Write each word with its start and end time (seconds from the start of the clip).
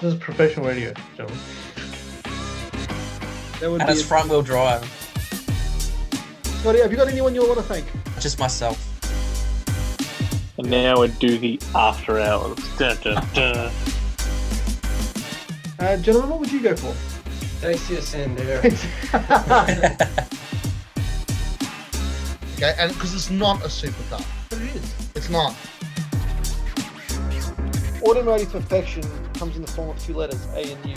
This 0.00 0.14
is 0.14 0.18
professional 0.18 0.66
radio, 0.66 0.94
gentlemen. 1.14 1.38
That 3.60 3.70
would 3.70 3.82
And 3.82 3.88
be 3.88 3.92
it's 3.92 4.02
front 4.02 4.30
wheel 4.30 4.40
drive. 4.40 4.82
Scotty, 6.60 6.80
have 6.80 6.90
you 6.90 6.96
got 6.96 7.08
anyone 7.08 7.34
you 7.34 7.46
want 7.46 7.58
to 7.58 7.62
thank? 7.62 7.84
Just 8.18 8.38
myself. 8.38 8.78
And 10.56 10.70
now 10.70 11.00
we 11.02 11.08
do 11.08 11.36
the 11.38 11.60
after 11.74 12.18
hours. 12.18 12.56
Dun, 12.78 12.96
dun, 13.02 13.26
dun. 13.34 13.70
Uh, 15.80 15.96
gentlemen, 15.96 16.28
what 16.28 16.40
would 16.40 16.52
you 16.52 16.60
go 16.60 16.76
for? 16.76 16.94
Dacia 17.62 18.00
Sandero. 18.02 18.60
Okay, 22.56 22.74
and 22.78 22.92
because 22.92 23.14
it's 23.14 23.30
not 23.30 23.62
a 23.62 23.68
supercar. 23.68 24.22
but 24.50 24.58
it 24.60 24.76
is. 24.76 24.94
It's 25.16 25.30
not. 25.30 25.56
Automotive 28.02 28.52
perfection 28.52 29.02
comes 29.40 29.56
in 29.56 29.62
the 29.62 29.72
form 29.72 29.88
of 29.88 29.98
two 30.04 30.12
letters, 30.12 30.46
A 30.52 30.70
and 30.70 30.86
U. 30.86 30.94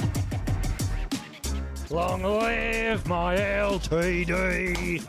Long 1.89 2.21
live 2.23 3.07
my 3.07 3.37
LTD. 3.37 5.01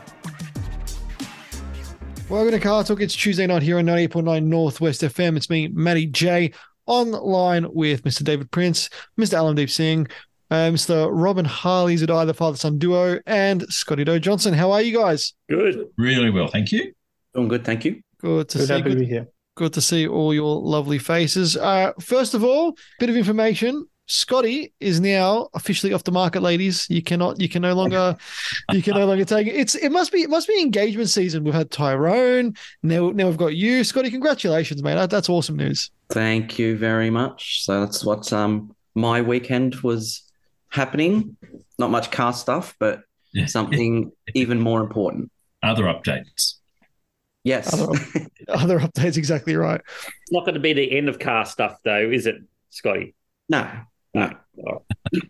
Welcome 2.29 2.51
to 2.51 2.59
Car 2.61 2.85
Torque. 2.85 3.01
It's 3.01 3.13
Tuesday 3.13 3.45
night 3.45 3.61
here 3.61 3.77
on 3.77 3.85
98.9 3.87 4.43
Northwest 4.45 5.01
FM. 5.01 5.35
It's 5.35 5.49
me, 5.49 5.67
Matty 5.67 6.05
J, 6.05 6.53
online 6.85 7.67
with 7.73 8.03
Mr. 8.03 8.23
David 8.23 8.51
Prince, 8.51 8.89
Mr. 9.19 9.37
Alam 9.37 9.67
Singh, 9.67 10.07
uh, 10.49 10.71
Mr. 10.71 11.09
Robin 11.11 11.43
Harley 11.43 11.97
Zadai, 11.97 12.25
the 12.25 12.33
father 12.33 12.55
son 12.55 12.77
duo, 12.77 13.19
and 13.25 13.63
Scotty 13.63 14.05
Doe 14.05 14.17
Johnson. 14.17 14.53
How 14.53 14.71
are 14.71 14.81
you 14.81 14.97
guys? 14.97 15.33
Good. 15.49 15.87
Really 15.97 16.29
well, 16.29 16.47
thank 16.47 16.71
you. 16.71 16.93
Doing 17.33 17.49
good, 17.49 17.65
thank 17.65 17.83
you. 17.83 17.99
Good 18.17 18.47
to 18.47 18.59
Good 18.59 18.67
see 18.67 18.73
happy 18.73 18.91
to 18.91 18.95
be 18.95 19.05
here. 19.05 19.27
Good 19.55 19.73
to 19.73 19.81
see 19.81 20.07
all 20.07 20.33
your 20.33 20.61
lovely 20.61 20.99
faces. 20.99 21.57
Uh, 21.57 21.93
first 21.99 22.33
of 22.33 22.43
all, 22.43 22.77
bit 22.99 23.09
of 23.09 23.15
information. 23.15 23.87
Scotty 24.07 24.71
is 24.79 25.01
now 25.01 25.49
officially 25.55 25.91
off 25.91 26.03
the 26.03 26.11
market, 26.11 26.41
ladies. 26.41 26.85
You 26.91 27.01
cannot, 27.01 27.41
you 27.41 27.49
can 27.49 27.63
no 27.63 27.73
longer, 27.73 28.15
you 28.71 28.83
can 28.83 28.93
no 28.93 29.07
longer 29.07 29.25
take 29.25 29.47
it. 29.47 29.55
It's, 29.55 29.73
it 29.73 29.89
must 29.89 30.11
be, 30.11 30.21
it 30.21 30.29
must 30.29 30.47
be 30.47 30.61
engagement 30.61 31.09
season. 31.09 31.43
We've 31.43 31.55
had 31.55 31.71
Tyrone, 31.71 32.53
now, 32.83 33.09
now 33.09 33.25
we've 33.25 33.37
got 33.37 33.55
you, 33.55 33.83
Scotty. 33.83 34.11
Congratulations, 34.11 34.83
mate. 34.83 34.93
That, 34.93 35.09
that's 35.09 35.27
awesome 35.27 35.55
news. 35.55 35.89
Thank 36.09 36.59
you 36.59 36.77
very 36.77 37.09
much. 37.09 37.63
So 37.63 37.79
that's 37.79 38.05
what 38.05 38.31
um 38.31 38.75
my 38.93 39.21
weekend 39.21 39.75
was 39.77 40.23
happening. 40.69 41.35
Not 41.79 41.89
much 41.89 42.11
car 42.11 42.31
stuff, 42.33 42.75
but 42.79 43.01
something 43.47 44.11
even 44.35 44.59
more 44.59 44.81
important. 44.81 45.31
Other 45.63 45.85
updates. 45.85 46.55
Yes. 47.45 47.71
Other, 47.73 47.99
other 48.49 48.79
updates, 48.79 49.17
exactly 49.17 49.55
right. 49.55 49.79
It's 49.79 50.31
not 50.31 50.41
going 50.41 50.55
to 50.55 50.59
be 50.59 50.73
the 50.73 50.97
end 50.97 51.07
of 51.07 51.19
car 51.19 51.45
stuff, 51.45 51.77
though, 51.85 52.09
is 52.09 52.25
it, 52.25 52.35
Scotty? 52.71 53.15
no. 53.47 53.69
No. 54.13 54.31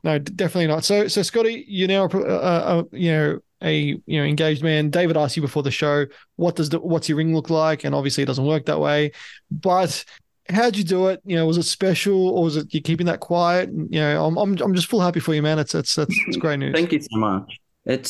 No, 0.03 0.19
definitely 0.19 0.67
not. 0.67 0.85
So, 0.85 1.07
so 1.07 1.23
Scotty, 1.23 1.65
you're 1.67 1.87
now, 1.87 2.05
uh, 2.05 2.17
uh, 2.17 2.83
you 2.91 3.11
know, 3.11 3.39
a 3.63 3.99
you 4.05 4.19
know 4.19 4.23
engaged 4.23 4.61
man. 4.63 4.91
David 4.91 5.17
asked 5.17 5.35
you 5.35 5.41
before 5.41 5.63
the 5.63 5.71
show, 5.71 6.05
what 6.35 6.55
does 6.55 6.69
the 6.69 6.79
what's 6.79 7.09
your 7.09 7.17
ring 7.17 7.33
look 7.33 7.49
like? 7.49 7.83
And 7.83 7.95
obviously, 7.95 8.21
it 8.21 8.27
doesn't 8.27 8.45
work 8.45 8.67
that 8.67 8.79
way. 8.79 9.11
But 9.49 10.05
how'd 10.49 10.77
you 10.77 10.83
do 10.83 11.07
it? 11.07 11.19
You 11.25 11.37
know, 11.37 11.47
was 11.47 11.57
it 11.57 11.63
special 11.63 12.29
or 12.29 12.43
was 12.43 12.57
it 12.57 12.71
you 12.75 12.81
keeping 12.81 13.07
that 13.07 13.21
quiet? 13.21 13.71
You 13.71 13.99
know, 13.99 14.25
I'm 14.25 14.37
I'm, 14.37 14.55
I'm 14.61 14.75
just 14.75 14.87
full 14.87 15.01
happy 15.01 15.19
for 15.19 15.33
you, 15.33 15.41
man. 15.41 15.57
It's 15.57 15.73
it's 15.73 15.97
it's, 15.97 16.15
it's 16.27 16.37
great 16.37 16.59
news. 16.59 16.75
Thank 16.75 16.91
you 16.91 17.01
so 17.01 17.17
much. 17.17 17.59
It 17.85 18.03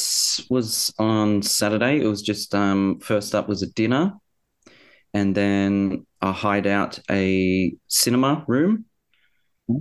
was 0.49 0.93
on 0.99 1.41
Saturday. 1.41 1.99
It 2.01 2.07
was 2.07 2.21
just 2.21 2.55
um 2.55 2.99
first 2.99 3.35
up 3.35 3.47
was 3.49 3.61
a 3.61 3.67
dinner 3.67 4.13
and 5.13 5.35
then 5.35 6.05
I 6.21 6.31
hired 6.31 6.67
out 6.67 6.99
a 7.09 7.73
cinema 7.87 8.43
room 8.47 8.85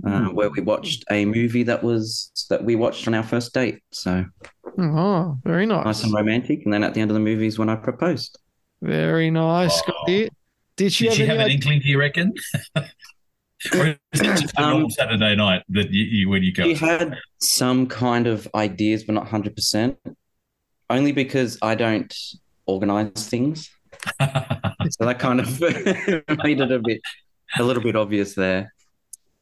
uh, 0.07 0.25
where 0.27 0.49
we 0.49 0.61
watched 0.61 1.03
a 1.11 1.25
movie 1.25 1.63
that 1.63 1.83
was 1.83 2.31
that 2.49 2.63
we 2.63 2.75
watched 2.75 3.07
on 3.07 3.13
our 3.13 3.23
first 3.23 3.53
date. 3.53 3.79
So 3.91 4.25
Oh, 4.77 5.37
very 5.45 5.65
nice. 5.65 5.85
nice 5.85 6.03
and 6.03 6.13
romantic. 6.13 6.61
And 6.65 6.73
then 6.73 6.83
at 6.83 6.93
the 6.93 7.01
end 7.01 7.09
of 7.11 7.15
the 7.15 7.21
movie 7.21 7.47
is 7.47 7.57
when 7.57 7.69
I 7.69 7.75
proposed. 7.77 8.37
Very 8.81 9.31
nice, 9.31 9.71
Oh. 9.73 9.77
Scotty. 9.83 10.29
Did 10.75 10.91
she 10.91 11.05
Did 11.05 11.09
have 11.11 11.15
she 11.17 11.23
any 11.23 11.37
have 11.37 11.45
an 11.47 11.51
inkling, 11.53 11.79
do 11.81 11.87
you 11.87 11.97
reckon? 11.99 12.33
Um, 14.57 14.69
normal 14.69 14.89
Saturday 14.89 15.35
night 15.35 15.63
that 15.69 15.91
you, 15.91 16.03
you 16.05 16.29
when 16.29 16.41
you 16.41 16.53
go? 16.53 16.63
She 16.63 16.73
had 16.75 17.17
some 17.39 17.87
kind 17.87 18.27
of 18.27 18.47
ideas, 18.55 19.03
but 19.03 19.13
not 19.13 19.27
hundred 19.27 19.55
percent. 19.55 19.97
Only 20.89 21.11
because 21.11 21.57
I 21.61 21.75
don't 21.75 22.13
organize 22.65 23.27
things, 23.27 23.69
so 24.21 25.05
that 25.05 25.19
kind 25.19 25.39
of 25.41 25.59
made 26.43 26.61
it 26.61 26.71
a 26.71 26.79
bit, 26.79 27.01
a 27.57 27.63
little 27.63 27.83
bit 27.83 27.95
obvious 27.95 28.35
there. 28.35 28.73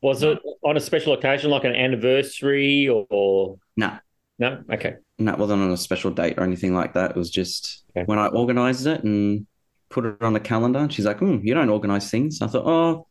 Was 0.02 0.24
it 0.24 0.40
on 0.64 0.76
a 0.76 0.80
special 0.80 1.14
occasion, 1.14 1.52
like 1.52 1.64
an 1.64 1.76
anniversary 1.76 2.90
or? 2.90 3.06
or... 3.10 3.58
No. 3.78 3.98
No? 4.40 4.64
Okay. 4.72 4.96
And 5.20 5.28
that 5.28 5.38
wasn't 5.38 5.62
on 5.62 5.72
a 5.72 5.78
special 5.78 6.12
date 6.12 6.38
or 6.38 6.44
anything 6.44 6.74
like 6.74 6.94
that. 6.94 7.12
It 7.12 7.18
was 7.18 7.30
just 7.30 7.84
Okay. 7.96 8.06
when 8.06 8.20
I 8.20 8.28
organized 8.28 8.88
it 8.88 9.04
and 9.04 9.46
put 9.90 10.06
it 10.06 10.22
on 10.22 10.34
the 10.34 10.40
calendar. 10.40 10.80
And 10.80 10.92
she's 10.92 11.06
like, 11.06 11.20
hmm, 11.20 11.38
"You 11.44 11.54
don't 11.54 11.70
organize 11.70 12.10
things." 12.10 12.42
I 12.42 12.48
thought, 12.48 12.66
"Oh, 12.66 13.08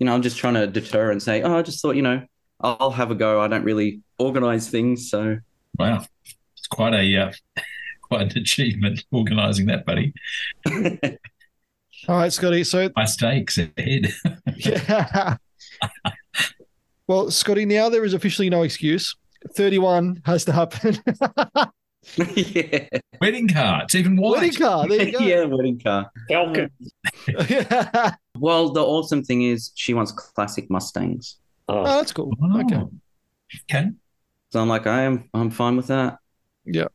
you 0.00 0.06
know, 0.06 0.14
I'm 0.14 0.22
just 0.22 0.38
trying 0.38 0.54
to 0.54 0.66
deter 0.66 1.12
and 1.12 1.22
say, 1.22 1.42
oh, 1.42 1.58
I 1.58 1.62
just 1.62 1.80
thought, 1.80 1.94
you 1.94 2.02
know, 2.02 2.24
I'll 2.60 2.90
have 2.90 3.10
a 3.10 3.14
go. 3.14 3.40
I 3.40 3.48
don't 3.48 3.64
really 3.64 4.00
organize 4.18 4.68
things, 4.68 5.10
so 5.10 5.38
wow, 5.78 6.04
it's 6.56 6.66
quite 6.66 6.94
a 6.94 7.16
uh, 7.16 7.32
quite 8.02 8.32
an 8.32 8.38
achievement 8.38 9.04
organising 9.12 9.66
that, 9.66 9.86
buddy. 9.86 10.12
All 12.08 12.16
right, 12.16 12.32
Scotty. 12.32 12.64
So 12.64 12.90
High 12.96 13.04
stakes 13.04 13.58
ahead. 13.58 14.12
Yeah. 14.56 15.36
well, 17.06 17.30
Scotty, 17.30 17.64
now 17.64 17.88
there 17.88 18.04
is 18.04 18.14
officially 18.14 18.50
no 18.50 18.62
excuse. 18.62 19.16
31 19.54 20.22
has 20.24 20.44
to 20.46 20.52
happen. 20.52 20.98
yeah, 22.16 22.88
Wedding 23.20 23.48
car. 23.48 23.82
It's 23.84 23.94
even 23.94 24.16
white. 24.16 24.40
Wedding 24.40 24.52
car. 24.54 24.88
There 24.88 25.02
you 25.06 25.12
go. 25.12 25.18
yeah, 25.24 25.44
wedding 25.44 25.78
car. 25.80 26.10
Falcon. 26.28 26.70
Yeah. 27.48 28.14
Well, 28.38 28.70
the 28.70 28.82
awesome 28.82 29.22
thing 29.22 29.42
is 29.42 29.70
she 29.74 29.92
wants 29.92 30.12
classic 30.12 30.70
Mustangs. 30.70 31.36
Oh, 31.68 31.80
Oh, 31.80 31.84
that's 31.84 32.12
cool. 32.12 32.32
Oh, 32.42 32.60
Okay. 32.60 32.82
Okay. 33.68 33.90
So 34.50 34.60
I'm 34.60 34.68
like, 34.68 34.86
I 34.86 35.02
am, 35.02 35.28
I'm 35.34 35.50
fine 35.50 35.76
with 35.76 35.88
that. 35.88 36.16
Yeah. 36.64 36.86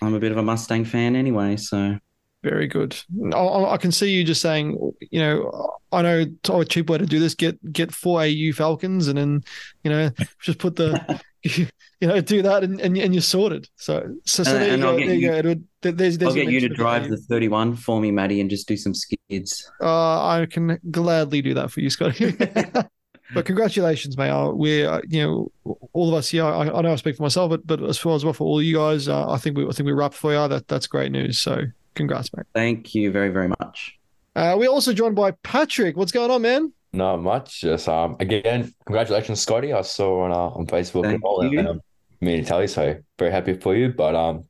I'm 0.00 0.14
a 0.14 0.20
bit 0.20 0.30
of 0.30 0.38
a 0.38 0.42
Mustang 0.42 0.84
fan 0.84 1.16
anyway, 1.16 1.56
so 1.56 1.98
Very 2.44 2.68
good. 2.68 2.96
I, 3.32 3.36
I 3.36 3.72
I 3.74 3.76
can 3.78 3.90
see 3.90 4.10
you 4.10 4.22
just 4.22 4.42
saying, 4.42 4.78
you 5.10 5.18
know, 5.18 5.72
I 5.90 6.02
know 6.02 6.24
a 6.50 6.64
cheap 6.64 6.88
way 6.88 6.98
to 6.98 7.06
do 7.06 7.18
this. 7.18 7.34
Get 7.34 7.72
get 7.72 7.90
four 7.92 8.20
AU 8.22 8.52
Falcons, 8.54 9.08
and 9.08 9.18
then, 9.18 9.42
you 9.82 9.90
know, 9.90 10.10
just 10.40 10.58
put 10.58 10.76
the, 10.76 11.20
you 12.00 12.08
know, 12.08 12.20
do 12.20 12.42
that, 12.42 12.64
and, 12.64 12.80
and, 12.80 12.96
and 12.96 13.14
you're 13.14 13.22
sorted. 13.22 13.68
So 13.76 14.16
so, 14.24 14.42
so 14.42 14.56
And- 14.56 14.60
there 14.60 14.66
you 14.68 14.74
and 14.74 14.82
go. 14.82 14.96
There 14.96 15.04
you 15.04 15.12
you- 15.12 15.28
go, 15.28 15.34
Edward. 15.34 15.64
There's, 15.82 16.18
there's 16.18 16.30
I'll 16.30 16.34
get 16.34 16.48
you 16.50 16.60
to 16.60 16.68
drive 16.68 17.08
the 17.08 17.16
31 17.16 17.76
for 17.76 18.00
me, 18.00 18.10
Matty, 18.10 18.40
and 18.40 18.50
just 18.50 18.66
do 18.66 18.76
some 18.76 18.92
skids. 18.92 19.70
Uh, 19.80 20.26
I 20.26 20.46
can 20.50 20.80
gladly 20.90 21.40
do 21.42 21.54
that 21.54 21.70
for 21.70 21.80
you, 21.80 21.90
Scotty. 21.90 22.32
but 23.34 23.44
congratulations, 23.44 24.16
mate. 24.16 24.30
Uh, 24.30 24.50
we're, 24.50 24.88
uh, 24.88 25.00
you 25.08 25.22
know, 25.22 25.76
all 25.92 26.08
of 26.08 26.14
us 26.14 26.30
here. 26.30 26.44
I, 26.44 26.68
I 26.68 26.80
know 26.80 26.92
I 26.92 26.96
speak 26.96 27.16
for 27.16 27.22
myself, 27.22 27.50
but 27.50 27.66
but 27.66 27.82
as 27.84 27.98
far 27.98 28.16
as 28.16 28.24
well 28.24 28.34
for 28.34 28.44
all 28.44 28.60
you 28.60 28.74
guys, 28.76 29.06
uh, 29.06 29.30
I 29.30 29.36
think 29.38 29.56
we 29.56 29.64
I 29.66 29.70
think 29.70 29.86
we 29.86 29.92
rapt 29.92 30.14
for 30.14 30.32
you. 30.32 30.48
That 30.48 30.66
that's 30.66 30.88
great 30.88 31.12
news. 31.12 31.38
So 31.38 31.62
congrats, 31.94 32.30
mate. 32.36 32.46
Thank 32.54 32.94
you 32.94 33.12
very, 33.12 33.28
very 33.28 33.48
much. 33.48 33.96
Uh, 34.34 34.56
we're 34.58 34.68
also 34.68 34.92
joined 34.92 35.14
by 35.16 35.30
Patrick. 35.30 35.96
What's 35.96 36.12
going 36.12 36.30
on, 36.30 36.42
man? 36.42 36.72
Not 36.96 37.20
much. 37.20 37.60
Just 37.60 37.88
um 37.88 38.16
again, 38.20 38.72
congratulations, 38.86 39.40
Scotty. 39.40 39.74
I 39.74 39.82
saw 39.82 40.22
on 40.24 40.32
uh, 40.32 40.58
on 40.58 40.66
Facebook 40.66 41.02
Thank 41.02 41.16
and 41.16 41.22
all 41.24 41.44
you. 41.44 41.58
that. 41.62 41.70
Um, 41.70 41.80
me 42.22 42.38
and 42.38 42.46
Tally, 42.46 42.66
so 42.66 42.96
very 43.18 43.30
happy 43.30 43.52
for 43.52 43.76
you. 43.76 43.90
But 43.90 44.14
um, 44.14 44.44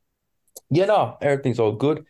yeah, 0.71 0.85
no, 0.87 1.17
everything's 1.21 1.59
all 1.59 1.73
good. 1.73 2.07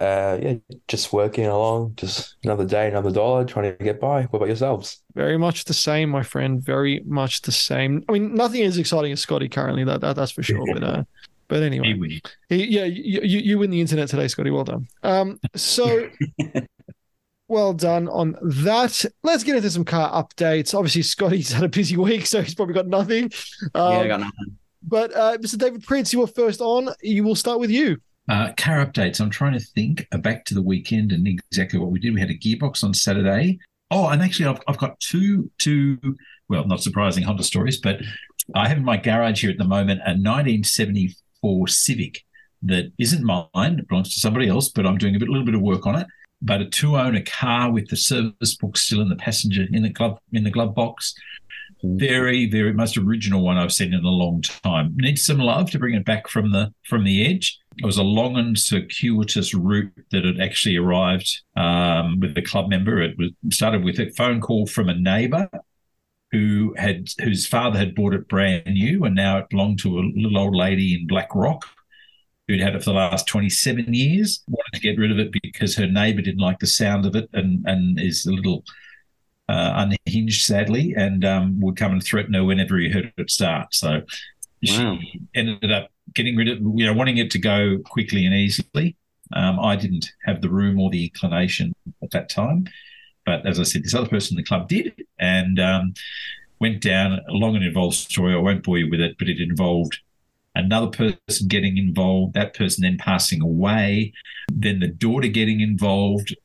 Uh, 0.00 0.38
yeah, 0.40 0.54
just 0.86 1.12
working 1.12 1.46
along. 1.46 1.94
Just 1.96 2.36
another 2.44 2.64
day, 2.64 2.86
another 2.86 3.10
dollar, 3.10 3.44
trying 3.44 3.76
to 3.76 3.84
get 3.84 4.00
by. 4.00 4.22
What 4.22 4.36
about 4.38 4.46
yourselves? 4.46 5.02
Very 5.16 5.36
much 5.36 5.64
the 5.64 5.74
same, 5.74 6.08
my 6.10 6.22
friend. 6.22 6.64
Very 6.64 7.02
much 7.04 7.42
the 7.42 7.52
same. 7.52 8.04
I 8.08 8.12
mean, 8.12 8.34
nothing 8.34 8.62
as 8.62 8.78
exciting 8.78 9.10
as 9.10 9.20
Scotty 9.20 9.48
currently. 9.48 9.82
That, 9.82 10.00
that 10.00 10.14
that's 10.14 10.30
for 10.30 10.44
sure. 10.44 10.64
But 10.72 10.84
uh, 10.84 11.02
but 11.48 11.64
anyway, 11.64 12.20
He- 12.48 12.64
yeah, 12.66 12.84
you, 12.84 13.20
you 13.22 13.38
you 13.40 13.58
win 13.58 13.70
the 13.70 13.80
internet 13.80 14.08
today, 14.08 14.28
Scotty. 14.28 14.50
Well 14.50 14.64
done. 14.64 14.86
Um, 15.02 15.40
so 15.56 16.08
well 17.52 17.72
done 17.72 18.08
on 18.08 18.36
that. 18.42 19.04
Let's 19.22 19.44
get 19.44 19.56
into 19.56 19.70
some 19.70 19.84
car 19.84 20.10
updates. 20.10 20.74
Obviously, 20.74 21.02
Scotty's 21.02 21.52
had 21.52 21.62
a 21.62 21.68
busy 21.68 21.96
week, 21.96 22.26
so 22.26 22.42
he's 22.42 22.54
probably 22.54 22.74
got 22.74 22.88
nothing. 22.88 23.30
Um, 23.74 23.92
yeah, 23.92 23.98
I 23.98 24.06
got 24.08 24.20
nothing. 24.20 24.58
But 24.82 25.14
uh, 25.14 25.38
Mr. 25.38 25.58
David 25.58 25.84
Prince, 25.84 26.12
you 26.12 26.20
were 26.20 26.26
first 26.26 26.60
on. 26.60 26.88
You 27.02 27.22
will 27.22 27.36
start 27.36 27.60
with 27.60 27.70
you. 27.70 27.98
Uh, 28.28 28.52
car 28.56 28.84
updates. 28.84 29.20
I'm 29.20 29.30
trying 29.30 29.52
to 29.52 29.60
think 29.60 30.06
uh, 30.12 30.18
back 30.18 30.44
to 30.46 30.54
the 30.54 30.62
weekend 30.62 31.12
and 31.12 31.28
exactly 31.28 31.78
what 31.78 31.90
we 31.90 32.00
did. 32.00 32.14
We 32.14 32.20
had 32.20 32.30
a 32.30 32.38
gearbox 32.38 32.82
on 32.82 32.94
Saturday. 32.94 33.58
Oh, 33.90 34.08
and 34.08 34.22
actually, 34.22 34.46
I've, 34.46 34.60
I've 34.66 34.78
got 34.78 34.98
two, 35.00 35.50
two, 35.58 35.98
well, 36.48 36.66
not 36.66 36.82
surprising 36.82 37.22
Honda 37.22 37.42
stories, 37.42 37.78
but 37.78 38.00
I 38.54 38.68
have 38.68 38.78
in 38.78 38.84
my 38.84 38.96
garage 38.96 39.42
here 39.42 39.50
at 39.50 39.58
the 39.58 39.64
moment 39.64 40.00
a 40.00 40.16
1974 40.16 41.68
Civic 41.68 42.24
that 42.62 42.92
isn't 42.98 43.24
mine. 43.24 43.78
It 43.78 43.88
belongs 43.88 44.14
to 44.14 44.20
somebody 44.20 44.48
else, 44.48 44.68
but 44.70 44.86
I'm 44.86 44.98
doing 44.98 45.14
a 45.14 45.18
bit, 45.18 45.28
little 45.28 45.44
bit 45.44 45.54
of 45.54 45.60
work 45.60 45.86
on 45.86 45.96
it. 45.96 46.06
But 46.44 46.60
a 46.60 46.68
two-owner 46.68 47.22
car 47.24 47.70
with 47.70 47.88
the 47.88 47.96
service 47.96 48.56
book 48.56 48.76
still 48.76 49.00
in 49.00 49.08
the 49.08 49.16
passenger 49.16 49.64
in 49.70 49.82
the 49.82 49.90
glove 49.90 50.18
in 50.32 50.44
the 50.44 50.50
glove 50.50 50.74
box. 50.74 51.14
very, 51.84 52.48
very 52.48 52.72
most 52.72 52.96
original 52.96 53.42
one 53.42 53.58
I've 53.58 53.72
seen 53.72 53.92
in 53.92 54.04
a 54.04 54.08
long 54.08 54.42
time. 54.42 54.94
Needs 54.96 55.24
some 55.24 55.38
love 55.38 55.70
to 55.70 55.78
bring 55.78 55.94
it 55.94 56.04
back 56.04 56.28
from 56.28 56.52
the 56.52 56.72
from 56.86 57.04
the 57.04 57.26
edge. 57.26 57.58
It 57.78 57.86
was 57.86 57.96
a 57.96 58.02
long 58.02 58.36
and 58.36 58.58
circuitous 58.58 59.54
route 59.54 59.92
that 60.10 60.24
had 60.24 60.40
actually 60.40 60.76
arrived 60.76 61.42
um, 61.56 62.20
with 62.20 62.34
the 62.34 62.42
club 62.42 62.68
member. 62.68 63.00
It 63.00 63.16
was 63.18 63.30
started 63.50 63.82
with 63.82 63.98
a 63.98 64.10
phone 64.10 64.40
call 64.40 64.66
from 64.66 64.88
a 64.88 64.94
neighbour 64.94 65.48
who 66.30 66.74
had 66.76 67.08
whose 67.20 67.46
father 67.46 67.78
had 67.78 67.94
bought 67.94 68.14
it 68.14 68.28
brand 68.28 68.66
new, 68.66 69.04
and 69.04 69.14
now 69.14 69.38
it 69.38 69.48
belonged 69.50 69.78
to 69.80 69.98
a 69.98 70.00
little 70.14 70.38
old 70.38 70.56
lady 70.56 70.94
in 70.94 71.06
Black 71.06 71.34
Rock 71.34 71.66
who'd 72.48 72.60
had 72.60 72.74
it 72.74 72.80
for 72.82 72.90
the 72.90 72.96
last 72.96 73.26
27 73.26 73.92
years. 73.94 74.42
Wanted 74.48 74.72
to 74.74 74.80
get 74.80 74.98
rid 74.98 75.12
of 75.12 75.18
it 75.18 75.32
because 75.42 75.76
her 75.76 75.86
neighbour 75.86 76.22
didn't 76.22 76.40
like 76.40 76.58
the 76.58 76.66
sound 76.66 77.06
of 77.06 77.16
it 77.16 77.28
and 77.32 77.64
and 77.66 78.00
is 78.00 78.26
a 78.26 78.32
little 78.32 78.64
uh, 79.48 79.86
unhinged, 80.06 80.44
sadly, 80.44 80.94
and 80.96 81.24
um, 81.24 81.60
would 81.60 81.76
come 81.76 81.92
and 81.92 82.02
threaten 82.02 82.34
her 82.34 82.44
whenever 82.44 82.78
he 82.78 82.88
heard 82.90 83.12
it 83.16 83.30
start. 83.30 83.74
So 83.74 84.02
Wow. 84.68 84.98
she 85.00 85.20
ended 85.34 85.72
up 85.72 85.90
getting 86.14 86.36
rid 86.36 86.48
of, 86.48 86.58
you 86.76 86.86
know, 86.86 86.92
wanting 86.92 87.18
it 87.18 87.30
to 87.32 87.38
go 87.38 87.78
quickly 87.84 88.24
and 88.24 88.34
easily. 88.34 88.96
Um, 89.32 89.58
I 89.58 89.76
didn't 89.76 90.12
have 90.24 90.40
the 90.40 90.50
room 90.50 90.78
or 90.78 90.90
the 90.90 91.04
inclination 91.06 91.74
at 92.02 92.10
that 92.12 92.28
time, 92.28 92.66
but 93.26 93.44
as 93.46 93.58
I 93.58 93.64
said, 93.64 93.82
this 93.82 93.94
other 93.94 94.08
person 94.08 94.34
in 94.36 94.42
the 94.42 94.46
club 94.46 94.68
did, 94.68 94.92
and 95.18 95.58
um, 95.58 95.94
went 96.60 96.80
down 96.80 97.12
a 97.28 97.32
long 97.32 97.56
and 97.56 97.64
involved 97.64 97.96
story. 97.96 98.34
I 98.34 98.38
won't 98.38 98.62
bore 98.62 98.78
you 98.78 98.90
with 98.90 99.00
it, 99.00 99.16
but 99.18 99.28
it 99.28 99.40
involved 99.40 99.98
another 100.54 100.88
person 100.88 101.48
getting 101.48 101.78
involved, 101.78 102.34
that 102.34 102.54
person 102.54 102.82
then 102.82 102.98
passing 102.98 103.40
away, 103.40 104.12
then 104.52 104.80
the 104.80 104.88
daughter 104.88 105.28
getting 105.28 105.60
involved, 105.60 106.36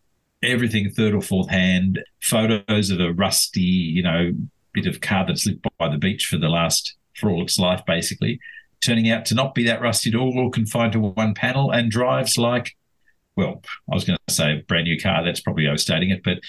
everything 0.43 0.89
third 0.89 1.13
or 1.13 1.21
fourth 1.21 1.49
hand, 1.49 1.99
photos 2.21 2.89
of 2.89 2.99
a 2.99 3.13
rusty, 3.13 3.61
you 3.61 4.03
know, 4.03 4.31
bit 4.73 4.85
of 4.85 5.01
car 5.01 5.25
that's 5.25 5.45
lived 5.45 5.65
by 5.77 5.89
the 5.89 5.97
beach 5.97 6.25
for 6.25 6.37
the 6.37 6.49
last, 6.49 6.95
for 7.15 7.29
all 7.29 7.41
its 7.41 7.57
life, 7.57 7.81
basically, 7.85 8.39
turning 8.85 9.09
out 9.09 9.25
to 9.25 9.35
not 9.35 9.55
be 9.55 9.65
that 9.65 9.81
rusty 9.81 10.09
at 10.09 10.15
all 10.15 10.37
or 10.37 10.51
confined 10.51 10.93
to 10.93 10.99
one 10.99 11.33
panel 11.33 11.71
and 11.71 11.91
drives 11.91 12.37
like, 12.37 12.75
well, 13.35 13.61
I 13.91 13.95
was 13.95 14.05
going 14.05 14.19
to 14.27 14.33
say 14.33 14.63
brand 14.67 14.85
new 14.85 14.99
car, 14.99 15.23
that's 15.23 15.41
probably 15.41 15.67
overstating 15.67 16.09
it, 16.11 16.23
but 16.23 16.39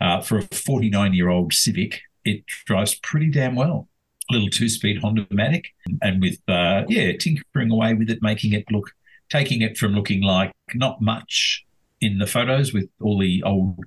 uh, 0.00 0.20
for 0.20 0.38
a 0.38 0.42
49 0.42 1.14
year 1.14 1.28
old 1.28 1.52
Civic, 1.52 2.02
it 2.24 2.44
drives 2.46 2.94
pretty 2.94 3.30
damn 3.30 3.54
well. 3.54 3.88
Little 4.30 4.50
two 4.50 4.68
speed 4.68 5.00
Honda 5.00 5.24
Matic, 5.26 5.66
and 6.02 6.20
with, 6.20 6.38
uh, 6.48 6.84
yeah, 6.88 7.12
tinkering 7.16 7.70
away 7.70 7.94
with 7.94 8.10
it, 8.10 8.18
making 8.20 8.52
it 8.52 8.64
look, 8.70 8.90
taking 9.30 9.62
it 9.62 9.78
from 9.78 9.94
looking 9.94 10.22
like 10.22 10.52
not 10.74 11.00
much 11.00 11.64
in 12.00 12.18
the 12.18 12.26
photos 12.26 12.72
with 12.72 12.88
all 13.00 13.18
the 13.18 13.42
old 13.42 13.78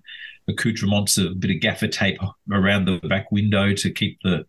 accoutrements 0.47 1.17
of 1.17 1.31
a 1.31 1.35
bit 1.35 1.51
of 1.51 1.61
gaffer 1.61 1.88
tape 1.88 2.17
around 2.51 2.85
the 2.85 2.97
back 3.07 3.31
window 3.31 3.73
to 3.73 3.91
keep 3.91 4.17
the 4.23 4.45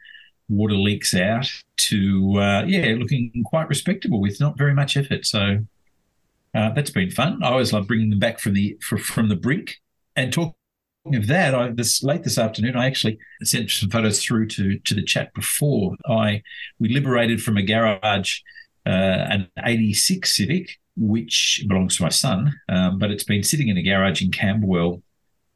water 0.49 0.75
leaks 0.75 1.15
out 1.15 1.47
to 1.77 2.35
uh, 2.39 2.65
yeah 2.67 2.95
looking 2.99 3.31
quite 3.45 3.69
respectable 3.69 4.21
with 4.21 4.41
not 4.41 4.59
very 4.59 4.75
much 4.75 4.97
effort. 4.97 5.25
So 5.27 5.59
uh, 6.55 6.71
that's 6.71 6.91
been 6.91 7.11
fun. 7.11 7.43
I 7.43 7.51
always 7.51 7.73
love 7.73 7.87
bringing 7.87 8.11
them 8.11 8.19
back 8.19 8.41
from 8.41 8.55
the 8.55 8.77
fr- 8.81 8.99
from 8.99 9.29
the 9.29 9.37
brink 9.37 9.81
and 10.17 10.33
talking 10.33 10.55
of 11.07 11.27
that 11.27 11.55
i 11.55 11.69
this 11.69 12.03
late 12.03 12.23
this 12.23 12.39
afternoon 12.39 12.77
i 12.77 12.87
actually 12.87 13.19
sent 13.43 13.71
some 13.71 13.91
photos 13.91 14.23
through 14.23 14.47
to 14.47 14.79
to 14.81 14.95
the 14.95 15.03
chat 15.03 15.35
before 15.35 15.97
i 16.09 16.41
we 16.79 16.89
liberated 16.89 17.43
from 17.43 17.57
a 17.57 17.63
garage 17.63 18.39
uh, 18.87 19.27
an 19.31 19.49
86 19.65 20.37
civic 20.37 20.79
which 20.97 21.65
belongs 21.69 21.97
to 21.97 22.03
my 22.03 22.09
son, 22.09 22.53
um, 22.69 22.99
but 22.99 23.11
it's 23.11 23.25
been 23.25 23.43
sitting 23.43 23.69
in 23.69 23.77
a 23.77 23.83
garage 23.83 24.23
in 24.23 24.31
Camberwell 24.31 25.03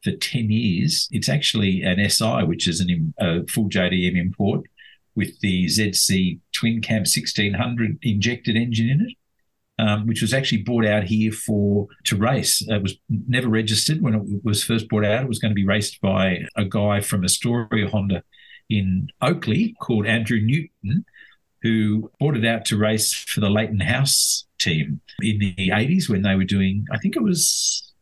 for 0.03 0.13
10 0.13 0.51
years. 0.51 1.09
It's 1.11 1.29
actually 1.29 1.83
an 1.83 2.09
SI, 2.09 2.45
which 2.45 2.67
is 2.67 2.81
an, 2.81 3.15
a 3.19 3.47
full 3.47 3.69
JDM 3.69 4.17
import 4.17 4.63
with 5.15 5.39
the 5.41 5.67
ZC 5.67 6.41
Twin 6.53 6.81
Cam 6.81 7.01
1600 7.01 7.99
injected 8.03 8.57
engine 8.57 8.89
in 8.89 9.01
it. 9.03 9.17
Um, 9.79 10.07
which 10.07 10.23
was 10.23 10.33
actually 10.33 10.63
brought 10.63 10.87
out 10.87 11.05
here 11.05 11.31
for 11.31 11.87
to 12.05 12.17
race. 12.17 12.63
It 12.67 12.83
was 12.83 12.97
never 13.11 13.49
registered 13.49 14.01
when 14.01 14.15
it 14.15 14.23
was 14.43 14.65
first 14.65 14.89
brought 14.89 15.05
out. 15.05 15.25
It 15.25 15.29
was 15.29 15.39
going 15.39 15.51
to 15.51 15.55
be 15.55 15.67
raced 15.67 16.01
by 16.01 16.47
a 16.57 16.65
guy 16.65 17.03
from 17.03 17.25
Astoria 17.25 17.87
Honda 17.87 18.23
in 18.71 19.09
Oakleigh 19.21 19.75
called 19.81 20.07
Andrew 20.07 20.41
Newton, 20.41 21.05
who 21.63 22.11
brought 22.19 22.39
it 22.39 22.47
out 22.47 22.65
to 22.67 22.79
race 22.79 23.13
for 23.13 23.41
the 23.41 23.51
Leighton 23.51 23.81
House 23.81 24.47
team 24.59 25.01
in 25.21 25.39
the 25.39 25.55
80s 25.69 26.09
when 26.09 26.23
they 26.23 26.35
were 26.37 26.45
doing, 26.45 26.87
I 26.91 26.99
think 26.99 27.17
it 27.17 27.23
was 27.23 27.93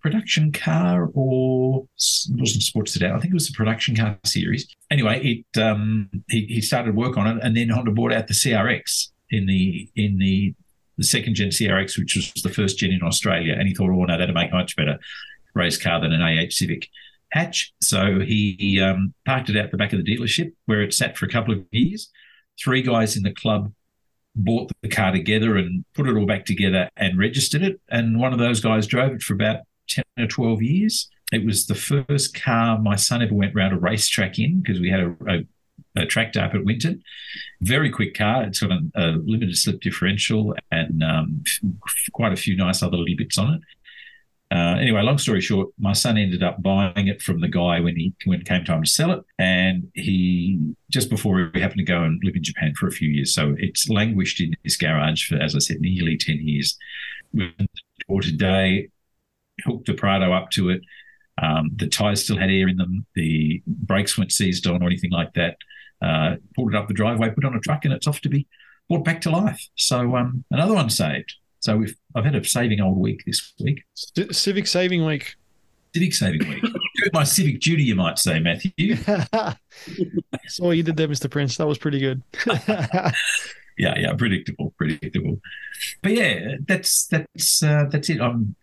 production 0.00 0.50
car 0.50 1.10
or 1.14 1.82
it 1.82 2.40
wasn't 2.40 2.62
sports 2.62 2.92
today. 2.92 3.10
I 3.10 3.18
think 3.18 3.32
it 3.32 3.34
was 3.34 3.48
the 3.48 3.56
production 3.56 3.94
car 3.94 4.18
series. 4.24 4.66
Anyway, 4.90 5.20
it 5.54 5.60
um, 5.60 6.08
he, 6.28 6.46
he 6.46 6.60
started 6.60 6.96
work 6.96 7.16
on 7.16 7.26
it 7.26 7.42
and 7.42 7.56
then 7.56 7.68
Honda 7.68 7.90
brought 7.90 8.12
out 8.12 8.26
the 8.26 8.34
CRX 8.34 9.08
in 9.30 9.46
the 9.46 9.88
in 9.96 10.18
the 10.18 10.54
the 11.00 11.06
second 11.06 11.34
gen 11.34 11.48
CRX, 11.48 11.98
which 11.98 12.14
was 12.14 12.30
the 12.42 12.50
first 12.50 12.78
gen 12.78 12.92
in 12.92 13.02
Australia, 13.02 13.54
and 13.58 13.66
he 13.66 13.74
thought, 13.74 13.88
oh 13.88 14.04
no, 14.04 14.18
that'd 14.18 14.34
make 14.34 14.52
a 14.52 14.54
much 14.54 14.76
better 14.76 14.98
race 15.54 15.78
car 15.78 15.98
than 15.98 16.12
an 16.12 16.20
AH 16.20 16.50
Civic 16.50 16.88
hatch. 17.32 17.72
So 17.80 18.20
he, 18.20 18.54
he 18.58 18.80
um, 18.82 19.14
parked 19.24 19.48
it 19.48 19.56
out 19.56 19.70
the 19.70 19.78
back 19.78 19.94
of 19.94 20.04
the 20.04 20.16
dealership 20.16 20.52
where 20.66 20.82
it 20.82 20.92
sat 20.92 21.16
for 21.16 21.24
a 21.24 21.30
couple 21.30 21.54
of 21.54 21.64
years. 21.72 22.10
Three 22.62 22.82
guys 22.82 23.16
in 23.16 23.22
the 23.22 23.32
club 23.32 23.72
bought 24.36 24.70
the 24.82 24.90
car 24.90 25.10
together 25.10 25.56
and 25.56 25.86
put 25.94 26.06
it 26.06 26.16
all 26.16 26.26
back 26.26 26.44
together 26.44 26.90
and 26.98 27.18
registered 27.18 27.62
it. 27.62 27.80
And 27.88 28.20
one 28.20 28.34
of 28.34 28.38
those 28.38 28.60
guys 28.60 28.86
drove 28.86 29.12
it 29.12 29.22
for 29.22 29.32
about 29.32 29.60
10 29.88 30.04
or 30.18 30.26
12 30.26 30.62
years. 30.62 31.08
It 31.32 31.46
was 31.46 31.66
the 31.66 31.74
first 31.74 32.34
car 32.34 32.78
my 32.78 32.96
son 32.96 33.22
ever 33.22 33.34
went 33.34 33.54
round 33.54 33.72
a 33.72 33.78
racetrack 33.78 34.38
in 34.38 34.60
because 34.60 34.80
we 34.80 34.90
had 34.90 35.00
a, 35.00 35.16
a, 35.28 35.38
a 35.96 36.06
track 36.06 36.36
up 36.36 36.54
at 36.54 36.64
Winton. 36.64 37.02
Very 37.60 37.90
quick 37.90 38.14
car. 38.14 38.44
It's 38.44 38.60
got 38.60 38.70
a, 38.70 38.80
a 38.94 39.06
limited 39.24 39.56
slip 39.56 39.80
differential 39.80 40.54
and 40.70 41.02
um, 41.02 41.44
quite 42.12 42.32
a 42.32 42.36
few 42.36 42.56
nice 42.56 42.82
other 42.82 42.96
little 42.96 43.16
bits 43.16 43.38
on 43.38 43.54
it. 43.54 43.60
Uh, 44.52 44.76
anyway, 44.80 45.00
long 45.02 45.16
story 45.16 45.40
short, 45.40 45.68
my 45.78 45.92
son 45.92 46.18
ended 46.18 46.42
up 46.42 46.60
buying 46.60 47.06
it 47.06 47.22
from 47.22 47.40
the 47.40 47.46
guy 47.46 47.78
when 47.78 47.94
he 47.94 48.12
when 48.24 48.40
it 48.40 48.46
came 48.48 48.64
time 48.64 48.82
to 48.82 48.90
sell 48.90 49.12
it, 49.12 49.20
and 49.38 49.88
he 49.94 50.58
just 50.90 51.08
before 51.08 51.52
he 51.54 51.60
happened 51.60 51.78
to 51.78 51.84
go 51.84 52.02
and 52.02 52.20
live 52.24 52.34
in 52.34 52.42
Japan 52.42 52.74
for 52.76 52.88
a 52.88 52.90
few 52.90 53.08
years. 53.08 53.32
So 53.32 53.54
it's 53.58 53.88
languished 53.88 54.40
in 54.40 54.56
his 54.64 54.76
garage 54.76 55.28
for, 55.28 55.36
as 55.36 55.54
I 55.54 55.60
said, 55.60 55.80
nearly 55.80 56.16
ten 56.16 56.40
years. 56.40 56.76
Or 58.08 58.22
today, 58.22 58.88
hooked 59.64 59.86
the 59.86 59.94
Prado 59.94 60.32
up 60.32 60.50
to 60.50 60.70
it. 60.70 60.82
Um, 61.40 61.70
the 61.76 61.86
tires 61.86 62.24
still 62.24 62.36
had 62.36 62.50
air 62.50 62.66
in 62.66 62.76
them. 62.76 63.06
The 63.14 63.62
brakes 63.66 64.18
weren't 64.18 64.32
seized 64.32 64.66
on 64.66 64.82
or 64.82 64.86
anything 64.86 65.12
like 65.12 65.32
that. 65.34 65.58
Uh, 66.02 66.36
pulled 66.54 66.74
it 66.74 66.76
up 66.76 66.88
the 66.88 66.94
driveway, 66.94 67.30
put 67.30 67.44
it 67.44 67.46
on 67.46 67.54
a 67.56 67.60
truck, 67.60 67.84
and 67.84 67.92
it's 67.92 68.06
off 68.06 68.20
to 68.22 68.28
be 68.28 68.46
brought 68.88 69.04
back 69.04 69.20
to 69.22 69.30
life. 69.30 69.68
So 69.76 70.16
um, 70.16 70.44
another 70.50 70.74
one 70.74 70.90
saved. 70.90 71.34
So 71.60 71.76
we've 71.76 71.94
I've 72.14 72.24
had 72.24 72.34
a 72.34 72.44
saving 72.44 72.80
old 72.80 72.98
week 72.98 73.22
this 73.26 73.52
week. 73.60 73.82
C- 73.94 74.32
Civic 74.32 74.66
Saving 74.66 75.04
Week. 75.04 75.34
Civic 75.94 76.14
saving 76.14 76.48
week. 76.48 76.64
My 77.12 77.24
civic 77.24 77.60
duty, 77.60 77.82
you 77.82 77.96
might 77.96 78.18
say, 78.18 78.38
Matthew. 78.38 78.96
All 80.60 80.72
you 80.72 80.82
did 80.84 80.96
there, 80.96 81.08
Mr. 81.08 81.28
Prince. 81.28 81.56
That 81.56 81.66
was 81.66 81.78
pretty 81.78 81.98
good. 81.98 82.22
Yeah, 83.80 83.98
yeah, 83.98 84.12
predictable, 84.12 84.74
predictable. 84.76 85.40
But 86.02 86.12
yeah, 86.12 86.56
that's 86.68 87.06
that's 87.06 87.62
uh, 87.62 87.86
that's 87.90 88.10
it. 88.10 88.20
I'm 88.20 88.54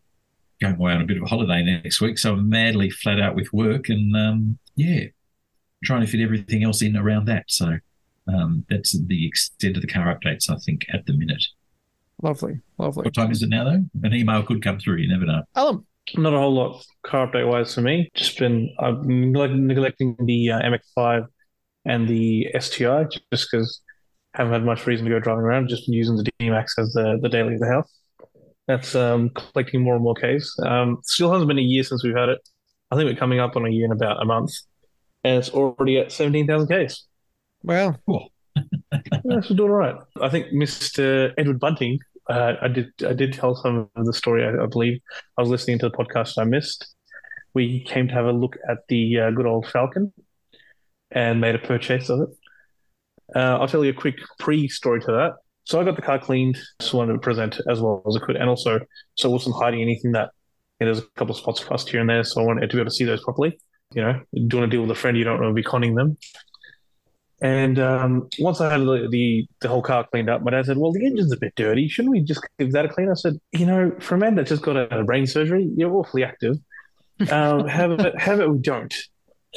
going 0.62 0.76
away 0.76 0.92
on 0.92 1.02
a 1.02 1.06
bit 1.06 1.18
of 1.18 1.24
a 1.24 1.26
holiday 1.26 1.64
next 1.64 2.02
week, 2.02 2.20
so 2.20 2.34
I'm 2.34 2.50
madly 2.50 2.92
flat 2.92 3.20
out 3.20 3.34
with 3.34 3.52
work, 3.52 3.90
and 3.90 4.16
um, 4.16 4.60
yeah, 4.76 5.06
trying 5.84 6.02
to 6.02 6.08
fit 6.08 6.22
everything 6.22 6.64
else 6.64 6.82
in 6.82 6.96
around 6.98 7.26
that. 7.26 7.46
So 7.48 7.78
um, 8.28 8.66
that's 8.70 8.98
the 9.08 9.28
extent 9.28 9.76
of 9.78 9.82
the 9.82 9.88
car 9.88 10.14
updates, 10.14 10.50
I 10.50 10.58
think, 10.66 10.86
at 10.94 11.06
the 11.06 11.14
minute. 11.14 11.44
lovely, 12.22 12.60
lovely. 12.78 13.04
What 13.04 13.14
time 13.14 13.32
is 13.32 13.44
it 13.44 13.50
now, 13.50 13.64
though? 13.64 13.84
An 14.04 14.14
email 14.14 14.44
could 14.44 14.64
come 14.64 14.80
through. 14.80 14.98
You 14.98 15.10
never 15.10 15.26
know. 15.26 15.44
Alam, 15.56 15.86
Not 16.16 16.34
a 16.34 16.38
whole 16.38 16.54
lot 16.54 16.84
car 17.06 17.28
update 17.28 17.48
wise 17.48 17.74
for 17.74 17.82
me. 17.82 18.10
Just 18.16 18.38
been 18.40 18.74
I've 18.80 19.02
been 19.04 19.32
neglect- 19.32 19.54
neglecting 19.54 20.16
the 20.20 20.52
uh, 20.52 20.62
MX5 20.62 21.28
and 21.86 22.08
the 22.08 22.48
STI 22.60 23.06
just 23.06 23.48
because 23.52 23.82
haven't 24.34 24.54
had 24.54 24.64
much 24.66 24.86
reason 24.86 25.06
to 25.06 25.12
go 25.12 25.20
driving 25.20 25.44
around. 25.44 25.70
Just 25.70 25.86
been 25.88 25.94
using 25.96 26.16
the 26.18 26.30
D-Max 26.40 26.76
as 26.78 26.94
the 26.94 27.18
the 27.22 27.30
daily 27.30 27.54
of 27.54 27.60
the 27.60 27.68
house. 27.68 27.92
That's 28.68 28.94
um, 28.96 29.30
collecting 29.30 29.82
more 29.82 29.96
and 29.96 30.04
more 30.04 30.16
Ks. 30.16 30.54
Um, 30.66 30.98
still 31.04 31.32
hasn't 31.32 31.48
been 31.48 31.58
a 31.58 31.62
year 31.62 31.84
since 31.84 32.04
we've 32.04 32.16
had 32.16 32.28
it. 32.30 32.40
I 32.92 32.96
think 32.98 33.10
we're 33.10 33.18
coming 33.18 33.40
up 33.40 33.56
on 33.56 33.66
a 33.66 33.70
year 33.70 33.86
in 33.86 33.92
about 33.94 34.22
a 34.22 34.26
month, 34.26 34.52
and 35.24 35.38
it's 35.38 35.50
already 35.50 36.00
at 36.00 36.12
seventeen 36.12 36.48
thousand 36.48 36.68
Ks. 36.68 37.06
well, 37.64 38.00
Cool. 38.06 38.32
Yes, 39.24 39.50
we're 39.50 39.56
doing 39.56 39.72
all 39.72 39.78
right. 39.78 39.96
I 40.22 40.30
think 40.30 40.48
Mr. 40.48 41.34
Edward 41.38 41.60
Bunting, 41.60 42.00
uh, 42.30 42.54
I 42.62 42.68
did 42.68 42.92
I 43.06 43.14
did 43.14 43.34
tell 43.34 43.56
some 43.56 43.90
of 43.96 44.06
the 44.06 44.14
story, 44.14 44.44
I, 44.44 44.64
I 44.64 44.66
believe. 44.68 45.00
I 45.38 45.42
was 45.42 45.50
listening 45.50 45.80
to 45.80 45.90
the 45.90 45.96
podcast 45.96 46.38
I 46.38 46.44
missed. 46.44 46.88
We 47.54 47.84
came 47.84 48.08
to 48.08 48.14
have 48.14 48.26
a 48.26 48.32
look 48.32 48.58
at 48.70 48.80
the 48.88 49.20
uh, 49.20 49.32
good 49.32 49.46
old 49.46 49.68
Falcon 49.68 50.14
and 51.12 51.42
made 51.42 51.56
a 51.56 51.60
purchase 51.60 52.10
of 52.10 52.22
it. 52.22 52.30
Uh, 53.36 53.58
I'll 53.58 53.68
tell 53.68 53.84
you 53.84 53.92
a 53.92 53.94
quick 53.94 54.16
pre-story 54.40 55.02
to 55.02 55.12
that. 55.12 55.34
So 55.66 55.82
I 55.82 55.84
got 55.84 55.96
the 55.96 56.02
car 56.02 56.20
cleaned, 56.20 56.58
just 56.80 56.94
wanted 56.94 57.14
to 57.14 57.20
present 57.20 57.60
as 57.70 57.82
well 57.82 58.02
as 58.08 58.16
I 58.16 58.26
could, 58.26 58.38
and 58.38 58.50
also 58.50 58.80
so 59.16 59.30
I 59.30 59.32
wasn't 59.32 59.56
hiding 59.56 59.82
anything 59.82 60.14
that 60.14 60.30
you 60.80 60.86
know, 60.86 60.94
there's 60.94 61.04
a 61.04 61.10
couple 61.18 61.36
of 61.36 61.42
spots 61.42 61.62
of 61.62 61.70
rust 61.70 61.90
here 61.90 62.00
and 62.00 62.10
there, 62.10 62.24
so 62.24 62.42
I 62.42 62.46
wanted 62.46 62.70
to 62.70 62.76
be 62.76 62.82
able 62.82 62.90
to 62.90 62.96
see 62.96 63.04
those 63.04 63.24
properly. 63.24 63.60
You 63.94 64.02
know, 64.02 64.22
doing 64.48 64.66
a 64.66 64.68
deal 64.68 64.82
with 64.82 64.92
a 64.92 64.96
friend, 64.96 65.18
you 65.18 65.24
don't 65.24 65.40
want 65.40 65.50
to 65.50 65.54
be 65.54 65.64
conning 65.64 65.96
them. 65.96 66.18
And 67.40 67.78
um, 67.78 68.30
once 68.40 68.62
I 68.62 68.72
had 68.72 68.82
the, 68.82 69.08
the 69.10 69.48
the 69.62 69.68
whole 69.68 69.84
car 69.84 70.08
cleaned 70.12 70.30
up, 70.30 70.42
my 70.42 70.52
dad 70.52 70.66
said, 70.66 70.78
"Well, 70.78 70.92
the 70.92 71.06
engine's 71.06 71.32
a 71.32 71.38
bit 71.38 71.54
dirty. 71.56 71.88
Shouldn't 71.88 72.12
we 72.12 72.22
just 72.22 72.42
give 72.58 72.72
that 72.72 72.86
a 72.86 72.90
clean?" 72.90 73.12
I 73.12 73.14
said, 73.14 73.40
"You 73.52 73.68
know, 73.68 73.92
for 74.00 74.16
a 74.16 74.18
man 74.18 74.36
that 74.36 74.48
just 74.48 74.64
got 74.64 74.76
a 74.76 75.04
brain 75.04 75.28
surgery, 75.28 75.70
you're 75.76 75.94
awfully 75.94 76.24
active. 76.24 76.58
Um, 77.30 77.68
have 77.68 77.92
it, 77.92 78.20
have 78.20 78.40
it. 78.40 78.50
We 78.50 78.58
don't." 78.58 78.94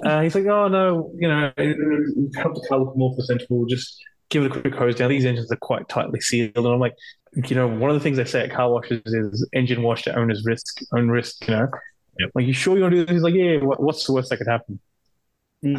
Uh, 0.04 0.20
he's 0.20 0.34
like, 0.34 0.44
"Oh 0.44 0.68
no, 0.68 1.10
you 1.18 1.26
know, 1.26 1.52
help 2.36 2.54
the 2.54 2.66
car 2.68 2.80
look 2.80 2.96
more 2.96 3.14
presentable. 3.14 3.64
Just 3.64 3.96
give 4.28 4.44
it 4.44 4.54
a 4.54 4.60
quick 4.60 4.74
hose 4.74 4.96
down. 4.96 5.08
These 5.08 5.24
engines 5.24 5.50
are 5.50 5.56
quite 5.56 5.88
tightly 5.88 6.20
sealed." 6.20 6.52
And 6.56 6.66
I'm 6.66 6.80
like, 6.80 6.96
you 7.48 7.56
know, 7.56 7.66
one 7.66 7.88
of 7.88 7.94
the 7.94 8.00
things 8.00 8.18
they 8.18 8.26
say 8.26 8.42
at 8.42 8.52
car 8.52 8.70
washes 8.70 9.00
is 9.06 9.48
engine 9.54 9.82
wash 9.82 10.06
at 10.06 10.18
owner's 10.18 10.44
risk, 10.44 10.82
own 10.92 11.08
risk. 11.08 11.48
You 11.48 11.54
know, 11.54 11.68
Yep. 12.20 12.30
like 12.34 12.46
you 12.46 12.52
sure 12.52 12.76
you 12.76 12.82
want 12.82 12.92
to 12.92 12.98
do 12.98 13.06
this? 13.06 13.14
He's 13.14 13.22
like, 13.22 13.34
"Yeah. 13.34 13.56
What, 13.58 13.82
what's 13.82 14.04
the 14.06 14.12
worst 14.12 14.28
that 14.30 14.36
could 14.36 14.46
happen?" 14.46 14.78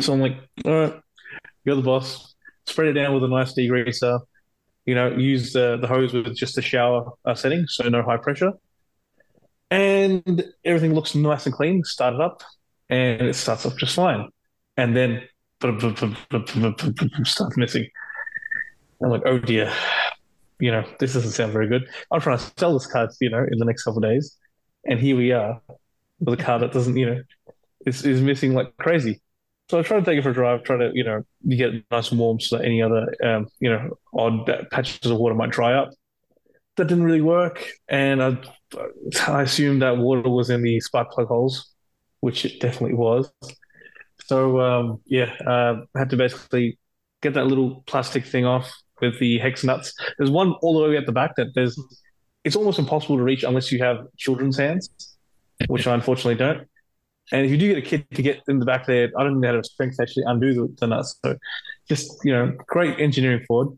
So 0.01 0.13
I'm 0.13 0.21
like, 0.21 0.38
"All 0.65 0.71
right." 0.74 1.01
You're 1.63 1.75
the 1.75 1.81
boss. 1.81 2.33
Spread 2.65 2.88
it 2.88 2.93
down 2.93 3.13
with 3.13 3.24
a 3.24 3.27
nice 3.27 3.53
degreaser. 3.53 4.19
You 4.86 4.95
know, 4.95 5.15
use 5.15 5.53
the, 5.53 5.77
the 5.77 5.88
hose 5.88 6.13
with 6.13 6.36
just 6.36 6.55
the 6.55 6.62
shower 6.62 7.12
uh, 7.25 7.36
setting, 7.36 7.67
so 7.67 7.88
no 7.88 8.01
high 8.01 8.17
pressure. 8.17 8.53
And 9.69 10.43
everything 10.65 10.93
looks 10.93 11.13
nice 11.13 11.45
and 11.45 11.53
clean. 11.53 11.83
Start 11.83 12.15
it 12.15 12.21
up, 12.21 12.41
and 12.89 13.21
it 13.21 13.36
starts 13.36 13.65
off 13.65 13.77
just 13.77 13.95
fine. 13.95 14.29
And 14.77 14.95
then 14.95 15.21
starts 17.24 17.57
missing. 17.57 17.88
I'm 19.03 19.10
like, 19.10 19.24
oh 19.25 19.38
dear. 19.38 19.71
You 20.60 20.71
know, 20.71 20.83
this 21.00 21.13
doesn't 21.13 21.31
sound 21.31 21.53
very 21.53 21.67
good. 21.67 21.88
I'm 22.12 22.21
trying 22.21 22.38
to 22.38 22.51
sell 22.57 22.74
this 22.74 22.86
car, 22.86 23.10
you 23.19 23.29
know, 23.29 23.45
in 23.51 23.57
the 23.57 23.65
next 23.65 23.83
couple 23.83 24.03
of 24.03 24.10
days. 24.10 24.38
And 24.86 25.00
here 25.00 25.15
we 25.15 25.31
are 25.31 25.62
with 26.22 26.40
a 26.40 26.44
car 26.44 26.60
that 26.60 26.72
doesn't, 26.72 26.96
you 26.96 27.06
know, 27.06 27.22
is, 27.86 28.06
is 28.06 28.22
missing 28.22 28.54
like 28.54 28.75
crazy. 28.78 29.22
So 29.70 29.80
I 29.80 29.84
try 29.84 30.00
to 30.00 30.06
take 30.06 30.18
it 30.18 30.22
for 30.22 30.30
a 30.30 30.34
drive, 30.34 30.63
try 30.63 30.78
to, 30.78 30.92
you 30.94 31.04
know, 31.04 31.24
get 31.50 31.74
nice 31.92 32.12
and 32.12 32.20
warm 32.20 32.40
so 32.40 32.58
that 32.58 32.66
any 32.66 32.82
other, 32.82 33.13
um, 33.24 33.48
you 33.60 33.70
know, 33.70 33.98
odd 34.13 34.50
patches 34.72 35.10
of 35.10 35.18
water 35.18 35.36
might 35.36 35.50
dry 35.50 35.74
up. 35.74 35.92
That 36.78 36.88
didn't 36.88 37.04
really 37.04 37.22
work. 37.22 37.66
And 37.88 38.22
I, 38.22 38.38
I 39.28 39.42
assumed 39.44 39.82
that 39.82 39.98
water 39.98 40.30
was 40.30 40.50
in 40.50 40.62
the 40.62 40.80
spark 40.80 41.12
plug 41.12 41.28
holes, 41.28 41.70
which 42.20 42.46
it 42.46 42.60
definitely 42.60 42.96
was. 42.96 43.32
So, 44.25 44.60
um, 44.62 45.01
yeah, 45.06 45.34
uh, 45.48 45.86
had 45.96 46.10
to 46.12 46.18
basically 46.18 46.78
get 47.22 47.34
that 47.34 47.48
little 47.48 47.84
plastic 47.88 48.25
thing 48.25 48.46
off 48.46 48.72
with 49.01 49.20
the 49.20 49.38
hex 49.40 49.63
nuts. 49.63 49.94
There's 50.18 50.32
one 50.32 50.54
all 50.62 50.82
the 50.82 50.90
way 50.90 50.98
at 50.98 51.06
the 51.06 51.12
back 51.12 51.36
that 51.38 51.48
there's, 51.56 51.80
it's 52.44 52.56
almost 52.56 52.80
impossible 52.80 53.18
to 53.18 53.24
reach 53.24 53.44
unless 53.44 53.72
you 53.72 53.80
have 53.80 54.06
children's 54.18 54.58
hands, 54.58 54.90
which 55.68 55.88
I 55.88 55.94
unfortunately 55.94 56.36
don't. 56.36 56.68
And 57.32 57.46
if 57.46 57.51
you 57.51 57.58
do 57.58 57.68
get 57.70 57.77
a 57.77 57.82
kid 57.82 58.06
to 58.15 58.22
get 58.22 58.41
in 58.48 58.60
the 58.60 58.65
back 58.65 58.86
there, 58.86 59.10
I 59.18 59.24
don't 59.24 59.34
think 59.34 59.41
they 59.44 59.48
have 59.48 59.65
strength 59.65 59.98
to 59.98 60.03
actually 60.03 60.24
undo 60.27 60.53
the, 60.53 60.75
the 60.80 60.88
nuts. 60.88 61.18
So 61.24 61.38
just, 61.88 62.20
you 62.24 62.34
know, 62.34 62.53
great 62.68 63.00
engineering 63.00 63.46
forward. 63.48 63.77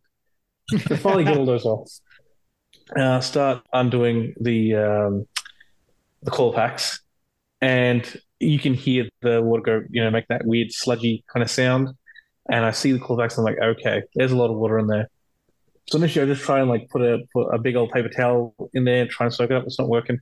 To 0.72 0.98
finally 0.98 1.25
get 1.25 1.38
all 1.38 1.46
those 1.46 1.66
off. 1.66 1.90
Uh, 2.96 3.20
start 3.20 3.63
undoing 3.74 4.34
the 4.40 4.75
um, 4.75 5.28
the 6.24 6.32
coil 6.32 6.54
packs. 6.54 7.02
And 7.62 8.04
you 8.40 8.60
can 8.60 8.74
hear 8.74 9.08
the 9.22 9.42
water 9.42 9.62
go, 9.62 9.84
you 9.90 10.04
know, 10.04 10.10
make 10.10 10.28
that 10.30 10.46
weird 10.46 10.72
sludgy 10.72 11.24
kind 11.32 11.44
of 11.44 11.52
sound. 11.52 11.90
And 12.50 12.66
I 12.66 12.72
see 12.72 12.92
the 12.92 13.00
coil 13.00 13.18
packs, 13.18 13.38
and 13.38 13.48
I'm 13.48 13.54
like, 13.54 13.63
okay, 13.78 14.04
there's 14.16 14.32
a 14.32 14.38
lot 14.38 14.50
of 14.50 14.58
water 14.58 14.80
in 14.80 14.88
there. 14.88 15.10
So 15.90 15.98
initially 15.98 16.24
I 16.24 16.34
just 16.34 16.44
try 16.46 16.60
and 16.60 16.70
like 16.70 16.90
put 16.90 17.02
a 17.02 17.20
put 17.34 17.50
a 17.54 17.60
big 17.60 17.75
old 17.75 17.92
paper 17.92 18.10
towel 18.10 18.56
in 18.74 18.86
there 18.86 19.02
and 19.02 19.10
try 19.10 19.25
and 19.25 19.34
soak 19.34 19.52
it 19.52 19.58
up. 19.58 19.66
It's 19.66 19.80
not 19.80 19.90
working. 19.90 20.20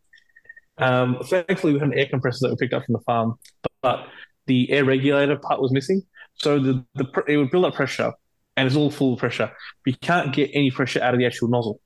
Um, 0.78 1.20
thankfully, 1.24 1.74
we 1.74 1.80
had 1.80 1.90
an 1.90 1.98
air 1.98 2.08
compressor 2.10 2.48
that 2.48 2.52
we 2.52 2.58
picked 2.66 2.74
up 2.74 2.86
from 2.86 2.94
the 2.94 3.02
farm, 3.02 3.36
but 3.82 4.08
the 4.48 4.70
air 4.72 4.84
regulator 4.86 5.38
part 5.38 5.62
was 5.62 5.72
missing. 5.72 6.04
So 6.36 6.60
the, 6.60 6.86
the 6.96 7.06
pr- 7.06 7.30
it 7.30 7.38
would 7.38 7.52
build 7.52 7.66
up 7.66 7.76
pressure, 7.76 8.14
and 8.58 8.68
it's 8.68 8.76
all 8.76 8.90
full 8.90 9.14
of 9.14 9.20
pressure. 9.20 9.52
You 9.86 9.96
can't 9.96 10.34
get 10.34 10.50
any 10.54 10.72
pressure 10.72 11.02
out 11.02 11.14
of 11.14 11.20
the 11.20 11.26
actual 11.26 11.50
nozzle. 11.50 11.80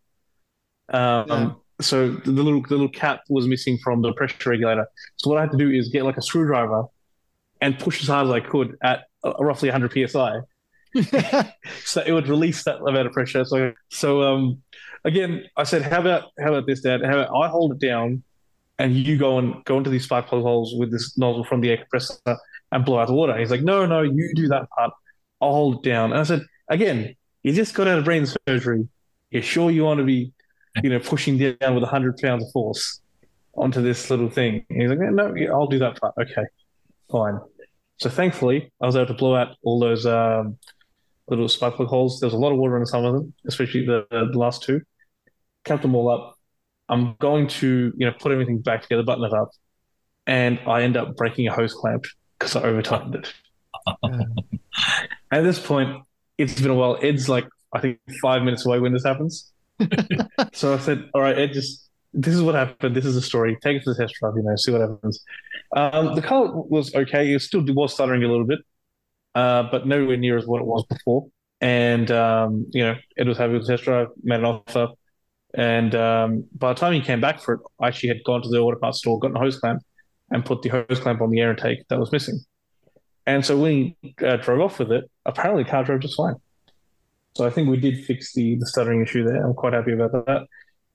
Um, 0.89 1.25
Yeah. 1.27 1.51
So 1.81 2.11
the 2.11 2.31
little 2.31 2.61
the 2.61 2.69
little 2.69 2.87
cap 2.87 3.21
was 3.27 3.47
missing 3.47 3.77
from 3.83 4.01
the 4.01 4.13
pressure 4.13 4.49
regulator. 4.49 4.87
So 5.17 5.29
what 5.29 5.39
I 5.39 5.41
had 5.41 5.51
to 5.51 5.57
do 5.57 5.69
is 5.69 5.89
get 5.89 6.05
like 6.05 6.15
a 6.15 6.21
screwdriver 6.21 6.85
and 7.59 7.77
push 7.77 8.01
as 8.01 8.07
hard 8.07 8.27
as 8.27 8.31
I 8.31 8.39
could 8.39 8.77
at 8.81 9.03
uh, 9.25 9.33
roughly 9.39 9.69
100 9.69 10.09
psi 10.09 10.39
so 11.85 12.01
it 12.05 12.11
would 12.13 12.27
release 12.27 12.63
that 12.63 12.77
amount 12.77 13.07
of 13.07 13.13
pressure. 13.13 13.43
So, 13.43 13.73
so 13.89 14.21
um, 14.23 14.61
again, 15.03 15.43
I 15.57 15.63
said, 15.63 15.81
how 15.81 15.99
about 15.99 16.31
how 16.39 16.53
about 16.53 16.67
this, 16.67 16.81
Dad? 16.81 17.01
How 17.03 17.19
about 17.19 17.35
I 17.35 17.49
hold 17.49 17.73
it 17.73 17.79
down, 17.79 18.23
and 18.77 18.95
you 18.95 19.17
go 19.17 19.39
and 19.39 19.63
go 19.65 19.77
into 19.77 19.89
these 19.89 20.03
spark 20.03 20.27
plug 20.27 20.41
holes 20.41 20.73
with 20.77 20.91
this 20.91 21.17
nozzle 21.17 21.45
from 21.45 21.61
the 21.61 21.69
air 21.69 21.77
compressor 21.77 22.17
and 22.71 22.85
blow 22.85 22.99
out 22.99 23.07
the 23.07 23.13
water. 23.13 23.37
He's 23.37 23.51
like, 23.51 23.61
no, 23.61 23.85
no, 23.85 24.01
you 24.01 24.31
do 24.35 24.47
that 24.49 24.69
part. 24.69 24.91
I'll 25.41 25.51
hold 25.51 25.75
it 25.85 25.89
down. 25.89 26.11
And 26.11 26.19
I 26.19 26.23
said, 26.23 26.41
again, 26.69 27.15
you 27.43 27.53
just 27.53 27.73
got 27.73 27.87
out 27.87 27.99
of 27.99 28.05
brain 28.05 28.27
surgery. 28.47 28.87
You're 29.29 29.43
sure 29.43 29.71
you 29.71 29.83
want 29.83 29.99
to 29.99 30.03
be, 30.03 30.33
you 30.83 30.89
know, 30.89 30.99
pushing 30.99 31.37
down 31.37 31.75
with 31.75 31.83
hundred 31.83 32.17
pounds 32.17 32.43
of 32.43 32.51
force 32.51 33.01
onto 33.53 33.81
this 33.81 34.09
little 34.09 34.29
thing? 34.29 34.65
And 34.69 34.81
he's 34.81 34.89
like, 34.89 34.99
no, 34.99 35.33
I'll 35.53 35.67
do 35.67 35.79
that 35.79 35.99
part. 35.99 36.13
Okay, 36.19 36.45
fine. 37.11 37.39
So 37.97 38.09
thankfully, 38.09 38.71
I 38.81 38.85
was 38.85 38.95
able 38.95 39.07
to 39.07 39.13
blow 39.13 39.35
out 39.35 39.55
all 39.63 39.79
those 39.79 40.05
um, 40.05 40.57
little 41.27 41.47
spark 41.47 41.75
plug 41.75 41.87
holes. 41.87 42.19
There 42.19 42.27
was 42.27 42.33
a 42.33 42.37
lot 42.37 42.51
of 42.51 42.57
water 42.57 42.77
in 42.77 42.85
some 42.85 43.05
of 43.05 43.13
them, 43.13 43.33
especially 43.47 43.85
the, 43.85 44.05
the 44.11 44.37
last 44.37 44.63
two. 44.63 44.81
Capped 45.63 45.81
them 45.81 45.95
all 45.95 46.09
up. 46.09 46.34
I'm 46.89 47.15
going 47.19 47.47
to, 47.47 47.93
you 47.95 48.05
know, 48.05 48.13
put 48.19 48.31
everything 48.31 48.59
back 48.61 48.83
together, 48.83 49.03
button 49.03 49.23
it 49.23 49.33
up, 49.33 49.49
and 50.27 50.59
I 50.67 50.83
end 50.83 50.97
up 50.97 51.15
breaking 51.15 51.47
a 51.47 51.53
hose 51.53 51.73
clamp 51.73 52.05
because 52.37 52.55
I 52.55 52.63
over 52.63 52.81
tightened 52.81 53.15
it. 53.15 53.33
At 55.31 55.43
this 55.43 55.59
point, 55.59 56.03
it's 56.37 56.59
been 56.59 56.71
a 56.71 56.75
while. 56.75 56.97
Ed's 57.01 57.29
like, 57.29 57.47
I 57.73 57.79
think 57.79 57.99
five 58.21 58.43
minutes 58.43 58.65
away 58.65 58.79
when 58.79 58.93
this 58.93 59.03
happens. 59.03 59.51
so 60.53 60.73
I 60.73 60.77
said, 60.77 61.09
"All 61.13 61.21
right, 61.21 61.37
Ed, 61.37 61.53
just 61.53 61.89
this 62.13 62.33
is 62.33 62.41
what 62.41 62.55
happened. 62.55 62.95
This 62.95 63.05
is 63.05 63.15
the 63.15 63.21
story. 63.21 63.57
Take 63.61 63.77
it 63.77 63.83
to 63.83 63.93
the 63.93 63.99
test 63.99 64.15
drive. 64.19 64.33
You 64.37 64.43
know, 64.43 64.55
see 64.55 64.71
what 64.71 64.81
happens." 64.81 65.23
Um, 65.75 66.15
the 66.15 66.21
car 66.21 66.49
was 66.53 66.93
okay. 66.95 67.33
It 67.33 67.41
still 67.41 67.63
was 67.67 67.93
stuttering 67.93 68.23
a 68.23 68.27
little 68.27 68.45
bit, 68.45 68.59
uh, 69.33 69.63
but 69.63 69.85
nowhere 69.85 70.17
near 70.17 70.37
as 70.37 70.45
what 70.45 70.61
it 70.61 70.65
was 70.65 70.85
before. 70.85 71.27
And 71.59 72.09
um, 72.11 72.67
you 72.71 72.83
know, 72.83 72.95
Ed 73.17 73.27
was 73.27 73.37
happy 73.37 73.53
with 73.53 73.67
the 73.67 73.73
test 73.73 73.83
drive, 73.83 74.07
made 74.23 74.39
an 74.39 74.45
offer, 74.45 74.89
and 75.57 75.95
um, 75.95 76.45
by 76.53 76.73
the 76.73 76.79
time 76.79 76.93
he 76.93 77.01
came 77.01 77.21
back 77.21 77.41
for 77.41 77.55
it, 77.55 77.61
I 77.79 77.87
actually 77.87 78.09
had 78.09 78.23
gone 78.25 78.41
to 78.41 78.49
the 78.49 78.59
auto 78.59 78.79
parts 78.79 78.99
store, 78.99 79.19
gotten 79.19 79.37
a 79.37 79.39
hose 79.39 79.59
clamp, 79.59 79.81
and 80.31 80.43
put 80.43 80.61
the 80.61 80.69
hose 80.69 80.99
clamp 80.99 81.21
on 81.21 81.29
the 81.29 81.39
air 81.39 81.51
intake 81.51 81.87
that 81.89 81.99
was 81.99 82.11
missing. 82.11 82.39
And 83.25 83.45
so 83.45 83.57
when 83.57 83.95
he 84.01 84.15
uh, 84.23 84.37
drove 84.37 84.61
off 84.61 84.79
with 84.79 84.91
it, 84.91 85.09
apparently 85.25 85.63
the 85.63 85.69
car 85.69 85.83
drove 85.83 86.01
just 86.01 86.17
fine. 86.17 86.35
So 87.35 87.45
I 87.45 87.49
think 87.49 87.69
we 87.69 87.77
did 87.77 88.05
fix 88.05 88.33
the 88.33 88.55
the 88.55 88.65
stuttering 88.65 89.01
issue 89.01 89.23
there. 89.23 89.45
I'm 89.45 89.53
quite 89.53 89.73
happy 89.73 89.93
about 89.93 90.11
that. 90.11 90.47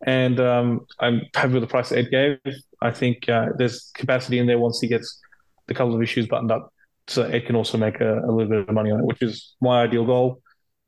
And 0.06 0.40
um, 0.40 0.86
I'm 0.98 1.22
happy 1.34 1.52
with 1.52 1.62
the 1.62 1.66
price 1.66 1.92
Ed 1.92 2.10
gave. 2.10 2.38
I 2.80 2.90
think 2.90 3.28
uh, 3.28 3.48
there's 3.58 3.90
capacity 3.94 4.38
in 4.38 4.46
there 4.46 4.58
once 4.58 4.80
he 4.80 4.88
gets 4.88 5.20
the 5.66 5.74
couple 5.74 5.94
of 5.94 6.02
issues 6.02 6.26
buttoned 6.26 6.50
up, 6.50 6.72
so 7.06 7.22
Ed 7.22 7.46
can 7.46 7.56
also 7.56 7.76
make 7.76 8.00
a, 8.00 8.20
a 8.20 8.30
little 8.30 8.48
bit 8.48 8.68
of 8.68 8.74
money 8.74 8.90
on 8.90 9.00
it, 9.00 9.04
which 9.04 9.22
is 9.22 9.54
my 9.60 9.82
ideal 9.82 10.06
goal. 10.06 10.40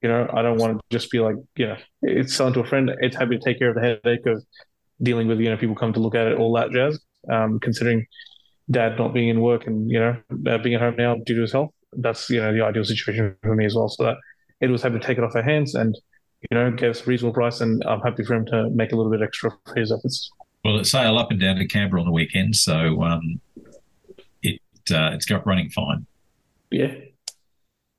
You 0.03 0.09
know, 0.09 0.29
I 0.33 0.43
don't 0.43 0.59
want 0.59 0.79
to 0.79 0.83
just 0.91 1.11
be 1.11 1.21
like, 1.21 1.37
you 1.57 1.69
know, 1.69 1.77
it's 2.03 2.35
selling 2.35 2.55
to 2.55 2.61
a 2.61 2.67
friend. 2.67 2.91
It's 3.01 3.17
happy 3.17 3.39
to 3.39 3.45
take 3.45 3.59
care 3.59 3.69
of 3.69 3.77
the 3.77 3.81
headache 3.81 4.27
of 4.27 4.45
dealing 5.01 5.29
with, 5.29 5.39
you 5.39 5.49
know, 5.49 5.57
people 5.57 5.77
come 5.77 5.93
to 5.93 6.01
look 6.01 6.15
at 6.15 6.27
it, 6.27 6.39
all 6.39 6.53
that 6.55 6.71
jazz. 6.71 6.99
Um, 7.31 7.61
considering 7.61 8.05
dad 8.71 8.99
not 8.99 9.13
being 9.13 9.29
in 9.29 9.41
work 9.41 9.67
and 9.67 9.91
you 9.91 9.99
know 9.99 10.17
uh, 10.49 10.59
being 10.59 10.75
at 10.75 10.81
home 10.81 10.97
now 10.97 11.15
due 11.15 11.35
to 11.35 11.43
his 11.43 11.53
health, 11.53 11.73
that's 11.93 12.29
you 12.31 12.41
know 12.41 12.53
the 12.53 12.63
ideal 12.65 12.85
situation 12.85 13.37
for 13.43 13.55
me 13.55 13.65
as 13.65 13.75
well. 13.75 13.89
So 13.89 14.05
that 14.05 14.17
Ed 14.61 14.71
was 14.71 14.83
happy 14.83 14.99
to 14.99 15.07
take 15.07 15.19
it 15.19 15.25
off 15.25 15.35
our 15.35 15.43
hands 15.43 15.75
and 15.75 15.97
you 16.51 16.57
know 16.57 16.71
gave 16.71 16.91
us 16.91 17.03
a 17.03 17.05
reasonable 17.05 17.35
price, 17.35 17.61
and 17.61 17.83
I'm 17.85 18.01
happy 18.01 18.25
for 18.25 18.35
him 18.35 18.47
to 18.47 18.71
make 18.71 18.93
a 18.93 18.97
little 18.97 19.11
bit 19.11 19.23
extra 19.23 19.51
for 19.67 19.75
his 19.77 19.93
efforts. 19.93 20.31
Well, 20.65 20.79
it 20.79 20.85
sailed 20.87 21.19
up 21.19 21.31
and 21.31 21.41
down 21.41 21.57
to 21.57 21.67
Canberra 21.67 22.01
on 22.01 22.07
the 22.07 22.13
weekend, 22.13 22.57
so 22.57 23.03
um, 23.03 23.41
it 24.43 24.61
uh, 24.91 25.11
it's 25.13 25.27
got 25.27 25.47
running 25.47 25.71
fine. 25.71 26.07
Yeah, 26.71 26.95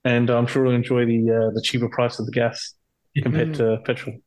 and 0.05 0.29
I'm 0.29 0.47
sure 0.47 0.63
we'll 0.63 0.75
enjoy 0.75 1.05
the 1.05 1.29
uh, 1.31 1.49
the 1.53 1.61
cheaper 1.61 1.89
price 1.89 2.19
of 2.19 2.25
the 2.25 2.31
gas 2.31 2.73
compared 3.21 3.53
to 3.55 3.77
petrol. 3.85 4.17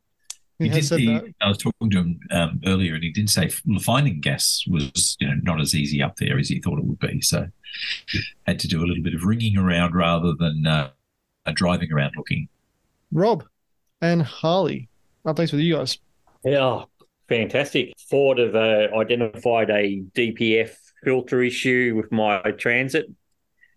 He 0.59 0.67
He 0.67 0.71
did. 0.71 0.85
said 0.85 0.99
He, 1.01 1.07
that. 1.07 1.25
I 1.43 1.49
was 1.49 1.59
talking 1.59 1.91
to 1.91 1.99
him 1.99 2.21
um, 2.31 2.61
earlier, 2.65 2.95
and 2.95 3.05
he 3.05 3.11
did 3.11 3.29
say 3.29 3.51
finding 3.83 4.21
gas 4.21 4.65
was, 4.69 5.17
you 5.21 5.29
know, 5.29 5.35
not 5.43 5.61
as 5.61 5.75
easy 5.75 6.03
up 6.03 6.17
there 6.17 6.39
as 6.39 6.49
he 6.49 6.61
thought 6.61 6.79
it 6.79 6.85
would 6.85 6.99
be. 6.99 7.21
So, 7.21 7.47
had 8.47 8.59
to 8.61 8.69
do 8.69 8.83
a 8.83 8.87
little 8.87 9.03
bit 9.03 9.15
of 9.15 9.25
ringing 9.25 9.59
around 9.59 9.95
rather 9.95 10.33
than 10.39 10.67
uh, 10.67 10.91
uh, 11.45 11.53
driving 11.55 11.93
around 11.93 12.15
looking. 12.17 12.49
Rob 13.13 13.45
and 14.01 14.23
Harley. 14.23 14.89
Updates 15.27 15.53
with 15.53 15.61
you 15.61 15.75
guys. 15.75 15.99
Yeah, 16.45 16.85
fantastic. 17.29 17.93
Ford 18.09 18.39
have 18.39 18.55
uh, 18.55 18.89
identified 18.97 19.69
a 19.71 20.03
DPF 20.15 20.71
filter 21.05 21.43
issue 21.43 21.93
with 21.97 22.11
my 22.13 22.41
transit. 22.53 23.07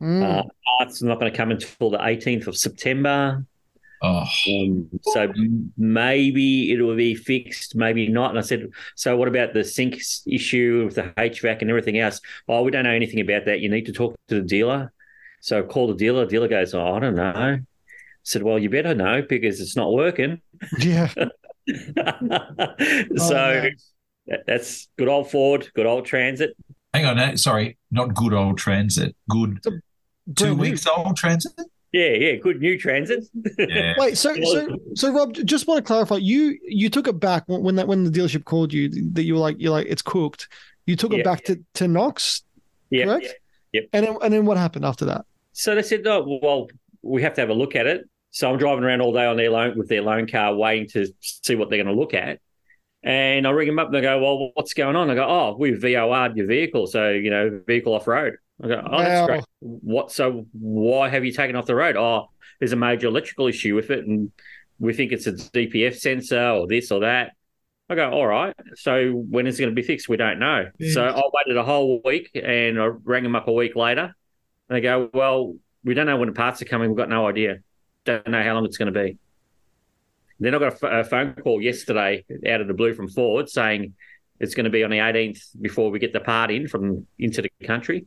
Mm. 0.01 0.23
Uh, 0.23 0.43
parts 0.79 1.01
not 1.01 1.19
going 1.19 1.31
to 1.31 1.37
come 1.37 1.51
until 1.51 1.89
the 1.89 1.97
18th 1.97 2.47
of 2.47 2.57
September. 2.57 3.45
Oh, 4.01 4.23
Um, 4.47 4.89
so 5.01 5.31
maybe 5.77 6.71
it 6.71 6.81
will 6.81 6.95
be 6.95 7.15
fixed, 7.15 7.75
maybe 7.75 8.07
not. 8.07 8.29
And 8.29 8.39
I 8.39 8.43
said, 8.43 8.69
so 8.95 9.17
what 9.17 9.27
about 9.27 9.53
the 9.53 9.63
SYNC 9.63 9.99
issue 10.25 10.83
with 10.85 10.95
the 10.95 11.03
HVAC 11.17 11.59
and 11.61 11.69
everything 11.69 11.99
else? 11.99 12.21
Oh, 12.47 12.61
we 12.63 12.71
don't 12.71 12.85
know 12.85 12.91
anything 12.91 13.19
about 13.19 13.43
that. 13.45 13.59
You 13.59 13.67
need 13.67 13.87
to 13.87 13.91
talk 13.91 14.15
to 14.29 14.35
the 14.35 14.41
dealer. 14.47 14.93
So 15.41 15.59
I 15.59 15.61
call 15.63 15.87
the 15.87 15.95
dealer. 15.95 16.23
The 16.25 16.31
dealer 16.31 16.47
goes, 16.47 16.73
oh, 16.73 16.93
I 16.93 16.99
don't 16.99 17.15
know. 17.15 17.59
said, 18.23 18.41
well, 18.43 18.57
you 18.57 18.69
better 18.69 18.95
know 18.95 19.21
because 19.27 19.59
it's 19.59 19.75
not 19.75 19.91
working. 19.93 20.41
Yeah. 20.79 21.07
so 21.67 23.33
man. 23.33 23.75
that- 24.27 24.43
that's 24.45 24.87
good 24.97 25.07
old 25.07 25.29
Ford, 25.31 25.69
good 25.75 25.85
old 25.87 26.05
Transit. 26.05 26.55
Hang 26.93 27.05
on, 27.05 27.37
sorry, 27.37 27.77
not 27.91 28.13
good 28.15 28.33
old 28.33 28.57
transit. 28.57 29.15
Good 29.29 29.59
two 30.35 30.43
Brand 30.45 30.57
new. 30.57 30.61
weeks 30.63 30.87
old 30.87 31.15
transit. 31.17 31.51
Yeah, 31.91 32.09
yeah, 32.09 32.35
good 32.35 32.59
new 32.61 32.77
Transit. 32.77 33.25
Yeah. 33.57 33.95
Wait, 33.97 34.15
so 34.15 34.35
so 34.43 34.77
so 34.93 35.11
Rob, 35.11 35.33
just 35.33 35.65
want 35.67 35.79
to 35.79 35.83
clarify. 35.83 36.17
You 36.17 36.55
you 36.63 36.87
took 36.87 37.07
it 37.07 37.19
back 37.19 37.45
when 37.47 37.63
when 37.63 37.75
that 37.77 37.87
when 37.87 38.03
the 38.03 38.11
dealership 38.11 38.45
called 38.45 38.71
you 38.71 38.89
that 39.13 39.23
you 39.23 39.33
were 39.33 39.39
like 39.39 39.55
you're 39.57 39.71
like 39.71 39.87
it's 39.89 40.03
cooked. 40.03 40.47
You 40.85 40.95
took 40.95 41.11
Yeah. 41.13 41.19
it 41.19 41.25
back 41.25 41.43
to 41.45 41.59
to 41.75 41.87
Knox, 41.87 42.43
yeah. 42.91 43.05
correct? 43.05 43.33
Yep. 43.73 43.85
And 43.93 44.05
then 44.05 44.17
and 44.21 44.31
then 44.33 44.45
what 44.45 44.57
happened 44.57 44.85
after 44.85 45.05
that? 45.05 45.25
So 45.53 45.73
they 45.73 45.81
said, 45.81 46.05
"Oh, 46.05 46.39
well, 46.43 46.67
we 47.01 47.23
have 47.23 47.33
to 47.35 47.41
have 47.41 47.49
a 47.49 47.55
look 47.55 47.75
at 47.75 47.87
it." 47.87 48.07
So 48.29 48.51
I'm 48.51 48.59
driving 48.59 48.83
around 48.83 49.01
all 49.01 49.11
day 49.11 49.25
on 49.25 49.35
their 49.37 49.49
loan 49.49 49.75
with 49.75 49.89
their 49.89 50.03
loan 50.03 50.27
car, 50.27 50.53
waiting 50.55 50.87
to 50.89 51.07
see 51.21 51.55
what 51.55 51.71
they're 51.71 51.83
going 51.83 51.95
to 51.95 51.99
look 51.99 52.13
at. 52.13 52.39
And 53.01 53.47
I 53.47 53.49
ring 53.49 53.65
them 53.65 53.79
up 53.79 53.87
and 53.87 53.95
they 53.95 54.01
go, 54.01 54.19
"Well, 54.21 54.51
what's 54.53 54.75
going 54.75 54.95
on?" 54.95 55.09
I 55.09 55.15
go, 55.15 55.23
"Oh, 55.27 55.55
we've 55.57 55.81
VOR'd 55.81 56.37
your 56.37 56.45
vehicle, 56.45 56.85
so 56.85 57.09
you 57.09 57.31
know, 57.31 57.61
vehicle 57.65 57.93
off 57.95 58.05
road." 58.07 58.35
I 58.61 58.67
go, 58.67 58.83
"Oh, 58.85 58.91
Wow. 58.91 59.03
that's 59.03 59.27
great. 59.27 59.43
What? 59.59 60.11
So 60.11 60.45
why 60.53 61.09
have 61.09 61.23
you 61.25 61.31
taken 61.31 61.55
off 61.55 61.65
the 61.65 61.75
road?" 61.75 61.95
Oh, 61.95 62.29
there's 62.59 62.73
a 62.73 62.77
major 62.77 63.07
electrical 63.07 63.47
issue 63.47 63.75
with 63.75 63.89
it, 63.89 64.05
and 64.05 64.31
we 64.79 64.93
think 64.93 65.11
it's 65.11 65.27
a 65.27 65.33
DPF 65.33 65.97
sensor 65.97 66.41
or 66.49 66.67
this 66.67 66.91
or 66.91 67.01
that. 67.01 67.31
I 67.91 67.95
go, 67.95 68.11
all 68.11 68.27
right. 68.27 68.55
So 68.75 69.11
when 69.11 69.47
is 69.47 69.59
it 69.59 69.63
going 69.63 69.75
to 69.75 69.81
be 69.81 69.85
fixed? 69.85 70.07
We 70.07 70.15
don't 70.15 70.37
know. 70.37 70.67
Yeah. 70.77 70.93
So 70.93 71.05
I 71.07 71.21
waited 71.33 71.57
a 71.57 71.63
whole 71.63 72.01
week 72.05 72.29
and 72.35 72.79
I 72.79 72.85
rang 72.85 73.23
them 73.23 73.35
up 73.35 73.47
a 73.47 73.51
week 73.51 73.75
later. 73.75 74.13
And 74.69 74.75
they 74.77 74.81
go, 74.81 75.09
well, 75.11 75.55
we 75.83 75.95
don't 75.95 76.05
know 76.05 76.15
when 76.17 76.29
the 76.29 76.35
parts 76.35 76.61
are 76.61 76.65
coming. 76.65 76.89
We've 76.89 76.97
got 76.97 77.09
no 77.09 77.27
idea. 77.27 77.57
Don't 78.05 78.27
know 78.27 78.43
how 78.43 78.53
long 78.53 78.65
it's 78.65 78.77
going 78.77 78.93
to 78.93 78.99
be. 79.03 79.17
Then 80.39 80.53
I 80.53 80.59
got 80.59 80.81
a 80.83 80.99
a 80.99 81.03
phone 81.03 81.33
call 81.33 81.61
yesterday 81.61 82.23
out 82.47 82.61
of 82.61 82.67
the 82.67 82.75
blue 82.75 82.93
from 82.93 83.09
Ford 83.09 83.49
saying 83.49 83.95
it's 84.39 84.53
going 84.53 84.65
to 84.65 84.69
be 84.69 84.83
on 84.83 84.91
the 84.91 84.99
18th 84.99 85.59
before 85.59 85.89
we 85.89 85.97
get 85.99 86.13
the 86.13 86.19
part 86.19 86.51
in 86.51 86.67
from 86.67 87.07
into 87.17 87.41
the 87.41 87.49
country. 87.65 88.05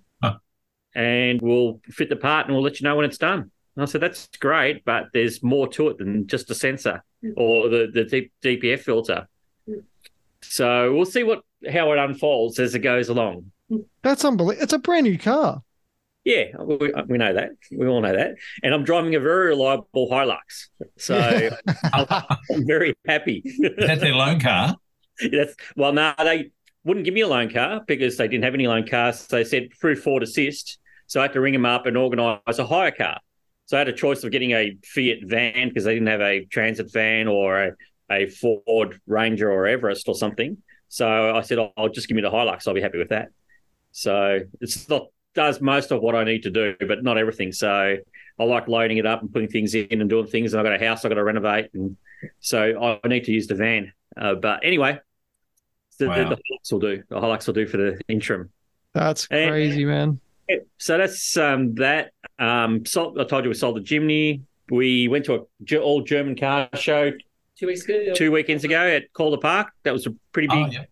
Huh. 0.95 1.01
And 1.01 1.43
we'll 1.43 1.81
fit 1.89 2.09
the 2.09 2.17
part 2.17 2.47
and 2.47 2.55
we'll 2.55 2.65
let 2.65 2.81
you 2.81 2.85
know 2.85 2.97
when 2.97 3.05
it's 3.05 3.19
done. 3.19 3.51
And 3.77 3.83
I 3.83 3.87
said, 3.87 4.01
that's 4.01 4.29
great, 4.39 4.85
but 4.85 5.07
there's 5.13 5.43
more 5.43 5.67
to 5.69 5.89
it 5.89 5.99
than 5.99 6.27
just 6.27 6.51
a 6.51 6.55
sensor 6.55 7.03
mm. 7.25 7.33
or 7.37 7.69
the, 7.69 7.91
the 7.93 8.31
DPF 8.43 8.81
filter. 8.81 9.29
Mm. 9.69 9.85
So 10.43 10.95
we'll 10.95 11.07
see 11.07 11.23
what 11.23 11.43
how 11.71 11.93
it 11.93 11.99
unfolds 11.99 12.59
as 12.59 12.75
it 12.75 12.81
goes 12.81 13.09
along. 13.09 13.53
Mm. 13.71 13.85
That's 14.03 14.25
unbelievable. 14.25 14.63
It's 14.63 14.73
a 14.73 14.79
brand 14.79 15.05
new 15.05 15.19
car. 15.19 15.63
Yeah, 16.25 16.57
we, 16.61 16.93
we 17.09 17.19
know 17.19 17.33
that. 17.35 17.51
We 17.73 17.87
all 17.89 18.01
know 18.01 18.15
that. 18.15 18.37
And 18.63 18.73
I'm 18.73 18.85
driving 18.85 19.15
a 19.17 19.21
very 19.21 19.49
reliable 19.49 20.09
Hilux. 20.09 20.69
So 20.97 21.17
I'm 21.93 22.67
very 22.67 22.95
happy. 23.07 23.43
That's 23.77 24.01
their 24.01 24.15
loan 24.15 24.39
car. 24.39 24.77
That's 25.33 25.57
well, 25.77 25.93
no, 25.93 26.15
they 26.19 26.51
wouldn't 26.85 27.05
give 27.05 27.15
me 27.15 27.23
a 27.23 27.29
loan 27.29 27.51
car 27.51 27.83
because 27.87 28.17
they 28.17 28.29
didn't 28.29 28.45
have 28.45 28.55
any 28.55 28.69
loan 28.69 28.87
cars. 28.87 29.27
They 29.27 29.45
said 29.45 29.71
through 29.81 29.97
Ford 29.97 30.23
Assist. 30.23 30.79
So 31.13 31.21
I 31.21 31.25
had 31.25 31.35
to 31.35 31.43
ring 31.43 31.53
them 31.53 31.67
up 31.67 31.85
and 31.85 31.95
organise 31.95 32.59
a 32.59 32.65
hire 32.65 32.91
car. 32.91 33.21
So 33.67 33.77
I 33.77 33.81
had 33.81 33.89
a 33.89 33.93
choice 33.93 34.25
of 34.25 34.31
getting 34.31 34.53
a 34.53 34.79
Fiat 34.83 35.19
van 35.25 35.69
because 35.69 35.85
they 35.85 35.93
didn't 35.93 36.09
have 36.09 36.23
a 36.23 36.47
transit 36.47 36.91
van 36.91 37.29
or 37.29 37.63
a, 37.65 37.73
a 38.11 38.29
Ford 38.31 38.99
Ranger 39.07 39.53
or 39.53 39.67
Everest 39.67 40.09
or 40.09 40.15
something. 40.15 40.57
So 40.89 41.37
I 41.37 41.43
said, 41.43 41.59
"Oh, 41.59 41.71
I'll 41.77 41.91
just 41.91 42.09
give 42.09 42.17
me 42.17 42.23
the 42.23 42.31
Hilux. 42.31 42.67
I'll 42.67 42.73
be 42.73 42.81
happy 42.81 42.97
with 42.97 43.11
that. 43.11 43.29
So 43.91 44.41
it's 44.63 44.89
not 44.89 45.09
does 45.35 45.61
most 45.61 45.91
of 45.93 46.01
what 46.01 46.15
I 46.15 46.25
need 46.25 46.45
to 46.45 46.51
do, 46.51 46.77
but 46.81 47.03
not 47.05 47.19
everything. 47.19 47.53
So 47.53 47.99
I 48.41 48.45
like 48.45 48.67
loading 48.67 48.97
it 48.97 49.05
up 49.05 49.21
and 49.21 49.31
putting 49.31 49.49
things 49.49 49.75
in 49.75 50.01
and 50.01 50.09
doing 50.09 50.27
things. 50.29 50.55
And 50.55 50.61
I've 50.61 50.65
got 50.65 50.81
a 50.83 50.87
house 50.87 51.05
I've 51.05 51.11
got 51.11 51.17
to 51.17 51.25
renovate, 51.25 51.69
and 51.75 51.95
so 52.41 52.99
I 53.05 53.07
need 53.07 53.25
to 53.25 53.33
use 53.33 53.47
the 53.49 53.55
van. 53.55 53.93
Uh, 54.17 54.37
but 54.37 54.61
anyway, 54.65 54.99
the, 55.99 56.09
Wow. 56.09 56.17
the, 56.31 56.37
the 56.37 56.37
Hilux 56.37 56.73
will 56.73 56.81
do. 56.81 57.03
The 57.11 57.17
Hilux 57.17 57.47
will 57.47 57.53
do 57.55 57.67
for 57.67 57.77
the 57.77 58.01
interim. 58.09 58.49
That's 58.95 59.27
And- 59.31 59.51
crazy, 59.51 59.85
man. 59.85 60.19
Yeah, 60.49 60.57
So 60.79 60.99
that's 60.99 61.37
um, 61.37 61.75
that. 61.77 62.13
Um, 62.39 62.85
sold, 62.85 63.19
I 63.21 63.25
told 63.25 63.45
you 63.45 63.51
we 63.51 63.55
sold 63.55 63.77
the 63.77 63.81
Jimny. 63.81 64.43
We 64.71 65.09
went 65.09 65.25
to 65.27 65.35
a 65.35 65.41
Ge- 65.65 65.75
all 65.75 66.03
German 66.03 66.37
car 66.37 66.69
show 66.75 67.13
Two 67.59 67.67
weeks 67.67 67.85
ago. 67.85 68.13
two 68.15 68.33
weekends 68.33 68.65
ago 68.65 68.81
at 68.89 69.13
Calder 69.13 69.37
Park. 69.39 69.69
That 69.85 69.93
was 69.93 70.07
a 70.07 70.15
pretty 70.33 70.49
Oh, 70.51 70.65
big 70.65 70.73
yeah. 70.75 70.85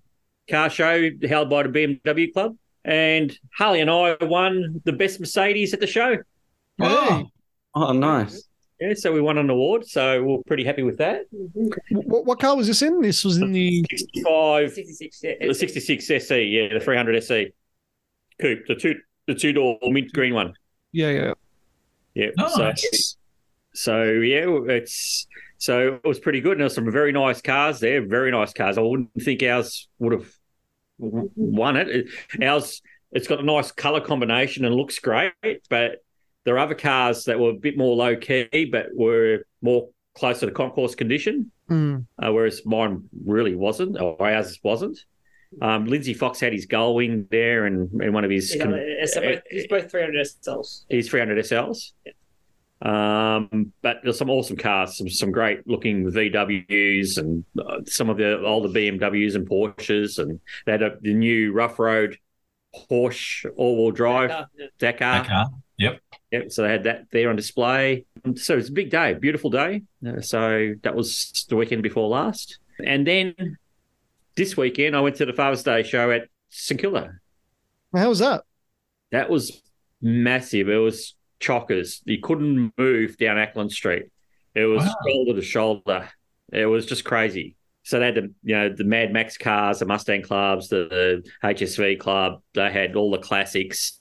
car 0.49 0.71
show 0.71 1.09
held 1.29 1.51
by 1.51 1.63
the 1.65 1.69
BMW 1.69 2.33
Club. 2.33 2.57
And 2.85 3.37
Harley 3.57 3.81
and 3.81 3.91
I 3.91 4.17
won 4.23 4.81
the 4.85 4.93
best 4.93 5.19
Mercedes 5.21 5.75
at 5.75 5.81
the 5.81 5.87
show. 5.87 6.17
Oh, 6.81 7.25
Oh, 7.75 7.93
nice. 7.93 8.47
Yeah, 8.81 8.95
so 8.95 9.13
we 9.13 9.21
won 9.21 9.37
an 9.39 9.51
award. 9.51 9.87
So 9.87 10.23
we're 10.23 10.39
pretty 10.47 10.65
happy 10.65 10.83
with 10.83 10.99
that. 10.99 11.23
What, 11.91 12.25
what 12.25 12.41
car 12.41 12.57
was 12.57 12.67
this 12.67 12.81
in? 12.83 13.01
This 13.03 13.25
was 13.25 13.37
in 13.37 13.53
the 13.53 13.85
65, 13.91 14.73
66. 14.73 15.21
Yeah, 15.23 15.47
the 15.49 15.55
66 15.55 16.11
SE, 16.11 16.43
yeah, 16.45 16.73
the 16.73 16.81
300 16.81 17.17
SE 17.23 17.53
coupe, 18.41 18.67
the 18.67 18.75
two 18.75 18.95
the 19.33 19.39
two 19.39 19.53
door 19.53 19.79
mint 19.83 20.13
green 20.13 20.35
one. 20.35 20.55
yeah 20.93 21.11
yeah. 21.11 21.33
Yeah. 22.15 22.31
So, 22.49 22.63
nice. 22.65 23.17
so 23.73 24.03
yeah, 24.05 24.45
it's 24.69 25.27
so 25.59 26.01
it 26.03 26.09
was 26.09 26.19
pretty 26.19 26.41
good. 26.41 26.53
And 26.53 26.63
there's 26.63 26.75
some 26.75 26.91
very 26.91 27.13
nice 27.13 27.41
cars 27.41 27.79
there, 27.81 28.05
very 28.05 28.31
nice 28.31 28.53
cars. 28.53 28.77
I 28.79 28.81
wouldn't 28.83 29.11
think 29.23 29.43
ours 29.43 29.89
would 30.01 30.13
have 30.13 30.29
won 30.99 31.77
it. 31.77 31.89
It- 31.89 32.43
Ours, 32.43 32.83
it's 33.13 33.27
got 33.29 33.41
a 33.41 33.45
nice 33.45 33.71
color 33.73 34.01
combination 34.01 34.65
and 34.65 34.75
looks 34.75 34.99
great, 34.99 35.33
but 35.69 36.03
there 36.45 36.55
are 36.57 36.59
other 36.59 36.75
cars 36.75 37.25
that 37.25 37.39
were 37.39 37.51
a 37.51 37.55
bit 37.55 37.77
more 37.77 37.95
low 37.95 38.17
key, 38.17 38.69
but 38.71 38.87
were 38.95 39.45
more 39.63 39.89
closer 40.15 40.47
to 40.47 40.53
concourse 40.53 40.95
condition. 40.95 41.51
Mm. 41.71 42.07
uh, 42.21 42.33
whereas 42.33 42.67
mine 42.67 43.09
really 43.25 43.55
wasn't, 43.55 44.01
or 44.01 44.21
ours 44.21 44.59
wasn't. 44.65 44.99
Um, 45.61 45.87
Lindsay 45.87 46.15
Fox 46.15 46.39
had 46.41 46.53
his 46.53 46.67
gull 46.67 46.95
wing 46.95 47.27
there, 47.31 47.67
and, 47.67 47.91
and 48.01 48.15
one 48.15 48.25
of 48.25 48.31
his 48.31 48.55
Yeah, 48.55 48.67
it's 48.73 49.15
both, 49.15 49.43
it's 49.47 49.67
both 49.67 49.91
300 49.91 50.15
SLs. 50.27 50.85
He's 50.89 51.09
300 51.09 51.39
SLs. 51.45 51.93
Yeah. 52.07 52.13
Um, 52.83 53.73
but 53.83 53.99
there's 54.03 54.17
some 54.17 54.31
awesome 54.31 54.57
cars, 54.57 54.97
some 54.97 55.09
some 55.11 55.31
great 55.33 55.67
looking 55.67 56.05
VWs, 56.11 57.19
and 57.19 57.45
uh, 57.59 57.81
some 57.87 58.09
of 58.09 58.17
the 58.17 58.41
older 58.43 58.69
BMWs 58.69 59.35
and 59.35 59.47
Porsches, 59.49 60.19
and 60.19 60.41
they 60.65 60.73
had 60.73 60.83
a, 60.83 60.97
the 61.01 61.13
new 61.13 61.53
rough 61.53 61.79
road 61.79 62.17
Porsche 62.91 63.47
all 63.57 63.77
wheel 63.77 63.91
drive 63.91 64.31
Uh, 64.31 64.47
yeah. 64.57 64.67
Dakar. 64.79 65.13
That 65.23 65.27
car. 65.27 65.47
Yep. 65.79 66.01
So 66.53 66.63
they 66.63 66.69
had 66.71 66.85
that 66.85 67.07
there 67.11 67.29
on 67.31 67.37
display. 67.37 68.05
So 68.37 68.57
it's 68.57 68.69
a 68.69 68.73
big 68.73 68.91
day, 68.91 69.15
beautiful 69.15 69.51
day. 69.51 69.83
Uh, 70.07 70.21
So 70.21 70.75
that 70.83 70.95
was 70.95 71.45
the 71.49 71.57
weekend 71.57 71.83
before 71.83 72.09
last. 72.09 72.59
And 72.85 73.07
then 73.07 73.35
this 74.37 74.57
weekend, 74.57 74.97
I 74.97 75.01
went 75.01 75.17
to 75.17 75.27
the 75.27 75.33
Father's 75.33 75.63
Day 75.63 75.83
show 75.83 76.11
at 76.11 76.29
St 76.49 76.81
Kilda. 76.81 77.13
How 77.95 78.09
was 78.09 78.21
that? 78.21 78.43
That 79.11 79.29
was 79.31 79.63
massive. 80.01 80.69
It 80.69 80.77
was 80.77 81.15
chockers. 81.41 82.01
You 82.05 82.21
couldn't 82.21 82.73
move 82.79 83.17
down 83.17 83.37
Acland 83.37 83.73
Street. 83.73 84.05
It 84.55 84.65
was 84.65 84.85
Wow. 84.85 84.95
shoulder 85.07 85.35
to 85.35 85.43
shoulder. 85.43 86.09
It 86.53 86.67
was 86.67 86.87
just 86.87 87.05
crazy. 87.05 87.57
So 87.83 87.99
they 87.99 88.07
had 88.07 88.15
the 88.17 88.33
you 88.45 88.57
know 88.57 88.69
the 88.69 88.85
Mad 88.85 89.13
Max 89.13 89.37
cars, 89.37 89.79
the 89.79 89.87
Mustang 89.87 90.23
clubs, 90.23 90.69
the, 90.69 90.87
the 90.91 91.31
HSV 91.49 91.99
club. 91.99 92.43
They 92.55 92.71
had 92.71 92.95
all 92.95 93.11
the 93.11 93.19
classics. 93.19 93.99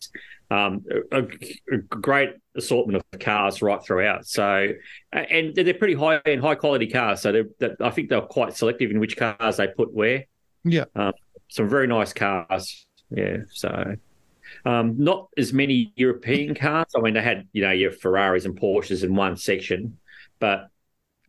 Um, 0.52 0.84
a, 1.12 1.28
a 1.72 1.78
great 1.78 2.32
assortment 2.56 3.04
of 3.14 3.20
cars 3.20 3.62
right 3.62 3.84
throughout. 3.84 4.26
So, 4.26 4.70
and 5.14 5.54
they're 5.54 5.76
pretty 5.76 5.94
high 5.94 6.22
and 6.26 6.42
high 6.42 6.56
quality 6.56 6.88
cars. 6.88 7.22
So 7.22 7.32
they're, 7.32 7.46
they 7.60 7.76
I 7.80 7.92
think 7.92 8.10
they're 8.10 8.22
quite 8.22 8.56
selective 8.56 8.90
in 8.90 9.00
which 9.00 9.16
cars 9.16 9.58
they 9.58 9.68
put 9.68 9.94
where. 9.94 10.26
Yeah. 10.64 10.86
Um, 10.96 11.14
some 11.50 11.70
very 11.70 11.88
nice 11.88 12.14
cars. 12.14 12.86
Yeah. 13.12 13.38
So, 13.52 13.96
um, 14.66 14.96
not 14.98 15.30
as 15.38 15.54
many 15.54 15.94
European 15.96 16.56
cars. 16.56 16.88
I 16.96 17.00
mean, 17.02 17.14
they 17.14 17.22
had 17.22 17.48
you 17.54 17.62
know 17.62 17.72
your 17.72 17.92
Ferraris 17.92 18.46
and 18.46 18.60
Porsches 18.60 19.04
in 19.04 19.16
one 19.16 19.38
section, 19.38 19.98
but 20.40 20.70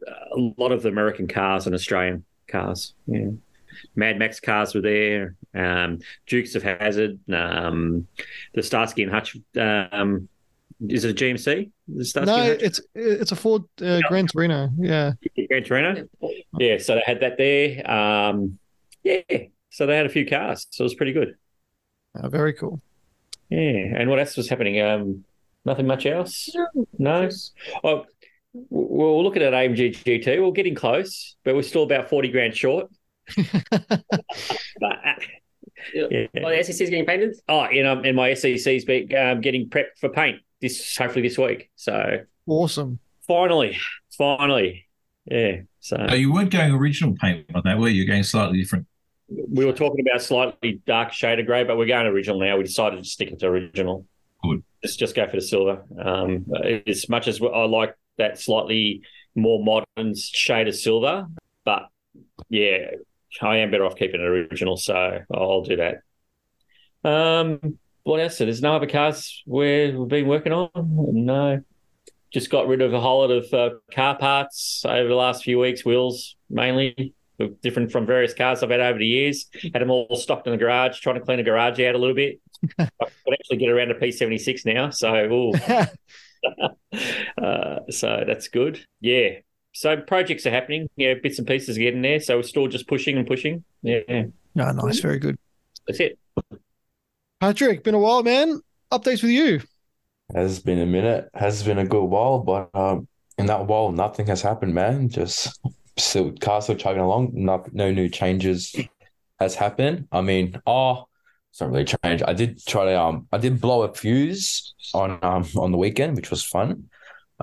a 0.06 0.52
lot 0.56 0.72
of 0.72 0.82
the 0.82 0.88
American 0.88 1.28
cars 1.28 1.66
and 1.66 1.74
Australian 1.74 2.24
cars. 2.48 2.94
Yeah. 3.06 3.30
Mad 3.94 4.18
Max 4.18 4.40
cars 4.40 4.74
were 4.74 4.80
there. 4.80 5.36
Um, 5.54 6.00
Dukes 6.26 6.54
of 6.54 6.62
Hazzard. 6.62 7.18
Um, 7.32 8.06
the 8.54 8.62
Starsky 8.62 9.02
and 9.02 9.12
Hutch. 9.12 9.36
Um, 9.56 10.28
is 10.88 11.04
it 11.04 11.10
a 11.10 11.24
GMC? 11.24 11.70
The 11.88 12.24
No, 12.24 12.42
it's 12.44 12.80
it's 12.94 13.32
a 13.32 13.36
Ford 13.36 13.64
uh, 13.82 14.00
Gran 14.08 14.26
Torino. 14.26 14.70
Yeah. 14.78 15.12
Gran 15.48 15.64
Torino. 15.64 16.08
Yeah, 16.58 16.78
so 16.78 16.94
they 16.94 17.02
had 17.04 17.20
that 17.20 17.36
there. 17.36 17.90
Um, 17.90 18.58
yeah, 19.02 19.20
so 19.70 19.86
they 19.86 19.96
had 19.96 20.06
a 20.06 20.10
few 20.10 20.26
cars, 20.26 20.66
so 20.70 20.82
it 20.82 20.86
was 20.86 20.94
pretty 20.94 21.12
good. 21.12 21.36
Uh, 22.14 22.28
very 22.28 22.52
cool. 22.52 22.80
Yeah, 23.50 23.94
and 23.96 24.08
what 24.08 24.18
else 24.18 24.36
was 24.36 24.48
happening? 24.48 24.80
Um, 24.80 25.24
nothing 25.64 25.86
much 25.86 26.06
else. 26.06 26.48
No. 26.98 27.28
Oh, 27.84 28.04
we're 28.52 29.22
looking 29.22 29.42
at 29.42 29.52
AMG 29.52 30.02
GT. 30.02 30.42
We're 30.42 30.52
getting 30.52 30.74
close, 30.74 31.36
but 31.44 31.54
we're 31.54 31.62
still 31.62 31.82
about 31.82 32.08
forty 32.08 32.28
grand 32.28 32.56
short. 32.56 32.90
But, 33.36 34.02
uh, 34.82 35.14
yeah. 35.94 36.26
Well, 36.34 36.54
the 36.56 36.62
SEC 36.62 36.80
is 36.80 36.90
getting 36.90 37.06
painted. 37.06 37.36
Oh, 37.48 37.60
and, 37.62 37.86
um, 37.86 38.04
and 38.04 38.16
my 38.16 38.34
SEC's 38.34 38.84
be, 38.84 39.14
um, 39.16 39.40
getting 39.40 39.68
prepped 39.68 39.98
for 40.00 40.08
paint 40.08 40.40
this 40.60 40.96
hopefully 40.96 41.26
this 41.26 41.38
week. 41.38 41.70
So 41.76 42.18
Awesome. 42.46 42.98
finally, 43.26 43.78
finally, 44.16 44.86
yeah. 45.24 45.60
So 45.80 45.96
Oh, 46.08 46.14
you 46.14 46.32
weren't 46.32 46.50
going 46.50 46.72
original 46.72 47.14
paint 47.20 47.46
on 47.54 47.62
that, 47.64 47.78
were 47.78 47.88
you? 47.88 48.02
You're 48.02 48.12
going 48.12 48.22
slightly 48.24 48.58
different. 48.60 48.86
we 49.28 49.64
were 49.64 49.72
talking 49.72 50.04
about 50.06 50.20
slightly 50.22 50.80
dark 50.86 51.12
shade 51.12 51.38
of 51.40 51.46
grey, 51.46 51.64
but 51.64 51.78
we're 51.78 51.86
going 51.86 52.06
original 52.06 52.38
now. 52.40 52.56
We 52.58 52.64
decided 52.64 52.98
to 53.02 53.08
stick 53.08 53.30
it 53.30 53.38
to 53.40 53.46
original. 53.46 54.06
Good. 54.42 54.62
Just 54.82 54.98
just 54.98 55.14
go 55.14 55.26
for 55.28 55.36
the 55.36 55.42
silver. 55.42 55.82
Um, 56.02 56.46
as 56.86 57.08
much 57.08 57.28
as 57.28 57.40
I 57.40 57.64
like 57.64 57.94
that 58.18 58.38
slightly 58.38 59.02
more 59.34 59.62
modern 59.64 60.14
shade 60.16 60.68
of 60.68 60.74
silver, 60.74 61.26
but 61.64 61.84
yeah, 62.48 62.90
I 63.40 63.58
am 63.58 63.70
better 63.70 63.84
off 63.84 63.96
keeping 63.96 64.20
it 64.20 64.24
original, 64.24 64.76
so 64.76 65.20
I'll 65.32 65.62
do 65.62 65.76
that. 65.76 67.08
Um, 67.08 67.78
what 68.02 68.20
else? 68.20 68.38
There's 68.38 68.62
no 68.62 68.76
other 68.76 68.86
cars 68.86 69.42
we've 69.46 70.08
been 70.08 70.26
working 70.26 70.52
on. 70.52 70.70
No, 70.74 71.62
just 72.32 72.50
got 72.50 72.68
rid 72.68 72.82
of 72.82 72.92
a 72.92 73.00
whole 73.00 73.20
lot 73.20 73.30
of 73.30 73.54
uh, 73.54 73.70
car 73.92 74.16
parts 74.16 74.84
over 74.86 75.08
the 75.08 75.14
last 75.14 75.44
few 75.44 75.58
weeks. 75.58 75.84
Wheels 75.84 76.36
mainly, 76.48 77.14
different 77.62 77.92
from 77.92 78.06
various 78.06 78.34
cars 78.34 78.62
I've 78.62 78.70
had 78.70 78.80
over 78.80 78.98
the 78.98 79.06
years. 79.06 79.46
Had 79.72 79.82
them 79.82 79.90
all 79.90 80.16
stocked 80.16 80.46
in 80.46 80.52
the 80.52 80.58
garage, 80.58 81.00
trying 81.00 81.16
to 81.16 81.20
clean 81.20 81.38
the 81.38 81.44
garage 81.44 81.80
out 81.80 81.94
a 81.94 81.98
little 81.98 82.14
bit. 82.14 82.40
I 82.78 82.88
could 82.98 83.34
actually 83.34 83.56
get 83.56 83.70
around 83.70 83.90
a 83.90 83.94
P76 83.94 84.66
now, 84.66 84.90
so 84.90 85.52
uh, 87.42 87.78
so 87.90 88.24
that's 88.26 88.48
good. 88.48 88.84
Yeah. 89.00 89.30
So 89.72 89.96
projects 89.98 90.46
are 90.46 90.50
happening. 90.50 90.88
Yeah, 90.96 91.14
bits 91.22 91.38
and 91.38 91.46
pieces 91.46 91.76
are 91.76 91.80
getting 91.80 92.02
there. 92.02 92.20
So 92.20 92.36
we're 92.36 92.42
still 92.42 92.66
just 92.66 92.88
pushing 92.88 93.16
and 93.16 93.26
pushing. 93.26 93.64
Yeah, 93.82 94.00
No, 94.54 94.70
nice, 94.72 95.00
very 95.00 95.18
good. 95.18 95.36
that's 95.86 96.00
it. 96.00 96.18
Patrick, 97.40 97.84
been 97.84 97.94
a 97.94 97.98
while, 97.98 98.22
man. 98.22 98.60
Updates 98.92 99.22
with 99.22 99.30
you. 99.32 99.60
Has 100.34 100.60
been 100.60 100.78
a 100.78 100.86
minute, 100.86 101.28
has 101.34 101.62
been 101.62 101.78
a 101.78 101.86
good 101.86 102.04
while, 102.04 102.38
but 102.40 102.70
um, 102.74 103.08
in 103.38 103.46
that 103.46 103.66
while, 103.66 103.90
nothing 103.90 104.26
has 104.26 104.42
happened, 104.42 104.74
man. 104.74 105.08
Just 105.08 105.58
still 105.96 106.32
car 106.32 106.60
still 106.62 106.76
chugging 106.76 107.00
along. 107.02 107.30
No, 107.32 107.64
no 107.72 107.90
new 107.90 108.08
changes 108.08 108.74
has 109.40 109.54
happened. 109.54 110.06
I 110.12 110.20
mean, 110.20 110.60
oh, 110.66 111.06
it's 111.50 111.60
not 111.60 111.70
really 111.70 111.84
changed. 111.84 112.22
I 112.26 112.32
did 112.32 112.64
try 112.64 112.84
to 112.84 113.00
um, 113.00 113.26
I 113.32 113.38
did 113.38 113.60
blow 113.60 113.82
a 113.82 113.92
fuse 113.92 114.74
on 114.94 115.18
um 115.22 115.46
on 115.56 115.72
the 115.72 115.78
weekend, 115.78 116.16
which 116.16 116.30
was 116.30 116.44
fun, 116.44 116.90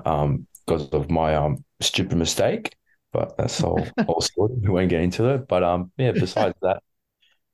um, 0.06 0.46
because 0.68 0.88
of 0.90 1.10
my 1.10 1.34
um 1.34 1.64
stupid 1.80 2.18
mistake. 2.18 2.74
But 3.12 3.36
that's 3.38 3.62
all 3.62 3.86
all 4.06 4.20
sorted. 4.20 4.62
We 4.62 4.68
won't 4.68 4.90
get 4.90 5.00
into 5.00 5.28
it. 5.30 5.48
But 5.48 5.62
um, 5.62 5.90
yeah. 5.96 6.12
Besides 6.12 6.54
that, 6.62 6.82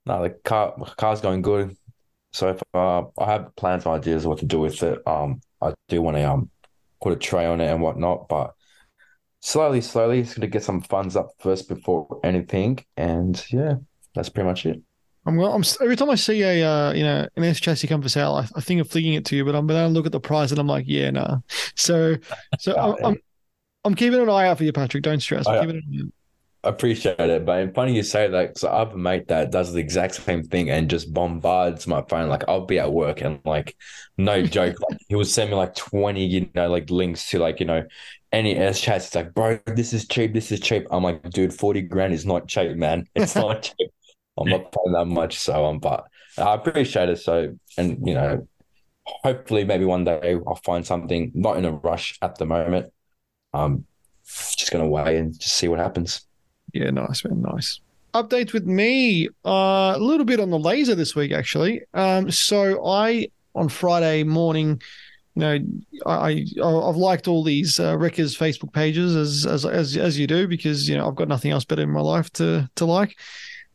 no, 0.05 0.23
the 0.23 0.31
car 0.31 0.75
car's 0.97 1.21
going 1.21 1.43
good. 1.43 1.77
So 2.33 2.51
if 2.51 2.63
uh, 2.75 3.05
I 3.19 3.27
have 3.27 3.55
plans 3.55 3.87
and 3.87 3.95
ideas 3.95 4.25
of 4.25 4.31
what 4.31 4.39
to 4.41 4.47
do 4.47 4.59
with 4.59 4.83
it, 4.83 4.99
um, 5.07 5.41
I 5.63 5.73
do 5.89 6.03
want 6.03 6.17
to 6.17 6.25
um 6.25 6.51
put 7.01 7.13
a 7.13 7.17
tray 7.17 7.47
on 7.47 7.61
it 7.61 7.71
and 7.71 7.81
whatnot, 7.81 8.29
but 8.29 8.55
slowly, 9.41 9.81
slowly, 9.81 10.21
it's 10.21 10.35
gonna 10.35 10.49
get 10.49 10.65
some 10.65 10.81
funds 10.81 11.17
up 11.17 11.31
first 11.39 11.69
before 11.69 12.19
anything, 12.25 12.79
and 12.97 13.45
yeah, 13.51 13.75
that's 14.15 14.31
pretty 14.31 14.49
much 14.49 14.67
it. 14.67 14.81
I'm, 15.27 15.39
I'm 15.41 15.63
every 15.81 15.97
time 15.97 16.11
I 16.11 16.17
see 16.17 16.43
a 16.43 16.63
uh, 16.69 16.93
you 16.93 17.03
know 17.03 17.27
an 17.37 17.45
S 17.45 17.61
chassis 17.61 17.87
come 17.87 18.03
for 18.03 18.09
sale, 18.09 18.35
I, 18.35 18.47
I 18.57 18.61
think 18.61 18.81
of 18.81 18.91
flicking 18.91 19.15
it 19.15 19.25
to 19.27 19.37
you, 19.37 19.45
but 19.45 19.55
I'm 19.55 19.67
gonna 19.67 19.89
look 19.89 20.07
at 20.07 20.13
the 20.13 20.21
price 20.21 20.51
and 20.51 20.61
I'm 20.61 20.67
like, 20.67 20.85
yeah, 20.87 21.11
nah. 21.11 21.39
So, 21.77 22.17
so 22.59 22.77
I'm, 22.79 22.97
I'm 23.03 23.17
I'm 23.85 23.95
keeping 23.95 24.21
an 24.21 24.31
eye 24.31 24.49
out 24.49 24.59
for 24.59 24.65
you, 24.65 24.73
Patrick. 24.73 25.03
Don't 25.05 25.21
stress. 25.21 25.49
I'm 25.49 25.57
I- 25.57 25.61
keeping 25.61 25.77
an 25.77 25.83
eye 25.93 26.05
out. 26.07 26.13
Appreciate 26.67 27.21
it, 27.21 27.45
but 27.45 27.75
funny 27.75 27.95
you 27.95 28.03
say 28.03 28.27
that 28.27 28.49
because 28.49 28.65
I 28.65 28.79
have 28.79 28.95
a 28.95 28.97
mate 28.97 29.29
that 29.29 29.51
does 29.51 29.75
the 29.75 29.81
exact 29.81 30.15
same 30.15 30.43
thing 30.43 30.71
and 30.71 30.89
just 30.89 31.13
bombards 31.13 31.87
my 31.87 32.03
phone. 32.09 32.31
Like 32.31 32.45
I'll 32.49 32.65
be 32.65 32.79
at 32.79 32.91
work 32.91 33.21
and 33.21 33.39
like, 33.45 33.77
no 34.17 34.43
joke, 34.43 34.77
like 34.89 34.99
he 35.09 35.15
would 35.15 35.27
send 35.27 35.51
me 35.51 35.57
like 35.57 35.75
twenty, 35.75 36.25
you 36.25 36.49
know, 36.55 36.71
like 36.71 36.89
links 36.89 37.29
to 37.31 37.39
like 37.39 37.61
you 37.61 37.67
know, 37.67 37.85
any 38.33 38.57
S 38.57 38.81
chats. 38.81 39.09
It's 39.09 39.15
like, 39.15 39.35
bro, 39.35 39.59
this 39.67 39.93
is 39.93 40.09
cheap. 40.09 40.33
This 40.33 40.51
is 40.53 40.61
cheap. 40.61 40.87
I'm 40.91 41.03
like, 41.03 41.29
dude, 41.29 41.53
forty 41.53 41.83
grand 41.83 42.15
is 42.15 42.25
not 42.25 42.49
cheap, 42.49 42.77
man. 42.79 43.09
It's 43.15 43.37
not 43.37 43.63
cheap. 43.79 43.91
I'm 44.39 44.49
not 44.49 44.73
playing 44.73 44.93
that 44.93 45.07
much, 45.07 45.39
so 45.39 45.65
um, 45.67 45.79
but 45.79 46.05
I 46.37 46.55
appreciate 46.55 47.09
it. 47.09 47.19
So 47.19 47.57
and 47.79 48.07
you 48.07 48.15
know, 48.15 48.49
hopefully 49.05 49.65
maybe 49.65 49.85
one 49.85 50.05
day 50.05 50.37
I'll 50.47 50.61
find 50.65 50.85
something. 50.85 51.31
Not 51.35 51.57
in 51.57 51.65
a 51.65 51.73
rush 51.73 52.19
at 52.23 52.37
the 52.37 52.47
moment. 52.47 52.93
Um, 53.53 53.85
just 54.25 54.71
gonna 54.71 54.89
wait 54.89 55.17
and 55.17 55.39
just 55.39 55.57
see 55.57 55.69
what 55.69 55.79
happens. 55.79 56.27
Yeah, 56.73 56.91
nice, 56.91 57.25
man, 57.25 57.43
nice. 57.43 57.81
Updates 58.15 58.53
with 58.53 58.65
me. 58.65 59.29
Uh, 59.45 59.95
a 59.97 59.99
little 59.99 60.25
bit 60.25 60.41
on 60.41 60.51
the 60.51 60.59
laser 60.59 60.95
this 60.95 61.15
week, 61.15 61.33
actually. 61.33 61.83
Um, 61.95 62.31
so 62.31 62.85
I 62.87 63.29
on 63.55 63.69
Friday 63.69 64.25
morning, 64.25 64.81
you 65.37 65.41
know, 65.41 65.59
I, 66.07 66.45
I 66.63 66.89
I've 66.89 66.97
liked 66.97 67.29
all 67.29 67.45
these 67.45 67.79
uh, 67.79 67.97
Wreckers 67.97 68.37
Facebook 68.37 68.73
pages 68.73 69.15
as 69.15 69.47
as 69.47 69.65
as 69.65 69.97
as 69.97 70.19
you 70.19 70.27
do 70.27 70.49
because 70.49 70.89
you 70.89 70.97
know 70.97 71.09
I've 71.09 71.17
got 71.17 71.29
nothing 71.29 71.51
else 71.51 71.65
better 71.65 71.83
in 71.83 71.91
my 71.91 72.01
life 72.01 72.31
to 72.35 72.69
to 72.77 72.85
like. 72.85 73.17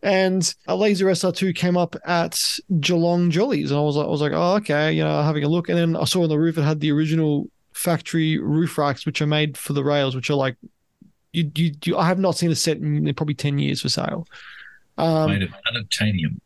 And 0.01 0.53
a 0.67 0.75
laser 0.75 1.07
SR2 1.07 1.53
came 1.55 1.75
up 1.75 1.95
at 2.05 2.41
Geelong 2.79 3.31
Jollies, 3.31 3.71
and 3.71 3.79
I 3.79 3.83
was 3.83 3.97
like, 3.97 4.05
I 4.05 4.09
was 4.09 4.21
like, 4.21 4.31
oh, 4.33 4.55
okay, 4.55 4.93
you 4.93 5.03
know, 5.03 5.21
having 5.21 5.43
a 5.43 5.49
look. 5.49 5.67
And 5.67 5.77
then 5.77 5.95
I 5.97 6.05
saw 6.05 6.23
on 6.23 6.29
the 6.29 6.39
roof 6.39 6.57
it 6.57 6.61
had 6.63 6.79
the 6.79 6.91
original 6.91 7.49
factory 7.73 8.37
roof 8.37 8.77
racks, 8.77 9.05
which 9.05 9.21
are 9.21 9.27
made 9.27 9.57
for 9.57 9.73
the 9.73 9.83
rails, 9.83 10.15
which 10.15 10.29
are 10.29 10.35
like 10.35 10.55
you, 11.33 11.51
you, 11.55 11.71
you 11.85 11.97
I 11.97 12.07
have 12.07 12.19
not 12.19 12.37
seen 12.37 12.49
a 12.51 12.55
set 12.55 12.77
in 12.77 13.13
probably 13.13 13.35
10 13.35 13.59
years 13.59 13.81
for 13.81 13.89
sale. 13.89 14.25
Um, 14.97 15.29
Made 15.31 15.43
of 15.43 15.49
unobtainium. 15.73 16.39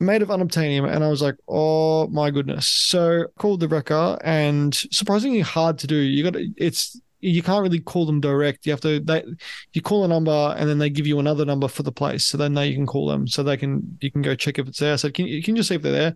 made 0.00 0.22
of 0.22 0.28
unobtainium, 0.28 0.90
and 0.90 1.02
I 1.02 1.08
was 1.08 1.20
like, 1.22 1.34
oh 1.48 2.06
my 2.08 2.30
goodness. 2.30 2.68
So 2.68 3.26
called 3.38 3.60
the 3.60 3.68
wrecker, 3.68 4.18
and 4.22 4.74
surprisingly 4.74 5.40
hard 5.40 5.78
to 5.78 5.86
do. 5.86 5.96
You 5.96 6.30
got 6.30 6.40
it's 6.56 7.00
you 7.20 7.42
can't 7.42 7.62
really 7.62 7.80
call 7.80 8.06
them 8.06 8.20
direct. 8.20 8.66
You 8.66 8.72
have 8.72 8.80
to 8.82 9.00
they 9.00 9.24
you 9.72 9.82
call 9.82 10.04
a 10.04 10.08
number 10.08 10.54
and 10.56 10.68
then 10.68 10.78
they 10.78 10.90
give 10.90 11.06
you 11.06 11.18
another 11.18 11.44
number 11.44 11.68
for 11.68 11.82
the 11.82 11.92
place. 11.92 12.26
So 12.26 12.38
then 12.38 12.54
now 12.54 12.62
you 12.62 12.74
can 12.74 12.86
call 12.86 13.08
them 13.08 13.26
so 13.26 13.42
they 13.42 13.56
can 13.56 13.98
you 14.00 14.10
can 14.10 14.22
go 14.22 14.34
check 14.34 14.58
if 14.58 14.68
it's 14.68 14.78
there. 14.78 14.96
So 14.98 15.10
can 15.10 15.26
you 15.26 15.42
can 15.42 15.56
you 15.56 15.60
just 15.60 15.68
see 15.68 15.74
if 15.74 15.82
they're 15.82 15.92
there? 15.92 16.14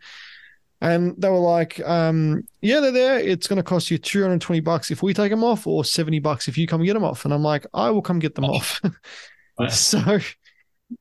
And 0.82 1.14
they 1.16 1.28
were 1.28 1.38
like, 1.38 1.78
um, 1.86 2.42
yeah, 2.60 2.80
they're 2.80 2.90
there. 2.90 3.20
It's 3.20 3.46
going 3.46 3.58
to 3.58 3.62
cost 3.62 3.88
you 3.88 3.98
220 3.98 4.58
bucks 4.60 4.90
if 4.90 5.00
we 5.00 5.14
take 5.14 5.30
them 5.30 5.44
off 5.44 5.64
or 5.64 5.84
70 5.84 6.18
bucks 6.18 6.48
if 6.48 6.58
you 6.58 6.66
come 6.66 6.82
get 6.82 6.94
them 6.94 7.04
off. 7.04 7.24
And 7.24 7.32
I'm 7.32 7.44
like, 7.44 7.64
I 7.72 7.90
will 7.90 8.02
come 8.02 8.18
get 8.18 8.34
them 8.34 8.46
off. 8.46 8.80
so, 9.68 10.18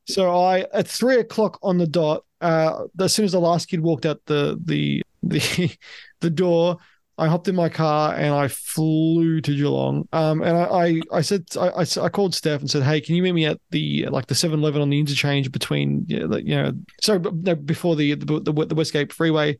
so 0.07 0.39
I, 0.39 0.67
at 0.71 0.87
three 0.87 1.19
o'clock 1.19 1.57
on 1.63 1.79
the 1.79 1.87
dot, 1.87 2.25
uh, 2.41 2.83
as 2.99 3.15
soon 3.15 3.25
as 3.25 3.31
the 3.31 3.39
last 3.39 3.69
kid 3.69 3.81
walked 3.81 4.05
out 4.05 4.21
the, 4.27 4.61
the, 4.63 5.01
the, 5.23 5.75
the 6.19 6.29
door, 6.29 6.77
I 7.21 7.27
hopped 7.27 7.47
in 7.47 7.55
my 7.55 7.69
car 7.69 8.15
and 8.15 8.33
I 8.33 8.47
flew 8.47 9.41
to 9.41 9.55
Geelong. 9.55 10.07
Um, 10.11 10.41
and 10.41 10.57
I, 10.57 10.63
I, 10.63 11.01
I 11.13 11.21
said, 11.21 11.45
I, 11.55 11.85
I, 12.01 12.09
called 12.09 12.33
Steph 12.33 12.61
and 12.61 12.69
said, 12.69 12.81
Hey, 12.81 12.99
can 12.99 13.13
you 13.13 13.21
meet 13.21 13.33
me 13.33 13.45
at 13.45 13.59
the, 13.69 14.07
like 14.07 14.25
the 14.25 14.33
7 14.33 14.59
Eleven 14.59 14.81
on 14.81 14.89
the 14.89 14.99
interchange 14.99 15.51
between, 15.51 16.03
you 16.07 16.27
know, 16.27 16.37
you 16.37 16.55
know 16.55 16.71
sorry, 16.99 17.19
before 17.19 17.95
the, 17.95 18.15
the, 18.15 18.39
the, 18.39 18.65
the 18.65 18.73
Westgate 18.73 19.13
freeway, 19.13 19.59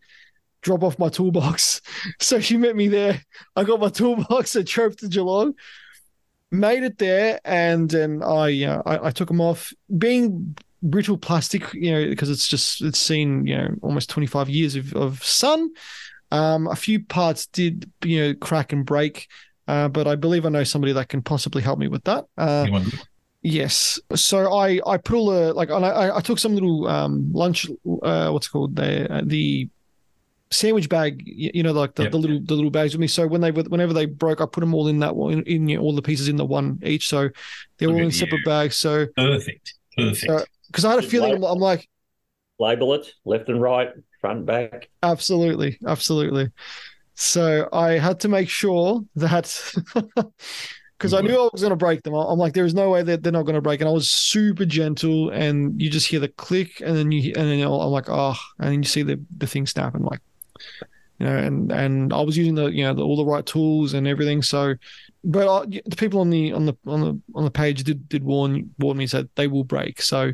drop 0.64 0.84
off 0.84 0.98
my 0.98 1.10
toolbox. 1.10 1.82
So 2.20 2.40
she 2.40 2.58
met 2.58 2.76
me 2.76 2.88
there. 2.88 3.22
I 3.56 3.64
got 3.64 3.80
my 3.80 3.90
toolbox 3.90 4.56
and 4.56 4.66
drove 4.66 4.98
to 4.98 5.08
Geelong, 5.08 5.54
made 6.50 6.82
it 6.82 6.98
there. 6.98 7.40
And 7.46 7.88
then 7.92 8.24
I, 8.24 8.48
you 8.48 8.66
know, 8.66 8.82
I, 8.88 9.08
I 9.08 9.12
took 9.12 9.28
them 9.28 9.42
off 9.42 9.72
being 9.96 10.58
brittle 10.82 11.18
plastic, 11.18 11.72
you 11.76 11.92
know, 11.92 12.10
because 12.10 12.32
it's 12.32 12.48
just, 12.48 12.82
it's 12.82 12.98
seen, 12.98 13.46
you 13.46 13.56
know, 13.56 13.76
almost 13.84 14.10
25 14.10 14.50
years 14.50 14.76
of, 14.76 14.96
of 14.96 15.24
sun. 15.24 15.70
Um, 16.32 16.68
a 16.68 16.76
few 16.76 17.04
parts 17.04 17.48
did, 17.48 17.92
you 18.04 18.22
know, 18.22 18.34
crack 18.36 18.74
and 18.74 18.86
break, 18.86 19.28
uh, 19.68 19.90
but 19.90 20.08
I 20.08 20.16
believe 20.16 20.46
I 20.46 20.50
know 20.50 20.64
somebody 20.64 20.94
that 20.94 21.10
can 21.10 21.22
possibly 21.22 21.62
help 21.62 21.80
me 21.80 21.88
with 21.88 22.04
that. 22.06 22.26
Uh, 22.38 22.66
yes. 23.42 24.00
So 24.16 24.54
I 24.54 24.80
I 24.86 24.98
put 24.98 25.16
all 25.16 25.32
the 25.32 25.54
like 25.54 25.70
and 25.70 25.86
I 25.86 26.18
I 26.18 26.22
took 26.22 26.40
some 26.40 26.54
little 26.54 26.88
um 26.88 27.32
lunch 27.34 27.68
uh 28.04 28.30
what's 28.32 28.48
it 28.48 28.52
called 28.52 28.76
the 28.76 29.12
uh, 29.12 29.22
the 29.26 29.70
sandwich 30.54 30.90
bag 30.90 31.24
you 31.26 31.64
know 31.64 31.72
like 31.72 31.96
the, 31.96 32.04
Yep. 32.04 32.12
the 32.12 32.18
little 32.18 32.40
the 32.44 32.54
little 32.54 32.72
bags 32.72 32.94
with 32.94 33.02
me. 33.02 33.08
So 33.08 33.28
when 33.28 33.42
they 33.42 33.52
whenever 33.52 33.94
they 33.94 34.06
broke, 34.06 34.42
I 34.42 34.46
put 34.46 34.60
them 34.62 34.74
all 34.74 34.88
in 34.88 35.00
that 35.00 35.16
one 35.16 35.34
in, 35.34 35.44
in 35.44 35.70
you 35.70 35.78
know, 35.78 35.84
all 35.84 35.96
the 35.96 36.02
pieces 36.02 36.28
in 36.28 36.36
the 36.36 36.46
one 36.46 36.80
each. 36.84 37.08
So 37.08 37.30
they 37.78 37.88
were 37.88 37.94
all 37.94 38.00
Okay, 38.00 38.06
in 38.06 38.12
separate 38.12 38.40
yeah. 38.40 38.46
bags. 38.46 38.76
So 38.78 39.08
Perfect. 39.16 39.74
Perfect. 39.96 40.48
because 40.68 40.86
I 40.86 40.92
had 40.92 41.00
a 41.00 41.04
feeling 41.04 41.34
I'm, 41.36 41.44
I'm 41.44 41.60
like 41.60 41.88
Label 42.60 42.94
it 42.94 43.14
left 43.26 43.50
and 43.50 43.62
right, 43.62 43.90
front, 44.22 44.46
back. 44.46 44.90
Absolutely, 45.04 45.78
absolutely. 45.86 46.50
So 47.16 47.68
I 47.74 47.94
had 47.94 48.20
to 48.22 48.30
make 48.30 48.50
sure 48.50 49.02
that 49.16 49.74
because 50.98 51.14
I 51.14 51.22
knew 51.22 51.36
I 51.36 51.50
was 51.52 51.62
going 51.62 51.72
to 51.72 51.76
break 51.76 52.04
them. 52.04 52.14
I'm 52.14 52.38
like, 52.38 52.54
there 52.54 52.66
is 52.66 52.76
no 52.76 52.92
way 52.92 53.02
that 53.02 53.24
they're 53.24 53.32
not 53.32 53.44
going 53.44 53.56
to 53.56 53.62
break, 53.62 53.82
and 53.82 53.90
I 53.90 53.92
was 53.92 54.12
super 54.12 54.66
gentle. 54.66 55.30
And 55.30 55.80
you 55.82 55.90
just 55.90 56.08
hear 56.08 56.20
the 56.20 56.28
click, 56.28 56.82
and 56.82 56.96
then 56.96 57.12
you 57.12 57.34
and 57.36 57.50
then 57.50 57.62
I'm 57.62 57.70
like, 57.70 58.10
oh, 58.10 58.36
and 58.60 58.72
then 58.72 58.84
you 58.84 58.88
see 58.88 59.04
the 59.04 59.20
the 59.38 59.48
thing 59.48 59.66
snap, 59.66 59.96
and 59.96 60.06
like, 60.06 60.22
you 61.20 61.26
know, 61.26 61.36
and 61.36 61.72
and 61.72 62.14
I 62.14 62.22
was 62.22 62.38
using 62.38 62.56
the 62.56 62.68
you 62.68 62.84
know 62.84 62.94
the, 62.94 63.04
all 63.04 63.18
the 63.18 63.26
right 63.26 63.46
tools 63.46 63.94
and 63.94 64.08
everything. 64.08 64.42
So, 64.42 64.76
but 65.24 65.48
I, 65.48 65.82
the 65.86 65.96
people 65.96 66.22
on 66.22 66.30
the 66.30 66.54
on 66.54 66.66
the 66.66 66.74
on 66.86 67.02
the 67.02 67.20
on 67.36 67.44
the 67.44 67.52
page 67.52 67.84
did 67.84 68.08
did 68.08 68.24
warn 68.24 68.74
warn 68.78 68.98
me 68.98 69.08
said 69.08 69.30
they 69.36 69.48
will 69.48 69.64
break. 69.64 70.02
So. 70.02 70.34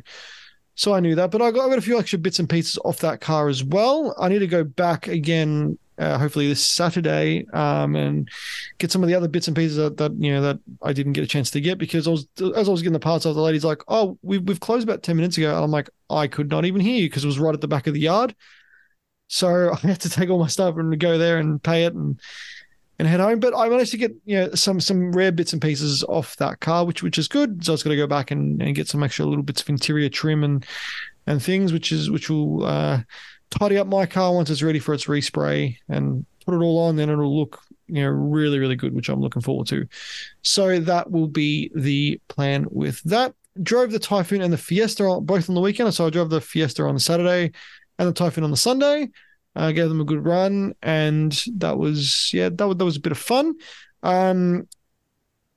So 0.78 0.94
I 0.94 1.00
knew 1.00 1.16
that, 1.16 1.32
but 1.32 1.42
I 1.42 1.52
got, 1.52 1.66
I 1.66 1.70
got 1.70 1.80
a 1.80 1.82
few 1.82 2.00
extra 2.00 2.20
bits 2.20 2.40
and 2.40 2.48
pieces 2.50 2.78
off 2.86 3.00
that 3.00 3.20
car 3.20 3.50
as 3.50 3.63
well. 3.63 4.16
I 4.20 4.30
need 4.30 4.40
to 4.40 4.48
go 4.48 4.63
back 4.63 5.08
again 5.08 5.78
uh, 5.98 6.18
hopefully 6.18 6.48
this 6.48 6.66
Saturday, 6.66 7.48
um, 7.54 7.96
and 7.96 8.30
get 8.78 8.92
some 8.92 9.02
of 9.02 9.10
the 9.10 9.16
other 9.16 9.28
bits 9.28 9.48
and 9.48 9.58
pieces 9.58 9.78
that, 9.78 9.98
that 9.98 10.12
you 10.20 10.32
know 10.32 10.42
that 10.42 10.60
I 10.84 10.94
didn't 10.94 11.13
get 11.13 11.24
a 11.24 11.28
chance 11.28 11.50
to 11.52 11.62
get 11.62 11.80
because 11.80 12.08
I 12.08 12.12
was 12.12 12.28
as 12.56 12.68
I 12.68 12.72
was 12.72 12.82
getting 12.82 12.94
the 12.94 13.00
parts 13.00 13.26
off, 13.26 13.34
the 13.34 13.42
lady's 13.42 13.66
like, 13.66 13.82
"Oh, 13.88 14.18
we've 14.22 14.44
we've 14.44 14.60
closed 14.60 14.88
about 14.88 15.02
ten 15.02 15.16
minutes 15.16 15.38
ago," 15.38 15.56
and 15.56 15.63
I'm 15.63 15.72
like, 15.72 15.90
"I 16.10 16.28
could 16.28 16.50
not 16.52 16.66
even 16.66 16.82
hear 16.82 16.98
you 16.98 17.10
because 17.10 17.24
it 17.24 17.28
was 17.28 17.40
right 17.40 17.56
at 17.56 17.62
the 17.62 17.68
back 17.68 17.88
of 17.88 17.96
the 17.96 18.00
yard." 18.00 18.36
So 19.28 19.74
I 19.84 19.88
had 19.88 20.02
to 20.02 20.10
take 20.10 20.30
all 20.30 20.40
my 20.40 20.48
stuff 20.48 20.78
and 20.78 21.00
go 21.00 21.18
there 21.18 21.40
and 21.40 21.62
pay 21.62 21.86
it 21.86 21.94
and 21.94 22.20
and 23.00 23.08
head 23.08 23.20
home. 23.20 23.40
But 23.40 23.56
I 23.56 23.70
managed 23.70 23.92
to 23.92 23.98
get 23.98 24.16
you 24.26 24.38
know 24.38 24.54
some 24.54 24.80
some 24.80 25.12
rare 25.12 25.32
bits 25.32 25.54
and 25.54 25.62
pieces 25.62 26.04
off 26.04 26.36
that 26.38 26.60
car, 26.60 26.86
which 26.86 27.04
which 27.04 27.18
is 27.18 27.28
good. 27.28 27.64
So 27.64 27.72
I 27.72 27.74
was 27.74 27.84
going 27.84 27.96
to 27.96 28.02
go 28.02 28.08
back 28.08 28.32
and, 28.32 28.62
and 28.62 28.76
get 28.76 28.88
some 28.88 29.04
extra 29.04 29.26
little 29.26 29.44
bits 29.44 29.62
of 29.62 29.70
interior 29.70 30.10
trim 30.10 30.44
and 30.44 30.66
and 31.26 31.42
things, 31.42 31.74
which 31.74 31.92
is 31.92 32.10
which 32.10 32.30
will 32.30 32.66
uh, 32.66 33.02
tidy 33.50 33.78
up 33.78 33.88
my 33.88 34.06
car 34.06 34.34
once 34.34 34.50
it's 34.50 34.64
ready 34.64 34.80
for 34.80 34.94
its 34.94 35.06
respray 35.06 35.78
and 35.90 36.26
put 36.46 36.56
it 36.56 36.64
all 36.64 36.80
on. 36.80 36.96
Then 36.96 37.10
it'll 37.10 37.38
look 37.38 37.62
you 37.88 38.02
know 38.02 38.10
really 38.10 38.60
really 38.60 38.76
good, 38.76 38.94
which 38.94 39.10
I'm 39.10 39.22
looking 39.22 39.42
forward 39.42 39.68
to. 39.68 39.88
So 40.42 40.80
that 40.80 41.12
will 41.12 41.28
be 41.28 41.72
the 41.76 42.20
plan 42.28 42.66
with 42.70 43.02
that. 43.04 43.34
Drove 43.64 43.92
the 43.92 44.00
Typhoon 44.00 44.42
and 44.42 44.54
the 44.54 44.58
Fiesta 44.58 45.20
both 45.22 45.50
on 45.50 45.56
the 45.56 45.62
weekend. 45.62 45.92
So 45.94 46.06
I 46.06 46.10
drove 46.12 46.30
the 46.30 46.42
Fiesta 46.42 46.84
on 46.84 47.00
Saturday 47.00 47.52
and 47.98 48.08
the 48.08 48.14
Typhoon 48.14 48.44
on 48.44 48.52
the 48.52 48.58
Sunday. 48.58 49.10
I 49.58 49.70
uh, 49.70 49.72
gave 49.72 49.89
them 49.89 50.00
a 50.00 50.06
good 50.06 50.24
run, 50.24 50.76
and 50.84 51.32
that 51.56 51.80
was 51.80 52.30
yeah, 52.32 52.50
that 52.50 52.67
was 52.67 52.78
that 52.78 52.86
was 52.86 52.98
a 52.98 53.02
bit 53.02 53.12
of 53.12 53.17
fun. 53.17 53.56
Um, 54.04 54.67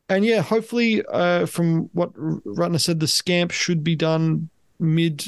and 0.08 0.24
yeah, 0.24 0.40
hopefully, 0.40 1.04
uh, 1.12 1.44
from 1.44 1.90
what 1.92 2.14
Rutner 2.14 2.80
said, 2.80 2.98
the 2.98 3.06
scamp 3.06 3.50
should 3.50 3.84
be 3.84 3.96
done 3.96 4.48
mid 4.78 5.24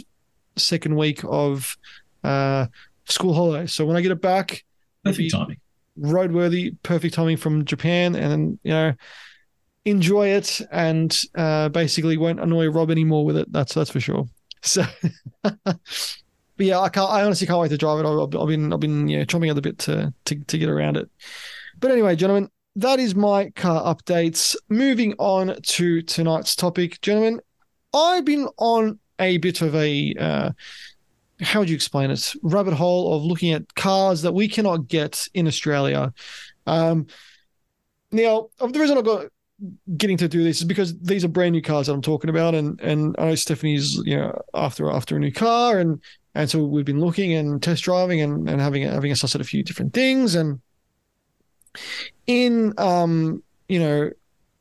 second 0.56 0.96
week 0.96 1.20
of 1.24 1.76
uh, 2.24 2.66
school 3.04 3.35
holidays. 3.35 3.74
So 3.74 3.85
when 3.85 3.96
I 3.96 4.00
get 4.00 4.11
it 4.11 4.22
back, 4.22 4.64
perfect 5.04 5.32
timing, 5.32 5.61
roadworthy, 6.00 6.74
perfect 6.82 7.12
timing 7.12 7.37
from 7.37 7.66
Japan, 7.66 8.16
and 8.16 8.58
you 8.62 8.70
know, 8.70 8.94
enjoy 9.85 10.28
it, 10.28 10.62
and 10.72 11.14
uh, 11.35 11.68
basically 11.68 12.16
won't 12.16 12.40
annoy 12.40 12.68
Rob 12.68 12.90
anymore 12.90 13.26
with 13.26 13.37
it. 13.37 13.52
That's 13.52 13.74
that's 13.74 13.90
for 13.90 14.00
sure. 14.00 14.28
So. 14.62 14.85
but 16.56 16.66
yeah, 16.66 16.80
I 16.80 16.88
can't. 16.88 17.10
I 17.10 17.24
honestly 17.24 17.46
can't 17.46 17.60
wait 17.60 17.70
to 17.70 17.78
drive 17.78 18.04
it. 18.04 18.06
I've, 18.06 18.34
I've 18.34 18.48
been, 18.48 18.72
I've 18.72 18.80
been, 18.80 19.08
yeah, 19.08 19.24
chomping 19.24 19.50
at 19.50 19.56
the 19.56 19.62
bit 19.62 19.78
to, 19.80 20.12
to 20.26 20.36
to 20.36 20.58
get 20.58 20.68
around 20.68 20.96
it. 20.96 21.10
But 21.78 21.90
anyway, 21.90 22.16
gentlemen, 22.16 22.50
that 22.76 22.98
is 22.98 23.14
my 23.14 23.50
car 23.50 23.94
updates. 23.94 24.56
Moving 24.68 25.14
on 25.18 25.56
to 25.60 26.02
tonight's 26.02 26.54
topic, 26.54 27.00
gentlemen. 27.00 27.40
I've 27.94 28.24
been 28.24 28.48
on 28.58 28.98
a 29.18 29.38
bit 29.38 29.60
of 29.60 29.74
a, 29.74 30.14
uh, 30.18 30.50
how 31.40 31.60
would 31.60 31.68
you 31.68 31.74
explain 31.74 32.10
it? 32.10 32.34
Rabbit 32.42 32.74
hole 32.74 33.14
of 33.14 33.22
looking 33.22 33.52
at 33.52 33.74
cars 33.74 34.22
that 34.22 34.32
we 34.32 34.48
cannot 34.48 34.88
get 34.88 35.28
in 35.34 35.46
Australia. 35.46 36.12
Um, 36.66 37.06
now, 38.10 38.48
the 38.58 38.78
reason 38.78 38.98
I 38.98 39.02
got 39.02 39.26
getting 39.96 40.16
to 40.18 40.28
do 40.28 40.42
this 40.42 40.58
is 40.58 40.64
because 40.64 40.98
these 40.98 41.24
are 41.24 41.28
brand 41.28 41.52
new 41.52 41.62
cars 41.62 41.86
that 41.86 41.94
I'm 41.94 42.02
talking 42.02 42.30
about, 42.30 42.54
and 42.54 42.80
and 42.80 43.14
I 43.18 43.26
know 43.26 43.34
Stephanie's 43.34 43.94
you 44.04 44.16
know 44.16 44.38
after 44.54 44.90
after 44.90 45.16
a 45.16 45.20
new 45.20 45.32
car, 45.32 45.78
and 45.78 46.00
and 46.35 46.49
so 46.49 46.64
we've 46.64 46.85
been 46.85 47.01
looking 47.01 47.35
and 47.35 47.62
test 47.62 47.85
driving 47.85 48.21
and, 48.21 48.49
and 48.49 48.61
having 48.61 48.83
having 48.83 49.12
a 49.12 49.16
suss 49.16 49.35
at 49.35 49.40
a 49.40 49.45
few 49.45 49.62
different 49.62 49.92
things. 49.92 50.35
And 50.35 50.61
in 52.27 52.75
um, 52.79 53.42
you 53.68 53.79
know, 53.79 54.11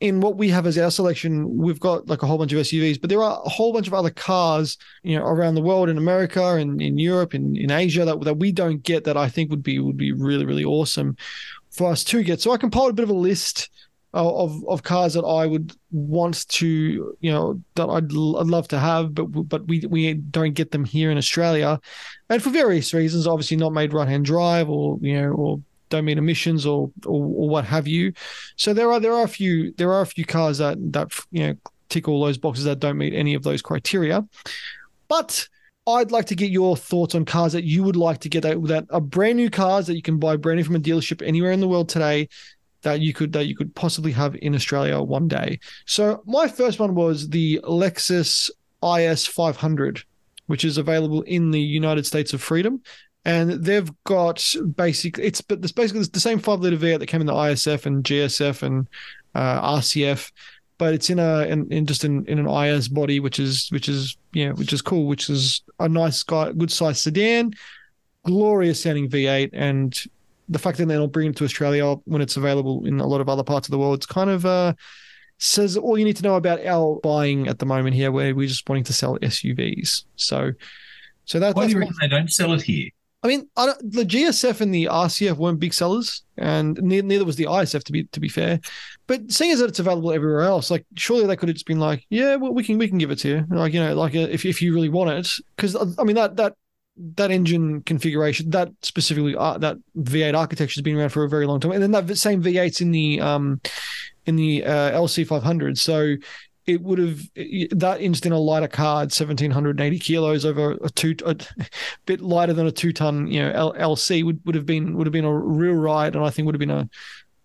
in 0.02 0.20
what 0.20 0.36
we 0.36 0.50
have 0.50 0.66
as 0.66 0.78
our 0.78 0.92
selection, 0.92 1.58
we've 1.58 1.80
got 1.80 2.08
like 2.08 2.24
a 2.24 2.28
whole 2.28 2.38
bunch 2.38 2.52
of 2.52 2.60
SUVs, 2.60 3.00
but 3.00 3.10
there 3.10 3.22
are 3.22 3.42
a 3.46 3.50
whole 3.50 3.72
bunch 3.72 3.88
of 3.88 3.94
other 3.94 4.10
cars, 4.10 4.78
you 5.04 5.18
know, 5.18 5.24
around 5.24 5.56
the 5.56 5.62
world 5.62 5.90
in 5.90 5.98
America 5.98 6.56
and 6.56 6.82
in 6.82 6.98
Europe 6.98 7.34
and 7.34 7.56
in 7.56 7.72
Asia 7.72 8.04
that, 8.04 8.20
that 8.22 8.38
we 8.38 8.52
don't 8.52 8.84
get 8.84 9.04
that 9.04 9.16
I 9.16 9.30
think 9.30 9.50
would 9.52 9.64
be 9.64 9.80
would 9.80 9.98
be 9.98 10.12
really, 10.12 10.46
really 10.46 10.66
awesome 10.66 11.16
for 11.70 11.92
us 11.92 12.04
to 12.06 12.24
get. 12.24 12.42
So 12.42 12.52
I 12.52 12.58
compiled 12.58 12.90
a 12.90 12.94
bit 12.94 13.04
of 13.04 13.10
a 13.10 13.14
list 13.14 13.70
of 14.13 14.67
of 14.67 14.84
cars 14.84 15.13
that 15.13 15.24
I 15.24 15.45
would 15.45 15.74
want 15.91 16.47
to, 16.50 16.67
you 17.19 17.32
know, 17.32 17.62
that 17.76 17.88
I'd, 17.88 18.06
I'd 18.06 18.47
love 18.47 18.67
to 18.69 18.80
have, 18.80 19.13
but 19.13 19.26
but 19.26 19.67
we 19.67 19.86
we 19.88 20.13
don't 20.13 20.54
get 20.54 20.71
them 20.71 20.84
here 20.84 21.12
in 21.12 21.17
Australia, 21.17 21.80
and 22.30 22.43
for 22.43 22.50
various 22.50 22.93
reasons, 22.93 23.28
obviously 23.28 23.58
not 23.58 23.74
made 23.74 23.93
right 23.93 24.08
hand 24.08 24.26
drive 24.26 24.69
or 24.69 24.97
you 25.02 25.19
know 25.19 25.32
or 25.32 25.62
don't 25.89 26.06
meet 26.06 26.17
emissions 26.17 26.65
or, 26.65 26.91
or 27.06 27.24
or 27.24 27.50
what 27.50 27.65
have 27.65 27.88
you. 27.88 28.13
So 28.58 28.74
there 28.74 28.91
are 28.91 29.00
there 29.00 29.13
are 29.13 29.24
a 29.24 29.30
few 29.30 29.74
there 29.78 29.93
are 29.93 30.02
a 30.02 30.08
few 30.08 30.26
cars 30.26 30.58
that 30.58 30.78
that 30.91 31.12
you 31.32 31.47
know 31.47 31.56
tick 31.88 32.08
all 32.08 32.24
those 32.24 32.38
boxes 32.38 32.65
that 32.65 32.80
don't 32.80 32.97
meet 32.97 33.13
any 33.13 33.34
of 33.34 33.43
those 33.43 33.62
criteria, 33.62 34.28
but. 35.08 35.47
I'd 35.88 36.12
like 36.12 36.28
to 36.28 36.36
get 36.36 36.52
your 36.52 36.78
thoughts 36.78 37.15
on 37.15 37.26
cars 37.26 37.54
that 37.54 37.63
you 37.63 37.82
would 37.82 37.95
like 37.95 38.19
to 38.19 38.30
get 38.30 38.43
that, 38.43 38.63
that 38.65 38.86
are 38.91 39.02
brand 39.02 39.38
new 39.38 39.50
cars 39.50 39.88
that 39.88 39.95
you 39.95 40.04
can 40.04 40.19
buy 40.19 40.36
brand 40.36 40.60
new 40.60 40.63
from 40.63 40.76
a 40.76 40.80
dealership 40.80 41.26
anywhere 41.28 41.52
in 41.52 41.60
the 41.60 41.67
world 41.67 41.89
today 41.89 42.30
that 42.82 43.02
you 43.02 43.13
could 43.13 43.34
that 43.34 43.48
you 43.48 43.56
could 43.56 43.74
possibly 43.76 44.12
have 44.12 44.36
in 44.41 44.56
Australia 44.56 45.02
one 45.02 45.28
day. 45.28 45.60
So 45.86 46.22
my 46.26 46.48
first 46.48 46.80
one 46.80 46.96
was 46.96 47.30
the 47.30 47.60
Lexus 47.63 48.50
IS 48.84 49.28
500, 49.28 50.04
which 50.48 50.65
is 50.65 50.78
available 50.78 51.22
in 51.24 51.52
the 51.52 51.62
United 51.62 52.06
States 52.06 52.34
of 52.34 52.41
Freedom. 52.41 52.82
And 53.24 53.52
they've 53.52 53.91
got 54.04 54.44
basically 54.76 55.26
it's 55.26 55.41
but 55.41 55.60
it's 55.60 55.72
basically 55.72 56.04
the 56.04 56.20
same 56.20 56.39
five 56.39 56.60
liter 56.60 56.78
V8 56.78 57.00
that 57.00 57.08
came 57.08 57.22
in 57.22 57.28
the 57.28 57.34
ISF 57.34 57.86
and 57.86 58.04
GSF 58.04 58.63
and 58.63 58.88
uh, 59.36 59.78
RCF, 59.78 60.32
but 60.80 60.96
it's 60.96 61.12
in 61.12 61.20
a 61.20 61.41
in, 61.41 61.72
in 61.72 61.86
just 61.86 62.04
in, 62.04 62.26
in 62.26 62.39
an 62.39 62.48
IS 62.48 62.88
body, 62.88 63.20
which 63.20 63.39
is 63.39 63.70
which 63.72 63.88
is 63.88 64.17
yeah, 64.34 64.52
which 64.54 64.74
is 64.74 64.82
cool, 64.82 65.06
which 65.06 65.30
is 65.30 65.62
a 65.80 65.88
nice 65.88 66.24
guy, 66.24 66.52
good 66.54 66.72
size 66.72 67.00
sedan, 67.00 67.54
glorious 68.26 68.82
sounding 68.82 69.08
V8, 69.08 69.52
and 69.54 70.04
the 70.52 70.60
fact 70.60 70.78
that 70.78 70.86
they're 70.86 71.00
not 71.00 71.12
bringing 71.12 71.32
it 71.32 71.38
to 71.38 71.46
Australia 71.46 71.96
when 72.06 72.22
it's 72.22 72.38
available 72.38 72.86
in 72.86 73.00
a 73.00 73.08
lot 73.08 73.22
of 73.22 73.30
other 73.30 73.44
parts 73.44 73.68
of 73.68 73.72
the 73.72 73.80
world, 73.80 73.98
it's 73.98 74.06
kind 74.06 74.30
of 74.30 74.46
uh, 74.46 74.74
says 75.40 75.78
all 75.78 75.98
you 75.98 76.06
need 76.06 76.18
to 76.18 76.24
know 76.24 76.36
about 76.36 76.64
our 76.66 77.00
buying 77.02 77.48
at 77.48 77.58
the 77.60 77.66
moment 77.66 77.96
here, 77.96 78.12
where 78.12 78.36
we're 78.36 78.48
just 78.48 78.68
wanting 78.70 78.84
to 78.84 78.94
sell 78.94 79.18
SUVs. 79.20 80.04
So, 80.18 80.52
so 81.26 81.40
that, 81.40 81.56
Why 81.56 81.64
that's 81.64 81.74
do 81.74 81.80
you 81.80 81.80
my- 81.80 81.86
reckon 81.88 81.98
they 82.02 82.08
don't 82.08 82.32
sell 82.32 82.54
it 82.54 82.62
here? 82.62 82.90
I 83.24 83.28
mean, 83.28 83.48
I 83.56 83.68
don't, 83.68 83.92
the 83.92 84.04
GSF 84.04 84.62
and 84.62 84.74
the 84.74 84.86
RCF 84.86 85.38
weren't 85.38 85.60
big 85.60 85.76
sellers, 85.76 86.24
and 86.38 86.82
neither, 86.82 87.06
neither 87.06 87.24
was 87.24 87.36
the 87.36 87.44
ISF 87.46 87.84
to 87.84 87.92
be 87.92 88.06
to 88.06 88.20
be 88.20 88.28
fair. 88.28 88.60
But 89.06 89.32
seeing 89.32 89.52
as 89.52 89.60
that 89.60 89.70
it's 89.70 89.78
available 89.78 90.12
everywhere 90.12 90.42
else, 90.42 90.72
like 90.72 90.88
surely 90.96 91.28
they 91.28 91.36
could 91.36 91.48
have 91.48 91.56
just 91.56 91.68
been 91.68 91.80
like, 91.80 92.04
yeah, 92.10 92.36
well, 92.36 92.52
we 92.52 92.64
can 92.64 92.80
we 92.80 92.88
can 92.88 92.98
give 92.98 93.12
it 93.12 93.20
to 93.20 93.28
you, 93.30 93.46
like 93.52 93.74
you 93.74 93.80
know, 93.80 93.94
like 93.94 94.16
uh, 94.16 94.20
if 94.32 94.44
if 94.44 94.60
you 94.60 94.74
really 94.74 94.90
want 94.90 95.12
it, 95.12 95.32
because 95.56 95.76
I 96.00 96.04
mean 96.04 96.16
that 96.16 96.36
that 96.38 96.56
that 97.16 97.32
engine 97.32 97.82
configuration, 97.82 98.50
that 98.52 98.72
specifically 98.82 99.36
uh, 99.36 99.58
that 99.58 99.78
V8 99.98 100.38
architecture 100.38 100.80
has 100.80 100.84
been 100.84 100.98
around 100.98 101.10
for 101.10 101.24
a 101.24 101.30
very 101.30 101.46
long 101.46 101.60
time, 101.60 101.72
and 101.72 101.82
then 101.82 101.92
that 101.92 102.18
same 102.18 102.44
V8's 102.44 102.82
in 102.82 102.92
the 102.92 103.20
um 103.22 103.62
in 104.26 104.36
the 104.36 104.64
uh, 104.64 104.92
LC 104.92 105.26
500, 105.26 105.78
so 105.78 106.16
it 106.68 106.82
would 106.82 107.00
have 107.00 107.22
that 107.72 107.98
engine 108.00 108.28
in 108.28 108.34
a 108.34 108.40
lighter 108.40 108.68
car, 108.68 109.00
1780 109.00 110.00
kilos 110.00 110.46
over 110.46 110.78
a 110.84 110.90
two, 110.90 111.16
a 111.26 111.36
bit 112.06 112.22
lighter 112.22 112.54
than 112.54 112.68
a 112.68 112.72
two 112.72 112.94
ton, 112.94 113.28
you 113.28 113.42
know, 113.42 113.74
LC 113.78 114.24
would, 114.24 114.40
would 114.46 114.56
have 114.56 114.66
been 114.66 114.96
would 114.98 115.08
have 115.08 115.14
been 115.14 115.26
a 115.26 115.34
real 115.34 115.74
ride, 115.74 116.16
and 116.16 116.24
I 116.24 116.30
think 116.30 116.46
would 116.46 116.56
have 116.56 116.60
been 116.60 116.72
a 116.72 116.90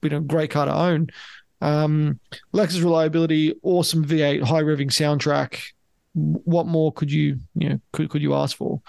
been 0.00 0.12
a 0.12 0.20
great 0.20 0.50
car 0.50 0.66
to 0.66 0.74
own. 0.74 1.08
Um, 1.60 2.20
Lexus 2.52 2.82
reliability, 2.82 3.54
awesome 3.62 4.04
V8, 4.04 4.42
high 4.42 4.62
revving 4.62 4.90
soundtrack. 4.90 5.60
What 6.12 6.66
more 6.66 6.92
could 6.92 7.10
you 7.10 7.38
you 7.54 7.70
know 7.70 7.80
could 7.92 8.10
could 8.10 8.22
you 8.22 8.34
ask 8.34 8.56
for? 8.56 8.82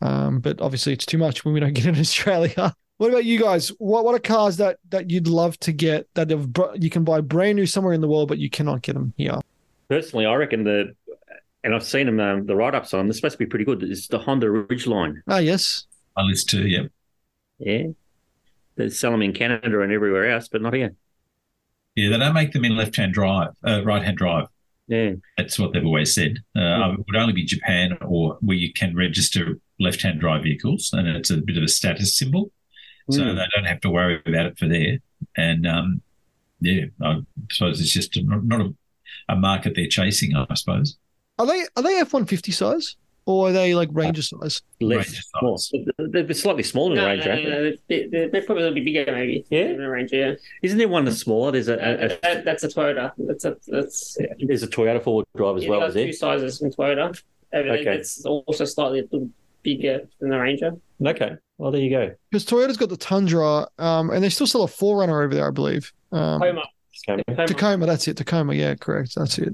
Um, 0.00 0.40
but 0.40 0.60
obviously 0.60 0.92
it's 0.92 1.06
too 1.06 1.18
much 1.18 1.44
when 1.44 1.54
we 1.54 1.60
don't 1.60 1.72
get 1.74 1.86
it 1.86 1.94
in 1.94 2.00
Australia. 2.00 2.74
What 3.00 3.08
about 3.08 3.24
you 3.24 3.40
guys? 3.40 3.68
What 3.78 4.04
what 4.04 4.14
are 4.14 4.18
cars 4.18 4.58
that 4.58 4.78
that 4.90 5.08
you'd 5.08 5.26
love 5.26 5.58
to 5.60 5.72
get 5.72 6.06
that 6.16 6.28
have, 6.28 6.52
br- 6.52 6.74
you 6.74 6.90
can 6.90 7.02
buy 7.02 7.22
brand 7.22 7.56
new 7.56 7.64
somewhere 7.64 7.94
in 7.94 8.02
the 8.02 8.08
world, 8.08 8.28
but 8.28 8.36
you 8.36 8.50
cannot 8.50 8.82
get 8.82 8.92
them 8.92 9.14
here? 9.16 9.40
Personally, 9.88 10.26
I 10.26 10.34
reckon 10.34 10.64
the, 10.64 10.94
and 11.64 11.74
I've 11.74 11.82
seen 11.82 12.04
them, 12.04 12.20
um, 12.20 12.44
the 12.44 12.54
write 12.54 12.74
ups 12.74 12.92
on 12.92 12.98
them, 12.98 13.06
they're 13.06 13.14
supposed 13.14 13.32
to 13.32 13.38
be 13.38 13.46
pretty 13.46 13.64
good. 13.64 13.82
It's 13.82 14.06
the 14.06 14.18
Honda 14.18 14.48
Ridgeline. 14.48 15.22
Ah, 15.26 15.38
yes. 15.38 15.86
I 16.14 16.20
list 16.24 16.50
too, 16.50 16.68
yeah. 16.68 16.88
Yeah. 17.58 17.86
They 18.76 18.90
sell 18.90 19.12
them 19.12 19.22
in 19.22 19.32
Canada 19.32 19.80
and 19.80 19.92
everywhere 19.92 20.30
else, 20.30 20.48
but 20.48 20.60
not 20.60 20.74
here. 20.74 20.94
Yeah, 21.94 22.10
they 22.10 22.18
don't 22.18 22.34
make 22.34 22.52
them 22.52 22.66
in 22.66 22.76
left 22.76 22.96
hand 22.96 23.14
drive, 23.14 23.52
uh, 23.66 23.82
right 23.82 24.02
hand 24.02 24.18
drive. 24.18 24.46
Yeah. 24.90 25.12
That's 25.38 25.56
what 25.58 25.72
they've 25.72 25.84
always 25.86 26.12
said. 26.12 26.38
Uh, 26.56 26.94
It 26.98 27.04
would 27.06 27.16
only 27.16 27.32
be 27.32 27.44
Japan 27.44 27.96
or 28.04 28.36
where 28.40 28.56
you 28.56 28.72
can 28.72 28.94
register 28.96 29.58
left 29.78 30.02
hand 30.02 30.18
drive 30.20 30.42
vehicles, 30.42 30.92
and 30.92 31.06
it's 31.08 31.30
a 31.30 31.36
bit 31.38 31.56
of 31.56 31.62
a 31.62 31.68
status 31.68 32.16
symbol. 32.18 32.50
So 33.10 33.20
Mm. 33.22 33.36
they 33.36 33.46
don't 33.54 33.66
have 33.72 33.80
to 33.82 33.90
worry 33.90 34.20
about 34.26 34.46
it 34.46 34.58
for 34.58 34.66
there. 34.68 34.98
And 35.36 35.66
um, 35.66 36.02
yeah, 36.60 36.86
I 37.02 37.20
suppose 37.52 37.80
it's 37.80 37.92
just 37.92 38.10
not, 38.22 38.44
not 38.44 38.60
a, 38.60 38.74
a 39.28 39.36
market 39.36 39.74
they're 39.76 39.86
chasing, 39.86 40.34
I 40.34 40.52
suppose. 40.54 40.96
Are 41.38 41.46
they 41.46 41.64
are 41.76 41.82
they 41.82 41.96
F 42.00 42.12
one 42.12 42.26
fifty 42.26 42.52
size 42.52 42.96
or 43.26 43.48
are 43.48 43.52
they 43.52 43.74
like 43.74 43.88
Ranger 43.92 44.22
size? 44.22 44.62
Less 44.80 45.22
size. 45.40 45.72
They're 45.98 46.32
slightly 46.34 46.62
smaller 46.62 46.94
than 46.96 47.04
No, 47.04 47.16
the 47.22 47.24
no, 47.24 47.34
no, 47.34 47.36
they? 47.36 47.70
no, 47.70 47.76
they- 47.88 48.06
they- 48.08 48.28
They're 48.28 48.42
probably 48.42 48.64
a 48.64 48.66
little 48.70 48.74
bit 48.74 48.84
bigger, 48.84 49.12
maybe. 49.12 49.44
Yeah? 49.50 49.60
In 49.66 49.78
the 49.78 49.88
range, 49.88 50.12
yeah. 50.12 50.34
Isn't 50.62 50.78
there 50.78 50.88
one 50.88 51.04
that's 51.04 51.18
smaller? 51.18 51.52
There's 51.52 51.68
a, 51.68 51.74
a, 51.74 52.04
a 52.06 52.08
That, 52.22 52.44
that's 52.44 52.64
a 52.64 52.68
Toyota. 52.68 53.12
That's 53.18 53.44
a 53.44 53.56
that's 53.68 54.16
yeah. 54.20 54.26
there's 54.46 54.62
a 54.62 54.68
Toyota 54.68 55.02
four 55.02 55.16
wheel 55.16 55.26
drive 55.36 55.56
as 55.58 55.64
Yeah, 55.64 55.70
well, 55.70 55.80
they 55.80 55.86
is 55.86 55.94
got 55.94 55.94
there? 55.94 56.06
two 56.06 56.12
sizes 56.12 56.58
from 56.58 56.70
Toyota. 56.72 57.22
Uh, 57.52 57.56
Okay. 57.58 57.94
It's 57.96 58.24
also 58.24 58.64
slightly 58.64 59.00
a 59.00 59.18
bigger 59.62 60.08
than 60.20 60.30
the 60.30 60.38
Ranger. 60.38 60.72
Okay. 61.04 61.32
Well, 61.58 61.70
there 61.72 61.80
you 61.80 61.90
go. 61.90 62.14
Because 62.30 62.46
Toyota's 62.46 62.76
got 62.76 62.88
the 62.88 62.96
Tundra, 62.96 63.66
um, 63.78 64.10
and 64.10 64.22
they 64.24 64.28
still 64.30 64.46
sell 64.46 64.62
a 64.62 64.66
4Runner 64.68 65.22
over 65.24 65.34
there, 65.34 65.46
I 65.48 65.50
believe. 65.50 65.92
Um, 66.12 66.40
Tacoma. 66.40 66.62
Tacoma. 67.06 67.46
Tacoma, 67.48 67.86
that's 67.86 68.08
it. 68.08 68.16
Tacoma, 68.16 68.54
yeah, 68.54 68.74
correct. 68.76 69.14
That's 69.16 69.38
it. 69.38 69.52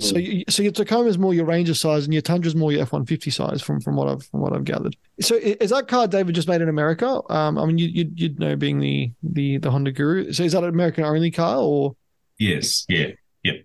So, 0.00 0.18
you, 0.18 0.44
so 0.48 0.62
your 0.62 0.72
Tacoma 0.72 1.08
is 1.08 1.16
more 1.16 1.32
your 1.32 1.46
Ranger 1.46 1.74
size, 1.74 2.04
and 2.04 2.12
your 2.12 2.20
Tundra's 2.20 2.54
more 2.54 2.70
your 2.70 2.82
F 2.82 2.92
one 2.92 3.06
fifty 3.06 3.30
size, 3.30 3.62
from 3.62 3.80
from 3.80 3.96
what 3.96 4.06
I've 4.08 4.22
from 4.26 4.40
what 4.40 4.52
I've 4.52 4.64
gathered. 4.64 4.96
So, 5.20 5.36
is 5.36 5.70
that 5.70 5.88
car 5.88 6.06
David 6.06 6.34
just 6.34 6.46
made 6.46 6.60
in 6.60 6.68
America? 6.68 7.20
Um, 7.30 7.56
I 7.56 7.64
mean, 7.64 7.78
you, 7.78 7.88
you'd 7.88 8.20
you'd 8.20 8.38
know 8.38 8.54
being 8.54 8.80
the 8.80 9.10
the 9.22 9.58
the 9.58 9.70
Honda 9.70 9.92
guru. 9.92 10.32
So, 10.32 10.42
is 10.42 10.52
that 10.52 10.62
an 10.62 10.68
American 10.68 11.04
only 11.04 11.30
car, 11.30 11.56
or 11.56 11.96
Yes, 12.38 12.84
yeah, 12.88 13.08
yep. 13.42 13.56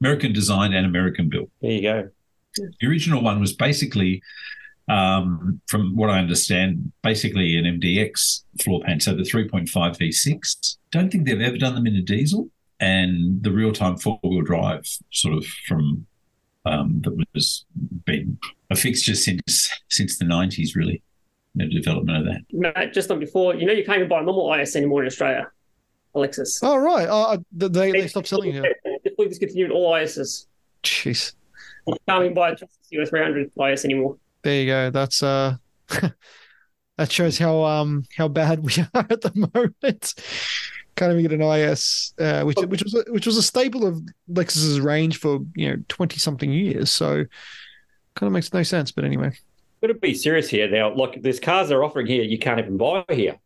American 0.00 0.32
design 0.32 0.72
and 0.72 0.86
American 0.86 1.28
built. 1.28 1.50
there 1.60 1.72
you 1.72 1.82
go. 1.82 2.08
The 2.56 2.86
original 2.86 3.22
one 3.22 3.40
was 3.40 3.54
basically, 3.54 4.22
um, 4.88 5.60
from 5.68 5.96
what 5.96 6.10
I 6.10 6.18
understand, 6.18 6.92
basically 7.02 7.56
an 7.56 7.64
MDX 7.64 8.44
floor 8.62 8.82
pan. 8.84 9.00
So 9.00 9.14
the 9.14 9.22
3.5 9.22 9.66
V6. 9.70 10.76
Don't 10.90 11.10
think 11.10 11.26
they've 11.26 11.40
ever 11.40 11.56
done 11.56 11.74
them 11.74 11.86
in 11.86 11.96
a 11.96 12.02
diesel. 12.02 12.50
And 12.82 13.42
the 13.42 13.50
real 13.52 13.72
time 13.72 13.96
four 13.96 14.18
wheel 14.22 14.42
drive, 14.42 14.84
sort 15.12 15.34
of 15.34 15.46
from 15.66 16.04
um, 16.66 17.00
that 17.04 17.16
was 17.32 17.64
been 18.04 18.38
a 18.70 18.76
fixture 18.76 19.14
since 19.14 19.70
since 19.88 20.18
the 20.18 20.24
90s, 20.24 20.76
really. 20.76 21.02
The 21.54 21.68
development 21.68 22.18
of 22.18 22.24
that. 22.24 22.40
Matt, 22.52 22.92
just 22.92 23.10
on 23.10 23.18
before, 23.20 23.54
you 23.54 23.66
know, 23.66 23.72
you 23.72 23.84
can't 23.84 23.98
even 23.98 24.08
buy 24.08 24.20
a 24.20 24.22
normal 24.24 24.52
IS 24.54 24.74
anymore 24.74 25.02
in 25.02 25.06
Australia. 25.06 25.50
Alexis. 26.14 26.60
oh 26.62 26.76
right, 26.76 27.08
uh, 27.08 27.38
they 27.52 27.90
they 27.92 28.06
stopped 28.08 28.28
selling 28.28 28.52
here 28.52 28.64
it. 28.64 29.14
We 29.18 29.28
discontinued 29.28 29.70
all 29.70 29.94
ISs. 29.94 30.46
Jeez, 30.82 31.32
You 31.86 31.96
can't 32.06 32.24
even 32.24 32.34
buy 32.34 32.50
a 32.50 32.56
260 32.56 32.98
or 32.98 33.06
300 33.06 33.50
IS 33.72 33.84
anymore. 33.84 34.16
there 34.42 34.60
you 34.60 34.66
go. 34.66 34.90
That's 34.90 35.22
uh, 35.22 35.56
that 36.98 37.10
shows 37.10 37.38
how 37.38 37.62
um 37.64 38.04
how 38.16 38.28
bad 38.28 38.64
we 38.64 38.72
are 38.94 39.06
at 39.08 39.20
the 39.22 39.50
moment. 39.54 40.14
Can't 40.94 41.12
even 41.12 41.22
get 41.22 41.32
an 41.32 41.42
IS, 41.42 42.12
uh, 42.18 42.42
which 42.42 42.58
which 42.58 42.82
was 42.82 42.94
a, 42.94 43.12
which 43.12 43.26
was 43.26 43.36
a 43.36 43.42
staple 43.42 43.86
of 43.86 44.02
Lexus's 44.30 44.80
range 44.80 45.18
for 45.18 45.40
you 45.54 45.70
know 45.70 45.82
twenty 45.88 46.18
something 46.18 46.52
years. 46.52 46.90
So 46.90 47.24
kind 48.14 48.26
of 48.26 48.32
makes 48.32 48.52
no 48.52 48.62
sense. 48.62 48.92
But 48.92 49.04
anyway, 49.04 49.32
Got 49.82 49.88
to 49.88 49.94
be 49.94 50.14
serious 50.14 50.48
here 50.48 50.70
now. 50.70 50.94
Look, 50.94 51.16
there's 51.20 51.40
cars 51.40 51.68
they're 51.68 51.82
offering 51.82 52.06
here 52.06 52.22
you 52.22 52.38
can't 52.38 52.60
even 52.60 52.76
buy 52.76 53.04
here. 53.08 53.36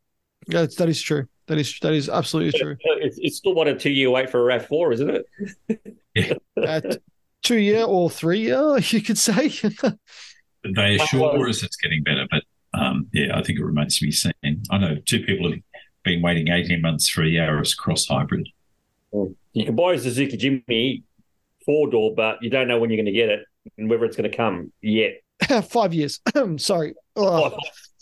yeah, 0.46 0.66
that's, 0.76 1.00
true. 1.00 1.26
That 1.46 1.56
is 1.56 1.78
that 1.80 1.94
is 1.94 2.10
absolutely 2.10 2.58
true. 2.58 2.76
It's, 2.84 3.16
it's 3.18 3.38
still 3.38 3.54
what 3.54 3.68
a 3.68 3.74
two 3.74 3.90
year 3.90 4.10
wait 4.10 4.28
for 4.28 4.50
a 4.50 4.58
RAV4, 4.58 4.94
isn't 4.94 5.24
it? 5.68 6.40
At 6.62 6.98
two 7.42 7.56
year 7.56 7.84
or 7.84 8.10
three 8.10 8.40
year, 8.40 8.76
you 8.80 9.00
could 9.00 9.16
say. 9.16 9.50
But 9.80 9.96
they 10.74 10.96
assure 10.96 11.48
us 11.48 11.62
it's 11.62 11.76
getting 11.76 12.02
better. 12.02 12.26
But 12.30 12.42
um, 12.74 13.06
yeah, 13.14 13.38
I 13.38 13.42
think 13.42 13.58
it 13.58 13.64
remains 13.64 13.98
to 13.98 14.04
be 14.04 14.12
seen. 14.12 14.34
I 14.70 14.76
know 14.76 14.96
two 15.06 15.24
people 15.24 15.50
have 15.50 15.60
been 16.06 16.22
waiting 16.22 16.48
18 16.48 16.80
months 16.80 17.08
for 17.08 17.22
a 17.22 17.26
Yaris 17.26 17.76
cross 17.76 18.06
hybrid. 18.06 18.48
You 19.12 19.64
can 19.64 19.74
buy 19.76 19.94
a 19.94 19.98
Suzuki 19.98 20.36
Jimny 20.38 21.02
four 21.64 21.90
door, 21.90 22.14
but 22.14 22.38
you 22.42 22.48
don't 22.48 22.68
know 22.68 22.78
when 22.78 22.88
you're 22.90 22.96
going 22.96 23.06
to 23.06 23.12
get 23.12 23.28
it 23.28 23.44
and 23.76 23.90
whether 23.90 24.04
it's 24.04 24.16
going 24.16 24.30
to 24.30 24.36
come 24.36 24.72
yet. 24.80 25.20
Five 25.68 25.92
years. 25.92 26.20
Sorry. 26.56 26.94
Oh, 27.16 27.56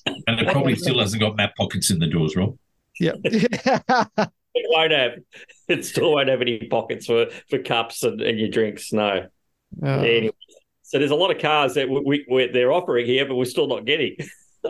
And 0.06 0.40
it 0.40 0.52
probably 0.52 0.76
still 0.76 0.98
hasn't 1.00 1.20
got 1.20 1.36
map 1.36 1.54
pockets 1.56 1.90
in 1.90 1.98
the 1.98 2.06
doors, 2.06 2.36
Rob. 2.36 2.56
yeah. 3.00 3.12
It 4.56 4.66
won't 4.70 4.92
have. 4.92 5.14
It 5.66 5.84
still 5.84 6.12
won't 6.12 6.28
have 6.28 6.40
any 6.40 6.58
pockets 6.60 7.06
for, 7.06 7.26
for 7.50 7.58
cups 7.58 8.04
and, 8.04 8.20
and 8.20 8.38
your 8.38 8.48
drinks. 8.48 8.92
No. 8.92 9.26
Uh, 9.82 9.86
Anyway, 9.88 10.30
so 10.82 11.00
there's 11.00 11.10
a 11.10 11.16
lot 11.16 11.32
of 11.32 11.42
cars 11.42 11.74
that 11.74 11.88
we, 11.88 12.00
we, 12.00 12.26
we 12.30 12.46
they're 12.52 12.70
offering 12.70 13.04
here, 13.04 13.26
but 13.26 13.34
we're 13.34 13.46
still 13.46 13.66
not 13.66 13.84
getting. 13.84 14.16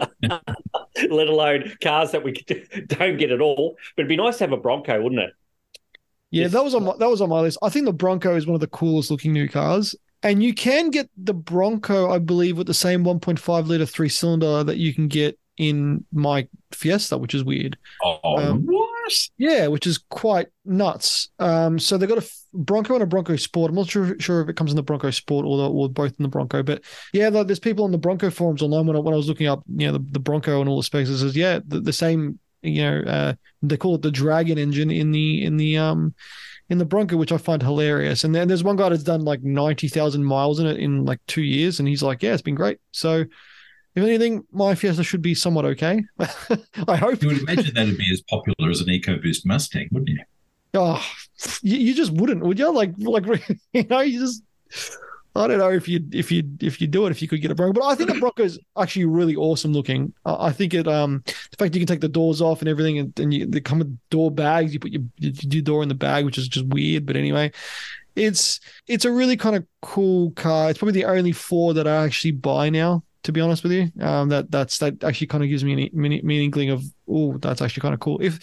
Let 1.11 1.29
alone 1.29 1.77
cars 1.83 2.13
that 2.13 2.23
we 2.23 2.33
don't 2.87 3.17
get 3.17 3.31
at 3.31 3.41
all. 3.41 3.77
But 3.97 4.03
it'd 4.03 4.09
be 4.09 4.17
nice 4.17 4.39
to 4.39 4.45
have 4.45 4.53
a 4.53 4.57
Bronco, 4.57 5.01
wouldn't 5.03 5.21
it? 5.21 5.33
Yeah, 6.31 6.49
that 6.49 6.65
was 6.65 6.75
on 6.75 6.85
my, 6.85 6.97
that 6.99 7.09
was 7.09 7.21
on 7.21 7.29
my 7.29 7.41
list. 7.41 7.59
I 7.63 7.69
think 7.69 7.87
the 7.87 7.93
Bronco 7.93 8.35
is 8.35 8.47
one 8.47 8.55
of 8.55 8.61
the 8.61 8.67
coolest 8.67 9.11
looking 9.11 9.33
new 9.33 9.49
cars, 9.49 9.95
and 10.23 10.43
you 10.43 10.53
can 10.53 10.91
get 10.91 11.09
the 11.17 11.35
Bronco, 11.35 12.11
I 12.11 12.19
believe, 12.19 12.59
with 12.59 12.67
the 12.67 12.75
same 12.75 13.05
1.5 13.05 13.67
liter 13.67 13.87
three 13.87 14.09
cylinder 14.09 14.65
that 14.65 14.79
you 14.79 14.93
can 14.93 15.07
get 15.07 15.39
in 15.57 16.05
my 16.13 16.49
Fiesta, 16.73 17.17
which 17.17 17.35
is 17.35 17.45
weird. 17.45 17.79
Oh, 18.03 18.37
Um, 18.39 18.67
Yeah, 19.39 19.67
which 19.67 19.87
is 19.87 19.99
quite 19.99 20.49
nuts. 20.65 21.29
Um, 21.39 21.79
so 21.79 21.97
they've 21.97 22.09
got 22.09 22.23
a 22.23 22.31
Bronco 22.53 22.95
and 22.95 23.03
a 23.03 23.07
Bronco 23.07 23.37
Sport. 23.37 23.71
I'm 23.71 23.77
not 23.77 23.89
sure 23.89 24.19
sure 24.19 24.41
if 24.41 24.49
it 24.49 24.57
comes 24.57 24.71
in 24.71 24.77
the 24.77 24.83
Bronco 24.83 25.11
Sport 25.11 25.45
or 25.45 25.57
the, 25.59 25.71
or 25.71 25.89
both 25.89 26.15
in 26.19 26.23
the 26.23 26.29
Bronco, 26.29 26.63
but 26.63 26.83
yeah, 27.13 27.31
there's 27.31 27.59
people 27.59 27.85
on 27.85 27.93
the 27.93 27.99
Bronco 27.99 28.31
forums 28.31 28.63
online 28.63 28.87
when 28.87 28.97
I, 28.97 29.01
when 29.01 29.15
I 29.15 29.17
was 29.17 29.29
looking 29.29 29.47
up, 29.47 29.63
you 29.69 29.87
know, 29.87 29.95
the, 29.99 30.05
the 30.13 30.21
Bronco 30.21 30.61
and 30.61 30.69
all 30.69 30.77
the 30.77 30.83
specs. 30.83 31.09
It 31.09 31.19
says 31.19 31.37
yeah, 31.37 31.61
the, 31.67 31.81
the 31.81 31.93
same. 31.93 32.39
You 32.63 32.83
know, 32.83 33.01
uh, 33.01 33.35
they 33.61 33.77
call 33.77 33.97
it 33.97 34.03
the 34.03 34.11
Dragon 34.11 34.57
engine 34.57 34.91
in 34.91 35.13
the 35.13 35.45
in 35.45 35.59
the 35.59 35.77
um 35.77 36.15
in 36.71 36.79
the 36.79 36.87
Bronco, 36.87 37.17
which 37.17 37.33
I 37.33 37.37
find 37.37 37.63
hilarious. 37.63 38.25
And 38.25 38.35
then 38.35 38.49
there's 38.49 38.65
one 38.65 38.77
guy 38.77 38.89
that's 38.89 39.03
done 39.03 39.21
like 39.21 39.43
ninety 39.43 39.89
thousand 39.89 40.25
miles 40.25 40.61
in 40.61 40.67
it 40.67 40.79
in 40.79 41.05
like 41.05 41.21
two 41.27 41.43
years, 41.43 41.79
and 41.79 41.89
he's 41.89 42.03
like, 42.03 42.23
yeah, 42.23 42.33
it's 42.33 42.43
been 42.43 42.55
great. 42.55 42.79
So. 42.93 43.25
If 43.95 44.03
anything, 44.03 44.45
my 44.51 44.75
Fiesta 44.75 45.05
should 45.05 45.23
be 45.23 45.35
somewhat 45.35 45.65
okay. 45.65 46.03
I 46.89 46.97
hope. 46.97 47.23
You 47.23 47.29
would 47.29 47.49
imagine 47.49 47.75
that'd 47.75 47.97
be 47.97 48.13
as 48.13 48.23
popular 48.23 48.71
as 48.71 48.81
an 48.81 48.89
EcoBoost 48.89 49.47
Mustang, 49.47 49.89
wouldn't 49.93 50.11
you? 50.11 50.21
Oh, 50.75 51.05
you, 51.63 51.79
you 51.79 51.95
just 51.95 52.11
wouldn't, 52.13 52.43
would 52.43 52.59
you? 52.59 52.73
Like, 52.73 52.93
like 52.99 53.25
you 53.73 53.85
know, 53.85 54.01
you 54.01 54.21
just. 54.21 54.43
I 55.37 55.49
don't 55.49 55.59
know 55.59 55.71
if 55.71 55.89
you 55.89 55.99
if 56.13 56.31
you 56.31 56.45
if 56.61 56.81
you 56.81 56.87
do 56.87 57.07
it 57.07 57.11
if 57.11 57.21
you 57.21 57.27
could 57.27 57.43
get 57.43 57.51
a 57.51 57.57
Bronco, 57.57 57.81
but 57.81 57.87
I 57.87 57.97
think 57.97 58.09
a 58.11 58.15
Bronco 58.21 58.45
is 58.45 58.59
actually 58.79 59.07
really 59.07 59.35
awesome 59.35 59.73
looking. 59.73 60.13
I 60.25 60.53
think 60.53 60.75
it 60.75 60.87
um 60.87 61.25
the 61.27 61.57
fact 61.59 61.75
you 61.75 61.81
can 61.81 61.89
take 61.89 62.01
the 62.01 62.09
doors 62.09 62.41
off 62.41 62.61
and 62.61 62.69
everything, 62.69 62.99
and, 62.99 63.19
and 63.19 63.35
you, 63.35 63.47
they 63.47 63.61
come 63.61 63.81
with 63.81 63.99
door 64.11 64.31
bags. 64.31 64.73
You 64.73 64.79
put 64.79 64.93
your, 64.93 65.03
your 65.19 65.33
your 65.43 65.63
door 65.63 65.83
in 65.83 65.89
the 65.89 65.95
bag, 65.97 66.25
which 66.25 66.39
is 66.39 66.47
just 66.47 66.67
weird. 66.67 67.05
But 67.05 67.17
anyway, 67.17 67.51
it's 68.15 68.61
it's 68.87 69.05
a 69.05 69.11
really 69.11 69.37
kind 69.37 69.57
of 69.57 69.67
cool 69.83 70.31
car. 70.33 70.71
It's 70.71 70.79
probably 70.79 71.01
the 71.01 71.07
only 71.07 71.33
Ford 71.33 71.77
that 71.77 71.89
I 71.89 72.05
actually 72.05 72.33
buy 72.33 72.71
now. 72.71 73.03
To 73.25 73.33
be 73.33 73.41
honest 73.41 73.63
with 73.63 73.73
you, 73.73 73.91
um, 74.01 74.29
that 74.29 74.51
that's 74.51 74.79
that 74.79 75.03
actually 75.03 75.29
kind 75.29 75.43
of 75.43 75.51
gives 75.51 75.65
me 75.65 75.73
an 75.73 75.91
meaning, 75.93 76.21
meaning 76.25 76.71
of 76.71 76.85
oh, 77.09 77.37
that's 77.39 77.63
actually 77.63 77.81
kind 77.81 77.95
of 77.95 78.01
cool. 78.01 78.19
If 78.21 78.39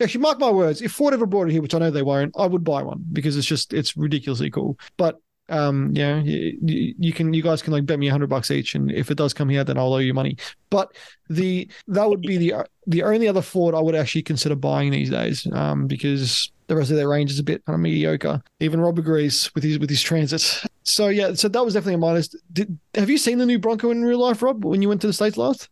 actually 0.00 0.22
mark 0.22 0.38
my 0.40 0.50
words, 0.50 0.82
if 0.82 0.92
Ford 0.92 1.14
ever 1.14 1.26
brought 1.26 1.48
it 1.48 1.52
here, 1.52 1.62
which 1.62 1.74
I 1.74 1.78
know 1.78 1.90
they 1.90 2.02
won't, 2.02 2.34
I 2.36 2.46
would 2.46 2.64
buy 2.64 2.82
one 2.82 3.04
because 3.12 3.36
it's 3.36 3.46
just 3.46 3.72
it's 3.72 3.96
ridiculously 3.96 4.50
cool. 4.50 4.76
But 4.96 5.20
um, 5.48 5.90
yeah, 5.94 6.20
you, 6.20 6.94
you 6.98 7.12
can 7.12 7.34
you 7.34 7.42
guys 7.42 7.62
can 7.62 7.72
like 7.72 7.86
bet 7.86 7.98
me 7.98 8.08
a 8.08 8.10
hundred 8.10 8.28
bucks 8.28 8.50
each, 8.50 8.74
and 8.74 8.90
if 8.90 9.10
it 9.10 9.16
does 9.16 9.34
come 9.34 9.48
here, 9.48 9.64
then 9.64 9.78
I'll 9.78 9.92
owe 9.92 9.98
you 9.98 10.14
money. 10.14 10.36
But 10.70 10.96
the 11.28 11.70
that 11.88 12.08
would 12.08 12.22
be 12.22 12.36
the 12.36 12.66
the 12.86 13.02
only 13.02 13.28
other 13.28 13.42
Ford 13.42 13.74
I 13.74 13.80
would 13.80 13.94
actually 13.94 14.22
consider 14.22 14.56
buying 14.56 14.90
these 14.90 15.10
days, 15.10 15.46
um, 15.52 15.86
because 15.86 16.50
the 16.66 16.76
rest 16.76 16.90
of 16.90 16.96
their 16.96 17.08
range 17.08 17.30
is 17.30 17.38
a 17.38 17.42
bit 17.42 17.64
kind 17.64 17.74
of 17.74 17.80
mediocre. 17.80 18.42
Even 18.60 18.80
Rob 18.80 18.98
agrees 18.98 19.50
with 19.54 19.64
his 19.64 19.78
with 19.78 19.90
his 19.90 20.02
transit. 20.02 20.62
So 20.82 21.08
yeah, 21.08 21.34
so 21.34 21.48
that 21.48 21.64
was 21.64 21.74
definitely 21.74 21.94
a 21.94 21.98
minus. 21.98 22.28
Did 22.52 22.78
have 22.94 23.08
you 23.10 23.18
seen 23.18 23.38
the 23.38 23.46
new 23.46 23.58
Bronco 23.58 23.90
in 23.90 24.04
real 24.04 24.18
life, 24.18 24.42
Rob, 24.42 24.64
when 24.64 24.82
you 24.82 24.88
went 24.88 25.00
to 25.02 25.06
the 25.06 25.12
states 25.12 25.36
last? 25.36 25.68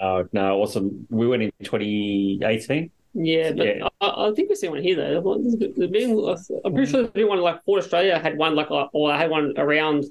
Oh, 0.00 0.26
no, 0.32 0.56
it 0.56 0.58
wasn't. 0.58 1.06
We 1.10 1.28
went 1.28 1.42
in 1.44 1.52
2018. 1.62 2.90
Yeah, 3.14 3.52
but 3.52 3.66
Yeah. 3.66 3.88
I, 4.00 4.28
I 4.28 4.32
think 4.34 4.48
we 4.48 4.54
see 4.56 4.68
one 4.68 4.82
here 4.82 4.96
though. 4.96 5.38
There's 5.38 5.56
been- 5.90 6.18
I'm 6.64 6.72
pretty 6.74 6.90
sure 6.90 7.02
there's 7.02 7.12
been 7.12 7.28
one 7.28 7.40
like 7.40 7.62
Ford 7.64 7.80
Australia 7.82 8.18
had 8.18 8.36
one 8.38 8.54
like 8.54 8.70
uh, 8.70 8.86
or 8.92 9.12
I 9.12 9.18
had 9.18 9.30
one 9.30 9.52
around 9.58 10.04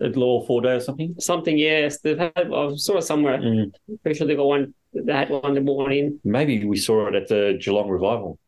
A 0.00 0.06
little 0.06 0.44
four 0.46 0.60
day 0.60 0.72
or 0.74 0.80
something. 0.80 1.14
something. 1.18 1.56
Yes, 1.56 1.98
they've 2.00 2.18
had. 2.18 2.32
I 2.36 2.74
saw 2.76 2.98
it 2.98 3.02
somewhere. 3.02 3.38
Mm. 3.38 3.72
Pretty 4.02 4.18
sure 4.18 4.26
they 4.26 4.34
got 4.34 4.46
one. 4.46 4.74
They 4.92 5.12
had 5.12 5.30
one. 5.30 5.54
They 5.54 5.60
brought 5.60 5.84
one 5.84 5.92
in. 5.92 6.20
Maybe 6.24 6.64
we 6.64 6.76
saw 6.76 7.06
it 7.08 7.14
at 7.14 7.28
the 7.28 7.58
Geelong 7.62 7.88
Revival. 7.88 8.38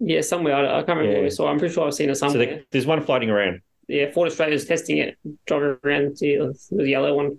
Yeah, 0.00 0.22
somewhere. 0.22 0.54
I, 0.54 0.78
I 0.80 0.82
can't 0.82 0.88
remember 0.98 1.10
Yeah. 1.10 1.14
where 1.18 1.24
we 1.24 1.30
saw. 1.30 1.48
I'm 1.48 1.58
pretty 1.58 1.74
sure 1.74 1.86
I've 1.86 1.94
seen 1.94 2.08
it 2.10 2.16
So 2.16 2.28
somewhere. 2.28 2.46
there- 2.46 2.62
there's 2.70 2.86
one 2.86 3.02
floating 3.02 3.30
around. 3.30 3.60
yeah, 3.88 4.10
Ford 4.12 4.28
Australia's 4.28 4.64
testing 4.64 4.98
it, 4.98 5.16
driving 5.46 5.76
around 5.84 6.16
to 6.18 6.54
the 6.70 6.88
yellow 6.88 7.14
one. 7.14 7.38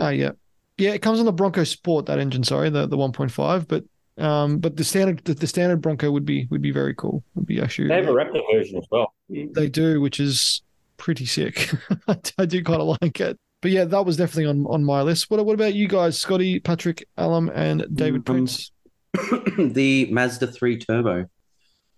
Oh 0.00 0.08
yeah, 0.10 0.30
yeah. 0.78 0.92
It 0.92 1.02
comes 1.02 1.18
on 1.20 1.26
the 1.26 1.32
Bronco 1.32 1.64
Sport 1.64 2.06
that 2.06 2.18
engine. 2.18 2.44
Sorry, 2.44 2.70
the 2.70 2.86
the 2.86 2.96
1.5, 2.96 3.66
but 3.66 3.84
um, 4.22 4.58
but 4.58 4.76
the 4.76 4.84
standard 4.84 5.24
the, 5.24 5.34
the 5.34 5.46
standard 5.46 5.80
Bronco 5.80 6.10
would 6.10 6.24
be 6.26 6.46
would 6.50 6.62
be 6.62 6.70
very 6.70 6.94
cool. 6.94 7.24
Would 7.34 7.46
be 7.46 7.60
actually 7.60 7.88
They 7.88 7.96
have 7.96 8.08
a 8.08 8.12
Raptor 8.12 8.40
version 8.52 8.78
as 8.78 8.86
well. 8.90 9.12
They 9.28 9.68
do, 9.68 10.00
which 10.00 10.20
is 10.20 10.62
pretty 10.98 11.26
sick. 11.26 11.70
I 12.38 12.44
do 12.46 12.62
kind 12.62 12.80
of 12.82 12.96
like 13.02 13.20
it. 13.20 13.38
But 13.62 13.70
yeah, 13.70 13.84
that 13.86 14.04
was 14.06 14.16
definitely 14.18 14.46
on, 14.46 14.64
on 14.66 14.84
my 14.84 15.00
list. 15.02 15.30
What 15.30 15.44
what 15.44 15.54
about 15.54 15.74
you 15.74 15.88
guys, 15.88 16.18
Scotty, 16.18 16.60
Patrick, 16.60 17.08
Alam, 17.16 17.50
and 17.54 17.86
David 17.94 18.18
Um, 18.18 18.22
Prince? 18.24 18.70
the 19.58 20.08
Mazda 20.10 20.46
3 20.48 20.78
Turbo. 20.78 21.24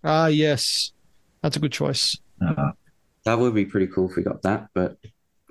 Ah, 0.05 0.27
yes, 0.29 0.93
that's 1.43 1.57
a 1.57 1.61
good 1.61 1.73
choice. 1.73 2.17
Uh, 2.45 2.73
That 3.25 3.39
would 3.39 3.55
be 3.55 3.65
pretty 3.67 3.89
cool 3.89 4.09
if 4.11 4.17
we 4.17 4.23
got 4.23 4.43
that, 4.43 4.69
but 4.75 4.97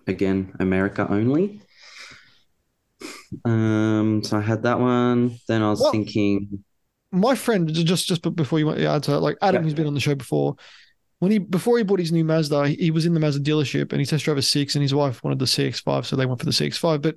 again, 0.07 0.53
America 0.59 1.05
only. 1.09 1.61
Um, 3.45 4.21
so 4.23 4.37
I 4.37 4.41
had 4.41 4.63
that 4.63 4.79
one. 4.79 5.37
Then 5.47 5.61
I 5.61 5.69
was 5.69 5.81
What? 5.81 5.91
thinking, 5.91 6.63
My 7.11 7.35
friend, 7.35 7.71
just 7.73 8.07
just 8.07 8.21
before 8.35 8.59
you 8.59 8.67
went 8.67 8.79
yeah, 8.79 8.93
answer, 8.93 9.17
like 9.17 9.37
Adam, 9.41 9.61
Yeah. 9.61 9.63
who's 9.65 9.73
been 9.73 9.87
on 9.87 9.93
the 9.93 9.99
show 9.99 10.15
before, 10.15 10.55
when 11.19 11.31
he 11.31 11.39
before 11.39 11.77
he 11.77 11.83
bought 11.83 11.99
his 11.99 12.11
new 12.11 12.23
Mazda, 12.23 12.67
he, 12.69 12.91
was 12.91 13.05
in 13.05 13.13
the 13.13 13.19
Mazda 13.19 13.41
dealership 13.41 13.91
and 13.91 13.99
he 13.99 14.05
test 14.05 14.25
drove 14.25 14.37
a 14.37 14.41
six, 14.41 14.75
and 14.75 14.81
his 14.81 14.93
wife 14.93 15.23
wanted 15.23 15.39
the 15.39 15.45
CX5, 15.45 16.05
so 16.05 16.15
they 16.15 16.25
went 16.25 16.39
for 16.39 16.45
the 16.45 16.51
CX5. 16.51 17.01
But 17.01 17.15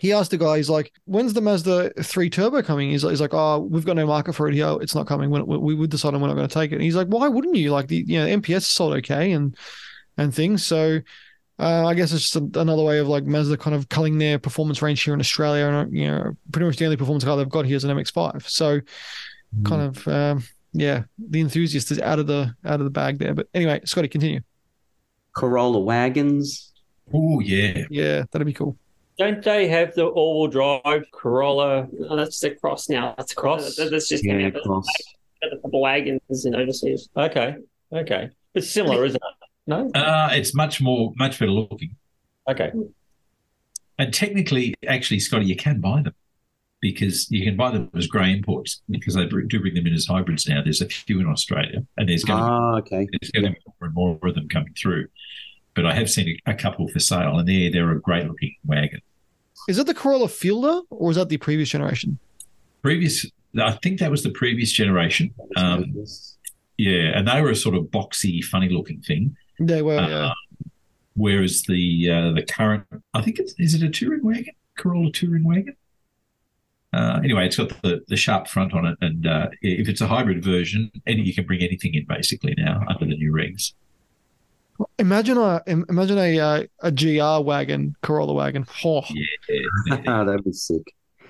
he 0.00 0.12
asked 0.12 0.30
the 0.30 0.38
guy, 0.38 0.56
he's 0.56 0.70
like, 0.70 0.92
"When's 1.04 1.34
the 1.34 1.40
Mazda 1.40 1.92
three 2.02 2.30
turbo 2.30 2.62
coming?" 2.62 2.90
He's, 2.90 3.02
he's 3.02 3.20
like, 3.20 3.34
"Oh, 3.34 3.58
we've 3.58 3.84
got 3.84 3.96
no 3.96 4.06
market 4.06 4.34
for 4.34 4.48
it 4.48 4.54
here. 4.54 4.76
It's 4.80 4.94
not 4.94 5.06
coming. 5.06 5.30
We, 5.30 5.42
we, 5.42 5.74
we 5.74 5.86
decided 5.86 6.20
we're 6.20 6.28
not 6.28 6.36
going 6.36 6.48
to 6.48 6.54
take 6.54 6.72
it." 6.72 6.76
And 6.76 6.82
he's 6.82 6.96
like, 6.96 7.08
"Why 7.08 7.28
wouldn't 7.28 7.56
you? 7.56 7.70
Like 7.70 7.88
the 7.88 8.04
you 8.06 8.18
know 8.18 8.26
MPS 8.26 8.62
sold 8.62 8.94
okay 8.94 9.32
and 9.32 9.56
and 10.16 10.34
things." 10.34 10.64
So 10.64 11.00
uh, 11.60 11.86
I 11.86 11.92
guess 11.92 12.12
it's 12.12 12.30
just 12.30 12.56
another 12.56 12.82
way 12.82 12.98
of 12.98 13.08
like 13.08 13.24
Mazda 13.24 13.58
kind 13.58 13.76
of 13.76 13.90
culling 13.90 14.16
their 14.16 14.38
performance 14.38 14.80
range 14.80 15.02
here 15.02 15.12
in 15.12 15.20
Australia, 15.20 15.66
and 15.66 15.94
you 15.94 16.06
know, 16.06 16.36
pretty 16.50 16.64
much 16.64 16.78
the 16.78 16.86
only 16.86 16.96
performance 16.96 17.22
car 17.22 17.36
they've 17.36 17.48
got 17.48 17.66
here 17.66 17.76
is 17.76 17.84
an 17.84 17.94
MX-5. 17.94 18.48
So, 18.48 18.80
kind 19.64 19.82
of, 19.82 20.08
um, 20.08 20.42
yeah, 20.72 21.02
the 21.18 21.40
enthusiast 21.40 21.90
is 21.90 22.00
out 22.00 22.18
of 22.18 22.26
the 22.26 22.54
out 22.64 22.80
of 22.80 22.84
the 22.84 22.90
bag 22.90 23.18
there. 23.18 23.34
But 23.34 23.48
anyway, 23.52 23.82
Scotty, 23.84 24.08
continue. 24.08 24.40
Corolla 25.34 25.80
wagons. 25.80 26.72
Oh 27.12 27.40
yeah, 27.40 27.84
Yeah, 27.90 28.24
that'd 28.30 28.46
be 28.46 28.54
cool. 28.54 28.78
Don't 29.20 29.44
they 29.44 29.68
have 29.68 29.94
the 29.94 30.06
all-wheel 30.06 30.50
drive 30.50 31.04
Corolla? 31.12 31.86
Oh, 32.08 32.16
that's 32.16 32.40
the 32.40 32.52
cross 32.52 32.88
now. 32.88 33.14
That's 33.18 33.34
Cross? 33.34 33.76
That's 33.76 34.08
just 34.08 34.24
Yeah, 34.24 34.38
yeah, 34.38 34.50
cross. 34.64 34.86
a 35.42 35.56
couple 35.60 35.82
wagons 35.82 36.46
in 36.46 36.54
overseas. 36.54 37.10
Okay. 37.14 37.56
Okay. 37.92 38.30
It's 38.54 38.70
similar, 38.70 39.04
isn't 39.04 39.16
it? 39.22 39.46
No? 39.66 39.90
uh, 39.94 40.30
it's 40.32 40.54
much 40.54 40.80
more, 40.80 41.12
much 41.16 41.38
better 41.38 41.50
looking. 41.52 41.96
Okay. 42.48 42.72
And 43.98 44.14
technically, 44.14 44.74
actually, 44.88 45.20
Scotty, 45.20 45.44
you 45.44 45.54
can 45.54 45.82
buy 45.82 46.00
them 46.00 46.14
because 46.80 47.30
you 47.30 47.44
can 47.44 47.58
buy 47.58 47.70
them 47.72 47.90
as 47.94 48.06
grey 48.06 48.32
imports 48.32 48.80
because 48.88 49.16
they 49.16 49.26
do 49.26 49.60
bring 49.60 49.74
them 49.74 49.86
in 49.86 49.92
as 49.92 50.06
hybrids 50.06 50.48
now. 50.48 50.62
There's 50.62 50.80
a 50.80 50.88
few 50.88 51.20
in 51.20 51.26
Australia, 51.26 51.84
and 51.98 52.08
there's 52.08 52.24
going, 52.24 52.42
Ah, 52.42 52.76
okay. 52.78 53.04
to, 53.04 53.18
there's 53.20 53.30
going 53.32 53.44
to 53.44 53.50
be 53.52 53.58
more 53.66 53.86
and 53.86 53.94
more 53.94 54.18
of 54.30 54.34
them 54.34 54.48
coming 54.48 54.72
through. 54.80 55.08
But 55.74 55.84
I 55.84 55.92
have 55.94 56.10
seen 56.10 56.40
a, 56.46 56.52
a 56.52 56.54
couple 56.54 56.88
for 56.88 56.98
sale, 57.00 57.38
and 57.38 57.46
they're 57.46 57.70
they're 57.70 57.92
a 57.92 58.00
great 58.00 58.26
looking 58.26 58.56
wagon. 58.64 59.00
Is 59.70 59.76
that 59.76 59.86
the 59.86 59.94
Corolla 59.94 60.26
Fielder 60.26 60.80
or 60.90 61.12
is 61.12 61.16
that 61.16 61.28
the 61.28 61.36
previous 61.36 61.68
generation? 61.68 62.18
Previous, 62.82 63.24
I 63.56 63.70
think 63.82 64.00
that 64.00 64.10
was 64.10 64.24
the 64.24 64.30
previous 64.30 64.72
generation. 64.72 65.32
Um, 65.54 65.94
yeah, 66.76 67.16
and 67.16 67.28
they 67.28 67.40
were 67.40 67.50
a 67.50 67.54
sort 67.54 67.76
of 67.76 67.84
boxy, 67.84 68.42
funny 68.42 68.68
looking 68.68 69.00
thing. 69.00 69.36
They 69.60 69.80
were, 69.80 69.98
Uh, 69.98 70.08
yeah. 70.08 70.32
Whereas 71.14 71.62
the 71.68 72.10
uh, 72.10 72.32
the 72.32 72.42
current, 72.42 72.84
I 73.14 73.22
think 73.22 73.38
it's 73.38 73.54
is 73.58 73.74
it 73.74 73.82
a 73.84 73.90
touring 73.90 74.24
wagon, 74.24 74.54
Corolla 74.76 75.12
touring 75.12 75.44
wagon. 75.44 75.76
Uh, 76.92 77.20
anyway, 77.22 77.46
it's 77.46 77.56
got 77.56 77.68
the, 77.82 78.02
the 78.08 78.16
sharp 78.16 78.48
front 78.48 78.72
on 78.74 78.86
it, 78.86 78.98
and 79.00 79.24
uh, 79.24 79.46
if 79.62 79.88
it's 79.88 80.00
a 80.00 80.08
hybrid 80.08 80.42
version, 80.42 80.90
any 81.06 81.22
you 81.22 81.32
can 81.32 81.46
bring 81.46 81.60
anything 81.60 81.94
in 81.94 82.04
basically 82.06 82.54
now 82.58 82.82
under 82.88 83.04
the 83.06 83.16
new 83.16 83.32
regs. 83.32 83.74
Imagine 84.98 85.38
a 85.38 85.62
imagine 85.66 86.18
a 86.18 86.38
uh, 86.40 86.62
a 86.80 86.90
GR 86.92 87.44
wagon, 87.46 87.94
Corolla 88.02 88.32
wagon. 88.32 88.66
Oh, 88.84 89.02
Yeah, 89.10 89.96
That'd 90.24 90.44
be 90.44 90.52
sick. 90.52 90.82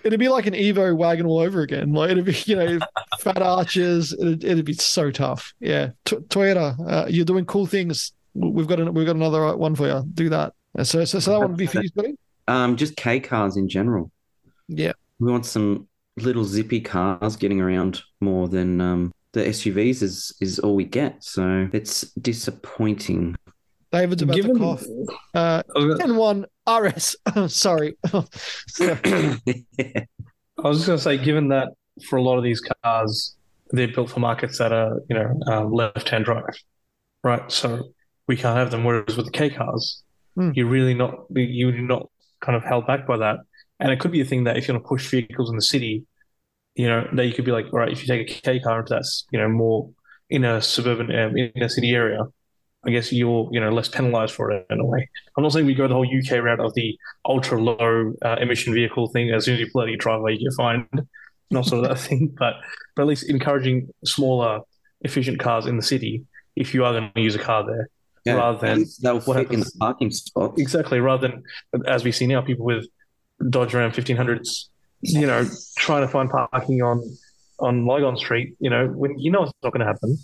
it'd 0.04 0.18
be 0.20 0.28
like 0.28 0.46
an 0.46 0.54
Evo 0.54 0.96
wagon 0.96 1.26
all 1.26 1.38
over 1.38 1.60
again. 1.62 1.92
Like 1.92 2.10
it'd 2.10 2.24
be, 2.24 2.36
you 2.46 2.56
know, 2.56 2.78
fat 3.20 3.42
arches. 3.42 4.12
It'd, 4.12 4.44
it'd 4.44 4.64
be 4.64 4.74
so 4.74 5.10
tough. 5.10 5.52
Yeah, 5.60 5.90
T- 6.04 6.16
Toyota, 6.16 6.76
uh, 6.88 7.06
you're 7.08 7.24
doing 7.24 7.44
cool 7.46 7.66
things. 7.66 8.12
We've 8.34 8.66
got 8.68 8.78
an, 8.80 8.94
we've 8.94 9.06
got 9.06 9.16
another 9.16 9.56
one 9.56 9.74
for 9.74 9.86
you. 9.88 10.04
Do 10.14 10.28
that. 10.30 10.54
Uh, 10.78 10.84
So 10.84 11.04
so, 11.04 11.18
so 11.18 11.32
that 11.32 11.38
one 11.40 11.48
would 11.48 11.56
be 11.58 11.66
for 11.66 11.82
you, 11.82 11.88
Scotty. 11.94 12.16
Um, 12.48 12.76
just 12.76 12.96
K 12.96 13.20
cars 13.20 13.56
in 13.56 13.68
general. 13.68 14.10
Yeah. 14.68 14.92
We 15.18 15.30
want 15.30 15.46
some 15.46 15.88
little 16.16 16.44
zippy 16.44 16.80
cars 16.80 17.36
getting 17.36 17.60
around 17.60 18.02
more 18.20 18.48
than 18.48 18.80
um, 18.80 19.12
the 19.32 19.40
SUVs 19.44 20.02
is 20.02 20.32
is 20.40 20.58
all 20.58 20.74
we 20.74 20.84
get. 20.84 21.22
So 21.22 21.68
it's 21.72 22.02
disappointing. 22.14 23.36
David's 23.92 24.22
about 24.22 24.36
Given- 24.36 24.54
to 24.54 24.60
cough. 24.60 24.84
Uh, 25.34 25.62
I 25.74 25.78
was 25.84 25.98
gonna- 25.98 26.14
1 26.18 26.46
RS. 26.68 27.16
Sorry. 27.52 27.96
I 28.12 28.22
was 30.68 30.78
just 30.78 30.86
going 30.86 30.98
to 30.98 30.98
say, 30.98 31.16
given 31.18 31.48
that 31.48 31.68
for 32.08 32.16
a 32.16 32.22
lot 32.22 32.36
of 32.38 32.44
these 32.44 32.60
cars, 32.84 33.36
they're 33.70 33.88
built 33.88 34.10
for 34.10 34.20
markets 34.20 34.58
that 34.58 34.72
are, 34.72 35.00
you 35.08 35.16
know, 35.16 35.38
um, 35.46 35.72
left-hand 35.72 36.24
drive, 36.24 36.44
right? 37.24 37.50
So 37.50 37.92
we 38.28 38.36
can't 38.36 38.56
have 38.56 38.70
them. 38.70 38.84
Whereas 38.84 39.16
with 39.16 39.26
the 39.26 39.32
K 39.32 39.50
cars, 39.50 40.02
Hmm. 40.36 40.50
you're 40.54 40.66
really 40.68 40.94
not, 40.94 41.14
you're 41.34 41.72
not 41.72 42.08
kind 42.40 42.56
of 42.56 42.62
held 42.62 42.86
back 42.86 43.06
by 43.06 43.16
that. 43.18 43.38
And 43.80 43.90
it 43.90 43.98
could 43.98 44.12
be 44.12 44.20
a 44.20 44.24
thing 44.24 44.44
that 44.44 44.56
if 44.56 44.68
you 44.68 44.74
want 44.74 44.84
to 44.84 44.88
push 44.88 45.10
vehicles 45.10 45.50
in 45.50 45.56
the 45.56 45.62
city, 45.62 46.04
you 46.80 46.88
know, 46.88 47.00
that 47.16 47.26
you 47.26 47.34
could 47.34 47.44
be 47.44 47.52
like, 47.58 47.66
all 47.72 47.80
right, 47.80 47.92
if 47.92 47.98
you 48.02 48.06
take 48.08 48.30
a 48.30 48.40
K 48.46 48.60
car 48.60 48.80
into 48.80 48.94
that's, 48.94 49.26
you 49.32 49.38
know, 49.38 49.48
more 49.48 49.90
in 50.30 50.44
a 50.44 50.62
suburban, 50.62 51.14
um, 51.20 51.36
inner 51.36 51.68
city 51.68 51.90
area, 51.90 52.20
I 52.86 52.90
guess 52.90 53.12
you're, 53.12 53.48
you 53.52 53.60
know, 53.60 53.70
less 53.70 53.88
penalized 53.88 54.34
for 54.34 54.50
it 54.50 54.66
in 54.70 54.80
a 54.80 54.86
way. 54.86 55.02
I'm 55.36 55.42
not 55.42 55.52
saying 55.52 55.66
we 55.66 55.74
go 55.74 55.86
the 55.88 55.94
whole 55.94 56.06
UK 56.18 56.42
route 56.42 56.60
of 56.60 56.72
the 56.74 56.96
ultra 57.26 57.60
low 57.60 58.14
uh, 58.24 58.36
emission 58.40 58.72
vehicle 58.72 59.08
thing. 59.08 59.30
As 59.30 59.44
soon 59.44 59.54
as 59.54 59.60
you 59.60 59.68
pull 59.70 59.82
out 59.82 59.88
your 59.88 59.98
driveway, 59.98 60.36
you 60.36 60.48
get 60.48 60.56
fined. 60.56 60.86
Not 61.52 61.66
sort 61.66 61.82
of 61.84 61.90
that 61.90 61.98
thing, 62.08 62.34
but 62.38 62.54
but 62.94 63.02
at 63.02 63.08
least 63.08 63.28
encouraging 63.28 63.88
smaller, 64.04 64.60
efficient 65.02 65.40
cars 65.40 65.66
in 65.66 65.76
the 65.76 65.82
city 65.82 66.24
if 66.56 66.72
you 66.74 66.84
are 66.84 66.92
going 66.92 67.10
to 67.14 67.20
use 67.20 67.34
a 67.34 67.40
car 67.40 67.66
there, 67.66 67.88
Yeah, 68.24 68.34
rather 68.34 68.58
than 68.66 68.86
what 69.24 69.36
fit 69.36 69.50
in 69.50 69.60
the 69.60 69.72
parking 69.80 70.10
spots. 70.12 70.60
exactly 70.60 71.00
rather 71.00 71.22
than 71.26 71.82
as 71.86 72.04
we 72.04 72.12
see 72.12 72.26
now, 72.26 72.40
people 72.40 72.64
with 72.64 72.86
Dodge 73.54 73.74
Ram 73.74 73.90
1500s, 73.90 74.68
you 75.02 75.26
know, 75.26 75.46
trying 75.76 76.02
to 76.02 76.08
find 76.08 76.30
parking 76.30 76.82
on 76.82 77.02
on 77.58 77.86
Lygon 77.86 78.16
Street. 78.16 78.56
You 78.60 78.70
know, 78.70 78.88
when 78.88 79.18
you 79.18 79.30
know 79.30 79.44
it's 79.44 79.52
not 79.62 79.72
going 79.72 79.80
to 79.80 79.86
happen. 79.86 80.16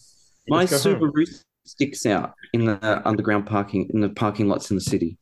My 0.48 0.64
Just 0.66 0.84
go 0.84 0.94
home. 0.94 1.12
Subaru 1.12 1.26
sticks 1.64 2.06
out 2.06 2.34
in 2.52 2.64
the 2.64 3.02
underground 3.06 3.46
parking 3.46 3.90
in 3.92 4.00
the 4.00 4.08
parking 4.08 4.48
lots 4.48 4.70
in 4.70 4.76
the 4.76 4.80
city. 4.80 5.18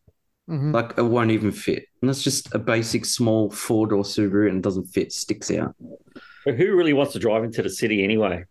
Mhm. 0.49 0.75
Like 0.75 0.99
it 0.99 1.03
won't 1.03 1.31
even 1.31 1.53
fit. 1.53 1.87
And 2.03 2.09
that's 2.09 2.23
just 2.23 2.55
a 2.55 2.59
basic 2.59 3.07
small 3.07 3.51
four 3.51 3.87
door 3.87 4.03
Subaru 4.03 4.49
and 4.49 4.59
it 4.59 4.63
doesn't 4.63 4.87
fit, 4.87 5.13
sticks 5.13 5.51
out. 5.51 5.75
But 6.45 6.57
who 6.57 6.77
really 6.77 6.93
wants 6.93 7.15
to 7.15 7.19
drive 7.19 7.45
into 7.45 7.63
the 7.63 7.71
city 7.71 8.05
anyway? 8.05 8.45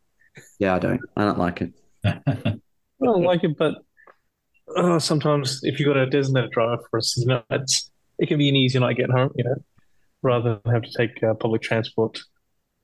Yeah, 0.57 0.73
I 0.73 0.79
don't. 0.79 1.01
I 1.15 1.25
don't 1.25 1.37
like 1.37 1.61
it. 1.61 1.73
I 2.03 2.57
don't 3.03 3.23
like 3.23 3.43
it, 3.43 3.55
but 3.57 3.75
uh, 4.75 4.97
sometimes 4.97 5.59
if 5.63 5.79
you've 5.79 5.87
got 5.87 5.97
a 5.97 6.09
designated 6.09 6.49
driver 6.51 6.81
for 6.89 6.97
us, 6.97 7.15
you 7.17 7.27
know, 7.27 7.43
it's, 7.51 7.91
it 8.17 8.27
can 8.27 8.39
be 8.39 8.49
an 8.49 8.55
easier 8.55 8.81
night 8.81 8.97
getting 8.97 9.15
home, 9.15 9.29
you 9.35 9.43
know, 9.43 9.55
rather 10.23 10.59
than 10.63 10.73
have 10.73 10.83
to 10.83 10.93
take 10.97 11.21
uh, 11.23 11.33
public 11.35 11.61
transport 11.61 12.19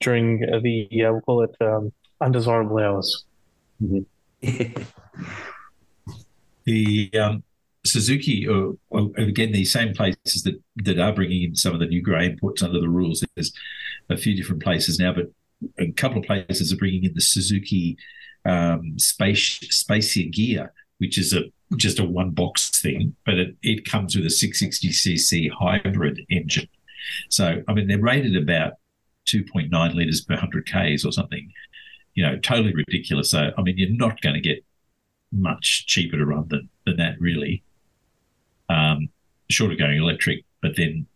during 0.01 0.43
uh, 0.43 0.59
the, 0.59 0.87
uh, 1.05 1.11
we'll 1.11 1.21
call 1.21 1.43
it 1.43 1.55
um, 1.61 1.91
undesirable 2.21 2.77
hours. 2.79 3.25
the 6.65 7.11
um, 7.19 7.43
Suzuki, 7.85 8.47
or, 8.47 8.75
or 8.89 9.09
again, 9.17 9.51
these 9.51 9.71
same 9.71 9.93
places 9.93 10.43
that, 10.43 10.61
that 10.83 10.99
are 10.99 11.13
bringing 11.13 11.43
in 11.43 11.55
some 11.55 11.73
of 11.73 11.79
the 11.79 11.87
new 11.87 12.01
grey 12.01 12.27
imports 12.27 12.61
under 12.61 12.79
the 12.79 12.89
rules. 12.89 13.23
There's 13.35 13.53
a 14.09 14.17
few 14.17 14.35
different 14.35 14.63
places 14.63 14.99
now, 14.99 15.13
but 15.13 15.31
a 15.77 15.91
couple 15.91 16.19
of 16.19 16.25
places 16.25 16.71
are 16.71 16.77
bringing 16.77 17.05
in 17.05 17.13
the 17.13 17.21
Suzuki 17.21 17.97
um, 18.45 18.97
space 18.97 19.59
Spacia 19.69 20.23
gear, 20.23 20.73
which 20.97 21.17
is 21.17 21.33
a 21.33 21.43
just 21.75 21.99
a 21.99 22.03
one 22.03 22.31
box 22.31 22.69
thing, 22.81 23.15
but 23.25 23.35
it, 23.35 23.55
it 23.61 23.85
comes 23.85 24.15
with 24.15 24.25
a 24.25 24.29
660cc 24.29 25.51
hybrid 25.51 26.25
engine. 26.29 26.67
So, 27.29 27.63
I 27.67 27.73
mean, 27.73 27.87
they're 27.87 27.99
rated 27.99 28.35
about 28.35 28.73
2.9 29.27 29.71
litres 29.95 30.21
per 30.21 30.35
100 30.35 30.65
Ks 30.65 31.05
or 31.05 31.11
something. 31.11 31.51
You 32.15 32.23
know, 32.23 32.37
totally 32.37 32.73
ridiculous. 32.73 33.31
So, 33.31 33.51
I 33.57 33.61
mean, 33.61 33.77
you're 33.77 33.89
not 33.89 34.21
going 34.21 34.35
to 34.35 34.41
get 34.41 34.63
much 35.31 35.85
cheaper 35.87 36.17
to 36.17 36.25
run 36.25 36.47
than, 36.49 36.69
than 36.85 36.97
that, 36.97 37.19
really. 37.19 37.63
Um, 38.69 39.09
short 39.49 39.71
of 39.71 39.77
going 39.77 39.97
electric, 39.97 40.43
but 40.61 40.75
then 40.75 41.07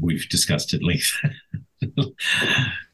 we've 0.00 0.28
discussed 0.28 0.72
at 0.74 0.82
length 0.82 1.12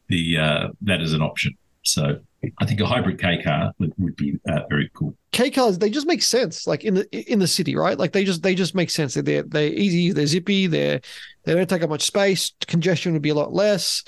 the 0.08 0.38
uh, 0.38 0.68
that 0.82 1.00
is 1.00 1.12
an 1.12 1.22
option. 1.22 1.56
So 1.84 2.20
I 2.60 2.66
think 2.66 2.80
a 2.80 2.86
hybrid 2.86 3.20
K 3.20 3.42
car 3.42 3.72
would, 3.78 3.92
would 3.98 4.14
be 4.16 4.38
uh, 4.48 4.60
very 4.70 4.90
cool. 4.94 5.14
K 5.32 5.50
cars, 5.50 5.78
they 5.78 5.90
just 5.90 6.06
make 6.06 6.22
sense, 6.22 6.66
like 6.66 6.84
in 6.84 6.94
the 6.94 7.32
in 7.32 7.38
the 7.40 7.46
city, 7.48 7.74
right? 7.76 7.98
Like 7.98 8.12
they 8.12 8.24
just 8.24 8.42
they 8.42 8.54
just 8.54 8.74
make 8.74 8.90
sense. 8.90 9.14
They're 9.14 9.42
they're 9.42 9.72
easy, 9.72 10.12
they're 10.12 10.26
zippy, 10.26 10.66
they're 10.68 11.00
they 11.44 11.54
don't 11.54 11.68
take 11.68 11.82
up 11.82 11.90
much 11.90 12.02
space. 12.02 12.52
Congestion 12.66 13.12
would 13.12 13.22
be 13.22 13.30
a 13.30 13.34
lot 13.34 13.52
less. 13.52 14.04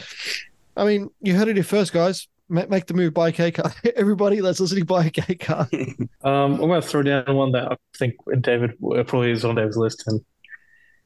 I 0.77 0.85
mean, 0.85 1.11
you 1.21 1.35
heard 1.35 1.49
it 1.49 1.57
here 1.57 1.65
first, 1.65 1.93
guys. 1.93 2.29
Make, 2.49 2.69
make 2.69 2.87
the 2.87 2.95
move, 2.95 3.15
buy 3.15 3.29
a 3.29 3.33
K 3.33 3.51
car. 3.53 3.73
Everybody 3.97 4.41
that's 4.41 4.61
listening, 4.61 4.85
buy 4.85 5.07
a 5.07 5.11
K 5.11 5.35
car. 5.35 5.69
Um, 6.23 6.53
I'm 6.55 6.59
going 6.69 6.83
to 6.83 6.87
throw 6.87 7.03
down 7.03 7.35
one 7.35 7.53
that 7.53 7.73
I 7.73 7.77
think 7.97 8.15
David 8.41 8.73
uh, 8.73 9.03
probably 9.05 9.31
is 9.31 9.45
on 9.45 9.55
David's 9.55 9.77
list, 9.77 10.05
and 10.07 10.21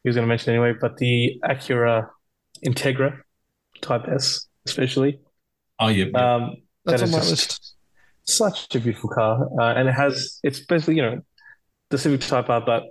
he 0.03 0.09
was 0.09 0.17
going 0.17 0.25
to 0.25 0.29
mention 0.29 0.53
anyway. 0.55 0.75
But 0.79 0.97
the 0.97 1.41
Acura 1.45 2.09
Integra 2.67 3.21
Type 3.81 4.09
S, 4.09 4.47
especially, 4.67 5.21
Oh 5.79 5.89
yeah, 5.89 6.07
yeah. 6.13 6.35
um, 6.35 6.57
That's 6.85 7.01
that 7.01 7.07
on 7.07 7.11
my 7.13 7.19
list. 7.19 7.75
such 8.25 8.75
a 8.75 8.81
beautiful 8.81 9.11
car, 9.11 9.49
uh, 9.61 9.75
and 9.75 9.89
it 9.89 9.93
has 9.93 10.41
it's 10.43 10.61
basically 10.61 10.97
you 10.97 11.03
know 11.03 11.21
the 11.91 11.99
Civic 11.99 12.21
Type 12.23 12.49
R, 12.51 12.61
but 12.65 12.85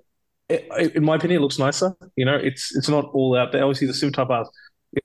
it, 0.50 0.68
it- 0.78 0.96
in 0.96 1.04
my 1.04 1.16
opinion, 1.16 1.39
it 1.39 1.44
looks 1.44 1.60
nicer. 1.60 1.96
You 2.16 2.26
know, 2.26 2.36
it's 2.36 2.76
it's 2.76 2.89
not 2.89 3.06
all 3.14 3.36
out 3.36 3.52
there. 3.52 3.64
Obviously, 3.64 3.88
the 3.88 3.94
Civic 3.94 4.16
Type 4.16 4.30
R 4.30 4.46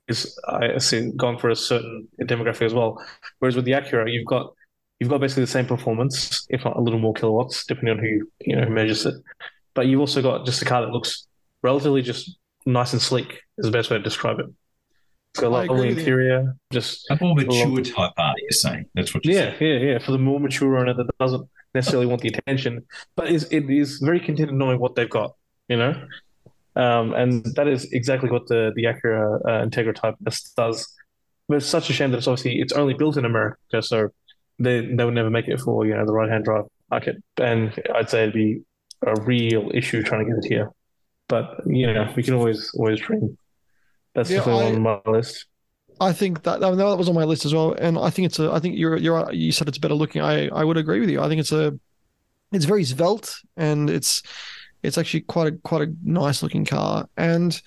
is 0.08 0.38
I 0.48 0.66
assume 0.66 1.16
gone 1.16 1.38
for 1.38 1.50
a 1.50 1.56
certain 1.56 2.08
demographic 2.22 2.66
as 2.66 2.74
well. 2.74 3.02
Whereas 3.38 3.56
with 3.56 3.64
the 3.64 3.72
Acura, 3.72 4.12
you've 4.12 4.26
got 4.26 4.52
you've 5.00 5.10
got 5.10 5.20
basically 5.20 5.44
the 5.44 5.46
same 5.48 5.66
performance, 5.66 6.46
if 6.50 6.64
not 6.64 6.76
a 6.76 6.80
little 6.80 6.98
more 6.98 7.14
kilowatts, 7.14 7.64
depending 7.66 7.98
on 7.98 8.04
who 8.04 8.28
you 8.40 8.56
know 8.56 8.64
who 8.64 8.70
measures 8.74 9.06
it. 9.06 9.14
But 9.74 9.86
you've 9.86 10.00
also 10.00 10.22
got 10.22 10.44
just 10.44 10.60
a 10.62 10.64
car 10.64 10.82
that 10.82 10.90
looks 10.92 11.26
relatively 11.62 12.02
just 12.02 12.38
nice 12.66 12.92
and 12.92 13.00
sleek. 13.02 13.40
Is 13.58 13.64
the 13.66 13.70
best 13.70 13.90
way 13.90 13.96
to 13.98 14.02
describe 14.02 14.38
it. 14.40 14.46
It's 15.38 15.44
got 15.44 15.52
a 15.52 15.56
I 15.56 15.64
agree 15.64 15.76
lovely 15.76 15.88
interior. 15.90 16.56
Just 16.72 17.06
A 17.10 17.18
more 17.20 17.36
mature 17.36 17.80
type 17.82 18.12
R, 18.16 18.34
you're 18.38 18.50
saying. 18.50 18.86
That's 18.94 19.14
what 19.14 19.24
you're 19.24 19.36
yeah, 19.36 19.56
saying. 19.56 19.82
yeah, 19.82 19.92
yeah. 19.92 19.98
For 19.98 20.10
the 20.10 20.18
more 20.18 20.40
mature 20.40 20.76
owner 20.76 20.92
that 20.94 21.06
doesn't 21.20 21.48
necessarily 21.74 22.06
want 22.06 22.22
the 22.22 22.28
attention, 22.28 22.84
but 23.14 23.28
is 23.28 23.44
it 23.52 23.70
is 23.70 23.98
very 23.98 24.18
content 24.18 24.52
knowing 24.52 24.80
what 24.80 24.96
they've 24.96 25.08
got. 25.08 25.34
You 25.68 25.76
know, 25.76 26.06
um, 26.74 27.14
and 27.14 27.44
that 27.54 27.68
is 27.68 27.84
exactly 27.92 28.30
what 28.30 28.48
the 28.48 28.72
the 28.74 28.84
Acura 28.84 29.40
uh, 29.44 29.66
Integra 29.66 29.94
Type 29.94 30.16
S 30.26 30.52
does. 30.56 30.92
But 31.46 31.58
it's 31.58 31.66
such 31.66 31.88
a 31.88 31.92
shame 31.92 32.10
that 32.10 32.18
it's 32.18 32.26
obviously 32.26 32.60
it's 32.60 32.72
only 32.72 32.94
built 32.94 33.16
in 33.16 33.24
America, 33.24 33.80
so 33.80 34.08
they 34.58 34.86
they 34.86 35.04
would 35.04 35.14
never 35.14 35.30
make 35.30 35.46
it 35.46 35.60
for 35.60 35.86
you 35.86 35.94
know 35.94 36.04
the 36.04 36.12
right 36.12 36.28
hand 36.28 36.46
drive 36.46 36.64
market. 36.90 37.22
And 37.36 37.72
I'd 37.94 38.10
say 38.10 38.22
it'd 38.22 38.34
be 38.34 38.62
a 39.06 39.20
real 39.20 39.70
issue 39.72 40.02
trying 40.02 40.26
to 40.26 40.32
get 40.32 40.44
it 40.44 40.48
here. 40.48 40.72
But 41.28 41.60
you 41.66 41.92
know, 41.92 42.12
we 42.16 42.24
can 42.24 42.34
always 42.34 42.72
always 42.74 42.98
dream. 42.98 43.38
That's 44.18 44.30
Yeah, 44.30 44.38
definitely 44.38 44.64
I- 44.66 44.74
on 44.74 44.82
my 44.82 45.00
list. 45.06 45.46
I 46.00 46.12
think 46.12 46.42
that 46.44 46.60
that 46.60 46.76
that 46.76 46.98
was 46.98 47.08
on 47.08 47.14
my 47.14 47.24
list 47.24 47.44
as 47.44 47.52
well, 47.54 47.72
and 47.72 47.98
I 47.98 48.10
think 48.10 48.26
it's 48.26 48.38
a. 48.38 48.52
I 48.52 48.60
think 48.60 48.76
you're 48.76 48.96
you're 48.96 49.32
you 49.32 49.50
said 49.52 49.68
it's 49.68 49.78
better 49.78 49.94
looking. 49.94 50.22
I 50.22 50.48
I 50.48 50.64
would 50.64 50.76
agree 50.76 51.00
with 51.00 51.10
you. 51.10 51.20
I 51.20 51.28
think 51.28 51.40
it's 51.40 51.50
a, 51.50 51.78
it's 52.52 52.64
very 52.66 52.84
svelte 52.84 53.34
and 53.56 53.90
it's 53.90 54.22
it's 54.82 54.96
actually 54.96 55.22
quite 55.22 55.52
a 55.52 55.56
quite 55.58 55.82
a 55.82 55.92
nice 56.04 56.42
looking 56.42 56.64
car, 56.64 57.08
and 57.16 57.60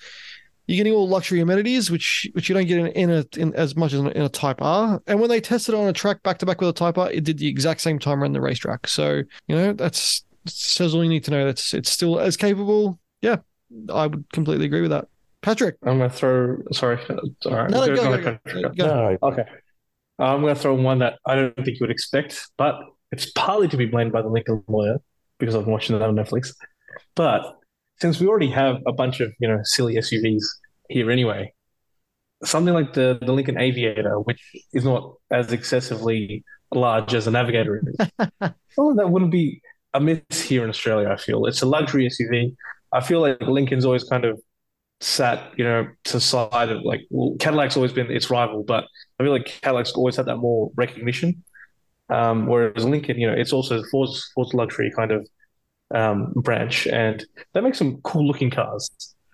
you're 0.66 0.76
getting 0.76 0.94
all 0.94 1.08
luxury 1.08 1.40
amenities, 1.40 1.90
which 1.90 2.26
which 2.32 2.48
you 2.48 2.54
don't 2.54 2.66
get 2.66 2.78
in, 2.78 2.86
in 2.88 3.10
a 3.10 3.24
in 3.36 3.54
as 3.54 3.76
much 3.76 3.92
as 3.92 4.00
in 4.00 4.06
a, 4.06 4.10
in 4.10 4.22
a 4.22 4.28
Type 4.30 4.62
R. 4.62 5.02
And 5.06 5.20
when 5.20 5.28
they 5.28 5.40
tested 5.40 5.74
it 5.74 5.78
on 5.78 5.88
a 5.88 5.92
track 5.92 6.22
back 6.22 6.38
to 6.38 6.46
back 6.46 6.60
with 6.60 6.70
a 6.70 6.72
Type 6.72 6.96
R, 6.96 7.10
it 7.10 7.24
did 7.24 7.36
the 7.38 7.48
exact 7.48 7.82
same 7.82 7.98
time 7.98 8.22
around 8.22 8.32
the 8.32 8.40
racetrack. 8.40 8.88
So 8.88 9.22
you 9.46 9.54
know 9.56 9.72
that's 9.74 10.24
says 10.46 10.94
all 10.94 11.02
you 11.02 11.10
need 11.10 11.24
to 11.24 11.30
know. 11.32 11.44
That's 11.44 11.74
it's 11.74 11.90
still 11.90 12.18
as 12.18 12.38
capable. 12.38 12.98
Yeah, 13.20 13.36
I 13.92 14.06
would 14.06 14.24
completely 14.32 14.64
agree 14.64 14.80
with 14.80 14.90
that. 14.92 15.08
Patrick, 15.42 15.76
I'm 15.84 15.98
gonna 15.98 16.10
throw. 16.10 16.58
Sorry, 16.72 16.98
all 17.46 17.52
right. 17.52 17.70
no, 17.70 17.80
we'll 17.80 17.96
go, 17.96 18.12
another 18.12 18.40
go, 18.46 18.62
go, 18.62 18.68
go. 18.70 18.86
No, 18.86 19.18
Okay. 19.22 19.44
I'm 20.18 20.40
going 20.40 20.54
to 20.54 20.60
throw 20.60 20.74
one 20.74 21.00
that 21.00 21.18
I 21.26 21.34
don't 21.34 21.54
think 21.56 21.68
you 21.68 21.78
would 21.80 21.90
expect, 21.90 22.48
but 22.56 22.76
it's 23.10 23.30
partly 23.32 23.66
to 23.68 23.76
be 23.76 23.86
blamed 23.86 24.12
by 24.12 24.22
the 24.22 24.28
Lincoln 24.28 24.62
lawyer 24.68 24.98
because 25.38 25.56
I've 25.56 25.64
been 25.64 25.72
watching 25.72 25.96
it 25.96 26.02
on 26.02 26.14
Netflix. 26.14 26.54
But 27.16 27.42
since 28.00 28.20
we 28.20 28.28
already 28.28 28.50
have 28.50 28.76
a 28.86 28.92
bunch 28.92 29.20
of, 29.20 29.32
you 29.40 29.48
know, 29.48 29.58
silly 29.64 29.96
SUVs 29.96 30.44
here 30.88 31.10
anyway, 31.10 31.52
something 32.44 32.74
like 32.74 32.92
the, 32.92 33.18
the 33.20 33.32
Lincoln 33.32 33.58
Aviator, 33.58 34.20
which 34.20 34.40
is 34.72 34.84
not 34.84 35.14
as 35.30 35.50
excessively 35.52 36.44
large 36.72 37.14
as 37.14 37.26
a 37.26 37.30
Navigator 37.30 37.78
is, 37.84 38.08
well, 38.18 38.54
oh, 38.78 38.94
that 38.94 39.10
wouldn't 39.10 39.32
be 39.32 39.60
a 39.94 40.00
miss 40.00 40.22
here 40.42 40.62
in 40.62 40.70
Australia, 40.70 41.08
I 41.08 41.16
feel. 41.16 41.46
It's 41.46 41.62
a 41.62 41.66
luxury 41.66 42.06
SUV. 42.08 42.54
I 42.92 43.00
feel 43.00 43.20
like 43.20 43.40
Lincoln's 43.40 43.84
always 43.84 44.04
kind 44.04 44.24
of 44.24 44.40
sat, 45.02 45.52
you 45.56 45.64
know, 45.64 45.88
to 46.04 46.20
side 46.20 46.70
of 46.70 46.82
like 46.82 47.00
well, 47.10 47.36
Cadillac's 47.38 47.76
always 47.76 47.92
been 47.92 48.10
its 48.10 48.30
rival, 48.30 48.62
but 48.62 48.84
I 49.18 49.24
feel 49.24 49.32
like 49.32 49.46
Cadillac's 49.46 49.92
always 49.92 50.16
had 50.16 50.26
that 50.26 50.36
more 50.36 50.70
recognition. 50.76 51.44
Um, 52.08 52.46
whereas 52.46 52.84
Lincoln, 52.84 53.18
you 53.18 53.26
know, 53.26 53.32
it's 53.32 53.52
also 53.52 53.82
Ford's, 53.90 54.30
Ford's 54.34 54.54
luxury 54.54 54.92
kind 54.94 55.12
of 55.12 55.26
um, 55.94 56.32
branch, 56.36 56.86
and 56.86 57.24
that 57.52 57.62
makes 57.62 57.78
some 57.78 57.98
cool 58.02 58.26
looking 58.26 58.50
cars. 58.50 58.90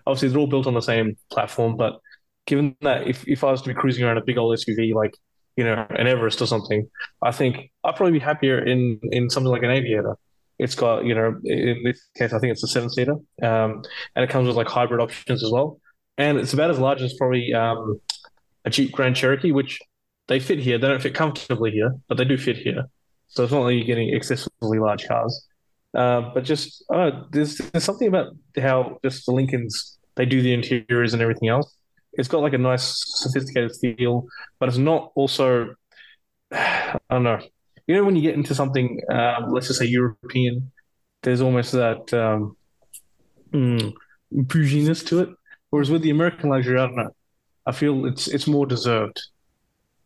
Obviously, 0.07 0.29
they're 0.29 0.39
all 0.39 0.47
built 0.47 0.67
on 0.67 0.73
the 0.73 0.81
same 0.81 1.17
platform, 1.31 1.77
but 1.77 1.99
given 2.47 2.75
that 2.81 3.07
if, 3.07 3.27
if 3.27 3.43
I 3.43 3.51
was 3.51 3.61
to 3.61 3.67
be 3.67 3.75
cruising 3.75 4.03
around 4.03 4.17
a 4.17 4.23
big 4.23 4.37
old 4.37 4.57
SUV 4.57 4.93
like 4.93 5.15
you 5.55 5.63
know 5.63 5.85
an 5.89 6.07
Everest 6.07 6.41
or 6.41 6.47
something, 6.47 6.87
I 7.21 7.31
think 7.31 7.71
I'd 7.83 7.95
probably 7.95 8.13
be 8.13 8.19
happier 8.19 8.59
in 8.59 8.99
in 9.11 9.29
something 9.29 9.51
like 9.51 9.63
an 9.63 9.71
Aviator. 9.71 10.17
It's 10.59 10.75
got 10.75 11.05
you 11.05 11.15
know 11.15 11.35
in 11.43 11.81
this 11.83 12.01
case 12.17 12.33
I 12.33 12.39
think 12.39 12.51
it's 12.51 12.63
a 12.63 12.67
seven 12.67 12.89
seater, 12.89 13.15
um, 13.41 13.83
and 14.15 14.23
it 14.23 14.29
comes 14.29 14.47
with 14.47 14.57
like 14.57 14.67
hybrid 14.67 15.01
options 15.01 15.43
as 15.43 15.51
well, 15.51 15.79
and 16.17 16.37
it's 16.37 16.53
about 16.53 16.69
as 16.69 16.79
large 16.79 17.01
as 17.01 17.13
probably 17.17 17.53
um, 17.53 17.99
a 18.65 18.69
Jeep 18.69 18.91
Grand 18.91 19.15
Cherokee, 19.15 19.51
which 19.51 19.79
they 20.27 20.39
fit 20.39 20.59
here. 20.59 20.77
They 20.77 20.87
don't 20.87 21.01
fit 21.01 21.15
comfortably 21.15 21.71
here, 21.71 21.95
but 22.07 22.17
they 22.17 22.25
do 22.25 22.37
fit 22.37 22.57
here. 22.57 22.85
So 23.27 23.43
it's 23.43 23.53
not 23.53 23.61
like 23.61 23.75
you're 23.75 23.85
getting 23.85 24.13
excessively 24.13 24.79
large 24.79 25.07
cars. 25.07 25.47
Uh, 25.93 26.21
but 26.33 26.43
just 26.43 26.83
uh, 26.93 27.23
there's 27.31 27.57
there's 27.57 27.83
something 27.83 28.07
about 28.07 28.27
how 28.59 28.99
just 29.03 29.25
the 29.25 29.31
Lincolns 29.31 29.97
they 30.15 30.25
do 30.25 30.41
the 30.41 30.53
interiors 30.53 31.13
and 31.13 31.21
everything 31.21 31.49
else. 31.49 31.75
It's 32.13 32.27
got 32.27 32.41
like 32.41 32.53
a 32.53 32.57
nice 32.57 33.01
sophisticated 33.21 33.71
feel, 33.79 34.27
but 34.59 34.69
it's 34.69 34.77
not 34.77 35.11
also 35.15 35.75
I 36.51 36.99
don't 37.09 37.23
know. 37.23 37.39
You 37.89 37.95
know 37.95 38.03
when 38.03 38.15
you 38.15 38.21
get 38.21 38.35
into 38.35 38.53
something, 38.53 39.01
uh, 39.11 39.47
let's 39.47 39.65
just 39.65 39.79
say 39.79 39.87
European, 39.87 40.71
there's 41.23 41.41
almost 41.41 41.71
that 41.71 42.13
um, 42.13 42.55
mm, 43.51 43.91
bouginess 44.31 45.03
to 45.05 45.21
it. 45.21 45.29
Whereas 45.71 45.89
with 45.89 46.03
the 46.03 46.11
American 46.11 46.51
luxury, 46.51 46.79
I 46.79 46.85
don't 46.85 46.97
know. 46.97 47.09
I 47.65 47.71
feel 47.71 48.05
it's 48.05 48.27
it's 48.27 48.45
more 48.45 48.67
deserved. 48.67 49.19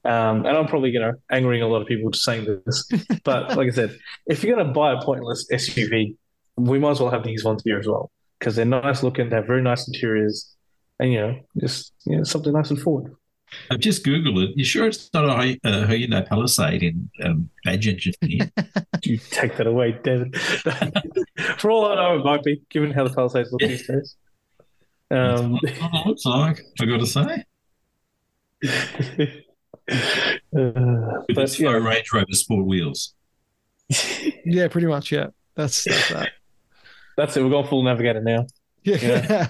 Um, 0.06 0.46
and 0.46 0.56
I'm 0.56 0.68
probably, 0.68 0.92
you 0.92 1.00
know, 1.02 1.12
angering 1.30 1.62
a 1.62 1.68
lot 1.68 1.82
of 1.82 1.88
people 1.90 2.10
just 2.10 2.24
saying 2.24 2.46
this. 2.66 2.90
But 3.26 3.58
like 3.58 3.68
I 3.68 3.72
said, 3.72 3.98
if 4.28 4.46
you're 4.46 4.56
going 4.56 4.66
to 4.66 4.74
buy 4.74 4.94
a 4.94 5.02
pointless 5.02 5.46
SUV, 5.52 6.16
we 6.56 6.80
might 6.80 6.92
as 6.92 7.02
well 7.02 7.12
have 7.12 7.26
these 7.26 7.44
ones 7.44 7.64
here 7.66 7.80
as 7.80 7.88
well 7.88 8.12
because 8.40 8.56
they're 8.56 8.64
nice 8.64 9.04
looking, 9.04 9.28
they 9.28 9.36
have 9.36 9.48
very 9.48 9.62
nice 9.62 9.90
interiors, 9.90 10.56
and 11.00 11.12
you 11.12 11.20
know, 11.20 11.40
just 11.60 11.92
you 12.06 12.16
know, 12.16 12.24
something 12.24 12.54
nice 12.54 12.70
and 12.70 12.80
forward. 12.80 13.14
I've 13.72 13.80
just 13.80 14.06
Googled 14.06 14.50
it. 14.50 14.58
You 14.58 14.64
sure 14.64 14.88
it's 14.88 15.10
not 15.14 15.26
a 15.26 15.34
Hy- 15.34 15.60
uh, 15.64 15.86
Hyundai 15.88 16.28
Palisade 16.28 16.84
in 16.84 17.10
um, 17.24 17.50
badge 17.64 17.88
engineer? 17.88 18.52
You 19.06 19.18
take 19.18 19.58
that 19.58 19.68
away, 19.68 20.00
David. 20.02 20.34
For 21.58 21.70
all 21.70 21.92
I 21.92 21.96
know, 21.96 22.20
it 22.20 22.24
might 22.24 22.42
be, 22.42 22.62
given 22.70 22.90
how 22.90 23.04
the 23.06 23.14
Palisades 23.14 23.52
look 23.52 23.60
these 23.60 23.86
days. 23.86 24.16
Um, 25.12 25.60
That's 25.62 25.82
what 25.82 25.94
it 25.94 26.08
looks 26.08 26.26
like, 26.26 26.62
I 26.80 26.86
got 26.86 27.00
to 27.02 27.06
say. 27.06 27.44
uh, 29.92 29.98
With 30.54 31.36
but 31.36 31.44
its 31.44 31.60
yeah, 31.60 31.72
Range 31.72 32.14
Rover 32.14 32.32
sport 32.32 32.66
wheels. 32.66 33.14
Yeah, 34.46 34.70
pretty 34.70 34.88
much. 34.88 35.12
Yeah, 35.12 35.28
that's 35.56 35.84
that's 35.84 36.10
that. 36.10 36.32
that's 37.18 37.36
it. 37.36 37.44
We're 37.44 37.50
going 37.50 37.68
full 37.68 37.84
navigator 37.84 38.22
now. 38.22 38.48
Yeah. 38.84 39.50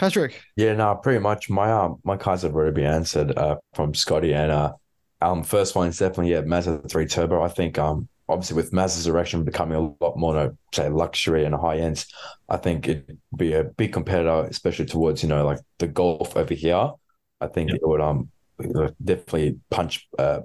Patrick, 0.00 0.42
Yeah, 0.56 0.74
no, 0.74 0.94
pretty 0.96 1.20
much. 1.20 1.48
My 1.48 1.70
um, 1.72 1.96
my 2.04 2.16
cards 2.16 2.42
have 2.42 2.54
already 2.54 2.74
been 2.74 2.84
answered 2.92 3.36
uh, 3.36 3.56
from 3.74 3.94
Scotty, 3.94 4.34
and 4.34 4.50
uh, 4.50 4.72
um, 5.20 5.42
first 5.42 5.74
one 5.74 5.88
is 5.88 5.98
definitely 5.98 6.32
yeah, 6.32 6.42
Mazda 6.42 6.82
three 6.88 7.06
turbo. 7.06 7.42
I 7.42 7.48
think 7.48 7.78
um, 7.78 8.08
obviously 8.28 8.56
with 8.56 8.72
Mazda's 8.72 9.04
direction 9.06 9.44
becoming 9.44 9.76
a 9.78 10.04
lot 10.04 10.16
more, 10.18 10.36
uh, 10.36 10.48
say, 10.74 10.88
luxury 10.88 11.44
and 11.44 11.54
high 11.54 11.78
ends, 11.78 12.06
I 12.48 12.56
think 12.58 12.88
it'd 12.88 13.18
be 13.36 13.54
a 13.54 13.64
big 13.64 13.92
competitor, 13.92 14.46
especially 14.50 14.86
towards 14.86 15.22
you 15.22 15.28
know 15.28 15.44
like 15.44 15.60
the 15.78 15.86
Golf 15.88 16.36
over 16.36 16.54
here. 16.54 16.90
I 17.40 17.46
think 17.46 17.70
Yeah. 17.70 17.74
it 17.74 17.80
would 17.82 18.00
um 18.00 18.30
definitely 19.02 19.58
punch 19.70 20.08
uh 20.18 20.40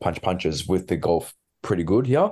punch 0.00 0.22
punches 0.22 0.66
with 0.68 0.88
the 0.88 0.96
Golf 0.96 1.34
pretty 1.62 1.84
good 1.84 2.06
here, 2.06 2.30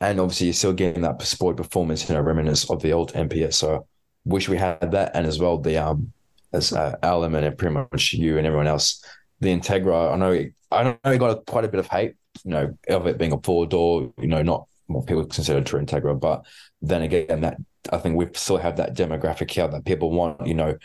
and 0.00 0.20
obviously 0.20 0.48
you're 0.48 0.54
still 0.54 0.72
getting 0.74 1.02
that 1.02 1.22
sport 1.22 1.56
performance, 1.56 2.08
you 2.08 2.14
know, 2.14 2.22
reminiscence 2.22 2.70
of 2.70 2.82
the 2.82 2.92
old 2.92 3.12
MPS. 3.14 3.58
So 3.58 3.86
wish 4.24 4.48
we 4.48 4.56
had 4.56 4.92
that, 4.92 5.12
and 5.14 5.26
as 5.26 5.38
well 5.38 5.58
the 5.58 5.76
um 5.78 6.12
as 6.52 6.72
uh, 6.72 6.94
Alam 7.02 7.34
and 7.34 7.56
pretty 7.56 7.74
much 7.74 8.12
you 8.12 8.38
and 8.38 8.46
everyone 8.46 8.66
else, 8.66 9.04
the 9.40 9.48
Integra. 9.48 10.12
I 10.12 10.16
know 10.16 10.44
I 10.70 10.82
know 10.84 11.12
it 11.12 11.18
got 11.18 11.46
quite 11.46 11.64
a 11.64 11.68
bit 11.68 11.80
of 11.80 11.88
hate, 11.88 12.14
you 12.44 12.50
know, 12.50 12.78
of 12.88 13.06
it 13.06 13.18
being 13.18 13.32
a 13.32 13.40
four 13.40 13.66
door, 13.66 14.12
you 14.18 14.28
know, 14.28 14.42
not 14.42 14.66
what 14.86 15.06
people 15.06 15.24
consider 15.24 15.62
true 15.62 15.80
Integra, 15.80 16.18
but 16.18 16.44
then 16.80 17.02
again, 17.02 17.40
that 17.42 17.56
I 17.90 17.98
think 17.98 18.16
we 18.16 18.26
still 18.34 18.58
have 18.58 18.76
that 18.76 18.94
demographic 18.94 19.50
here 19.50 19.68
that 19.68 19.84
people 19.84 20.10
want, 20.10 20.46
you 20.46 20.54
know, 20.54 20.76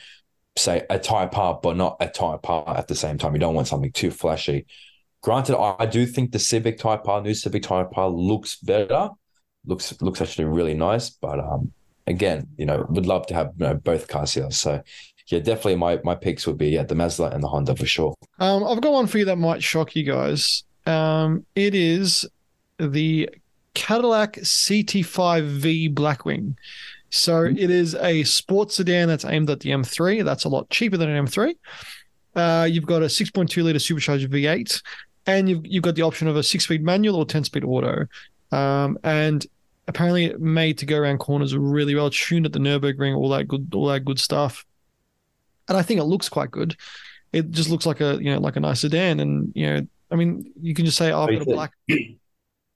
say 0.58 0.86
a 0.90 1.00
Type 1.00 1.38
R, 1.38 1.60
but 1.62 1.78
not 1.78 1.98
a 2.00 2.08
Type 2.08 2.50
R 2.50 2.78
at 2.78 2.88
the 2.88 2.96
same 2.96 3.18
time. 3.18 3.34
You 3.34 3.40
don't 3.40 3.56
want 3.56 3.68
something 3.68 3.92
too 3.92 4.12
flashy. 4.12 4.66
Granted, 5.22 5.58
I 5.58 5.76
I 5.80 5.86
do 5.86 6.06
think 6.06 6.32
the 6.32 6.40
Civic 6.40 6.78
Type 6.78 7.08
R, 7.08 7.22
new 7.22 7.34
Civic 7.34 7.64
Type 7.64 7.90
R, 7.96 8.10
looks 8.10 8.58
better. 8.58 9.10
Looks 9.66 10.02
looks 10.02 10.22
actually 10.22 10.46
really 10.46 10.74
nice, 10.74 11.10
but 11.10 11.40
um, 11.40 11.74
again, 12.08 12.48
you 12.58 12.66
know, 12.66 12.86
would 12.90 13.06
love 13.06 13.28
to 13.28 13.34
have 13.34 13.52
you 13.58 13.68
know, 13.68 13.76
both 13.76 14.08
cars 14.08 14.34
here. 14.34 14.50
So 14.52 14.82
yeah, 15.28 15.40
definitely 15.40 15.76
my 15.76 16.00
my 16.04 16.16
picks 16.16 16.48
would 16.48 16.58
be 16.58 16.70
yeah, 16.70 16.84
the 16.84 16.96
Mazda 16.96 17.32
and 17.32 17.44
the 17.44 17.48
Honda 17.48 17.76
for 17.76 17.86
sure. 17.86 18.16
um, 18.40 18.64
I've 18.64 18.82
got 18.82 18.94
one 18.94 19.08
for 19.08 19.18
you 19.18 19.26
that 19.26 19.36
might 19.38 19.62
shock 19.62 19.96
you 19.96 20.04
guys. 20.04 20.64
Um, 20.86 21.46
it 21.56 21.76
is 21.76 22.26
the 22.80 23.30
Cadillac 23.74 24.34
CT5V 24.34 25.94
Blackwing. 25.94 26.56
So 27.10 27.44
it 27.44 27.70
is 27.70 27.96
a 27.96 28.24
sports 28.24 28.76
sedan 28.76 29.08
that's 29.08 29.26
aimed 29.26 29.50
at 29.50 29.62
the 29.62 29.70
M3. 29.70 30.26
That's 30.26 30.44
a 30.46 30.50
lot 30.50 30.70
cheaper 30.70 30.98
than 30.98 31.10
an 31.10 31.26
M3. 31.26 31.56
Uh, 32.36 32.66
you've 32.66 32.86
got 32.86 33.02
a 33.02 33.06
6.2 33.06 33.64
liter 33.64 33.80
supercharged 33.80 34.30
V8, 34.30 34.82
and 35.26 35.50
you've 35.50 35.66
you've 35.66 35.84
got 35.84 35.96
the 35.96 36.02
option 36.02 36.28
of 36.28 36.36
a 36.36 36.44
six-speed 36.44 36.84
manual 36.84 37.16
or 37.16 37.26
10-speed 37.26 37.64
auto. 37.64 38.08
Um, 38.52 38.98
and 39.04 39.46
apparently 39.88 40.34
made 40.38 40.78
to 40.80 40.86
go 40.86 40.98
around 40.98 41.18
corners 41.20 41.56
really 41.56 41.96
well, 41.96 42.10
tuned 42.10 42.46
at 42.46 42.54
the 42.54 42.60
Nurburgring, 42.60 43.16
all 43.16 43.30
that 43.30 43.48
good, 43.48 43.70
all 43.74 43.88
that 43.88 44.06
good 44.06 44.20
stuff. 44.20 44.66
And 45.70 45.78
I 45.78 45.82
think 45.82 46.00
it 46.00 46.04
looks 46.06 46.30
quite 46.30 46.52
good. 46.52 46.76
It 47.34 47.52
just 47.52 47.70
looks 47.70 47.86
like 47.86 48.00
a 48.02 48.18
you 48.22 48.32
know 48.32 48.40
like 48.40 48.56
a 48.56 48.60
nice 48.60 48.82
sedan, 48.82 49.20
and 49.20 49.52
you 49.56 49.66
know, 49.68 49.88
I 50.12 50.16
mean, 50.16 50.52
you 50.62 50.74
can 50.74 50.86
just 50.86 50.98
say, 50.98 51.12
oh, 51.12 51.24
I've 51.24 51.40
got 51.40 51.42
a 51.42 51.46
black, 51.46 51.72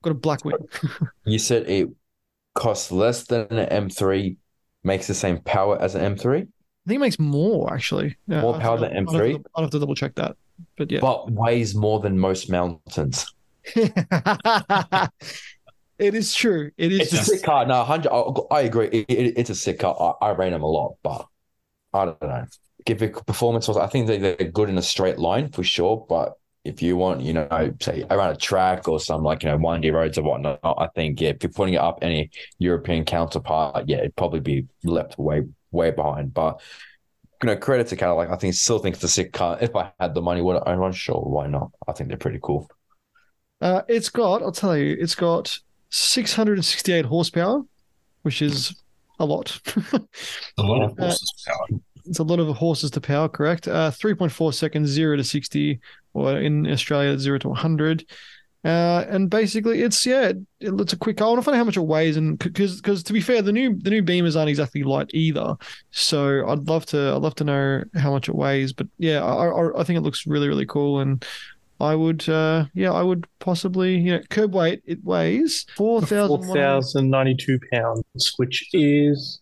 got 0.03 0.11
a 0.11 0.13
black 0.13 0.43
wing. 0.45 0.55
You 1.25 1.39
said 1.39 1.69
it 1.69 1.89
costs 2.55 2.91
less 2.91 3.23
than 3.23 3.47
an 3.49 3.87
M3, 3.87 4.35
makes 4.83 5.07
the 5.07 5.13
same 5.13 5.39
power 5.39 5.81
as 5.81 5.95
an 5.95 6.15
M3. 6.17 6.41
I 6.41 6.87
think 6.87 6.97
it 6.97 6.99
makes 6.99 7.19
more 7.19 7.73
actually. 7.73 8.17
Yeah, 8.27 8.41
More 8.41 8.59
power 8.59 8.77
than 8.77 8.91
I'll- 8.97 9.07
I'll 9.07 9.13
have 9.13 9.21
M3? 9.21 9.33
to- 9.43 9.49
I'll 9.55 9.63
have 9.63 9.71
to 9.71 9.79
double 9.79 9.95
check 9.95 10.15
that. 10.15 10.35
But 10.77 10.91
yeah. 10.91 10.99
But 10.99 11.31
weighs 11.31 11.73
more 11.75 11.99
than 12.01 12.19
most 12.19 12.49
mountains. 12.49 13.25
it 16.01 16.15
is 16.15 16.33
true. 16.33 16.71
It 16.77 16.91
is 16.91 17.07
It's 17.07 17.13
a 17.13 17.17
sick 17.17 17.43
car. 17.43 17.65
No, 17.65 17.83
hundred. 17.83 18.11
I, 18.11 18.55
I 18.55 18.61
agree. 18.61 18.87
It, 18.87 19.09
it- 19.09 19.37
it's 19.37 19.49
a 19.49 19.55
sick 19.55 19.79
car. 19.79 20.17
I, 20.21 20.27
I 20.27 20.31
rate 20.31 20.51
them 20.51 20.61
a 20.63 20.67
lot, 20.67 20.95
but 21.03 21.25
I 21.93 22.05
don't 22.05 22.21
know. 22.21 22.45
Give 22.85 23.01
it 23.03 23.25
performance 23.27 23.67
was. 23.67 23.77
I 23.77 23.87
think 23.87 24.07
they, 24.07 24.17
they're 24.19 24.35
good 24.51 24.69
in 24.69 24.77
a 24.77 24.81
straight 24.83 25.19
line 25.19 25.51
for 25.51 25.63
sure. 25.63 26.05
But 26.09 26.33
if 26.65 26.81
you 26.81 26.97
want, 26.97 27.21
you 27.21 27.33
know, 27.33 27.73
say 27.81 28.05
around 28.09 28.31
a 28.33 28.37
track 28.37 28.87
or 28.89 28.99
some 28.99 29.23
like 29.23 29.43
you 29.43 29.49
know 29.49 29.57
windy 29.57 29.91
roads 29.91 30.17
or 30.17 30.23
whatnot, 30.23 30.59
I 30.63 30.87
think 30.95 31.21
yeah, 31.21 31.29
if 31.31 31.43
you're 31.43 31.51
putting 31.51 31.75
it 31.75 31.79
up 31.81 31.99
any 32.03 32.31
European 32.59 33.05
counterpart, 33.05 33.89
yeah, 33.89 33.97
it'd 33.99 34.15
probably 34.17 34.41
be 34.41 34.67
left 34.83 35.19
way 35.19 35.43
way 35.71 35.91
behind. 35.91 36.33
But 36.33 36.61
you 37.43 37.47
know, 37.47 37.57
credit 37.57 37.87
to 37.89 37.97
Cadillac. 37.97 38.29
I 38.31 38.37
think 38.37 38.55
still 38.55 38.79
think 38.79 38.95
it's 38.95 39.03
a 39.05 39.09
sick 39.09 39.33
car. 39.33 39.57
If 39.61 39.75
I 39.75 39.91
had 39.99 40.15
the 40.15 40.21
money, 40.21 40.41
would 40.41 40.57
I 40.65 40.73
own 40.73 40.79
one? 40.79 40.93
Sure, 40.93 41.21
why 41.21 41.47
not? 41.47 41.71
I 41.87 41.93
think 41.93 42.09
they're 42.09 42.17
pretty 42.17 42.39
cool. 42.43 42.69
uh, 43.61 43.81
it's 43.87 44.09
got. 44.09 44.41
I'll 44.41 44.51
tell 44.51 44.77
you, 44.77 44.95
it's 44.99 45.15
got 45.15 45.59
668 45.91 47.05
horsepower, 47.05 47.61
which 48.23 48.41
is 48.41 48.75
a 49.19 49.25
lot. 49.25 49.59
A 50.57 50.63
lot 50.63 50.83
of 50.83 50.91
Uh, 50.99 51.03
horses 51.03 51.33
power. 51.45 51.79
it's 52.05 52.19
a 52.19 52.23
lot 52.23 52.39
of 52.39 52.55
horses 52.55 52.91
to 52.91 53.01
power, 53.01 53.29
correct? 53.29 53.67
Uh, 53.67 53.91
3.4 53.91 54.53
seconds, 54.53 54.89
zero 54.89 55.15
to 55.17 55.23
60, 55.23 55.79
or 56.13 56.37
in 56.39 56.65
Australia, 56.67 57.17
zero 57.19 57.37
to 57.39 57.49
100. 57.49 58.05
Uh, 58.63 59.03
and 59.09 59.27
basically, 59.29 59.81
it's 59.81 60.05
yeah, 60.05 60.27
it, 60.29 60.37
it's 60.59 60.93
a 60.93 60.97
quick 60.97 61.17
car. 61.17 61.27
I 61.27 61.31
want 61.31 61.39
to 61.41 61.45
find 61.45 61.55
out 61.55 61.57
how 61.59 61.63
much 61.63 61.77
it 61.77 61.81
weighs, 61.81 62.15
and 62.15 62.37
because 62.37 62.75
because 62.75 63.01
to 63.03 63.13
be 63.13 63.19
fair, 63.19 63.41
the 63.41 63.51
new 63.51 63.75
the 63.79 63.89
new 63.89 64.03
Beamers 64.03 64.35
aren't 64.37 64.49
exactly 64.51 64.83
light 64.83 65.09
either. 65.15 65.55
So 65.89 66.47
I'd 66.47 66.67
love 66.67 66.85
to 66.87 67.13
I'd 67.15 67.23
love 67.23 67.33
to 67.35 67.43
know 67.43 67.83
how 67.95 68.11
much 68.11 68.29
it 68.29 68.35
weighs. 68.35 68.71
But 68.71 68.85
yeah, 68.99 69.23
I 69.25 69.47
I, 69.47 69.79
I 69.79 69.83
think 69.83 69.97
it 69.97 70.01
looks 70.03 70.27
really 70.27 70.47
really 70.47 70.67
cool, 70.67 70.99
and 70.99 71.25
I 71.81 71.95
would 71.95 72.27
uh 72.29 72.65
yeah 72.73 72.91
I 72.91 73.01
would 73.01 73.27
possibly 73.39 73.97
you 73.97 74.13
know 74.13 74.21
curb 74.29 74.53
weight 74.53 74.81
it 74.85 75.03
weighs 75.03 75.65
four 75.75 76.01
thousand 76.01 76.47
4,092 76.47 77.59
pounds, 77.71 78.33
which 78.37 78.69
is 78.73 79.41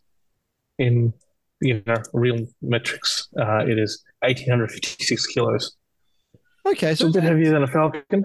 in 0.78 1.14
you 1.62 1.82
know 1.86 1.96
real 2.14 2.48
metrics. 2.62 3.28
Uh, 3.40 3.66
it 3.68 3.78
is 3.78 4.04
1,856 4.22 5.28
kilos. 5.28 5.76
Okay, 6.66 6.96
So 6.96 7.06
so 7.06 7.10
a 7.10 7.14
bit 7.14 7.24
heavier 7.24 7.52
than 7.52 7.64
a 7.64 7.68
Falcon. 7.68 8.24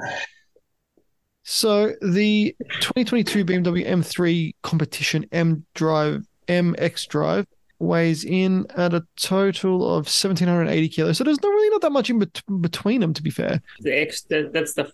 So 1.44 1.92
the 2.00 2.56
2022 2.80 3.44
BMW 3.44 3.86
M3 3.86 4.54
competition 4.62 5.26
M 5.30 5.66
Drive 5.74 6.24
MX 6.48 7.08
Drive 7.08 7.46
weighs 7.85 8.24
in 8.24 8.66
at 8.76 8.95
a 8.95 9.05
total 9.16 9.85
of 9.85 10.07
1780 10.07 10.89
kilos. 10.89 11.18
So 11.18 11.24
there's 11.24 11.43
not 11.43 11.49
really 11.49 11.70
not 11.70 11.82
that 11.82 11.93
much 11.93 12.11
in 12.11 12.18
bet- 12.18 12.43
between 12.61 13.01
them, 13.01 13.14
to 13.14 13.22
be 13.22 13.30
fair. 13.30 13.62
The 13.80 14.01
X, 14.01 14.22
the, 14.22 14.51
that's 14.53 14.74
the 14.74 14.91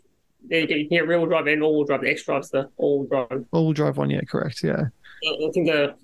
you 0.48 0.66
can 0.66 0.88
get 0.88 1.06
rear 1.06 1.18
wheel 1.18 1.28
drive 1.28 1.46
and 1.46 1.62
all 1.62 1.76
wheel 1.76 1.86
drive. 1.86 2.02
The 2.02 2.10
X 2.10 2.24
drive's 2.24 2.50
the 2.50 2.68
all 2.76 3.00
wheel 3.00 3.08
drive. 3.08 3.44
All 3.52 3.72
drive 3.72 3.96
one, 3.96 4.10
yeah, 4.10 4.22
correct, 4.22 4.62
yeah. 4.62 4.84
I 5.26 5.50
think 5.52 5.66
the 5.66 5.94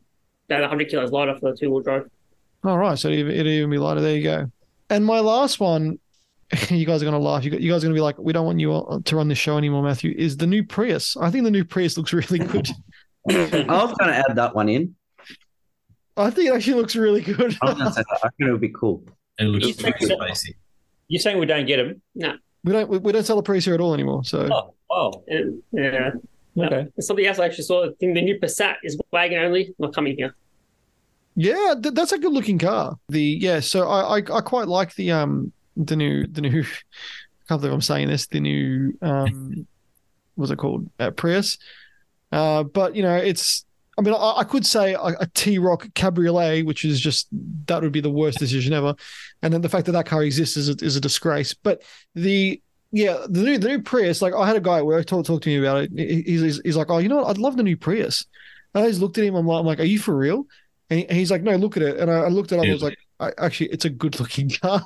about 0.48 0.60
100 0.60 0.88
kilos 0.88 1.10
lighter 1.10 1.36
for 1.38 1.52
the 1.52 1.56
two 1.56 1.70
wheel 1.70 1.82
drive. 1.82 2.08
All 2.64 2.78
right, 2.78 2.98
so 2.98 3.08
it'd, 3.08 3.28
it'd 3.28 3.46
even 3.46 3.70
be 3.70 3.78
lighter. 3.78 4.00
There 4.00 4.16
you 4.16 4.22
go. 4.22 4.50
And 4.90 5.04
my 5.04 5.20
last 5.20 5.60
one, 5.60 5.98
you 6.68 6.86
guys 6.86 7.02
are 7.02 7.06
gonna 7.06 7.18
laugh. 7.18 7.44
You, 7.44 7.52
you 7.52 7.70
guys 7.70 7.82
are 7.82 7.86
gonna 7.86 7.94
be 7.94 8.00
like, 8.00 8.18
we 8.18 8.32
don't 8.32 8.46
want 8.46 8.60
you 8.60 9.02
to 9.04 9.16
run 9.16 9.28
this 9.28 9.38
show 9.38 9.58
anymore, 9.58 9.82
Matthew. 9.82 10.14
Is 10.16 10.36
the 10.36 10.46
new 10.46 10.64
Prius? 10.64 11.16
I 11.16 11.30
think 11.30 11.44
the 11.44 11.50
new 11.50 11.64
Prius 11.64 11.96
looks 11.96 12.12
really 12.12 12.38
good. 12.38 12.68
I 13.28 13.64
was 13.64 13.94
going 13.98 14.10
to 14.10 14.16
add 14.16 14.36
that 14.36 14.54
one 14.54 14.68
in. 14.68 14.94
I 16.16 16.30
think 16.30 16.48
it 16.48 16.54
actually 16.54 16.74
looks 16.74 16.96
really 16.96 17.20
good. 17.20 17.56
I 17.62 17.66
was 17.66 17.74
going 17.74 17.86
to 17.86 17.92
say 17.92 18.02
that. 18.10 18.18
I 18.24 18.28
think 18.38 18.48
it 18.48 18.52
would 18.52 18.60
be 18.60 18.70
cool. 18.70 19.02
It 19.38 19.44
looks 19.44 19.66
It's 19.68 19.82
pretty 19.82 20.06
like- 20.14 20.32
spacey. 20.32 20.54
You're 21.08 21.20
saying 21.20 21.38
we 21.38 21.46
don't 21.46 21.66
get 21.66 21.76
them? 21.76 22.02
No. 22.16 22.36
We 22.64 22.72
don't 22.72 22.88
we, 22.88 22.98
we 22.98 23.12
don't 23.12 23.22
sell 23.24 23.38
a 23.38 23.42
Prius 23.42 23.64
here 23.64 23.74
at 23.74 23.80
all 23.80 23.94
anymore. 23.94 24.24
So 24.24 24.48
Oh, 24.52 24.74
oh, 24.90 25.22
And, 25.28 25.62
yeah. 25.72 26.10
okay. 26.58 26.80
And 26.96 27.04
something 27.04 27.24
else 27.24 27.38
I 27.38 27.44
actually 27.46 27.62
saw. 27.64 27.84
I 27.84 27.90
think 28.00 28.14
the 28.14 28.22
new 28.22 28.40
Passat 28.40 28.76
is 28.82 28.98
wagon 29.12 29.38
only, 29.38 29.72
not 29.78 29.94
coming 29.94 30.16
here. 30.16 30.34
Yeah, 31.36 31.74
th- 31.80 31.94
that's 31.94 32.10
a 32.12 32.18
good 32.18 32.32
looking 32.32 32.58
car. 32.58 32.96
The 33.08 33.20
yeah, 33.22 33.60
so 33.60 33.88
I, 33.88 34.16
I 34.16 34.22
I 34.36 34.40
quite 34.40 34.66
like 34.68 34.94
the 34.96 35.12
um 35.12 35.52
the 35.76 35.94
new 35.94 36.26
the 36.26 36.40
new 36.40 36.60
I 36.62 37.44
can't 37.48 37.60
believe 37.60 37.74
I'm 37.74 37.80
saying 37.82 38.08
this 38.08 38.26
the 38.26 38.40
new 38.40 38.96
um 39.02 39.66
what's 40.34 40.50
it 40.50 40.56
called 40.56 40.88
uh, 40.98 41.10
Prius, 41.12 41.58
uh 42.32 42.62
but 42.64 42.96
you 42.96 43.02
know 43.02 43.14
it's 43.16 43.64
I 43.98 44.02
mean 44.02 44.14
I, 44.14 44.38
I 44.38 44.44
could 44.44 44.66
say 44.66 44.94
a, 44.94 45.00
a 45.20 45.26
T-Roc 45.34 45.92
Cabriolet 45.94 46.64
which 46.66 46.84
is 46.84 47.00
just 47.00 47.28
that 47.66 47.82
would 47.82 47.92
be 47.92 48.00
the 48.00 48.10
worst 48.10 48.38
decision 48.38 48.72
ever, 48.72 48.94
and 49.42 49.52
then 49.52 49.62
the 49.62 49.68
fact 49.68 49.86
that 49.86 49.92
that 49.92 50.06
car 50.06 50.22
exists 50.22 50.56
is 50.56 50.68
a, 50.68 50.84
is 50.84 50.96
a 50.96 51.00
disgrace. 51.00 51.54
But 51.54 51.82
the 52.14 52.60
yeah 52.92 53.26
the 53.28 53.42
new 53.42 53.58
the 53.58 53.68
new 53.68 53.82
Prius 53.82 54.22
like 54.22 54.34
I 54.34 54.46
had 54.46 54.56
a 54.56 54.60
guy 54.60 54.78
at 54.78 54.86
work 54.86 55.06
talk 55.06 55.26
talk 55.26 55.42
to 55.42 55.48
me 55.48 55.58
about 55.58 55.84
it. 55.84 55.90
He's 56.26 56.40
he's, 56.40 56.60
he's 56.64 56.76
like 56.76 56.90
oh 56.90 56.98
you 56.98 57.08
know 57.08 57.16
what 57.16 57.28
I'd 57.28 57.38
love 57.38 57.56
the 57.56 57.62
new 57.62 57.76
Prius. 57.76 58.26
And 58.76 58.84
I 58.84 58.88
just 58.88 59.00
looked 59.00 59.16
at 59.16 59.24
him. 59.24 59.34
I'm 59.34 59.46
like, 59.46 59.60
I'm 59.60 59.66
like, 59.66 59.80
are 59.80 59.84
you 59.84 59.98
for 59.98 60.14
real? 60.14 60.46
And, 60.90 61.00
he, 61.00 61.08
and 61.08 61.16
he's 61.16 61.30
like, 61.30 61.42
no, 61.42 61.56
look 61.56 61.78
at 61.78 61.82
it. 61.82 61.96
And 61.98 62.10
I, 62.10 62.24
I 62.24 62.28
looked 62.28 62.52
at 62.52 62.58
it. 62.58 62.68
I 62.68 62.72
was 62.72 62.82
like, 62.82 62.98
I, 63.18 63.32
actually, 63.38 63.70
it's 63.70 63.86
a 63.86 63.90
good 63.90 64.20
looking 64.20 64.50
car. 64.62 64.82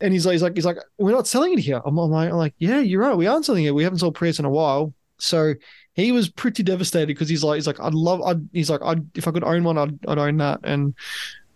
and 0.00 0.12
he's 0.12 0.24
like, 0.24 0.34
he's 0.34 0.42
like, 0.42 0.54
he's 0.54 0.64
like, 0.64 0.78
we're 0.98 1.10
not 1.10 1.26
selling 1.26 1.52
it 1.52 1.58
here. 1.58 1.82
I'm, 1.84 1.98
I'm 1.98 2.10
like, 2.10 2.30
I'm 2.30 2.36
like, 2.36 2.54
yeah, 2.58 2.78
you're 2.78 3.02
right. 3.02 3.16
We 3.16 3.26
aren't 3.26 3.44
selling 3.44 3.64
it. 3.64 3.74
We 3.74 3.82
haven't 3.82 3.98
sold 3.98 4.14
Prius 4.14 4.38
in 4.38 4.44
a 4.44 4.50
while. 4.50 4.94
So 5.18 5.54
he 5.98 6.12
was 6.12 6.28
pretty 6.28 6.62
devastated 6.62 7.08
because 7.08 7.28
he's 7.28 7.42
like, 7.42 7.56
he's 7.56 7.66
like, 7.66 7.80
I'd 7.80 7.92
love, 7.92 8.22
I'd, 8.22 8.48
he's 8.52 8.70
like, 8.70 8.80
I'd, 8.84 9.04
if 9.16 9.26
I 9.26 9.32
could 9.32 9.42
own 9.42 9.64
one, 9.64 9.76
I'd, 9.76 9.98
I'd 10.06 10.18
own 10.18 10.36
that. 10.36 10.60
And 10.62 10.94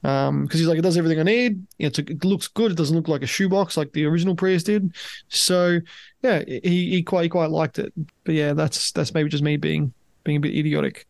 um, 0.02 0.42
because 0.42 0.58
he's 0.58 0.68
like, 0.68 0.80
it 0.80 0.82
does 0.82 0.96
everything 0.96 1.20
I 1.20 1.22
need. 1.22 1.64
It's 1.78 2.00
a, 2.00 2.02
it 2.02 2.24
looks 2.24 2.48
good. 2.48 2.72
It 2.72 2.76
doesn't 2.76 2.96
look 2.96 3.06
like 3.06 3.22
a 3.22 3.26
shoebox 3.26 3.76
like 3.76 3.92
the 3.92 4.04
original 4.04 4.34
Prius 4.34 4.64
did. 4.64 4.96
So 5.28 5.78
yeah, 6.22 6.42
he, 6.44 6.90
he 6.90 7.02
quite, 7.04 7.22
he 7.22 7.28
quite 7.28 7.50
liked 7.50 7.78
it. 7.78 7.92
But 8.24 8.34
yeah, 8.34 8.52
that's 8.52 8.90
that's 8.90 9.14
maybe 9.14 9.28
just 9.28 9.44
me 9.44 9.56
being 9.56 9.92
being 10.24 10.38
a 10.38 10.40
bit 10.40 10.56
idiotic. 10.56 11.06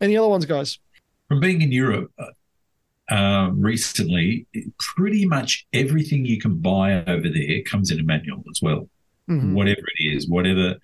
Any 0.00 0.16
other 0.16 0.28
ones, 0.28 0.46
guys? 0.46 0.78
From 1.26 1.40
being 1.40 1.62
in 1.62 1.72
Europe 1.72 2.12
uh, 2.16 3.12
um, 3.12 3.60
recently, 3.60 4.46
pretty 4.78 5.26
much 5.26 5.66
everything 5.72 6.24
you 6.24 6.38
can 6.38 6.58
buy 6.58 7.02
over 7.06 7.28
there 7.28 7.62
comes 7.66 7.90
in 7.90 7.98
a 7.98 8.04
manual 8.04 8.44
as 8.52 8.62
well. 8.62 8.88
Mhm. 9.28 9.54
Whatever 9.54 9.82
it 9.98 10.04
is, 10.14 10.28
whatever 10.28 10.76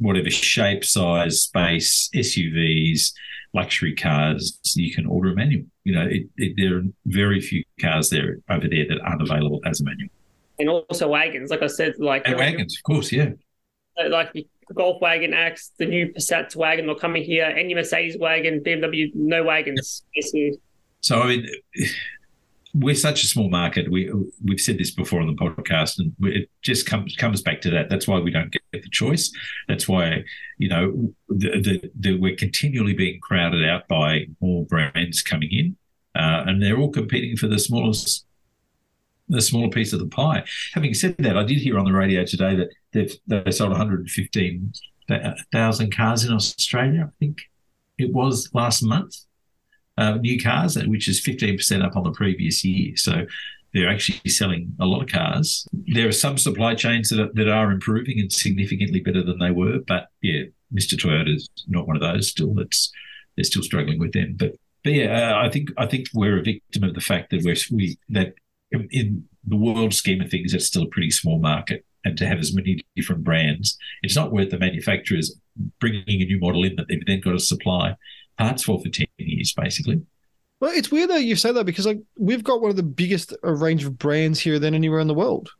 whatever 0.00 0.30
shape, 0.30 0.84
size, 0.84 1.42
space, 1.42 2.08
SUVs, 2.14 3.12
luxury 3.54 3.94
cars, 3.94 4.58
you 4.74 4.92
can 4.92 5.06
order 5.06 5.32
a 5.32 5.34
manual. 5.34 5.64
You 5.84 5.94
know, 5.94 6.06
it, 6.06 6.22
it, 6.36 6.54
there 6.56 6.78
are 6.78 6.82
very 7.06 7.40
few 7.40 7.62
cars 7.80 8.10
there 8.10 8.38
over 8.50 8.68
there 8.68 8.86
that 8.88 9.00
aren't 9.04 9.22
available 9.22 9.60
as 9.64 9.80
a 9.80 9.84
manual. 9.84 10.10
And 10.58 10.68
also 10.68 11.08
wagons, 11.08 11.50
like 11.50 11.62
I 11.62 11.66
said, 11.66 11.94
like 11.98 12.22
And 12.26 12.36
wagons, 12.38 12.76
of 12.76 12.82
course, 12.82 13.10
yeah. 13.10 13.30
Uh, 13.98 14.08
like 14.08 14.32
the 14.32 14.46
Golf 14.74 15.00
wagon 15.00 15.34
X, 15.34 15.72
the 15.78 15.86
new 15.86 16.12
Passat 16.12 16.54
wagon, 16.56 16.86
they're 16.86 16.94
coming 16.94 17.22
here. 17.22 17.44
Any 17.44 17.74
Mercedes 17.74 18.16
wagon, 18.18 18.60
BMW, 18.60 19.10
no 19.14 19.44
wagons. 19.44 20.04
Basically, 20.14 20.58
So 21.00 21.20
I 21.20 21.26
mean, 21.26 21.48
we're 22.74 22.96
such 22.96 23.22
a 23.22 23.28
small 23.28 23.48
market. 23.48 23.90
We 23.90 24.12
we've 24.44 24.60
said 24.60 24.76
this 24.78 24.90
before 24.90 25.20
on 25.20 25.28
the 25.28 25.34
podcast, 25.34 26.00
and 26.00 26.12
it 26.22 26.50
just 26.60 26.86
comes 26.86 27.14
comes 27.16 27.40
back 27.40 27.60
to 27.62 27.70
that. 27.70 27.88
That's 27.88 28.08
why 28.08 28.18
we 28.18 28.32
don't 28.32 28.50
get 28.50 28.62
the 28.72 28.82
choice. 28.90 29.30
That's 29.68 29.88
why 29.88 30.24
you 30.58 30.68
know 30.68 31.14
the, 31.28 31.60
the, 31.60 31.88
the, 31.98 32.18
we're 32.18 32.34
continually 32.34 32.92
being 32.92 33.20
crowded 33.20 33.64
out 33.68 33.86
by 33.86 34.26
more 34.40 34.66
brands 34.66 35.22
coming 35.22 35.50
in, 35.52 35.76
uh, 36.16 36.42
and 36.46 36.60
they're 36.60 36.78
all 36.78 36.90
competing 36.90 37.36
for 37.36 37.46
the 37.46 37.60
smallest 37.60 38.26
the 39.28 39.40
smaller 39.40 39.70
piece 39.70 39.92
of 39.92 40.00
the 40.00 40.08
pie. 40.08 40.44
Having 40.74 40.94
said 40.94 41.14
that, 41.18 41.38
I 41.38 41.44
did 41.44 41.58
hear 41.58 41.78
on 41.78 41.84
the 41.84 41.92
radio 41.92 42.24
today 42.24 42.56
that 42.56 42.70
they've 42.92 43.16
they 43.26 43.52
sold 43.52 43.70
115,000 43.70 45.96
cars 45.96 46.24
in 46.24 46.32
Australia. 46.32 47.08
I 47.08 47.12
think 47.20 47.42
it 47.98 48.12
was 48.12 48.50
last 48.52 48.82
month 48.82 49.14
uh, 49.96 50.14
new 50.14 50.42
cars, 50.42 50.76
which 50.86 51.08
is 51.08 51.20
15% 51.20 51.84
up 51.84 51.96
on 51.96 52.04
the 52.04 52.10
previous 52.10 52.64
year. 52.64 52.96
So 52.96 53.26
they're 53.72 53.88
actually 53.88 54.30
selling 54.30 54.74
a 54.80 54.86
lot 54.86 55.02
of 55.02 55.08
cars. 55.08 55.66
There 55.72 56.08
are 56.08 56.12
some 56.12 56.38
supply 56.38 56.74
chains 56.74 57.10
that 57.10 57.20
are, 57.20 57.32
that 57.34 57.48
are 57.48 57.72
improving 57.72 58.20
and 58.20 58.32
significantly 58.32 59.00
better 59.00 59.22
than 59.22 59.38
they 59.38 59.50
were. 59.50 59.80
But 59.86 60.08
yeah, 60.22 60.44
Mr. 60.72 60.94
Toyota's 60.94 61.48
not 61.68 61.86
one 61.86 61.96
of 61.96 62.02
those. 62.02 62.28
Still, 62.28 62.58
it's 62.60 62.92
they're 63.36 63.44
still 63.44 63.62
struggling 63.62 63.98
with 63.98 64.12
them. 64.12 64.36
But 64.38 64.54
but 64.84 64.92
yeah, 64.92 65.32
uh, 65.32 65.46
I 65.46 65.50
think 65.50 65.70
I 65.76 65.86
think 65.86 66.06
we're 66.14 66.38
a 66.38 66.42
victim 66.42 66.84
of 66.84 66.94
the 66.94 67.00
fact 67.00 67.30
that 67.30 67.42
we're 67.42 67.56
we 67.76 67.98
that 68.10 68.34
in 68.90 69.24
the 69.46 69.56
world 69.56 69.92
scheme 69.92 70.20
of 70.20 70.30
things, 70.30 70.54
it's 70.54 70.66
still 70.66 70.84
a 70.84 70.88
pretty 70.88 71.10
small 71.10 71.38
market. 71.38 71.84
And 72.04 72.18
to 72.18 72.26
have 72.26 72.38
as 72.38 72.54
many 72.54 72.84
different 72.94 73.24
brands, 73.24 73.78
it's 74.02 74.14
not 74.14 74.30
worth 74.30 74.50
the 74.50 74.58
manufacturers 74.58 75.34
bringing 75.80 76.20
a 76.20 76.24
new 76.26 76.38
model 76.38 76.64
in 76.64 76.76
that 76.76 76.86
they've 76.88 77.04
then 77.06 77.20
got 77.20 77.32
to 77.32 77.38
supply 77.38 77.96
parts 78.36 78.64
for 78.64 78.78
for 78.80 78.88
10 78.88 79.03
years, 79.18 79.52
basically. 79.52 80.02
Well, 80.60 80.72
it's 80.74 80.90
weird 80.90 81.10
that 81.10 81.24
you 81.24 81.36
say 81.36 81.52
that 81.52 81.66
because 81.66 81.86
like 81.86 82.00
we've 82.18 82.44
got 82.44 82.60
one 82.60 82.70
of 82.70 82.76
the 82.76 82.82
biggest 82.82 83.34
uh, 83.44 83.52
range 83.52 83.84
of 83.84 83.98
brands 83.98 84.40
here 84.40 84.58
than 84.58 84.74
anywhere 84.74 85.00
in 85.00 85.08
the 85.08 85.14
world. 85.14 85.50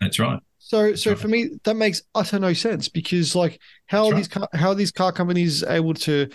That's 0.00 0.18
right. 0.18 0.40
So, 0.58 0.94
so 0.94 1.16
for 1.16 1.28
me, 1.28 1.50
that 1.64 1.74
makes 1.74 2.02
utter 2.14 2.38
no 2.38 2.52
sense 2.52 2.88
because 2.88 3.34
like 3.34 3.60
how 3.86 4.04
are 4.04 4.10
That's 4.10 4.16
these 4.16 4.28
car, 4.28 4.48
how 4.52 4.68
are 4.68 4.74
these 4.74 4.92
car 4.92 5.12
companies 5.12 5.62
able 5.64 5.94
to? 5.94 6.28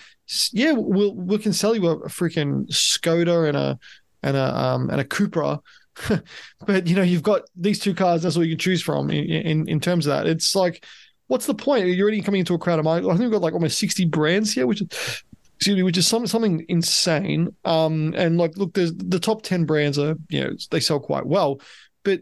Yeah, 0.52 0.72
we'll 0.72 1.14
we 1.14 1.38
can 1.38 1.52
sell 1.52 1.74
you 1.74 1.86
a, 1.86 1.96
a 1.98 2.08
freaking 2.08 2.68
Skoda 2.68 3.48
and 3.48 3.56
a 3.56 3.78
and 4.22 4.36
a 4.36 4.56
um 4.56 4.90
and 4.90 5.00
a 5.00 5.04
Cupra. 5.04 5.60
but 6.66 6.86
you 6.86 6.96
know, 6.96 7.02
you've 7.02 7.22
got 7.22 7.42
these 7.54 7.78
two 7.78 7.94
cars. 7.94 8.22
That's 8.22 8.36
all 8.36 8.44
you 8.44 8.56
can 8.56 8.58
choose 8.58 8.82
from 8.82 9.10
in, 9.10 9.24
in 9.24 9.68
in 9.68 9.80
terms 9.80 10.06
of 10.06 10.10
that. 10.10 10.26
It's 10.26 10.54
like, 10.54 10.84
what's 11.28 11.46
the 11.46 11.54
point? 11.54 11.86
You're 11.86 12.04
already 12.04 12.22
coming 12.22 12.40
into 12.40 12.54
a 12.54 12.58
crowd 12.58 12.78
of 12.78 12.84
mine. 12.84 13.04
I 13.04 13.08
think 13.10 13.20
we've 13.20 13.30
got 13.30 13.42
like 13.42 13.54
almost 13.54 13.78
sixty 13.78 14.04
brands 14.04 14.52
here, 14.52 14.66
which 14.66 14.82
is 14.82 15.22
excuse 15.56 15.76
me, 15.76 15.82
which 15.82 15.98
is 15.98 16.06
some, 16.06 16.26
something 16.26 16.64
insane. 16.68 17.54
Um, 17.64 18.14
and 18.16 18.38
like, 18.38 18.56
look, 18.56 18.74
there's 18.74 18.94
the 18.94 19.20
top 19.20 19.42
ten 19.42 19.64
brands 19.64 19.98
are 19.98 20.16
you 20.28 20.42
know 20.42 20.50
they 20.70 20.80
sell 20.80 21.00
quite 21.00 21.26
well, 21.26 21.60
but 22.02 22.20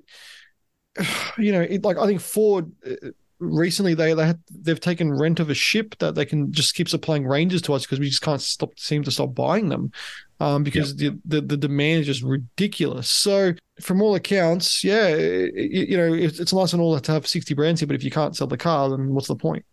you 1.39 1.53
know, 1.53 1.63
it, 1.63 1.85
like 1.85 1.99
I 1.99 2.07
think 2.07 2.21
Ford 2.21 2.71
uh, 2.87 3.09
recently 3.39 3.95
they 3.95 4.15
they 4.15 4.27
had, 4.27 4.41
they've 4.51 4.81
taken 4.81 5.13
rent 5.13 5.41
of 5.41 5.51
a 5.51 5.55
ship 5.55 5.97
that 5.99 6.15
they 6.15 6.25
can 6.25 6.53
just 6.53 6.75
keep 6.75 6.89
supplying 6.89 7.27
Rangers 7.27 7.63
to 7.63 7.75
us 7.75 7.83
because 7.83 8.01
we 8.01 8.09
just 8.09 8.23
can't 8.23 8.41
stop 8.41 8.79
seem 8.79 9.03
to 9.05 9.11
stop 9.11 9.35
buying 9.35 9.69
them 9.69 9.93
um, 10.41 10.63
because 10.63 10.97
the, 10.97 11.19
the 11.25 11.41
the 11.41 11.57
demand 11.57 12.01
is 12.01 12.07
just 12.07 12.23
ridiculous. 12.23 13.09
So 13.09 13.55
from 13.81 14.01
all 14.01 14.15
accounts, 14.15 14.85
yeah, 14.85 15.09
it, 15.09 15.89
you 15.91 15.97
know, 15.97 16.13
it's, 16.13 16.39
it's 16.39 16.53
nice 16.53 16.73
and 16.73 16.81
all 16.81 16.99
to 16.99 17.13
have 17.13 17.27
sixty 17.27 17.55
brands 17.55 17.81
here, 17.81 17.87
but 17.87 17.97
if 17.97 18.05
you 18.05 18.11
can't 18.11 18.37
sell 18.37 18.47
the 18.47 18.57
car, 18.57 18.91
then 18.91 19.13
what's 19.13 19.29
the 19.29 19.37
point? 19.37 19.65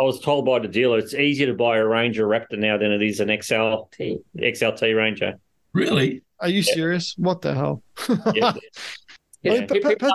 I 0.00 0.04
was 0.04 0.20
told 0.20 0.46
by 0.46 0.58
the 0.58 0.68
dealer 0.68 0.98
it's 0.98 1.14
easier 1.14 1.46
to 1.48 1.54
buy 1.54 1.76
a 1.78 1.86
Ranger 1.86 2.26
Raptor 2.26 2.58
now 2.58 2.78
than 2.78 2.92
it 2.92 3.02
is 3.02 3.20
an 3.20 3.28
XLT 3.28 4.22
XLT 4.38 4.96
Ranger. 4.96 5.34
Really? 5.74 6.22
Are 6.40 6.48
you 6.48 6.62
serious? 6.62 7.14
What 7.18 7.42
the 7.42 7.54
hell? 7.54 7.82
Yeah. 8.34 8.52
Yeah, 9.44 9.54
I 9.54 9.58
mean, 9.58 9.66
people, 9.66 9.90
Pat- 9.90 9.98
Pat- 9.98 10.12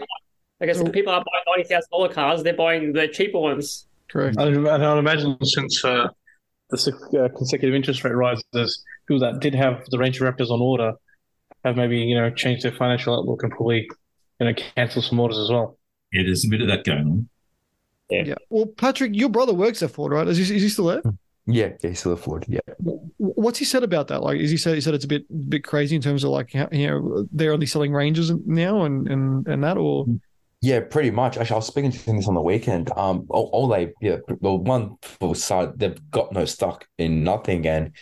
I 0.62 0.66
guess 0.68 0.78
So- 0.78 0.86
people 0.90 1.12
are 1.12 1.20
buying 1.20 1.44
ninety 1.58 1.68
thousand 1.68 1.90
dollar 1.92 2.08
cars, 2.08 2.44
they're 2.44 2.56
buying 2.56 2.94
the 2.94 3.10
cheaper 3.10 3.40
ones. 3.40 3.86
Correct. 4.10 4.38
And 4.38 4.56
and 4.66 4.86
I'd 4.86 4.98
imagine 4.98 5.38
since 5.44 5.84
uh, 5.84 6.08
the 6.70 6.78
six, 6.78 6.98
uh, 7.14 7.28
consecutive 7.36 7.76
interest 7.76 8.06
rate 8.06 8.16
rises, 8.16 8.84
people 9.06 9.20
that 9.20 9.42
did 9.42 9.54
have 9.54 9.84
the 9.90 9.98
Ranger 9.98 10.24
Raptors 10.32 10.50
on 10.50 10.62
order 10.62 10.94
have 11.66 11.76
maybe 11.76 11.98
you 12.00 12.16
know 12.16 12.30
changed 12.30 12.64
their 12.64 12.72
financial 12.72 13.14
outlook 13.18 13.44
and 13.44 13.52
probably 13.52 13.90
you 14.40 14.46
know 14.46 14.54
cancel 14.78 15.02
some 15.02 15.20
orders 15.20 15.40
as 15.40 15.50
well. 15.50 15.78
Yeah, 16.14 16.24
there's 16.24 16.46
a 16.46 16.48
bit 16.48 16.62
of 16.62 16.68
that 16.70 16.86
going 16.86 17.00
on. 17.06 17.30
Yeah. 18.10 18.36
Well, 18.50 18.66
Patrick, 18.66 19.16
your 19.16 19.30
brother 19.30 19.54
works 19.54 19.84
at 19.84 19.92
Ford, 19.92 20.14
right? 20.14 20.28
Is 20.28 20.38
he, 20.38 20.56
is 20.56 20.62
he 20.62 20.70
still 20.70 20.86
there? 20.86 21.02
Yeah, 21.50 21.72
yeah, 21.82 21.90
he's 21.90 22.00
still 22.00 22.14
at 22.14 22.20
Ford. 22.20 22.46
Yeah. 22.48 22.60
What's 23.18 23.58
he 23.58 23.66
said 23.66 23.84
about 23.84 24.10
that? 24.10 24.22
Like, 24.22 24.40
is 24.40 24.52
he 24.52 24.58
said 24.58 24.76
he 24.76 24.82
said 24.82 24.94
it's 24.94 25.06
a 25.06 25.08
bit 25.08 25.50
bit 25.50 25.64
crazy 25.64 25.96
in 25.96 26.02
terms 26.02 26.24
of 26.24 26.32
like 26.32 26.54
you 26.54 26.88
know 26.88 27.26
they're 27.32 27.54
only 27.54 27.66
selling 27.66 27.94
Rangers 27.94 28.32
now 28.46 28.84
and 28.84 29.08
and 29.08 29.48
and 29.48 29.64
that, 29.64 29.78
or 29.78 30.06
Yeah, 30.62 30.82
pretty 30.82 31.12
much. 31.12 31.38
Actually, 31.38 31.54
I 31.54 31.58
was 31.58 31.68
speaking 31.68 31.92
to 31.92 31.98
him 31.98 32.18
this 32.18 32.28
on 32.28 32.34
the 32.34 32.42
weekend. 32.42 32.92
Um, 32.98 33.28
they, 33.70 33.94
yeah, 34.02 34.18
the 34.42 34.54
one 34.54 34.98
for 35.02 35.36
side, 35.36 35.80
they've 35.80 36.00
got 36.12 36.34
no 36.34 36.44
stock 36.44 36.86
in 36.98 37.24
nothing, 37.24 37.66
and 37.66 37.94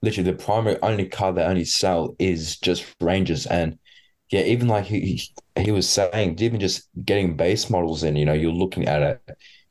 literally 0.00 0.30
the 0.30 0.38
primary 0.38 0.78
only 0.82 1.06
car 1.06 1.32
they 1.32 1.42
only 1.42 1.64
sell 1.64 2.16
is 2.18 2.56
just 2.58 2.86
Rangers. 3.00 3.46
And 3.46 3.78
yeah, 4.30 4.42
even 4.42 4.68
like 4.68 4.84
he 4.84 5.22
he, 5.56 5.70
was 5.72 5.88
saying, 5.88 6.38
even 6.38 6.58
just 6.58 6.88
getting 7.04 7.36
base 7.36 7.68
models 7.68 8.02
in, 8.02 8.16
you 8.16 8.24
know, 8.24 8.32
you're 8.32 8.52
looking 8.52 8.86
at 8.86 9.02
a 9.02 9.20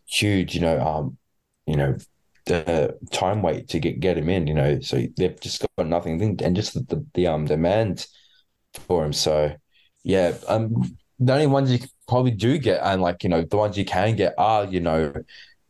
huge, 0.07 0.55
you 0.55 0.61
know, 0.61 0.79
um, 0.79 1.17
you 1.65 1.75
know, 1.77 1.97
the 2.45 2.97
time 3.11 3.41
wait 3.41 3.69
to 3.69 3.79
get 3.79 3.99
get 3.99 4.17
him 4.17 4.29
in, 4.29 4.47
you 4.47 4.53
know, 4.53 4.79
so 4.81 5.01
they've 5.17 5.39
just 5.39 5.65
got 5.77 5.87
nothing, 5.87 6.21
and 6.41 6.55
just 6.55 6.73
the, 6.73 7.05
the, 7.13 7.27
um 7.27 7.45
demand 7.45 8.05
for 8.73 9.05
him. 9.05 9.13
So 9.13 9.55
yeah, 10.03 10.33
um, 10.47 10.97
the 11.19 11.33
only 11.33 11.47
ones 11.47 11.71
you 11.71 11.79
probably 12.07 12.31
do 12.31 12.57
get, 12.57 12.81
and 12.83 13.01
like 13.01 13.23
you 13.23 13.29
know, 13.29 13.43
the 13.43 13.57
ones 13.57 13.77
you 13.77 13.85
can 13.85 14.15
get 14.15 14.33
are 14.37 14.65
you 14.65 14.81
know, 14.81 15.13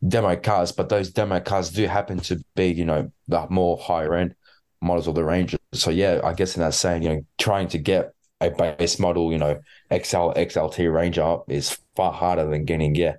demo 0.07 0.36
cars, 0.36 0.71
but 0.71 0.89
those 0.89 1.11
demo 1.11 1.39
cars 1.39 1.69
do 1.69 1.86
happen 1.88 2.19
to 2.19 2.43
be 2.55 2.67
you 2.67 2.86
know 2.86 3.11
the 3.27 3.47
more 3.49 3.77
higher 3.77 4.15
end 4.15 4.36
models 4.81 5.07
of 5.07 5.15
the 5.15 5.23
Rangers. 5.23 5.59
So 5.73 5.89
yeah, 5.89 6.21
I 6.23 6.34
guess 6.34 6.55
in 6.55 6.61
that 6.61 6.73
saying, 6.73 7.03
you 7.03 7.09
know, 7.09 7.25
trying 7.38 7.67
to 7.69 7.77
get 7.77 8.13
a 8.41 8.49
base 8.51 8.99
model, 8.99 9.31
you 9.31 9.38
know, 9.38 9.59
XL 9.91 10.34
XLT 10.36 10.93
Ranger 10.93 11.38
is 11.47 11.77
far 11.95 12.11
harder 12.11 12.49
than 12.49 12.65
getting 12.65 12.95
yeah, 12.95 13.15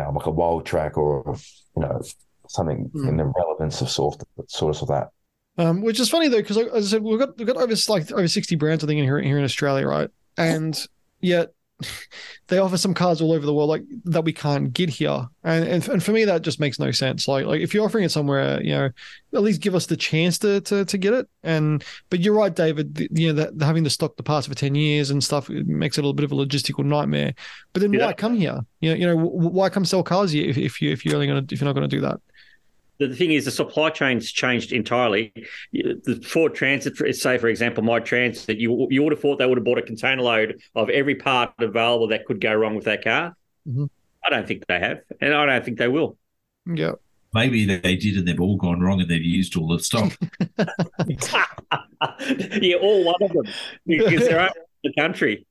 um, 0.00 0.14
like 0.14 0.26
a 0.26 0.32
Wildtrak 0.32 0.96
or 0.96 1.36
you 1.76 1.82
know 1.82 2.00
something 2.48 2.90
in 2.94 3.16
the 3.16 3.24
relevance 3.24 3.80
of 3.80 3.90
sort 3.90 4.22
of 4.38 4.50
sort 4.50 4.82
of 4.82 4.88
that. 4.88 5.08
Um, 5.56 5.82
which 5.82 6.00
is 6.00 6.10
funny 6.10 6.28
though, 6.28 6.38
because 6.38 6.58
as 6.58 6.86
I 6.86 6.96
said, 6.96 7.02
we've 7.02 7.18
got 7.18 7.36
we've 7.38 7.46
got 7.46 7.56
over 7.56 7.74
like 7.88 8.10
over 8.12 8.28
sixty 8.28 8.56
brands, 8.56 8.82
I 8.82 8.86
think, 8.86 8.98
in 8.98 9.04
here 9.04 9.20
here 9.20 9.38
in 9.38 9.44
Australia, 9.44 9.86
right? 9.86 10.10
And 10.36 10.76
yet 11.20 11.52
they 12.48 12.58
offer 12.58 12.76
some 12.78 12.94
cars 12.94 13.20
all 13.20 13.32
over 13.32 13.44
the 13.44 13.52
world 13.52 13.68
like 13.68 13.82
that 14.04 14.24
we 14.24 14.32
can't 14.32 14.72
get 14.72 14.88
here, 14.88 15.26
and 15.42 15.64
and, 15.66 15.88
and 15.88 16.02
for 16.02 16.12
me 16.12 16.24
that 16.24 16.42
just 16.42 16.60
makes 16.60 16.78
no 16.78 16.90
sense. 16.90 17.26
Like 17.26 17.46
like 17.46 17.60
if 17.60 17.74
you're 17.74 17.84
offering 17.84 18.04
it 18.04 18.10
somewhere, 18.10 18.62
you 18.62 18.72
know, 18.72 18.90
at 19.34 19.42
least 19.42 19.60
give 19.60 19.74
us 19.74 19.86
the 19.86 19.96
chance 19.96 20.38
to 20.38 20.60
to, 20.62 20.84
to 20.84 20.98
get 20.98 21.14
it. 21.14 21.28
And 21.42 21.82
but 22.10 22.20
you're 22.20 22.34
right, 22.34 22.54
David. 22.54 22.94
the- 22.94 23.08
You 23.10 23.32
know 23.32 23.42
that 23.44 23.64
having 23.64 23.84
to 23.84 23.90
stock 23.90 24.16
the 24.16 24.22
parts 24.22 24.46
for 24.46 24.54
ten 24.54 24.74
years 24.74 25.10
and 25.10 25.22
stuff 25.22 25.50
it 25.50 25.66
makes 25.66 25.98
it 25.98 26.00
a 26.00 26.04
little 26.04 26.14
bit 26.14 26.24
of 26.24 26.32
a 26.32 26.36
logistical 26.36 26.84
nightmare. 26.84 27.34
But 27.72 27.82
then 27.82 27.92
Yeah. 27.92 28.06
why 28.06 28.12
come 28.12 28.36
here? 28.36 28.60
You 28.80 28.90
know, 28.90 28.96
you 28.96 29.06
know 29.06 29.16
why 29.16 29.68
come 29.68 29.84
sell 29.84 30.02
cars 30.02 30.30
here 30.30 30.48
if, 30.48 30.56
if 30.56 30.80
you 30.80 30.90
if 30.92 31.04
you're 31.04 31.14
only 31.14 31.26
gonna 31.26 31.44
if 31.50 31.60
you're 31.60 31.66
not 31.66 31.74
gonna 31.74 31.88
do 31.88 32.00
that? 32.02 32.20
The 32.98 33.14
thing 33.14 33.32
is, 33.32 33.44
the 33.44 33.50
supply 33.50 33.90
chain's 33.90 34.30
changed 34.30 34.72
entirely. 34.72 35.32
The 35.72 36.22
Ford 36.26 36.54
Transit, 36.54 36.96
say 37.16 37.38
for 37.38 37.48
example, 37.48 37.82
my 37.82 37.98
Transit, 38.00 38.58
you 38.58 38.86
you 38.90 39.02
would 39.02 39.12
have 39.12 39.20
thought 39.20 39.38
they 39.38 39.46
would 39.46 39.58
have 39.58 39.64
bought 39.64 39.78
a 39.78 39.82
container 39.82 40.22
load 40.22 40.60
of 40.74 40.88
every 40.90 41.16
part 41.16 41.52
available 41.58 42.08
that 42.08 42.24
could 42.24 42.40
go 42.40 42.54
wrong 42.54 42.76
with 42.76 42.84
that 42.84 43.02
car. 43.02 43.34
Mhm. 43.68 43.90
I 44.24 44.30
don't 44.30 44.46
think 44.46 44.66
they 44.66 44.78
have, 44.78 45.00
and 45.20 45.34
I 45.34 45.44
don't 45.44 45.64
think 45.64 45.78
they 45.78 45.88
will. 45.88 46.16
Yeah. 46.66 46.92
Maybe 47.34 47.64
they 47.66 47.96
did 47.96 48.16
and 48.16 48.28
they've 48.28 48.40
all 48.40 48.56
gone 48.56 48.80
wrong 48.80 49.00
and 49.00 49.10
they've 49.10 49.20
used 49.20 49.56
all 49.56 49.66
the 49.66 49.80
stock. 49.80 50.16
yeah, 52.62 52.76
all 52.76 53.04
one 53.04 53.16
of 53.20 53.32
them 53.32 53.46
because 53.86 54.20
they're 54.20 54.38
out 54.38 54.50
of 54.50 54.62
the 54.84 54.92
country. 54.96 55.46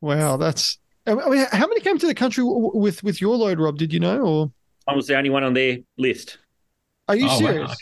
Wow, 0.00 0.36
that's. 0.36 0.78
I 1.04 1.14
mean, 1.14 1.46
how 1.50 1.66
many 1.66 1.80
came 1.80 1.98
to 1.98 2.06
the 2.06 2.14
country 2.14 2.42
w- 2.44 2.62
w- 2.62 2.80
with 2.80 3.02
with 3.02 3.20
your 3.20 3.36
load, 3.36 3.58
Rob? 3.58 3.76
Did 3.76 3.92
you 3.92 3.98
know, 3.98 4.20
or 4.20 4.52
I 4.88 4.94
was 4.94 5.06
the 5.06 5.16
only 5.16 5.30
one 5.30 5.44
on 5.44 5.54
their 5.54 5.78
list. 5.96 6.38
are 7.08 7.16
you 7.16 7.26
Oh, 7.26 7.28
wow, 7.28 7.36
serious? 7.38 7.76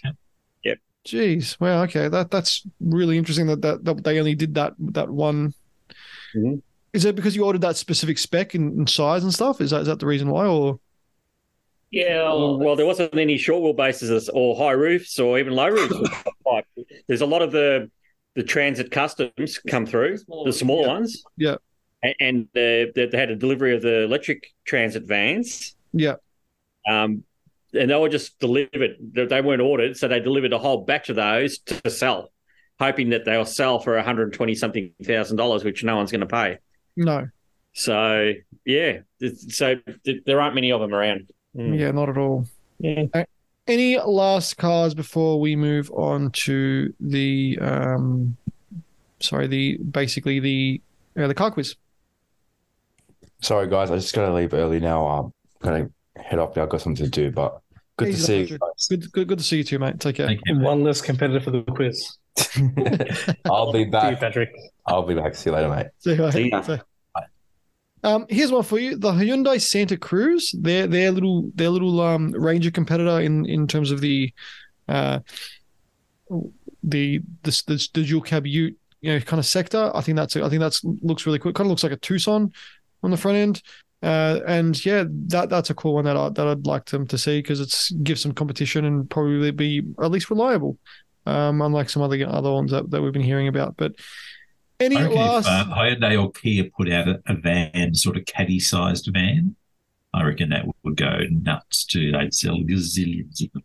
Yep. 0.65 0.79
Jeez, 1.07 1.61
wow. 1.61 1.83
Okay, 1.85 2.09
that 2.09 2.31
that's 2.31 2.67
really 2.81 3.17
interesting 3.19 3.47
that 3.47 3.63
that, 3.63 3.85
that 3.85 4.05
they 4.05 4.19
only 4.19 4.35
did 4.35 4.55
that 4.55 4.75
that 4.79 5.09
one. 5.11 5.55
Mhm. 6.37 6.63
Is 6.93 7.05
it 7.05 7.15
because 7.15 7.37
you 7.37 7.45
ordered 7.45 7.61
that 7.63 7.77
specific 7.77 8.19
spec 8.19 8.55
and, 8.55 8.79
and 8.79 8.89
size 8.91 9.23
and 9.23 9.33
stuff? 9.33 9.61
Is 9.61 9.71
that 9.71 9.83
is 9.83 9.87
that 9.87 9.99
the 10.01 10.07
reason 10.07 10.29
why, 10.29 10.47
or 10.47 10.79
Yeah, 11.91 12.25
Well, 12.25 12.59
well, 12.59 12.77
there 12.77 12.87
wasn't 12.87 13.17
any 13.17 13.39
short 13.39 13.63
wheel 13.63 13.73
bases 13.73 14.29
or 14.29 14.57
high 14.57 14.73
roofs 14.73 15.19
or 15.19 15.39
even 15.39 15.55
low 15.55 15.69
roofs. 15.69 15.95
There's 17.09 17.21
a 17.23 17.27
lot 17.27 17.43
of 17.43 17.53
the 17.53 17.91
the 18.37 18.43
transit 18.45 18.91
customs 18.93 19.59
come 19.69 19.87
through, 19.87 20.19
the 20.45 20.53
smaller 20.53 20.87
ones. 20.89 21.23
Yeah. 21.37 21.57
A- 22.05 22.15
And 22.21 22.45
uh, 22.57 22.91
they 22.95 23.09
they 23.11 23.19
had 23.19 23.31
a 23.31 23.37
delivery 23.37 23.75
of 23.75 23.83
the 23.83 24.03
electric 24.03 24.49
transit 24.65 25.05
vans. 25.05 25.75
yeah, 25.93 26.15
Um, 26.89 27.25
and 27.73 27.91
they 27.91 27.97
were 27.97 28.09
just 28.09 28.39
delivered. 28.41 28.97
They 29.01 29.27
they 29.27 29.41
weren't 29.41 29.63
ordered, 29.63 29.97
so 29.97 30.09
they 30.09 30.21
delivered 30.21 30.53
a 30.53 30.59
whole 30.59 30.85
batch 30.85 31.09
of 31.09 31.17
those 31.17 31.59
to 31.59 31.91
sell, 31.91 32.33
hoping 32.79 33.11
that 33.11 33.25
they'll 33.25 33.45
sell 33.45 33.79
for 33.79 33.95
120 33.95 34.55
something 34.55 34.93
thousand 35.05 35.37
dollars, 35.37 35.65
which 35.65 35.85
no 35.85 35.97
one's 35.97 36.11
going 36.11 36.21
to 36.21 36.27
pay. 36.27 36.59
no, 36.97 37.29
So 37.73 38.33
yeah, 38.65 38.99
so 39.49 39.77
there 40.27 40.41
aren't 40.41 40.55
many 40.55 40.73
of 40.73 40.81
them 40.81 40.93
around. 40.93 41.31
Mm. 41.57 41.79
yeah, 41.79 41.91
not 41.91 42.09
at 42.09 42.17
all. 42.17 42.47
Yeah. 42.79 43.05
Any 43.67 43.99
last 43.99 44.57
cars 44.57 44.95
before 44.95 45.39
we 45.39 45.55
move 45.55 45.91
on 45.93 46.31
to 46.33 46.93
the 46.99 47.59
um, 47.61 48.37
sorry, 49.21 49.47
the 49.47 49.77
basically 49.79 50.41
the 50.41 50.81
uh, 51.17 51.29
the 51.29 51.35
car 51.35 51.51
quiz. 51.53 51.77
Sorry 53.43 53.69
guys, 53.69 53.91
I 53.91 53.97
just 53.97 54.15
gotta 54.15 54.33
leave 54.33 54.55
early 54.55 54.81
now. 54.81 55.07
I'm 55.07 55.33
gonna 55.61 55.91
head 56.17 56.39
off 56.39 56.57
now. 56.57 56.63
I've 56.65 56.69
got 56.69 56.81
something 56.81 57.05
to 57.05 57.11
do, 57.11 57.31
but 57.31 57.61
good 57.97 58.07
to 58.13 58.17
see 58.21 58.41
you 58.43 58.59
guys. 58.59 58.87
Good, 58.89 59.13
good, 59.13 59.29
good 59.29 59.39
to 59.39 59.45
see 59.45 59.59
you 59.59 59.65
too, 59.65 59.79
mate. 59.79 60.01
Take 60.01 60.17
care. 60.17 60.27
Thank 60.27 60.41
you. 60.47 60.55
mate. 60.57 60.65
One 60.65 60.83
less 60.85 61.01
competitor 61.01 61.41
for 61.41 61.51
the 61.51 61.63
quiz. 61.63 62.17
I'll 63.51 63.73
be 63.73 63.81
See 63.81 63.85
you, 63.87 63.91
back. 63.91 64.21
Patrick. 64.21 64.51
I'll 64.87 65.03
be 65.03 65.15
back. 65.15 65.35
See 65.35 65.51
you 65.51 65.57
later, 65.57 65.69
mate. 65.69 65.87
See 65.99 66.13
you, 66.15 66.17
mate. 66.23 66.33
See 66.33 66.51
ya. 66.51 66.63
So- 66.63 66.79
Um, 68.03 68.25
here's 68.31 68.51
one 68.51 68.63
for 68.63 68.79
you: 68.79 68.97
the 68.97 69.13
Hyundai 69.13 69.61
Santa 69.61 69.97
Cruz. 69.99 70.55
Their 70.59 70.87
their 70.87 71.11
little 71.11 71.51
their 71.55 71.69
little 71.69 72.01
um 72.01 72.31
Ranger 72.33 72.71
competitor 72.71 73.21
in 73.21 73.45
in 73.45 73.67
terms 73.67 73.91
of 73.91 74.01
the 74.01 74.33
uh 74.89 75.19
the 76.83 77.21
the 77.43 77.63
the, 77.67 77.89
the 77.95 78.05
dual 78.05 78.23
cab 78.23 78.47
Ute 78.47 78.77
you 79.03 79.13
know 79.13 79.21
kind 79.21 79.39
of 79.39 79.45
sector. 79.47 79.91
I 79.95 80.01
think 80.01 80.17
that's 80.17 80.35
I 80.37 80.49
think 80.49 80.61
that's 80.61 80.83
looks 80.85 81.27
really 81.27 81.39
cool. 81.39 81.53
Kind 81.53 81.67
of 81.67 81.71
looks 81.71 81.83
like 81.83 81.93
a 81.93 81.97
Tucson 81.97 82.53
on 83.03 83.11
the 83.11 83.17
front 83.19 83.37
end. 83.37 83.63
Uh, 84.03 84.41
and 84.47 84.85
yeah, 84.85 85.05
that 85.09 85.51
that's 85.51 85.71
a 85.71 85.75
cool 85.75 85.95
one 85.95 86.05
that 86.07 86.17
I 86.17 86.31
that 86.31 86.47
I'd 86.47 86.67
like 86.67 86.87
them 86.87 87.07
to 87.09 87.19
see 87.19 87.39
because 87.39 87.61
it's 87.61 87.91
gives 87.91 88.23
some 88.23 88.33
competition 88.33 88.85
and 88.85 89.09
probably 89.09 89.51
be 89.51 89.83
at 90.03 90.11
least 90.11 90.31
reliable. 90.31 90.79
Um, 91.27 91.61
unlike 91.61 91.91
some 91.91 92.03
other 92.03 92.27
other 92.27 92.51
ones 92.51 92.71
that, 92.71 92.91
that 92.91 93.03
we've 93.03 93.13
been 93.13 93.23
hearing 93.23 93.49
about. 93.49 93.77
But 93.77 93.93
any 94.81 94.97
last 94.97 95.47
if 95.47 95.53
uh, 95.53 95.75
Hyundai 95.75 96.21
or 96.21 96.33
Kia 96.33 96.71
put 96.77 96.91
out 96.91 97.09
a, 97.09 97.21
a 97.27 97.35
van, 97.35 97.95
sort 97.95 98.17
of 98.17 98.25
caddy-sized 98.25 99.11
van, 99.13 99.55
I 100.15 100.25
reckon 100.25 100.49
that 100.51 100.65
would 100.83 100.97
go 100.97 101.21
nuts 101.31 101.85
too. 101.85 102.13
They'd 102.13 102.35
sell 102.35 102.57
gazillions 102.59 103.43
of 103.43 103.53
them. 103.53 103.63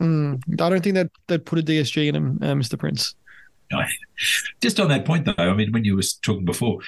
Mm, 0.00 0.60
I 0.60 0.68
don't 0.68 0.82
think 0.82 0.94
that 0.94 1.10
they'd 1.26 1.44
put 1.44 1.58
a 1.58 1.62
DSG 1.62 2.08
in 2.08 2.14
him, 2.14 2.38
uh, 2.40 2.54
Mr. 2.54 2.78
Prince. 2.78 3.16
Just 4.60 4.80
on 4.80 4.88
that 4.88 5.04
point, 5.04 5.24
though, 5.26 5.34
I 5.36 5.54
mean, 5.54 5.72
when 5.72 5.84
you 5.84 5.96
were 5.96 6.02
talking 6.22 6.44
before 6.44 6.78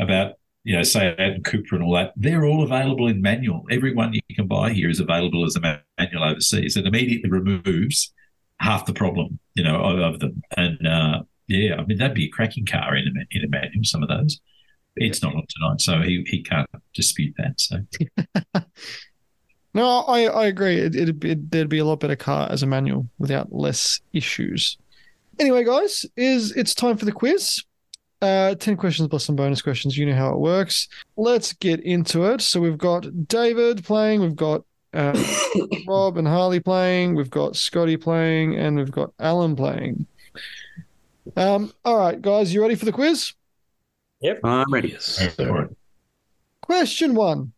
about, 0.00 0.34
you 0.66 0.74
know, 0.74 0.82
say 0.82 1.14
and 1.16 1.44
Cupra 1.44 1.74
and 1.74 1.84
all 1.84 1.94
that, 1.94 2.12
they're 2.16 2.44
all 2.44 2.64
available 2.64 3.06
in 3.06 3.22
manual. 3.22 3.64
Everyone 3.70 4.12
you 4.12 4.20
can 4.34 4.48
buy 4.48 4.72
here 4.72 4.90
is 4.90 4.98
available 4.98 5.44
as 5.44 5.54
a 5.54 5.60
manual 5.60 6.24
overseas. 6.24 6.76
It 6.76 6.88
immediately 6.88 7.30
removes 7.30 8.12
half 8.58 8.84
the 8.84 8.92
problem, 8.92 9.38
you 9.54 9.62
know, 9.62 9.76
of, 9.76 10.00
of 10.00 10.18
them. 10.18 10.42
And 10.56 10.84
uh, 10.84 11.22
yeah, 11.46 11.76
I 11.76 11.84
mean, 11.84 11.98
that'd 11.98 12.16
be 12.16 12.24
a 12.24 12.30
cracking 12.30 12.66
car 12.66 12.96
in 12.96 13.06
a, 13.06 13.10
in 13.30 13.44
a 13.44 13.48
manual, 13.48 13.84
some 13.84 14.02
of 14.02 14.08
those. 14.08 14.40
It's 14.96 15.22
not 15.22 15.36
on 15.36 15.44
tonight, 15.48 15.80
so 15.80 16.00
he, 16.00 16.26
he 16.26 16.42
can't 16.42 16.68
dispute 16.92 17.36
that. 17.38 17.60
So 17.60 18.64
No, 19.72 20.00
I, 20.00 20.24
I 20.24 20.46
agree. 20.46 20.78
It, 20.78 20.96
it'd 20.96 21.20
be, 21.20 21.34
there'd 21.34 21.68
be 21.68 21.78
a 21.78 21.84
lot 21.84 22.00
better 22.00 22.16
car 22.16 22.48
as 22.50 22.64
a 22.64 22.66
manual 22.66 23.06
without 23.18 23.52
less 23.52 24.00
issues. 24.12 24.78
Anyway, 25.38 25.62
guys, 25.62 26.04
is 26.16 26.50
it's 26.56 26.74
time 26.74 26.96
for 26.96 27.04
the 27.04 27.12
quiz. 27.12 27.62
Uh, 28.22 28.54
10 28.54 28.76
questions 28.76 29.08
plus 29.08 29.24
some 29.24 29.36
bonus 29.36 29.60
questions. 29.60 29.96
You 29.96 30.06
know 30.06 30.14
how 30.14 30.32
it 30.32 30.38
works. 30.38 30.88
Let's 31.16 31.52
get 31.52 31.80
into 31.80 32.24
it. 32.24 32.40
So 32.40 32.60
we've 32.60 32.78
got 32.78 33.28
David 33.28 33.84
playing, 33.84 34.20
we've 34.22 34.36
got 34.36 34.62
uh, 34.94 35.12
Rob 35.86 36.16
and 36.16 36.26
Harley 36.26 36.60
playing, 36.60 37.14
we've 37.14 37.30
got 37.30 37.56
Scotty 37.56 37.96
playing, 37.96 38.56
and 38.56 38.76
we've 38.76 38.90
got 38.90 39.12
Alam 39.18 39.54
playing. 39.54 40.06
Um, 41.36 41.72
all 41.84 41.98
right, 41.98 42.20
guys, 42.20 42.54
you 42.54 42.62
ready 42.62 42.74
for 42.74 42.86
the 42.86 42.92
quiz? 42.92 43.34
Yep. 44.20 44.40
I'm 44.44 44.72
ready. 44.72 44.88
Yes. 44.88 45.34
go 45.36 45.46
for 45.46 45.62
it. 45.64 45.76
Question 46.62 47.14
one. 47.14 47.52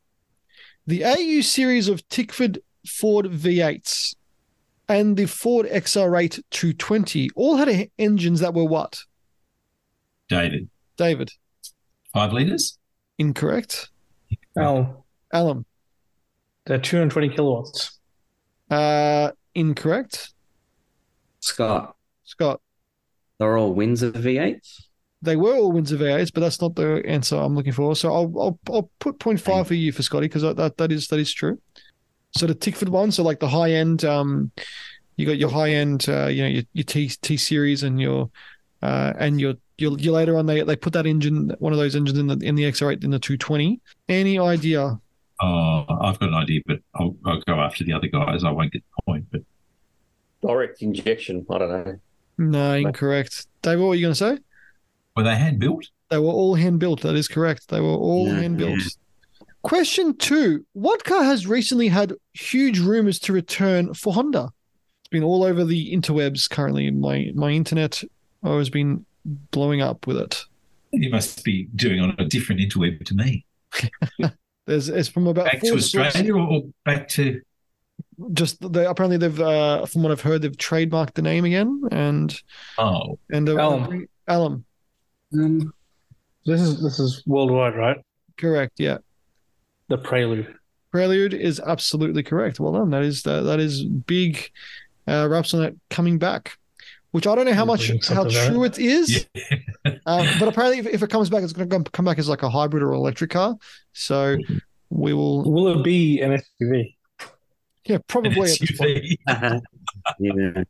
The 0.87 1.05
AU 1.05 1.43
series 1.43 1.89
of 1.89 2.07
Tickford 2.09 2.61
Ford 2.87 3.27
V8s 3.27 4.17
and 4.89 5.17
the 5.17 5.27
Ford 5.27 5.67
XR8 5.67 6.43
220 6.51 7.31
all 7.37 7.57
had 7.57 7.91
engines 7.99 8.41
that 8.41 8.55
were 8.55 8.65
what? 8.65 9.05
David, 10.29 10.69
David, 10.97 11.31
five 12.13 12.33
litres? 12.33 12.79
incorrect. 13.19 13.89
Al, 14.59 15.05
Alam. 15.33 15.65
they're 16.67 16.79
220 16.79 17.31
kilowatts. 17.31 17.99
uh, 18.71 19.31
incorrect. 19.55 20.33
Scott, 21.41 21.97
Scott, 22.25 22.61
they're 23.39 23.57
all 23.57 23.73
Windsor 23.73 24.11
V8s. 24.13 24.83
they 25.23 25.37
were 25.37 25.55
all 25.57 25.73
Windsor 25.73 25.97
V8s, 25.97 26.33
but 26.35 26.41
that's 26.41 26.61
not 26.61 26.75
the 26.75 27.03
answer 27.07 27.37
I'm 27.37 27.55
looking 27.55 27.73
for. 27.73 27.95
So 27.97 28.13
I'll 28.13 28.33
I'll, 28.41 28.59
I'll 28.71 28.91
put 28.99 29.19
point 29.19 29.41
five 29.41 29.67
for 29.67 29.75
you 29.75 29.93
for 29.93 30.03
Scotty 30.03 30.27
because 30.29 30.43
that, 30.43 30.77
that 30.77 30.93
is 30.93 31.09
that 31.09 31.19
is 31.21 31.33
true. 31.33 31.59
So 32.37 32.47
the 32.47 32.55
Tickford 32.55 32.89
one, 32.91 33.11
so 33.11 33.23
like 33.23 33.41
the 33.41 33.49
high 33.49 33.71
end, 33.73 34.05
um, 34.05 34.51
you 35.17 35.25
got 35.27 35.39
your 35.39 35.49
high 35.51 35.71
end, 35.71 36.07
uh, 36.09 36.27
you 36.27 36.43
know, 36.43 36.49
your, 36.49 36.63
your 36.75 36.85
T 36.85 37.09
T 37.09 37.37
series 37.37 37.83
and 37.85 38.01
your 38.01 38.31
uh, 38.83 39.13
and 39.19 39.41
your 39.41 39.55
your 39.79 39.99
your 39.99 40.15
later 40.15 40.37
on 40.37 40.47
they 40.47 40.63
they 40.63 40.77
put 40.77 40.93
that 40.93 41.07
engine, 41.07 41.55
one 41.59 41.73
of 41.73 41.79
those 41.79 41.95
engines 41.97 42.19
in 42.19 42.27
the 42.27 42.39
in 42.47 42.55
the 42.55 42.65
XR8 42.65 43.05
in 43.05 43.11
the 43.11 43.19
220. 43.19 43.81
Any 44.09 44.39
idea? 44.39 45.01
Oh, 45.41 45.85
I've 45.89 46.19
got 46.19 46.31
an 46.31 46.35
idea, 46.35 46.61
but 46.67 46.81
I'll, 46.97 47.15
I'll 47.25 47.41
go 47.43 47.55
after 47.61 47.85
the 47.85 47.93
other 47.93 48.09
guys. 48.09 48.43
I 48.43 48.51
won't 48.51 48.73
get 48.73 48.83
the 48.97 49.03
point, 49.13 49.27
but 49.31 49.43
Direct 50.43 50.83
injection. 50.83 51.45
I 51.51 51.59
don't 51.59 51.69
know. 51.71 51.99
No, 52.39 52.73
incorrect. 52.75 53.47
Dave, 53.63 53.81
what 53.81 53.89
were 53.89 53.95
you 53.97 54.03
going 54.03 54.15
to 54.15 54.19
say? 54.19 54.39
were 55.17 55.25
they 55.25 55.35
hand 55.35 55.59
built? 55.59 55.85
They 56.11 56.19
were 56.19 56.27
all 56.33 56.55
hand 56.55 56.79
built. 56.79 57.01
That 57.03 57.17
is 57.17 57.27
correct. 57.27 57.69
They 57.69 57.81
were 57.81 57.89
all 57.89 58.27
Yeah. 58.29 58.41
hand 58.41 58.57
built. 58.59 58.79
Question 59.63 60.17
two 60.17 60.65
What 60.73 61.03
car 61.05 61.25
has 61.25 61.47
recently 61.47 61.89
had 61.89 62.13
huge 62.33 62.79
rumors 62.79 63.19
to 63.21 63.33
return 63.33 63.95
for 63.95 64.15
Honda? 64.15 64.51
It's 65.01 65.09
been 65.11 65.25
all 65.25 65.43
over 65.43 65.65
the 65.65 65.93
interwebs 65.93 66.49
currently. 66.49 66.91
My 66.93 67.31
my 67.35 67.51
internet 67.51 68.03
has 68.43 68.71
been 68.71 69.05
blowing 69.51 69.81
up 69.83 70.07
with 70.07 70.17
it. 70.19 70.45
You 70.93 71.11
must 71.11 71.45
be 71.45 71.69
doing 71.77 72.01
on 72.01 72.15
a 72.19 72.25
different 72.25 72.61
interweb 72.61 73.05
to 73.07 73.15
me. 73.15 73.45
There's 74.67 74.89
it's 74.89 75.09
from 75.09 75.27
about 75.27 75.47
Back 75.47 75.61
to 75.61 75.71
four 75.71 75.79
sources- 75.81 75.95
Australia 75.97 76.35
or, 76.37 76.47
or 76.49 76.63
back 76.85 77.09
to 77.09 77.41
Just 78.33 78.73
they 78.73 78.85
apparently 78.87 79.17
they've 79.17 79.41
uh, 79.41 79.87
from 79.87 80.03
what 80.03 80.13
I've 80.13 80.21
heard 80.21 80.43
they've 80.43 80.53
trademarked 80.57 81.15
the 81.15 81.23
name 81.23 81.45
again 81.45 81.83
and 81.91 82.39
oh 82.79 83.19
and 83.31 83.49
uh, 83.49 83.53
Alam. 83.55 84.07
Alam. 84.29 84.65
Um, 85.35 85.73
This 86.45 86.61
is 86.61 86.83
this 86.83 86.99
is 86.99 87.23
worldwide, 87.27 87.77
right? 87.77 87.97
Correct. 88.37 88.75
Yeah. 88.79 88.99
The 89.89 89.99
Prelude. 89.99 90.55
Prelude 90.91 91.35
is 91.35 91.61
absolutely 91.61 92.23
correct. 92.23 92.61
Well 92.61 92.73
done. 92.73 92.91
That 92.91 93.03
is 93.03 93.23
that, 93.23 93.43
that 93.43 93.61
is 93.61 93.85
big 93.85 94.51
uh, 95.07 95.29
raps 95.31 95.53
on 95.55 95.63
it 95.65 95.77
coming 95.91 96.19
back, 96.19 96.59
which 97.19 97.27
I 97.27 97.35
don't 97.35 97.47
know 97.47 97.53
how 97.53 97.65
much 97.65 97.91
how 98.07 98.23
true 98.29 98.63
it 98.63 98.79
is. 98.79 99.27
yeah. 99.35 99.43
Um, 100.07 100.25
but 100.39 100.47
apparently, 100.49 100.79
if, 100.79 100.87
if 100.87 101.03
it 101.03 101.11
comes 101.11 101.29
back, 101.29 101.43
it's 101.43 101.53
going 101.53 101.69
to 101.83 101.91
come 101.91 102.05
back 102.05 102.21
as 102.21 102.29
like 102.29 102.45
a 102.45 102.49
hybrid 102.49 102.83
or 102.85 102.93
electric 102.93 103.31
car. 103.31 103.57
So 103.93 104.37
we 104.91 105.13
will, 105.13 105.51
Will 105.51 105.81
it 105.81 105.83
be 105.83 106.21
an 106.21 106.41
SUV? 106.61 106.95
yeah, 107.85 107.97
an 107.97 108.03
probably 108.07 108.51
at 108.53 108.59
this 108.61 108.77
point. 108.79 109.05
SUV. 109.29 109.61
yeah. 110.21 110.63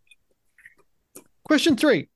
Question 1.44 1.76
three: 1.76 2.08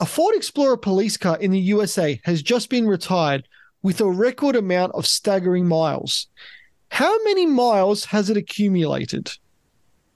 A 0.00 0.04
Ford 0.04 0.34
Explorer 0.34 0.76
police 0.76 1.16
car 1.16 1.38
in 1.38 1.50
the 1.50 1.60
USA 1.60 2.20
has 2.24 2.42
just 2.42 2.68
been 2.68 2.86
retired 2.86 3.48
with 3.82 4.00
a 4.02 4.10
record 4.10 4.56
amount 4.56 4.92
of 4.94 5.06
staggering 5.06 5.66
miles. 5.66 6.26
How 6.90 7.16
many 7.24 7.46
miles 7.46 8.04
has 8.06 8.28
it 8.28 8.36
accumulated? 8.36 9.32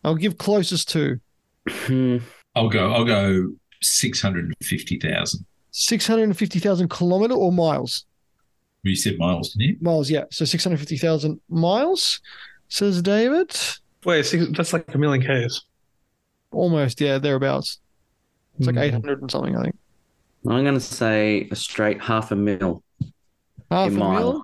I'll 0.05 0.17
give 0.17 0.37
closest 0.37 0.91
to 0.91 1.21
Hmm. 1.69 2.19
I'll 2.57 2.69
go. 2.69 2.93
I'll 2.93 3.05
go 3.05 3.53
six 3.83 4.21
hundred 4.21 4.47
and 4.47 4.55
fifty 4.63 4.99
thousand. 4.99 5.45
650,000 5.71 6.89
kilometer 6.89 7.35
or 7.35 7.53
miles? 7.53 8.07
You 8.83 8.97
said 8.97 9.19
miles, 9.19 9.53
didn't 9.53 9.69
you? 9.69 9.77
Miles, 9.83 10.11
yeah. 10.11 10.25
So 10.31 10.47
650,000 10.47 11.39
miles, 11.51 12.21
says 12.69 13.03
David. 13.03 13.55
Wait, 14.05 14.25
six, 14.25 14.47
that's 14.57 14.73
like 14.73 14.95
a 14.95 14.97
million 14.97 15.23
Ks. 15.23 15.63
Almost, 16.51 16.99
yeah, 17.03 17.19
thereabouts. 17.19 17.79
It's 18.57 18.67
like 18.67 18.77
Hmm. 18.77 18.83
800 18.83 19.21
and 19.21 19.31
something, 19.31 19.55
I 19.55 19.65
think. 19.65 19.77
I'm 20.49 20.63
going 20.63 20.73
to 20.75 20.81
say 20.81 21.47
a 21.51 21.57
straight 21.57 22.01
half 22.01 22.31
a 22.31 22.37
mil. 22.37 22.83
Half 23.71 23.91
A 23.91 23.95
a 23.95 23.99
mile. 23.99 24.33
mil. 24.33 24.43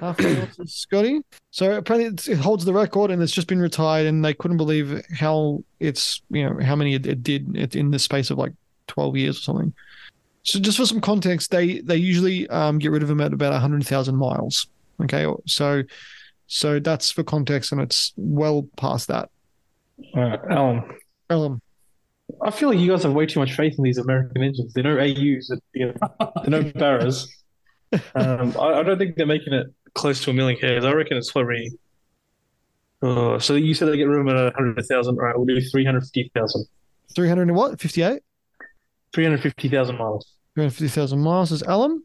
Half 0.00 0.20
a 0.20 0.22
mil, 0.22 0.48
Scotty. 0.66 1.20
So 1.50 1.76
apparently 1.76 2.32
it 2.32 2.38
holds 2.38 2.64
the 2.64 2.72
record 2.72 3.10
and 3.10 3.22
it's 3.22 3.32
just 3.32 3.46
been 3.46 3.60
retired 3.60 4.06
and 4.06 4.24
they 4.24 4.34
couldn't 4.34 4.56
believe 4.56 5.04
how 5.14 5.62
it's, 5.80 6.22
you 6.30 6.48
know, 6.48 6.64
how 6.64 6.76
many 6.76 6.94
it, 6.94 7.06
it 7.06 7.22
did 7.22 7.74
in 7.74 7.90
the 7.90 7.98
space 7.98 8.30
of 8.30 8.38
like 8.38 8.52
12 8.88 9.16
years 9.16 9.38
or 9.38 9.40
something. 9.40 9.72
So 10.44 10.58
just 10.58 10.78
for 10.78 10.86
some 10.86 11.00
context, 11.00 11.50
they 11.50 11.80
they 11.80 11.96
usually 11.96 12.48
um, 12.48 12.78
get 12.78 12.90
rid 12.90 13.02
of 13.02 13.08
them 13.08 13.20
at 13.20 13.32
about 13.32 13.52
100,000 13.52 14.16
miles. 14.16 14.66
Okay. 15.00 15.26
So 15.46 15.82
so 16.46 16.80
that's 16.80 17.10
for 17.10 17.22
context 17.22 17.72
and 17.72 17.80
it's 17.80 18.12
well 18.16 18.68
past 18.76 19.08
that. 19.08 19.30
Right, 20.14 20.40
Alam. 20.50 20.96
Um, 21.30 21.62
I 22.40 22.50
feel 22.50 22.70
like 22.70 22.78
you 22.78 22.90
guys 22.90 23.02
have 23.02 23.12
way 23.12 23.26
too 23.26 23.40
much 23.40 23.54
faith 23.54 23.74
in 23.78 23.84
these 23.84 23.98
American 23.98 24.42
engines. 24.42 24.72
They're 24.72 24.84
no 24.84 24.98
AUs, 24.98 25.50
you 25.74 25.86
know, 25.86 25.94
they're 26.42 26.62
no 26.62 26.72
Barras. 26.72 27.41
Um, 28.14 28.56
I, 28.58 28.80
I 28.80 28.82
don't 28.82 28.98
think 28.98 29.16
they're 29.16 29.26
making 29.26 29.52
it 29.52 29.66
close 29.94 30.22
to 30.24 30.30
a 30.30 30.32
million 30.32 30.56
Ks. 30.58 30.84
I 30.84 30.92
reckon 30.92 31.16
it's 31.16 31.30
probably. 31.30 31.70
Oh, 33.02 33.38
so 33.38 33.54
you 33.54 33.74
said 33.74 33.88
they 33.88 33.96
get 33.96 34.08
room 34.08 34.28
at 34.28 34.36
a 34.36 34.52
hundred 34.54 34.82
thousand. 34.86 35.16
All 35.18 35.24
right, 35.24 35.36
we'll 35.36 35.46
do 35.46 35.60
three 35.60 35.84
hundred 35.84 36.02
fifty 36.02 36.30
thousand. 36.34 36.66
300 37.14 37.42
and 37.48 37.54
what? 37.54 37.78
58? 37.78 38.22
Three 39.12 39.24
hundred 39.24 39.42
fifty 39.42 39.68
thousand 39.68 39.98
miles. 39.98 40.26
350,000 40.54 41.18
miles 41.18 41.50
is 41.52 41.62
Alam. 41.62 42.04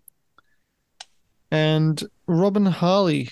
And 1.52 2.02
Robin 2.28 2.66
Harley, 2.66 3.30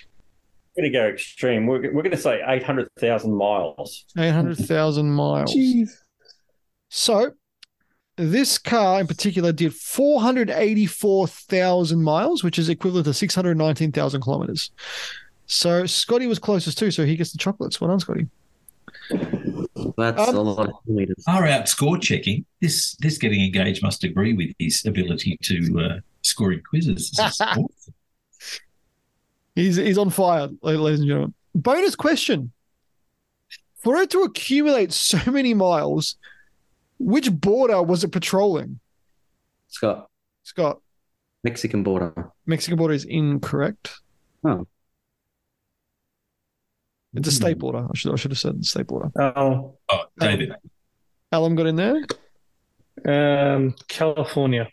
We're 0.76 0.84
going 0.84 0.94
to 0.94 1.00
go 1.00 1.08
extreme. 1.08 1.68
We're, 1.68 1.82
we're 1.94 2.02
going 2.04 2.12
to 2.12 2.18
say 2.18 2.42
800,000 2.46 3.34
miles. 3.34 4.06
800,000 4.18 5.10
miles. 5.10 5.56
So 6.90 7.32
this 8.18 8.58
car 8.58 9.00
in 9.02 9.08
particular 9.08 9.52
did 9.52 9.74
484,000 9.74 12.02
miles, 12.02 12.44
which 12.44 12.58
is 12.60 12.70
equivalent 12.70 13.06
to 13.06 13.14
619,000 13.14 14.22
kilometers. 14.22 14.72
So 15.48 15.86
Scotty 15.86 16.28
was 16.28 16.40
closest 16.40 16.78
too, 16.78 16.92
so 16.92 17.06
he 17.06 17.16
gets 17.16 17.32
the 17.32 17.38
chocolates. 17.38 17.80
Well 17.80 17.90
done, 17.90 18.00
Scotty. 18.00 18.28
That's 19.98 20.30
Um, 20.30 20.36
a 20.36 20.42
lot 20.42 20.70
of 20.70 20.76
kilometers. 20.86 21.24
Far 21.26 21.46
out 21.46 21.70
score 21.70 21.98
checking. 21.98 22.46
This 22.62 22.96
this 22.98 23.18
getting 23.18 23.42
engaged 23.42 23.84
must 23.84 24.04
agree 24.04 24.34
with 24.34 24.50
his 24.58 24.84
ability 24.86 25.38
to 25.44 25.80
uh, 25.80 26.00
score 26.24 26.54
in 26.54 26.62
quizzes. 26.68 27.12
This 27.12 27.34
is 27.34 27.42
awesome. 27.42 27.68
He's 29.56 29.76
he's 29.76 29.98
on 29.98 30.10
fire, 30.10 30.50
ladies 30.62 31.00
and 31.02 31.08
gentlemen. 31.08 31.34
Bonus 31.54 31.96
question. 31.96 32.52
For 33.84 33.98
it 33.98 34.10
to 34.12 34.24
accumulate 34.24 34.92
so 34.92 35.20
many 35.32 35.54
miles, 35.54 36.16
which 36.98 37.32
border 37.32 37.82
was 37.82 38.04
it 38.04 38.12
patrolling? 38.12 38.80
Scott, 39.68 40.10
Scott, 40.44 40.80
Mexican 41.44 41.84
border. 41.84 42.32
Mexican 42.46 42.78
border 42.78 42.94
is 42.94 43.06
incorrect. 43.06 43.94
Oh. 44.44 44.66
It's 47.14 47.28
a 47.30 47.32
state 47.32 47.58
border. 47.60 47.80
I 47.90 47.96
should 47.96 48.12
I 48.12 48.16
should 48.18 48.32
have 48.32 48.38
said 48.38 48.66
state 48.66 48.88
border. 48.88 49.10
Oh, 49.18 49.78
Oh, 49.90 50.04
David. 50.20 50.52
Alam 51.32 51.56
got 51.56 51.66
in 51.68 51.76
there. 51.78 52.06
um, 53.56 53.76
California. 53.88 54.68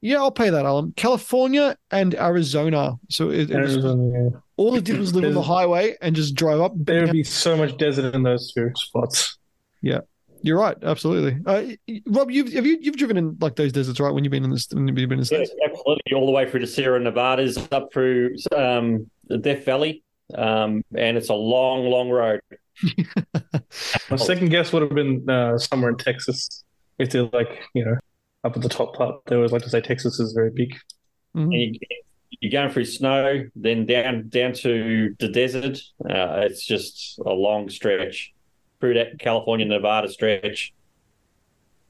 Yeah, 0.00 0.18
I'll 0.18 0.30
pay 0.30 0.48
that, 0.50 0.64
Alam. 0.64 0.94
California 0.96 1.76
and 1.90 2.14
Arizona. 2.14 2.94
So 3.10 3.30
it, 3.30 3.50
it 3.50 3.60
was, 3.60 3.74
Arizona. 3.74 4.42
all 4.56 4.74
it 4.76 4.84
did 4.84 4.98
was 4.98 5.14
live 5.14 5.24
on 5.24 5.30
the 5.32 5.40
There's- 5.40 5.46
highway 5.46 5.96
and 6.00 6.16
just 6.16 6.34
drive 6.34 6.60
up. 6.60 6.72
There 6.76 7.02
would 7.02 7.12
be 7.12 7.24
so 7.24 7.56
much 7.56 7.76
desert 7.76 8.14
in 8.14 8.22
those 8.22 8.52
two 8.52 8.70
spots. 8.76 9.36
You're 10.42 10.58
right, 10.58 10.76
absolutely. 10.82 11.38
Uh, 11.46 11.62
Rob, 12.06 12.30
you've 12.30 12.52
have 12.54 12.64
you 12.66 12.78
you've 12.80 12.96
driven 12.96 13.16
in 13.16 13.36
like 13.40 13.56
those 13.56 13.72
deserts, 13.72 14.00
right? 14.00 14.12
When 14.12 14.24
you've 14.24 14.30
been 14.30 14.44
in 14.44 14.50
this, 14.50 14.68
when 14.72 14.86
you've 14.88 14.94
been 14.94 15.12
in 15.12 15.24
the 15.24 15.28
Yeah, 15.30 15.44
states. 15.44 15.54
absolutely, 15.64 16.12
all 16.14 16.26
the 16.26 16.32
way 16.32 16.48
through 16.48 16.60
to 16.60 16.66
Sierra 16.66 16.98
Nevadas, 17.00 17.58
up 17.72 17.92
through 17.92 18.34
um, 18.56 19.10
the 19.28 19.38
Death 19.38 19.64
Valley, 19.64 20.02
um, 20.34 20.82
and 20.96 21.16
it's 21.16 21.28
a 21.28 21.34
long, 21.34 21.84
long 21.86 22.08
road. 22.10 22.40
My 24.10 24.16
second 24.16 24.48
guess 24.50 24.72
would 24.72 24.82
have 24.82 24.94
been 24.94 25.28
uh, 25.28 25.58
somewhere 25.58 25.90
in 25.90 25.96
Texas. 25.96 26.64
If 26.98 27.10
they're 27.10 27.28
like, 27.32 27.48
you 27.74 27.84
know, 27.84 27.96
up 28.44 28.56
at 28.56 28.62
the 28.62 28.68
top 28.68 28.94
part, 28.96 29.16
they 29.26 29.36
always 29.36 29.52
like 29.52 29.62
to 29.62 29.70
say 29.70 29.80
Texas 29.80 30.18
is 30.20 30.32
very 30.32 30.50
big. 30.50 30.74
Mhm. 31.36 31.42
And 31.44 31.52
you, 31.74 31.80
you're 32.40 32.52
going 32.52 32.70
through 32.70 32.86
snow, 32.86 33.44
then 33.54 33.86
down 33.86 34.28
down 34.28 34.52
to 34.54 35.14
the 35.18 35.28
desert. 35.28 35.78
Uh, 36.08 36.40
it's 36.44 36.64
just 36.64 37.18
a 37.26 37.30
long 37.30 37.68
stretch 37.68 38.32
through 38.80 38.94
that 38.94 39.18
California 39.18 39.66
Nevada 39.66 40.08
stretch. 40.08 40.72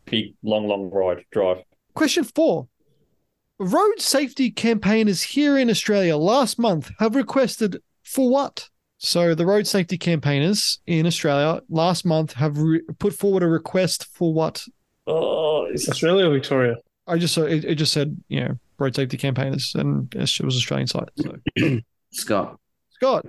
Big, 0.06 0.34
long, 0.42 0.66
long 0.66 0.90
ride 0.90 1.24
drive. 1.30 1.58
Question 1.94 2.24
four: 2.24 2.68
Road 3.58 4.00
safety 4.00 4.50
campaigners 4.50 5.22
here 5.22 5.56
in 5.58 5.70
Australia 5.70 6.16
last 6.16 6.58
month 6.58 6.90
have 6.98 7.14
requested 7.14 7.80
for 8.02 8.30
what? 8.30 8.68
So 8.98 9.34
the 9.34 9.46
road 9.46 9.66
safety 9.66 9.96
campaigners 9.96 10.80
in 10.86 11.06
Australia 11.06 11.62
last 11.70 12.04
month 12.04 12.34
have 12.34 12.58
re- 12.58 12.82
put 12.98 13.14
forward 13.14 13.42
a 13.42 13.46
request 13.46 14.06
for 14.12 14.34
what? 14.34 14.64
Oh, 15.06 15.64
it's 15.64 15.88
Australia 15.88 16.28
or 16.28 16.32
Victoria? 16.34 16.76
I 17.06 17.16
just 17.16 17.34
saw 17.34 17.42
it, 17.44 17.64
it 17.64 17.74
just 17.76 17.92
said 17.92 18.16
you 18.28 18.40
know 18.40 18.58
road 18.78 18.94
safety 18.94 19.16
campaigners 19.16 19.74
and 19.74 20.12
it 20.14 20.40
was 20.40 20.56
Australian 20.56 20.86
side. 20.86 21.10
So 21.16 21.36
Scott, 22.12 22.58
Scott, 22.90 23.26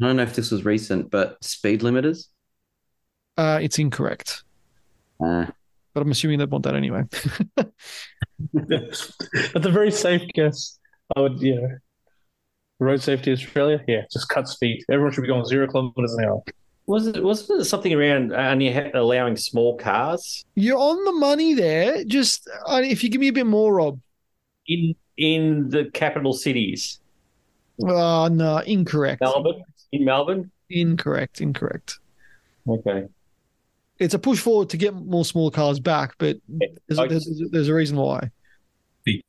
I 0.00 0.06
don't 0.06 0.16
know 0.16 0.22
if 0.22 0.34
this 0.34 0.50
was 0.50 0.64
recent, 0.64 1.10
but 1.10 1.42
speed 1.44 1.80
limiters. 1.82 2.28
Uh, 3.38 3.58
it's 3.62 3.78
incorrect, 3.78 4.42
Uh, 5.24 5.46
but 5.94 6.02
I'm 6.02 6.10
assuming 6.10 6.38
they 6.38 6.44
want 6.44 6.64
that 6.64 6.74
anyway. 6.74 7.04
That's 8.52 9.12
a 9.54 9.70
very 9.70 9.90
safe 9.90 10.22
guess. 10.34 10.78
I 11.16 11.20
would, 11.20 11.40
you 11.40 11.54
know, 11.60 11.68
road 12.78 13.00
safety 13.02 13.32
Australia. 13.32 13.82
Yeah, 13.88 14.02
just 14.12 14.28
cut 14.28 14.48
speed. 14.48 14.84
Everyone 14.90 15.12
should 15.12 15.22
be 15.22 15.28
going 15.28 15.44
zero 15.46 15.66
kilometers 15.66 16.14
an 16.14 16.24
hour. 16.24 16.42
Was 16.86 17.06
it 17.06 17.22
wasn't 17.22 17.60
it 17.60 17.64
something 17.64 17.92
around 17.92 18.32
only 18.32 18.72
ha- 18.72 18.90
allowing 18.94 19.36
small 19.36 19.76
cars 19.76 20.44
You're 20.54 20.78
on 20.78 21.04
the 21.04 21.12
money 21.12 21.54
there. 21.54 22.04
Just 22.04 22.48
uh, 22.66 22.80
if 22.84 23.02
you 23.04 23.10
give 23.10 23.20
me 23.20 23.28
a 23.28 23.32
bit 23.32 23.46
more, 23.46 23.74
Rob. 23.74 24.00
in 24.66 24.94
in 25.16 25.68
the 25.68 25.90
capital 25.92 26.32
cities? 26.32 27.00
Oh 27.82 28.28
no, 28.28 28.58
incorrect. 28.58 29.20
Melbourne, 29.20 29.62
in 29.92 30.04
Melbourne. 30.04 30.50
Incorrect. 30.70 31.40
Incorrect. 31.40 31.98
Okay. 32.66 33.06
It's 33.98 34.14
a 34.14 34.18
push 34.18 34.38
forward 34.40 34.70
to 34.70 34.76
get 34.76 34.94
more 34.94 35.24
small 35.24 35.50
cars 35.50 35.80
back, 35.80 36.14
but 36.18 36.36
there's, 36.86 36.98
I- 36.98 37.08
there's, 37.08 37.42
there's 37.50 37.68
a 37.68 37.74
reason 37.74 37.96
why. 37.96 38.30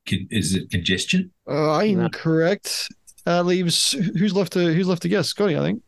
Is 0.05 0.55
it 0.55 0.69
congestion? 0.69 1.31
Uh, 1.49 1.79
incorrect. 1.79 2.89
Uh, 3.25 3.41
leaves 3.43 3.91
who's 3.91 4.35
left 4.35 4.53
to 4.53 4.73
who's 4.73 4.87
left 4.87 5.01
to 5.03 5.09
guess? 5.09 5.27
Scotty, 5.29 5.55
I 5.57 5.61
think. 5.61 5.81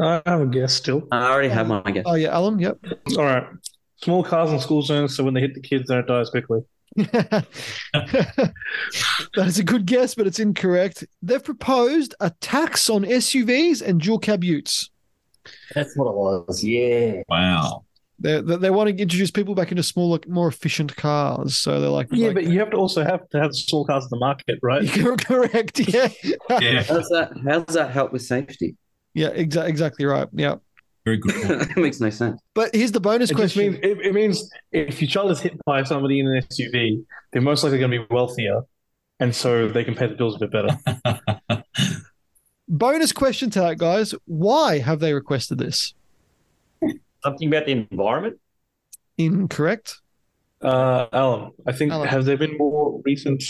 I 0.00 0.22
have 0.26 0.40
a 0.40 0.46
guess 0.46 0.74
still. 0.74 1.06
I 1.10 1.30
already 1.30 1.48
have 1.48 1.66
my 1.68 1.80
guess. 1.82 2.04
Oh 2.06 2.14
yeah, 2.14 2.36
Alam. 2.36 2.60
Yep. 2.60 2.78
All 3.16 3.24
right. 3.24 3.46
Small 3.96 4.22
cars 4.22 4.52
in 4.52 4.60
school 4.60 4.82
zones, 4.82 5.16
so 5.16 5.24
when 5.24 5.34
they 5.34 5.40
hit 5.40 5.54
the 5.54 5.60
kids, 5.60 5.88
they 5.88 5.94
don't 5.94 6.06
die 6.06 6.20
as 6.20 6.30
quickly. 6.30 6.60
that 6.96 7.44
is 9.36 9.58
a 9.58 9.64
good 9.64 9.86
guess, 9.86 10.14
but 10.14 10.26
it's 10.26 10.38
incorrect. 10.38 11.04
They've 11.22 11.42
proposed 11.42 12.14
a 12.20 12.30
tax 12.40 12.90
on 12.90 13.02
SUVs 13.04 13.82
and 13.82 14.00
dual 14.00 14.18
cab 14.18 14.44
utes. 14.44 14.90
That's 15.74 15.96
what 15.96 16.06
it 16.10 16.14
was. 16.14 16.62
Yeah. 16.64 17.22
Wow. 17.28 17.84
They, 18.20 18.40
they 18.40 18.56
they 18.56 18.70
want 18.70 18.88
to 18.88 18.92
introduce 19.02 19.30
people 19.32 19.54
back 19.56 19.70
into 19.72 19.82
smaller, 19.82 20.20
more 20.28 20.46
efficient 20.48 20.94
cars. 20.96 21.56
So 21.56 21.80
they're 21.80 21.90
like, 21.90 22.06
Yeah, 22.12 22.28
like- 22.28 22.34
but 22.36 22.44
you 22.46 22.58
have 22.60 22.70
to 22.70 22.76
also 22.76 23.02
have 23.04 23.28
to 23.30 23.40
have 23.40 23.54
small 23.54 23.84
cars 23.84 24.04
in 24.04 24.10
the 24.10 24.18
market, 24.18 24.58
right? 24.62 24.82
You're 24.96 25.16
correct. 25.16 25.80
Yeah. 25.80 26.08
Yeah. 26.60 26.82
How 26.84 26.94
does 26.94 27.08
that? 27.08 27.32
How 27.44 27.60
does 27.60 27.74
that 27.74 27.90
help 27.90 28.12
with 28.12 28.22
safety? 28.22 28.76
Yeah. 29.14 29.30
Exa- 29.30 29.66
exactly 29.68 30.06
right. 30.06 30.28
Yeah. 30.32 30.56
Very 31.04 31.18
good. 31.18 31.34
point. 31.34 31.48
that 31.74 31.76
makes 31.76 32.00
no 32.00 32.08
sense. 32.08 32.40
But 32.54 32.74
here's 32.74 32.92
the 32.92 33.00
bonus 33.00 33.30
It 33.30 33.34
question. 33.34 33.72
means 33.72 33.78
it, 33.82 33.98
it 34.00 34.14
means 34.14 34.48
if 34.72 35.02
your 35.02 35.08
child 35.08 35.30
is 35.32 35.40
hit 35.40 35.54
by 35.66 35.82
somebody 35.82 36.20
in 36.20 36.26
an 36.28 36.40
SUV, 36.42 37.04
they're 37.32 37.42
most 37.42 37.62
likely 37.62 37.78
going 37.78 37.90
to 37.90 37.98
be 38.00 38.06
wealthier, 38.14 38.62
and 39.20 39.34
so 39.34 39.68
they 39.68 39.84
can 39.84 39.94
pay 39.96 40.06
the 40.06 40.14
bills 40.14 40.40
a 40.40 40.46
bit 40.46 40.52
better. 40.52 40.78
bonus 42.68 43.12
question 43.12 43.50
to 43.50 43.60
that, 43.60 43.78
guys. 43.78 44.14
Why 44.26 44.78
have 44.78 45.00
they 45.00 45.12
requested 45.12 45.58
this? 45.58 45.94
Something 47.22 47.48
about 47.48 47.66
the 47.66 47.72
environment. 47.90 48.38
Incorrect. 49.18 50.00
Uh, 50.60 51.06
Alam, 51.12 51.52
I 51.66 51.72
think 51.72 51.92
Alam. 51.92 52.08
have 52.08 52.24
there 52.24 52.36
been 52.36 52.56
more 52.56 53.00
recent, 53.04 53.42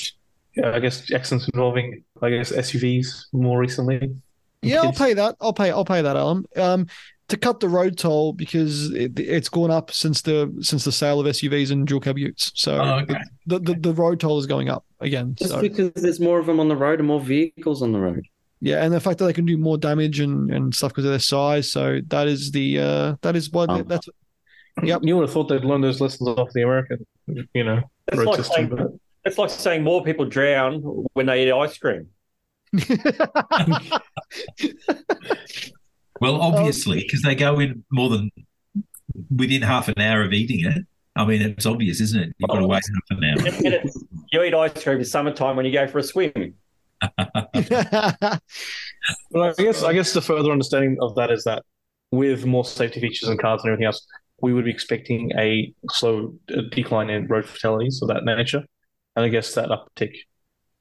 I 0.63 0.79
guess, 0.81 1.13
accidents 1.13 1.49
involving, 1.49 2.03
I 2.21 2.31
guess, 2.31 2.53
SUVs 2.53 3.27
more 3.33 3.59
recently? 3.59 4.15
Yeah, 4.63 4.83
I'll 4.83 4.93
pay 4.93 5.15
that. 5.15 5.37
I'll 5.41 5.53
pay. 5.53 5.71
I'll 5.71 5.85
pay 5.85 6.03
that, 6.03 6.17
Alam. 6.17 6.45
Um, 6.57 6.87
to 7.29 7.37
cut 7.37 7.61
the 7.61 7.69
road 7.69 7.97
toll 7.97 8.33
because 8.33 8.91
it, 8.93 9.19
it's 9.19 9.49
gone 9.49 9.71
up 9.71 9.91
since 9.91 10.23
the 10.23 10.55
since 10.61 10.85
the 10.85 10.93
sale 10.93 11.21
of 11.21 11.27
SUVs 11.27 11.71
and 11.71 11.87
dual 11.87 12.01
cab 12.01 12.19
utes. 12.19 12.51
So 12.55 12.79
Oh, 12.81 12.99
okay. 13.01 13.17
the, 13.47 13.61
the 13.61 13.75
the 13.75 13.93
road 13.95 14.21
toll 14.21 14.39
is 14.39 14.47
going 14.47 14.69
up 14.69 14.85
again. 15.01 15.35
Just 15.37 15.51
So 15.53 15.61
because 15.61 15.93
there's 15.95 16.21
more 16.21 16.39
of 16.39 16.47
them 16.47 16.61
on 16.61 16.69
the 16.69 16.77
road 16.77 16.99
and 16.99 17.09
more 17.09 17.21
vehicles 17.21 17.83
on 17.83 17.93
the 17.93 18.01
road. 18.01 18.27
Yeah, 18.65 18.83
and 18.83 18.93
the 18.93 18.99
fact 19.01 19.19
that 19.19 19.27
they 19.27 19.33
can 19.35 19.45
do 19.45 19.59
more 19.59 19.77
damage 19.77 20.21
and, 20.21 20.51
and 20.51 20.75
stuff 20.75 20.91
because 20.93 21.05
of 21.05 21.11
their 21.11 21.19
size. 21.19 21.71
So 21.71 22.01
that 22.09 22.27
is 22.29 22.51
the 22.51 22.79
uh 22.79 23.17
that 23.23 23.37
is 23.37 23.51
what 23.53 23.69
Um, 23.69 23.85
that's 23.87 24.09
Yep. 24.83 25.03
You 25.05 25.17
would 25.17 25.23
have 25.23 25.33
thought 25.33 25.49
they'd 25.49 25.65
learn 25.65 25.83
those 25.83 26.01
lessons 26.01 26.29
off 26.31 26.51
the 26.53 26.63
American, 26.63 27.07
you 27.55 27.63
know, 27.63 27.81
It's 28.09 28.17
road 28.19 28.27
like 28.27 28.37
system. 28.37 28.55
saying, 28.57 28.69
But 28.71 28.87
it's 29.25 29.39
like 29.39 29.51
saying 29.51 29.85
more 29.85 30.03
people 30.03 30.25
drown 30.25 30.81
when 31.13 31.27
they 31.27 31.47
eat 31.47 31.53
ice 31.53 31.79
cream. 31.79 32.09
Well, 36.21 36.41
obviously, 36.41 37.01
because 37.01 37.23
they 37.23 37.35
go 37.35 37.59
in 37.59 37.85
more 37.91 38.09
than 38.09 38.31
within 39.35 39.63
half 39.63 39.89
an 39.89 40.01
hour 40.01 40.23
of 40.23 40.33
eating 40.33 40.65
it. 40.65 40.87
I 41.17 41.25
mean, 41.25 41.43
it's 41.43 41.67
obvious, 41.67 42.01
isn't 42.01 42.21
it? 42.21 42.35
You've 42.39 42.49
got 42.51 42.61
to 42.61 42.67
wait 42.67 42.83
half 43.11 43.19
an 43.19 43.25
hour. 43.25 43.81
You 44.33 44.43
eat 44.43 44.55
ice 44.55 44.83
cream 44.83 44.99
in 44.99 45.05
summertime 45.05 45.57
when 45.57 45.67
you 45.67 45.73
go 45.73 45.87
for 45.87 45.99
a 45.99 46.03
swim. 46.03 46.55
But 49.31 49.59
I 49.59 49.63
guess 49.63 49.83
I 49.83 49.93
guess 49.93 50.13
the 50.13 50.23
further 50.23 50.51
understanding 50.51 50.97
of 51.01 51.15
that 51.17 51.31
is 51.31 51.45
that 51.45 51.63
with 52.11 52.47
more 52.47 52.65
safety 52.65 53.01
features 53.01 53.29
and 53.29 53.39
cars 53.39 53.61
and 53.63 53.71
everything 53.71 53.87
else, 53.87 54.07
we 54.41 54.53
would 54.53 54.65
be 54.65 54.71
expecting 54.71 55.31
a 55.39 55.73
slow 55.91 56.35
decline 56.71 57.11
in 57.11 57.27
road 57.27 57.45
fatalities 57.47 58.01
of 58.03 58.09
that 58.09 58.25
nature. 58.25 58.63
And 59.17 59.25
I 59.25 59.29
guess 59.29 59.55
that 59.55 59.69
uptick 59.69 60.15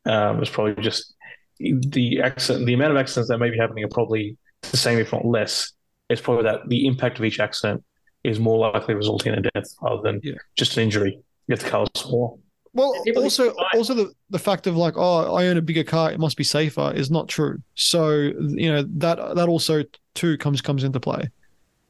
um, 0.06 0.42
is 0.42 0.50
probably 0.50 0.82
just 0.82 1.14
the 1.60 2.22
accident, 2.22 2.66
the 2.66 2.74
amount 2.74 2.92
of 2.92 2.98
accidents 2.98 3.30
that 3.30 3.38
may 3.40 3.50
be 3.50 3.58
happening 3.58 3.84
are 3.84 3.90
probably 3.90 4.38
the 4.62 4.78
same, 4.78 5.00
if 5.00 5.12
not 5.12 5.26
less. 5.26 5.72
It's 6.10 6.22
probably 6.22 6.44
that 6.44 6.62
the 6.68 6.88
impact 6.88 7.20
of 7.20 7.26
each 7.26 7.40
accident 7.40 7.84
is 8.24 8.40
more 8.40 8.58
likely 8.58 8.94
resulting 8.96 9.34
in 9.34 9.40
a 9.40 9.50
death 9.52 9.66
rather 9.82 10.02
than 10.02 10.20
Yeah. 10.24 10.36
just 10.56 10.78
an 10.78 10.84
injury 10.84 11.20
if 11.48 11.62
the 11.64 11.70
car 11.70 11.86
is 11.94 12.02
small. 12.02 12.40
Well, 12.76 12.96
also, 13.16 13.54
also 13.74 13.94
the, 13.94 14.14
the 14.32 14.40
fact 14.40 14.66
of 14.66 14.76
like, 14.76 14.96
oh, 14.98 15.36
I 15.36 15.46
own 15.48 15.58
a 15.58 15.62
bigger 15.62 15.84
car, 15.84 16.12
it 16.12 16.20
must 16.20 16.38
be 16.38 16.44
safer, 16.44 16.92
is 16.96 17.12
not 17.12 17.30
true. 17.30 17.62
So 17.76 18.10
you 18.10 18.72
know 18.72 18.84
that 18.98 19.36
that 19.36 19.48
also 19.48 19.84
too 20.16 20.38
comes 20.40 20.62
comes 20.62 20.84
into 20.84 21.00
play. 21.00 21.30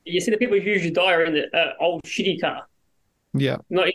You 0.06 0.20
see, 0.20 0.32
the 0.32 0.38
people 0.38 0.60
who 0.60 0.70
usually 0.70 0.92
die 0.92 1.14
are 1.14 1.24
in 1.24 1.34
the 1.34 1.58
uh, 1.58 1.74
old 1.80 2.04
shitty 2.04 2.42
car, 2.42 2.68
Yeah, 3.34 3.58
not 3.70 3.88
in 3.88 3.94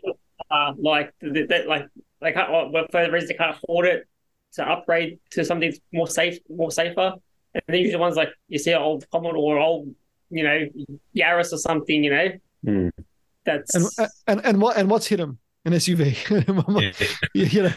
uh, 0.51 0.73
like 0.79 1.13
the, 1.21 1.45
that 1.47 1.69
like 1.69 1.87
they 2.21 2.33
can't 2.33 2.49
or 2.49 2.71
for 2.91 3.05
the 3.05 3.13
reason 3.13 3.29
they 3.29 3.35
can't 3.35 3.55
afford 3.57 3.87
it 3.87 4.09
to 4.55 4.67
upgrade 4.67 5.19
to 5.33 5.45
something 5.45 5.69
that's 5.69 5.81
more 5.93 6.09
safe, 6.09 6.39
more 6.49 6.71
safer. 6.71 7.13
And 7.53 7.63
they're 7.67 7.77
usually 7.77 7.93
the 7.93 7.99
ones 7.99 8.17
like 8.17 8.31
you 8.49 8.59
see 8.59 8.73
old 8.75 9.05
Commodore 9.11 9.57
or 9.57 9.59
old, 9.59 9.95
you 10.31 10.43
know, 10.43 10.67
Yaris 11.15 11.53
or 11.53 11.59
something. 11.59 12.03
You 12.03 12.11
know, 12.11 12.29
Hmm. 12.65 12.89
that's 13.45 13.75
and 13.75 14.09
and 14.27 14.41
and 14.47 14.63
what 14.63 14.79
and 14.79 14.89
what's 14.89 15.07
hit 15.07 15.21
him 15.21 15.39
an 15.73 15.79
SUV? 15.79 16.93
Yeah. 17.35 17.45
you 17.47 17.63
know, 17.65 17.73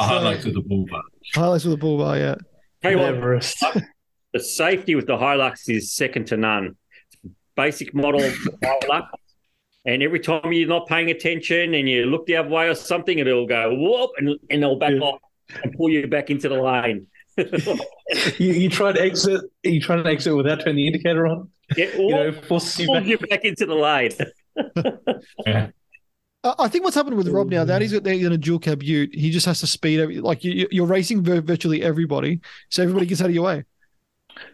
I 0.00 0.06
highlight 0.06 0.44
with 0.44 0.54
the 0.54 0.60
bull 0.60 0.86
bar. 0.90 1.02
highlights 1.34 1.64
with 1.64 1.74
a 1.74 1.76
bull 1.76 1.98
bar. 1.98 2.16
Yeah, 2.18 2.34
Tell 2.82 2.92
you 2.92 2.98
what, 2.98 3.14
Everest. 3.14 3.64
the 4.32 4.40
safety 4.40 4.94
with 4.94 5.06
the 5.06 5.16
Hilux 5.16 5.68
is 5.68 5.92
second 5.92 6.26
to 6.28 6.36
none. 6.36 6.76
Basic 7.56 7.94
model 7.94 8.20
Hilux, 8.62 9.06
and 9.84 10.02
every 10.02 10.20
time 10.20 10.52
you're 10.52 10.68
not 10.68 10.86
paying 10.88 11.10
attention 11.10 11.74
and 11.74 11.88
you 11.88 12.06
look 12.06 12.26
the 12.26 12.36
other 12.36 12.48
way 12.48 12.68
or 12.68 12.74
something, 12.74 13.18
it'll 13.18 13.46
go 13.46 13.74
whoop 13.74 14.10
and, 14.18 14.28
and 14.50 14.62
it'll 14.62 14.76
back 14.78 14.92
Yeah. 14.92 15.00
off 15.00 15.20
and 15.62 15.72
pull 15.74 15.90
you 15.90 16.06
back 16.06 16.30
into 16.30 16.48
the 16.48 16.60
lane. 16.62 17.06
you, 17.36 18.52
you 18.52 18.68
try 18.68 18.92
to 18.92 19.00
exit. 19.00 19.40
You 19.62 19.80
try 19.80 19.96
to 20.02 20.08
exit 20.08 20.36
without 20.36 20.60
turning 20.60 20.76
the 20.76 20.86
indicator 20.86 21.26
on. 21.26 21.48
Yeah, 21.76 21.86
You 21.96 22.08
know, 22.10 22.26
or, 22.28 22.32
forces 22.32 22.78
you 22.80 22.86
pull 22.86 22.94
back. 22.96 23.06
you 23.06 23.18
back 23.18 23.44
into 23.44 23.66
the 23.66 23.74
lane. 23.74 24.10
Yeah. 25.46 25.68
I 26.44 26.54
I 26.60 26.68
think 26.68 26.84
what's 26.84 26.96
happened 26.96 27.16
with 27.16 27.28
Rob 27.28 27.48
now 27.50 27.64
that 27.64 27.82
he's 27.82 27.92
got 27.92 28.06
in 28.06 28.32
a 28.32 28.38
dual 28.38 28.58
cab 28.58 28.82
Ute, 28.82 29.14
he 29.14 29.30
just 29.30 29.46
has 29.46 29.60
to 29.60 29.66
speed 29.66 30.00
every, 30.00 30.20
like 30.20 30.44
you, 30.44 30.66
you're 30.70 30.86
racing 30.86 31.22
virtually 31.22 31.82
everybody, 31.82 32.40
so 32.68 32.82
everybody 32.82 33.06
gets 33.06 33.20
out 33.20 33.28
of 33.28 33.34
your 33.34 33.44
way. 33.44 33.64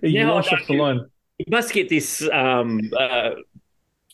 You 0.03 0.11
Yeah, 0.11 0.31
launch 0.31 0.53
I 0.53 0.57
off 0.57 0.67
the 0.67 0.75
line. 0.77 1.01
You 1.39 1.47
must 1.51 1.73
get 1.73 1.89
this. 1.89 2.29
Um, 2.33 2.81
uh, 2.99 3.31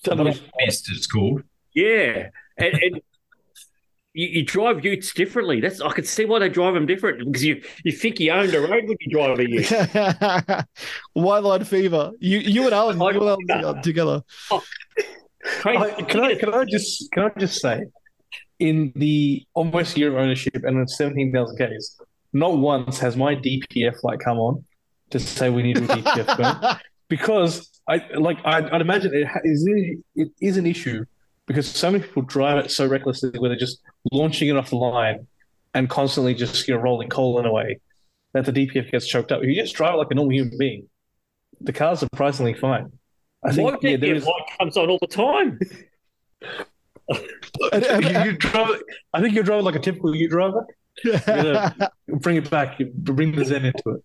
Somebody- 0.05 0.39
Best 0.59 0.91
it's 0.93 1.07
called. 1.07 1.43
yeah, 1.75 2.29
and, 2.59 2.75
and 2.75 3.01
you, 4.13 4.27
you 4.29 4.45
drive 4.45 4.85
Utes 4.85 5.15
differently. 5.15 5.61
That's 5.61 5.81
I 5.81 5.91
could 5.93 6.07
see 6.07 6.27
why 6.27 6.39
they 6.41 6.51
drive 6.51 6.75
them 6.75 6.85
different 6.87 7.19
because 7.25 7.43
you 7.45 7.63
you 7.85 7.91
think 7.93 8.21
you 8.21 8.31
owned 8.31 8.55
a 8.55 8.61
road 8.61 8.85
when 8.87 8.97
you 9.01 9.11
drive 9.11 9.39
a 9.39 9.49
Ute. 9.51 10.65
White 11.15 11.43
line 11.43 11.65
fever. 11.65 12.13
You, 12.21 12.39
you 12.39 12.65
and 12.67 12.75
Alam, 12.75 13.01
you 13.01 13.07
and 13.29 13.51
Alam 13.51 13.81
together. 13.83 14.23
Crazy. 14.51 14.65
I, 15.65 15.91
can 16.03 16.21
I 16.21 16.35
can 16.35 16.55
I 16.55 16.65
just 16.65 17.11
can 17.13 17.25
I 17.25 17.31
just 17.39 17.61
say, 17.61 17.85
in 18.59 18.93
the 18.97 19.45
almost 19.55 19.97
year 19.97 20.09
of 20.09 20.17
ownership 20.17 20.65
and 20.65 20.79
in 20.79 20.89
seventeen 20.89 21.33
thousand 21.33 21.57
Ks, 21.57 22.01
not 22.33 22.59
once 22.59 22.99
has 22.99 23.17
my 23.17 23.35
DPF 23.35 24.03
light 24.03 24.21
come 24.21 24.39
on 24.39 24.65
to 25.11 25.21
say 25.21 25.51
we 25.51 25.63
need 25.63 25.79
a 25.79 25.83
DPF 25.83 26.37
going 26.37 26.77
because 27.09 27.71
I 27.89 28.07
like 28.15 28.39
I, 28.45 28.69
I'd 28.71 28.81
imagine 28.81 29.13
it 29.15 29.29
is 29.45 29.69
it 30.15 30.31
is 30.41 30.57
an 30.57 30.67
issue 30.67 31.05
because 31.47 31.69
so 31.69 31.91
many 31.91 32.05
people 32.05 32.23
drive 32.23 32.65
it 32.65 32.71
so 32.71 32.87
recklessly 32.87 33.31
where 33.39 33.51
they're 33.51 33.59
just 33.59 33.81
launching 34.13 34.49
it 34.49 34.57
off 34.57 34.71
the 34.71 34.77
line 34.77 35.27
and 35.75 35.91
constantly 35.91 36.35
just 36.35 36.67
you 36.67 36.75
know 36.75 36.81
rolling 36.81 37.09
coal 37.09 37.39
in 37.39 37.47
a 37.47 37.53
way 37.53 37.81
that 38.33 38.45
the 38.47 38.53
DPF 38.53 38.91
gets 38.91 39.07
choked 39.07 39.31
up. 39.33 39.43
If 39.43 39.49
you 39.49 39.55
just 39.55 39.75
drive 39.75 39.95
it 39.95 39.99
like 39.99 40.11
a 40.11 40.15
normal 40.15 40.33
human 40.33 40.59
being, 40.59 40.89
the 41.61 41.73
car's 41.73 42.01
surprisingly 42.01 42.55
fine. 42.55 42.93
I 43.45 43.49
My 43.49 43.53
think 43.55 43.83
yeah, 43.83 43.97
there 43.97 44.15
DPF 44.17 44.25
light 44.27 44.43
comes 44.59 44.77
on 44.77 44.89
all 44.91 44.99
the 45.01 45.07
time. 45.07 45.59
And- 47.73 47.85
and- 47.85 48.05
you, 48.05 48.33
you 48.33 48.39
drive 48.39 48.81
I 49.13 49.21
think 49.21 49.35
you're 49.35 49.45
driving 49.45 49.65
like 49.67 49.75
a 49.77 49.81
typical 49.81 50.15
U 50.15 50.29
driver. 50.29 50.67
gotta- 51.05 51.91
Bring 52.09 52.37
it 52.37 52.51
back. 52.51 52.79
You 52.81 52.87
Bring 52.95 53.33
the 53.33 53.45
zen 53.45 53.67
into 53.67 53.91
it. 53.91 54.05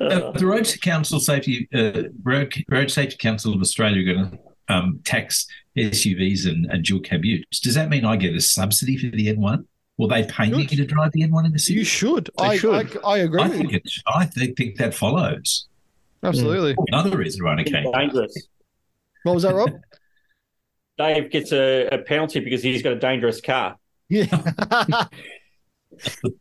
Uh, 0.00 0.30
the 0.32 0.46
Road 0.46 0.70
Council 0.82 1.18
Safety 1.20 1.68
uh, 1.74 2.02
Road, 2.22 2.52
Road 2.68 2.90
Safety 2.90 3.16
Council 3.16 3.54
of 3.54 3.60
Australia 3.60 4.02
are 4.02 4.14
going 4.14 4.30
to 4.30 4.38
um, 4.74 5.00
tax 5.04 5.46
SUVs 5.76 6.46
and, 6.46 6.66
and 6.66 6.84
dual 6.84 7.00
cab 7.00 7.24
utes. 7.24 7.60
Does 7.60 7.74
that 7.74 7.88
mean 7.88 8.04
I 8.04 8.16
get 8.16 8.34
a 8.34 8.40
subsidy 8.40 8.96
for 8.96 9.14
the 9.14 9.34
N1? 9.34 9.64
Will 9.96 10.08
they 10.08 10.24
pay 10.24 10.50
me 10.50 10.66
to 10.66 10.84
drive 10.84 11.12
the 11.12 11.22
N1 11.22 11.46
in 11.46 11.52
the 11.52 11.58
city? 11.58 11.78
you 11.78 11.84
should. 11.84 12.28
They 12.38 12.44
I, 12.44 12.56
should. 12.56 12.98
I 13.04 13.08
I 13.08 13.18
agree. 13.18 13.40
I 13.42 13.48
think 13.48 13.72
it. 13.72 13.82
I 14.06 14.26
think, 14.26 14.56
think 14.56 14.76
that 14.76 14.94
follows. 14.94 15.66
Absolutely. 16.24 16.74
Another 16.88 17.16
reason 17.16 17.44
Ryan 17.44 17.64
came. 17.64 17.92
Dangerous. 17.92 18.48
What 19.22 19.34
was 19.34 19.42
that, 19.42 19.54
Rob? 19.54 19.70
Dave 20.98 21.30
gets 21.30 21.52
a, 21.52 21.88
a 21.88 21.98
penalty 21.98 22.40
because 22.40 22.62
he's 22.62 22.82
got 22.82 22.92
a 22.92 22.98
dangerous 22.98 23.40
car. 23.40 23.76
Yeah. 24.08 25.06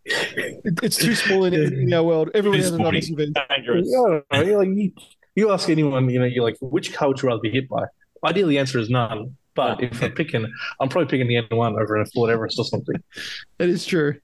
It's 0.06 0.98
too 0.98 1.14
small 1.14 1.46
in, 1.46 1.54
in 1.54 1.94
our 1.94 2.04
world. 2.04 2.30
Everyone 2.34 2.58
It 2.58 2.62
is 2.62 2.72
has 2.72 2.80
another 2.80 3.02
sporty. 3.02 3.32
Dangerous. 3.50 3.88
Yeah, 3.90 4.20
I 4.32 4.44
don't 4.44 4.58
like 4.58 4.68
you, 4.70 4.92
you 5.36 5.52
ask 5.52 5.70
anyone, 5.70 6.10
you 6.10 6.20
know, 6.20 6.26
you're 6.26 6.44
like, 6.44 6.58
which 6.62 6.94
car 6.94 7.10
would 7.10 7.22
you 7.22 7.28
rather 7.30 7.42
be 7.42 7.52
hit 7.52 7.70
by? 7.70 7.86
Ideally, 8.26 8.56
the 8.56 8.60
answer 8.60 8.80
is 8.80 8.90
none. 8.90 9.38
But 9.56 9.84
if 9.84 10.02
I'm 10.02 10.12
picking, 10.14 10.52
I'm 10.80 10.90
probably 10.90 11.08
picking 11.08 11.28
the 11.28 11.48
N1 11.48 11.80
over 11.80 11.98
a 11.98 12.06
Ford 12.08 12.32
Everest 12.32 12.58
or 12.58 12.66
something. 12.66 12.96
That 13.60 13.70
is 13.70 13.86
true. 13.86 14.16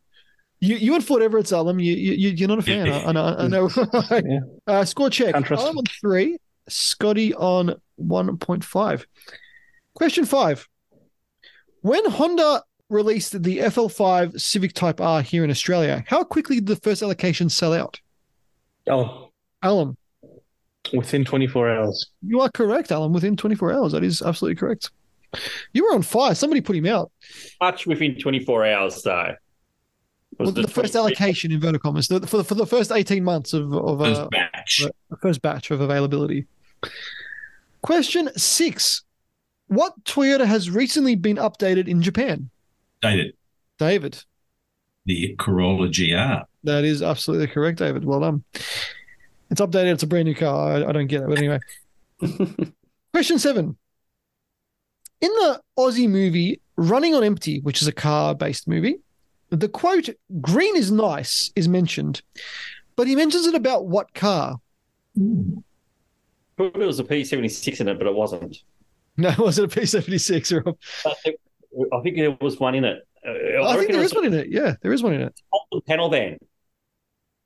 You 0.61 0.75
you 0.75 0.95
and 0.95 1.03
Ford 1.03 1.21
Everest 1.21 1.51
Alam, 1.51 1.79
you 1.79 1.93
you 1.93 2.29
you're 2.29 2.47
not 2.49 2.59
a 2.59 2.61
fan. 2.61 2.89
I, 2.89 3.05
I 3.05 3.11
know. 3.11 3.35
I 3.37 3.47
know. 3.47 3.69
Yeah. 4.11 4.39
uh, 4.67 4.85
score 4.85 5.09
check. 5.09 5.35
I'm 5.35 5.43
on 5.77 5.85
three. 6.01 6.37
Scotty 6.67 7.33
on 7.33 7.75
one 7.95 8.37
point 8.37 8.63
five. 8.63 9.07
Question 9.93 10.25
five. 10.25 10.67
When 11.81 12.09
Honda 12.09 12.63
released 12.89 13.41
the 13.41 13.59
FL5 13.59 14.39
Civic 14.39 14.73
Type 14.73 14.99
R 14.99 15.21
here 15.21 15.43
in 15.43 15.49
Australia, 15.49 16.03
how 16.07 16.23
quickly 16.23 16.57
did 16.57 16.65
the 16.65 16.75
first 16.75 17.01
allocation 17.01 17.47
sell 17.49 17.73
out? 17.73 17.99
Oh, 18.89 19.29
Alam, 19.61 19.95
within 20.93 21.23
24 21.23 21.69
hours. 21.69 22.07
you 22.21 22.41
are 22.41 22.49
correct, 22.49 22.91
Alam. 22.91 23.13
Within 23.13 23.37
24 23.37 23.73
hours, 23.73 23.91
that 23.93 24.03
is 24.03 24.21
absolutely 24.21 24.55
correct. 24.55 24.91
You 25.73 25.85
were 25.85 25.93
on 25.93 26.01
fire. 26.01 26.35
Somebody 26.35 26.61
put 26.61 26.75
him 26.75 26.87
out. 26.87 27.11
Much 27.61 27.85
within 27.85 28.19
24 28.19 28.65
hours, 28.65 29.01
though. 29.03 29.35
Well, 30.39 30.51
the, 30.51 30.67
first 30.67 30.93
20 30.93 30.97
allocation, 30.97 31.51
inverted 31.51 31.81
commas, 31.81 32.07
the, 32.07 32.25
for 32.25 32.37
the, 32.37 32.43
for 32.45 32.55
the 32.55 32.65
first 32.65 32.91
18 32.93 33.23
months 33.23 33.53
of 33.53 33.73
of 33.73 33.99
First 33.99 34.21
uh, 34.21 34.27
batch. 34.29 34.85
the 35.09 35.17
first 35.17 35.41
batch 35.41 35.69
of 35.69 35.81
availability. 35.81 36.45
Question 37.81 38.29
six. 38.37 39.03
What 39.67 40.01
Toyota 40.05 40.45
has 40.45 40.69
recently 40.71 41.15
been 41.15 41.37
updated 41.37 41.87
in 41.87 42.01
Japan? 42.01 42.49
David, 43.01 43.35
David. 43.77 44.23
the 45.05 45.35
Corolla 45.37 45.89
GR. 45.89 46.45
That 46.63 46.83
is 46.83 47.01
absolutely 47.01 47.47
correct, 47.47 47.77
David. 47.79 48.05
Well 48.05 48.21
done. 48.21 48.43
It's 49.51 49.61
updated. 49.61 49.93
It's 49.93 50.03
a 50.03 50.07
brand 50.07 50.25
new 50.25 50.35
car. 50.35 50.71
I, 50.71 50.85
I 50.85 50.91
don't 50.91 51.07
get 51.07 51.21
it. 51.21 51.27
But 51.27 51.37
anyway. 51.37 51.59
Question 53.13 53.39
seven. 53.39 53.77
In 55.21 55.29
the 55.29 55.61
Aussie 55.77 56.09
movie 56.09 56.61
Running 56.77 57.13
on 57.13 57.25
Empty, 57.25 57.59
which 57.59 57.81
is 57.81 57.89
a 57.89 57.91
car 57.91 58.33
based 58.33 58.67
movie, 58.67 58.99
the 59.49 59.69
quote, 59.69 60.09
green 60.41 60.75
is 60.75 60.91
nice, 60.91 61.51
is 61.55 61.67
mentioned, 61.67 62.21
but 62.95 63.07
he 63.07 63.15
mentions 63.15 63.47
it 63.47 63.55
about 63.55 63.87
what 63.87 64.13
car? 64.13 64.59
Thought 66.57 66.73
There 66.77 66.87
was 66.87 66.99
a 66.99 67.03
P76 67.03 67.79
in 67.79 67.87
it, 67.87 67.97
but 67.97 68.07
it 68.07 68.13
wasn't. 68.13 68.57
No, 69.17 69.27
it 69.27 69.37
was 69.37 69.59
it 69.59 69.65
a 69.65 69.67
P76? 69.67 70.65
Rob? 70.65 70.77
I 71.05 71.13
think, 71.15 71.35
I 71.91 71.99
think 71.99 72.15
there 72.15 72.37
was 72.39 72.57
one 72.57 72.73
in 72.73 72.85
it. 72.85 73.05
Uh, 73.27 73.31
I, 73.31 73.33
think 73.33 73.79
reckon 73.79 73.91
there 73.91 74.01
it 74.01 74.05
is 74.05 74.15
one 74.15 74.23
in 74.23 74.33
it. 74.33 74.47
Yeah, 74.49 74.75
there 74.81 74.93
is 74.93 75.03
one 75.03 75.11
in 75.11 75.19
it. 75.19 75.41
was 75.51 75.61
a 75.73 75.81
panel 75.81 76.09
van. 76.09 76.37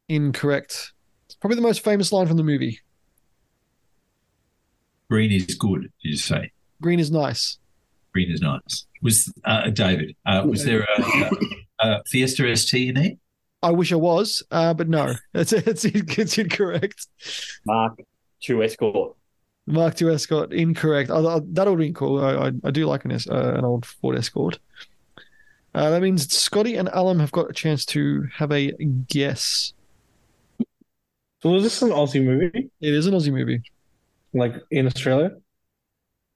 Incorrect. 0.07 0.93
It's 1.25 1.33
probably 1.33 1.55
the 1.55 1.63
most 1.63 1.83
famous 1.83 2.11
line 2.11 2.27
from 2.27 2.37
the 2.37 2.43
movie. 2.43 2.79
Green 5.09 5.31
is 5.31 5.55
good, 5.55 5.81
did 5.81 5.91
you 6.01 6.17
say? 6.17 6.51
Green 6.79 6.99
is 6.99 7.09
nice. 7.09 7.57
Green 8.13 8.31
is 8.31 8.39
nice. 8.39 8.85
Was 9.01 9.33
uh, 9.45 9.71
David, 9.71 10.15
uh, 10.27 10.43
was 10.45 10.63
there 10.63 10.81
a, 10.81 11.35
a, 11.83 11.89
a 11.89 12.01
Fiesta 12.07 12.55
ST 12.55 12.89
in 12.89 12.95
there? 12.95 13.11
I 13.61 13.71
wish 13.71 13.93
I 13.93 13.95
was, 13.95 14.43
uh, 14.51 14.73
but 14.73 14.89
no, 14.89 15.15
it's 15.33 15.53
it's, 15.53 15.85
it's 15.85 16.37
incorrect. 16.37 17.07
Mark 17.65 17.99
II 18.47 18.63
Escort. 18.63 19.15
Mark 19.65 20.01
II 20.01 20.13
Escort, 20.13 20.51
incorrect. 20.53 21.09
I, 21.09 21.19
I, 21.19 21.39
that 21.53 21.67
would 21.67 21.79
be 21.79 21.93
cool. 21.93 22.23
I, 22.23 22.47
I, 22.47 22.51
I 22.65 22.71
do 22.71 22.85
like 22.85 23.05
an, 23.05 23.11
uh, 23.11 23.53
an 23.55 23.63
old 23.63 23.85
Ford 23.85 24.17
Escort. 24.17 24.59
Uh, 25.73 25.89
that 25.89 26.01
means 26.01 26.31
Scotty 26.31 26.75
and 26.75 26.89
Alam 26.93 27.19
have 27.19 27.31
got 27.31 27.49
a 27.49 27.53
chance 27.53 27.85
to 27.87 28.27
have 28.33 28.51
a 28.51 28.71
guess. 29.07 29.73
So 31.41 31.49
was 31.49 31.63
this 31.63 31.81
an 31.81 31.89
Aussie 31.89 32.23
movie? 32.23 32.69
It 32.79 32.93
is 32.93 33.07
an 33.07 33.13
Aussie 33.13 33.33
movie. 33.33 33.63
Like 34.33 34.55
in 34.71 34.85
Australia? 34.85 35.31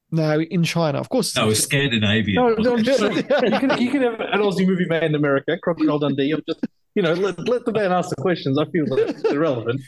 No, 0.09 0.39
in 0.39 0.63
China, 0.63 0.99
of 0.99 1.09
course. 1.09 1.35
No, 1.35 1.49
it's 1.49 1.61
Scandinavian. 1.61 2.35
No, 2.35 2.49
no, 2.55 2.71
wasn't 2.73 3.17
it? 3.17 3.29
no. 3.29 3.37
you 3.43 3.59
can 3.59 3.81
you 3.81 3.91
can 3.91 4.01
have 4.03 4.19
an 4.19 4.39
Aussie 4.39 4.65
movie 4.65 4.85
made 4.85 5.03
in 5.03 5.15
America, 5.15 5.57
Crocodile 5.61 5.99
Dundee. 5.99 6.31
I'm 6.31 6.41
just 6.47 6.65
you 6.95 7.01
know 7.01 7.13
let, 7.13 7.37
let 7.47 7.65
the 7.65 7.73
man 7.73 7.91
ask 7.91 8.09
the 8.09 8.21
questions. 8.21 8.57
I 8.57 8.65
feel 8.65 8.85
that 8.85 9.09
it's 9.09 9.23
irrelevant. 9.25 9.81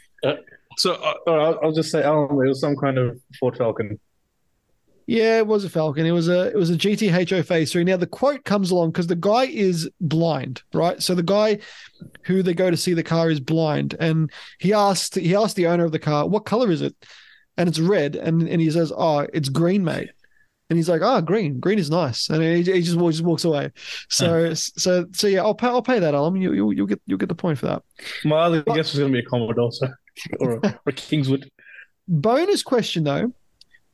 So 0.78 0.94
uh, 0.94 1.14
I'll, 1.28 1.60
I'll 1.64 1.72
just 1.72 1.91
say, 1.91 2.04
oh, 2.04 2.26
it 2.41 2.48
was 2.48 2.60
some 2.60 2.76
kind 2.76 2.98
of 2.98 3.20
Ford 3.40 3.58
Falcon. 3.58 4.00
Yeah, 5.08 5.40
it 5.40 5.48
was 5.48 5.66
a 5.66 5.70
Falcon. 5.70 6.06
It 6.06 6.12
was 6.12 6.28
a 6.28 6.50
it 6.50 6.56
was 6.56 6.70
a 6.70 6.76
GTHO 6.76 7.44
Phase 7.44 7.72
Three. 7.72 7.84
Now 7.84 7.98
the 7.98 8.06
quote 8.06 8.44
comes 8.44 8.70
along 8.70 8.91
because 8.91 9.08
the 9.08 9.16
guy 9.16 9.46
is 9.46 9.90
blind, 10.00 10.62
right? 10.72 11.02
So 11.02 11.16
the 11.16 11.24
guy 11.24 11.60
who 12.24 12.44
they 12.44 12.54
go 12.54 12.70
to 12.70 12.78
see 12.78 12.94
the 12.94 13.02
car 13.02 13.32
is 13.32 13.40
blind, 13.40 13.96
and 14.00 14.32
he 14.60 14.72
asked 14.72 15.16
he 15.16 15.36
asked 15.36 15.56
the 15.56 15.66
owner 15.66 15.86
of 15.86 15.94
the 15.94 15.98
car, 15.98 16.28
"What 16.28 16.46
color 16.46 16.70
is 16.70 16.84
it?" 16.84 16.96
And 17.60 17.69
it's 17.69 17.77
red, 17.77 18.15
and 18.15 18.48
and 18.48 18.60
he 18.60 18.72
says, 18.72 18.91
"Oh, 18.95 19.27
it's 19.34 19.49
green, 19.49 19.84
mate." 19.84 20.10
And 20.69 20.77
he's 20.77 20.88
like, 20.88 21.02
"Oh, 21.03 21.19
green, 21.22 21.60
green 21.60 21.77
is 21.77 21.90
nice," 21.90 22.30
and 22.30 22.41
he, 22.41 22.64
he 22.64 22.81
just 22.81 22.98
walks, 22.98 23.15
just 23.15 23.26
walks 23.26 23.44
away. 23.44 23.72
So 24.10 24.53
so 24.53 25.06
so 25.11 25.27
yeah, 25.27 25.41
I'll 25.41 25.53
pay 25.53 25.68
I'll 25.68 25.81
pay 25.81 25.99
that, 25.99 26.14
Alam. 26.14 26.38
You 26.38 26.53
you 26.53 26.72
you'll 26.72 26.88
get 26.88 27.02
you'll 27.06 27.19
get 27.19 27.30
the 27.30 27.36
point 27.36 27.60
for 27.60 27.68
that. 27.68 27.84
My 28.23 28.38
other 28.38 28.64
guess 28.64 28.94
was 28.94 28.99
going 28.99 29.11
to 29.11 29.22
be 29.22 29.26
a 29.26 29.30
Commodore, 29.30 29.72
so, 29.72 29.90
or, 30.40 30.53
a, 30.53 30.68
or 30.68 30.80
a 30.88 30.94
Kingswood. 30.94 31.52
Bonus 32.07 32.64
question 32.64 33.03
though, 33.03 33.34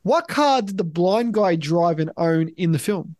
what 0.04 0.28
car 0.28 0.62
did 0.62 0.78
the 0.78 0.84
blind 0.84 1.34
guy 1.34 1.56
drive 1.56 1.98
and 1.98 2.12
own 2.16 2.50
in 2.56 2.70
the 2.70 2.78
film? 2.78 3.16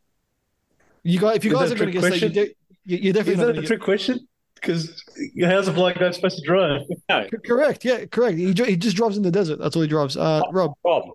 You 1.03 1.19
guys, 1.19 1.37
if 1.37 1.45
you 1.45 1.51
Is 1.53 1.59
guys 1.59 1.73
are 1.73 1.75
going 1.75 1.93
to 1.93 2.01
guess 2.01 2.21
that, 2.21 2.35
you 2.35 2.55
you're 2.85 3.13
definitely 3.13 3.43
Is 3.43 3.49
that 3.49 3.59
a 3.59 3.61
to 3.63 3.67
trick 3.67 3.81
question? 3.81 4.29
Because 4.57 5.05
how's 5.43 5.69
a 5.69 5.73
blind 5.73 5.99
guy 5.99 6.11
supposed 6.11 6.39
to 6.39 6.43
drive? 6.45 6.83
No, 7.09 7.29
correct. 7.45 7.85
Yeah, 7.85 8.07
correct. 8.07 8.37
He, 8.39 8.47
he 8.47 8.77
just 8.77 8.97
drives 8.97 9.17
in 9.17 9.23
the 9.23 9.31
desert. 9.31 9.59
That's 9.59 9.77
all 9.77 9.83
he 9.83 9.89
drives. 9.89 10.17
Uh, 10.17 10.43
Rob, 10.51 10.73
Rob. 10.85 11.11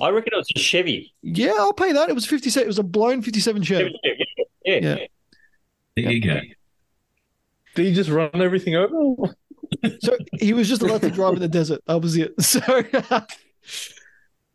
I 0.00 0.10
reckon 0.10 0.32
it 0.32 0.36
was 0.36 0.48
a 0.54 0.58
Chevy. 0.58 1.12
yeah, 1.22 1.52
I'll 1.58 1.72
pay 1.72 1.92
that. 1.92 2.08
It 2.08 2.14
was 2.14 2.26
57. 2.26 2.64
It 2.64 2.66
was 2.66 2.78
a 2.78 2.82
blown 2.82 3.22
fifty-seven 3.22 3.62
Chevy. 3.62 3.98
Yeah, 4.04 4.12
yeah. 4.36 4.44
Yeah. 4.64 4.96
yeah. 4.96 5.06
There 5.96 6.12
you 6.12 6.22
go. 6.22 6.40
Did 7.74 7.86
he 7.86 7.94
just 7.94 8.10
run 8.10 8.30
everything 8.40 8.76
over? 8.76 9.34
So 10.00 10.16
he 10.40 10.52
was 10.52 10.68
just 10.68 10.82
allowed 10.82 11.02
to 11.02 11.10
drive 11.10 11.34
in 11.34 11.40
the 11.40 11.48
desert. 11.48 11.82
That 11.86 12.00
was 12.00 12.16
it. 12.16 12.34
So 12.42 12.60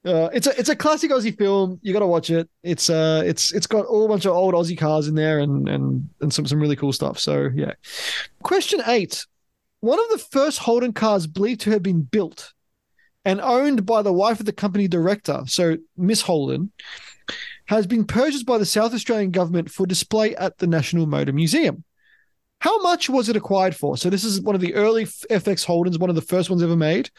uh, 0.06 0.30
it's 0.34 0.48
a 0.48 0.60
it's 0.60 0.70
a 0.70 0.76
classic 0.76 1.12
Aussie 1.12 1.38
film. 1.38 1.80
You 1.82 1.94
got 1.94 2.00
to 2.00 2.08
watch 2.08 2.30
it. 2.30 2.50
It's 2.62 2.90
uh 2.90 3.24
it's 3.26 3.54
it's 3.54 3.68
got 3.68 3.86
all 3.86 4.06
a 4.06 4.10
bunch 4.10 4.26
of 4.26 4.34
old 4.34 4.54
Aussie 4.54 4.78
cars 4.78 5.08
in 5.08 5.16
there 5.16 5.40
and 5.40 5.70
and 5.70 6.10
and 6.20 6.34
some 6.34 6.46
some 6.46 6.60
really 6.60 6.76
cool 6.76 6.92
stuff. 6.92 7.20
So 7.20 7.50
yeah. 7.56 7.74
Question 8.42 8.82
eight. 8.88 9.26
One 9.80 10.00
of 10.00 10.10
the 10.10 10.18
first 10.18 10.60
Holden 10.60 10.94
cars 10.94 11.28
believed 11.28 11.62
to 11.62 11.72
have 11.72 11.84
been 11.84 12.02
built 12.02 12.54
and 13.26 13.40
owned 13.42 13.86
by 13.86 14.02
the 14.02 14.14
wife 14.14 14.40
of 14.40 14.46
the 14.46 14.54
company 14.54 14.88
director, 14.88 15.44
so 15.46 15.78
Miss 15.98 16.22
Holden, 16.22 16.72
has 17.66 17.88
been 17.88 18.06
purchased 18.06 18.46
by 18.46 18.58
the 18.58 18.66
South 18.66 18.94
Australian 18.94 19.32
government 19.32 19.72
for 19.72 19.86
display 19.86 20.36
at 20.36 20.58
the 20.58 20.68
National 20.68 21.06
Motor 21.06 21.34
Museum. 21.34 21.84
How 22.60 22.82
much 22.82 23.10
was 23.10 23.28
it 23.28 23.36
acquired 23.36 23.76
for? 23.76 23.98
So 23.98 24.10
this 24.10 24.24
is 24.24 24.40
one 24.40 24.56
of 24.56 24.62
the 24.62 24.74
early 24.74 25.04
FX 25.04 25.66
Holdens, 25.66 26.00
one 26.00 26.10
of 26.10 26.16
the 26.16 26.22
first 26.22 26.50
ones 26.50 26.64
ever 26.64 26.78
made. 26.78 27.10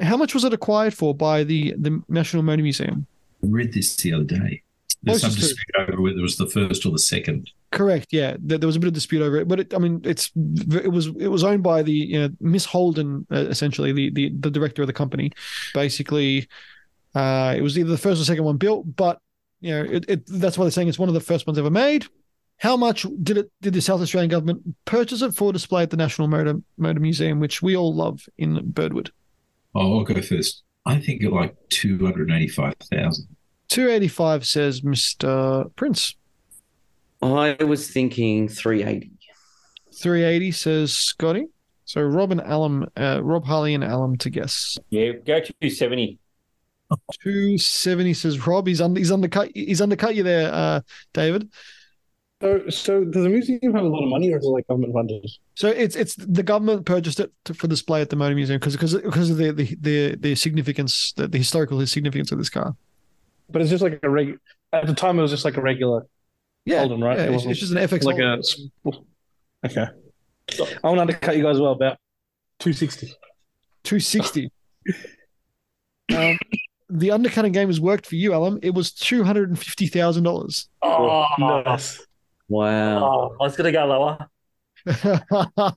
How 0.00 0.16
much 0.16 0.34
was 0.34 0.44
it 0.44 0.52
acquired 0.52 0.94
for 0.94 1.14
by 1.14 1.44
the 1.44 1.74
the 1.78 2.02
National 2.08 2.42
Motor 2.42 2.62
Museum? 2.62 3.06
I 3.42 3.46
read 3.48 3.72
this 3.72 3.94
the 3.96 4.14
other 4.14 4.24
day. 4.24 4.62
There's 5.02 5.20
some 5.20 5.30
dispute 5.30 5.74
over 5.78 6.00
whether 6.00 6.18
it 6.18 6.22
was 6.22 6.36
the 6.36 6.46
first 6.46 6.86
or 6.86 6.92
the 6.92 6.98
second. 6.98 7.50
Correct. 7.72 8.08
Yeah, 8.12 8.36
there, 8.38 8.58
there 8.58 8.66
was 8.66 8.76
a 8.76 8.80
bit 8.80 8.86
of 8.86 8.92
dispute 8.92 9.22
over 9.22 9.38
it, 9.38 9.48
but 9.48 9.60
it, 9.60 9.74
I 9.74 9.78
mean, 9.78 10.00
it's 10.04 10.30
it 10.36 10.92
was 10.92 11.08
it 11.18 11.28
was 11.28 11.42
owned 11.42 11.62
by 11.62 11.82
the 11.82 11.92
you 11.92 12.20
know, 12.20 12.28
Miss 12.40 12.64
Holden, 12.64 13.26
uh, 13.32 13.46
essentially 13.48 13.92
the, 13.92 14.10
the 14.10 14.28
the 14.28 14.50
director 14.50 14.82
of 14.82 14.86
the 14.86 14.92
company. 14.92 15.32
Basically, 15.74 16.48
uh, 17.14 17.54
it 17.56 17.62
was 17.62 17.78
either 17.78 17.90
the 17.90 17.98
first 17.98 18.20
or 18.20 18.24
second 18.24 18.44
one 18.44 18.58
built, 18.58 18.94
but 18.96 19.18
you 19.60 19.72
know, 19.72 19.82
it, 19.82 20.04
it 20.08 20.26
that's 20.26 20.56
why 20.56 20.64
they're 20.64 20.70
saying 20.70 20.88
it's 20.88 20.98
one 20.98 21.08
of 21.08 21.14
the 21.14 21.20
first 21.20 21.46
ones 21.46 21.58
ever 21.58 21.70
made. 21.70 22.06
How 22.58 22.76
much 22.76 23.04
did 23.22 23.38
it 23.38 23.50
did 23.60 23.72
the 23.74 23.80
South 23.80 24.00
Australian 24.00 24.30
government 24.30 24.62
purchase 24.84 25.22
it 25.22 25.34
for 25.34 25.52
display 25.52 25.82
at 25.82 25.90
the 25.90 25.96
National 25.96 26.28
Motor 26.28 26.60
Motor 26.76 27.00
Museum, 27.00 27.40
which 27.40 27.60
we 27.60 27.76
all 27.76 27.92
love 27.92 28.28
in 28.38 28.60
Birdwood? 28.70 29.10
Oh, 29.74 29.98
I'll 29.98 30.04
go 30.04 30.20
first. 30.20 30.62
I 30.84 30.98
think 30.98 31.22
it 31.22 31.32
like 31.32 31.54
two 31.68 31.98
hundred 32.04 32.30
eighty-five 32.30 32.74
thousand. 32.92 33.28
Two 33.68 33.88
eighty 33.88 34.08
five 34.08 34.46
says 34.46 34.82
Mister 34.82 35.64
Prince. 35.76 36.16
I 37.22 37.56
was 37.62 37.88
thinking 37.88 38.48
380. 38.48 39.12
380 39.94 40.50
says 40.50 40.92
Scotty. 40.92 41.46
So 41.84 42.02
Rob 42.02 42.32
and 42.32 42.40
Alam, 42.40 42.88
uh, 42.96 43.20
Rob 43.22 43.44
Harley 43.44 43.74
and 43.74 43.84
Alam 43.84 44.16
to 44.18 44.30
guess. 44.30 44.76
Yeah, 44.90 45.12
go 45.12 45.40
to 45.40 45.70
70. 45.70 46.18
270 47.22 48.14
says 48.14 48.46
Rob. 48.46 48.66
He's 48.66 48.80
under, 48.80 48.98
he's 48.98 49.12
undercut 49.12 49.50
he's 49.54 49.80
undercut 49.80 50.14
you 50.14 50.22
there, 50.22 50.52
uh, 50.52 50.80
David. 51.12 51.50
So, 52.42 52.68
so 52.70 53.04
does 53.04 53.22
the 53.22 53.28
museum 53.28 53.72
have 53.72 53.84
a 53.84 53.88
lot 53.88 54.02
of 54.02 54.08
money, 54.10 54.32
or 54.32 54.38
is 54.38 54.44
it 54.44 54.48
like 54.48 54.66
government 54.66 54.92
funded? 54.92 55.24
So 55.54 55.68
it's 55.68 55.94
it's 55.94 56.16
the 56.16 56.42
government 56.42 56.84
purchased 56.84 57.20
it 57.20 57.32
to, 57.44 57.54
for 57.54 57.68
display 57.68 58.00
at 58.00 58.10
the 58.10 58.16
Motor 58.16 58.34
Museum 58.34 58.58
because 58.58 58.74
because 58.74 58.94
because 58.96 59.30
of 59.30 59.36
the 59.36 59.52
the 59.52 59.76
the, 59.80 60.16
the 60.16 60.34
significance 60.34 61.12
the, 61.16 61.28
the 61.28 61.38
historical 61.38 61.84
significance 61.86 62.32
of 62.32 62.38
this 62.38 62.50
car. 62.50 62.74
But 63.48 63.62
it's 63.62 63.70
just 63.70 63.82
like 63.82 64.00
a 64.02 64.10
reg. 64.10 64.38
At 64.72 64.86
the 64.86 64.94
time, 64.94 65.18
it 65.18 65.22
was 65.22 65.30
just 65.30 65.44
like 65.44 65.56
a 65.56 65.60
regular 65.62 66.06
Yeah, 66.64 66.80
Holden, 66.80 67.00
right? 67.04 67.16
yeah, 67.18 67.24
It 67.24 67.26
it's, 67.26 67.32
wasn't 67.34 67.50
it's 67.52 67.60
just 67.60 67.72
an 67.72 67.78
FX. 67.78 68.02
like 68.04 68.16
Holden. 68.16 69.02
a. 69.64 69.66
Okay. 69.66 69.86
I 70.82 70.86
want 70.88 70.96
to 70.98 71.00
undercut 71.02 71.36
you 71.36 71.42
guys 71.44 71.60
well 71.60 71.72
about 71.72 71.96
two 72.58 72.72
sixty. 72.72 73.06
260. 73.84 74.50
um, 76.16 76.38
the 76.90 77.10
undercutting 77.10 77.52
game 77.52 77.68
has 77.68 77.80
worked 77.80 78.06
for 78.06 78.16
you, 78.16 78.34
Alam. 78.34 78.58
It 78.62 78.74
was 78.74 78.92
two 78.92 79.22
hundred 79.24 79.48
and 79.50 79.58
fifty 79.58 79.86
thousand 79.86 80.24
dollars. 80.24 80.68
Oh, 80.82 81.24
Nice. 81.38 82.04
Wow. 82.52 83.04
oh, 83.04 83.36
I 83.40 83.44
was 83.44 83.56
gonna 83.56 83.72
go 83.72 83.84
lower. 83.86 84.28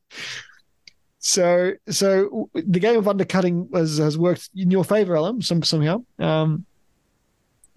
so 1.19 1.71
so 1.89 2.49
the 2.53 2.79
game 2.79 2.97
of 2.97 3.07
undercutting 3.07 3.69
has 3.73 3.97
has 3.97 4.17
worked 4.17 4.49
in 4.55 4.69
your 4.71 4.83
favor, 4.83 5.15
Alam, 5.15 5.41
some 5.41 5.63
somehow. 5.63 6.03
Um 6.19 6.65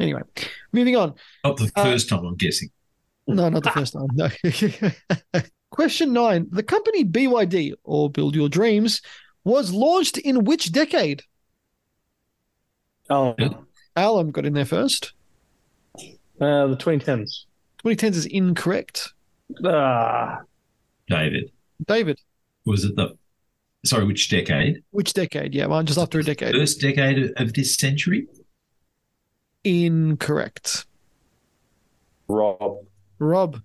anyway, 0.00 0.22
moving 0.72 0.96
on. 0.96 1.14
Not 1.44 1.56
the 1.56 1.70
Uh, 1.76 1.84
first 1.84 2.08
time, 2.08 2.24
I'm 2.24 2.34
guessing. 2.36 2.70
No, 3.26 3.48
not 3.48 3.62
the 3.62 3.70
first 3.70 3.92
time. 3.92 4.08
No. 4.14 5.40
Question 5.70 6.12
nine. 6.14 6.46
The 6.50 6.62
company 6.62 7.04
BYD 7.04 7.74
or 7.84 8.10
Build 8.10 8.34
Your 8.34 8.48
Dreams 8.48 9.02
was 9.44 9.70
launched 9.72 10.16
in 10.18 10.44
which 10.44 10.72
decade? 10.72 11.22
Oh, 13.10 13.34
Yeah. 13.38 13.50
Alam 13.96 14.30
got 14.30 14.46
in 14.46 14.54
there 14.54 14.64
first. 14.64 15.12
uh, 16.40 16.66
the 16.68 16.76
twenty 16.78 17.04
tens. 17.04 17.46
2010s 17.84 18.16
is 18.16 18.26
incorrect. 18.26 19.12
Ah, 19.64 20.40
David, 21.08 21.50
David, 21.86 22.20
was 22.64 22.84
it 22.84 22.96
the? 22.96 23.16
Sorry, 23.84 24.04
which 24.04 24.28
decade? 24.28 24.82
which 24.90 25.12
decade? 25.12 25.54
Yeah, 25.54 25.66
well, 25.66 25.82
just 25.82 25.98
after 25.98 26.18
a 26.18 26.24
decade. 26.24 26.54
First 26.54 26.80
decade 26.80 27.32
of 27.36 27.54
this 27.54 27.74
century. 27.76 28.26
Incorrect. 29.64 30.86
Rob. 32.28 32.78
Rob. 33.18 33.62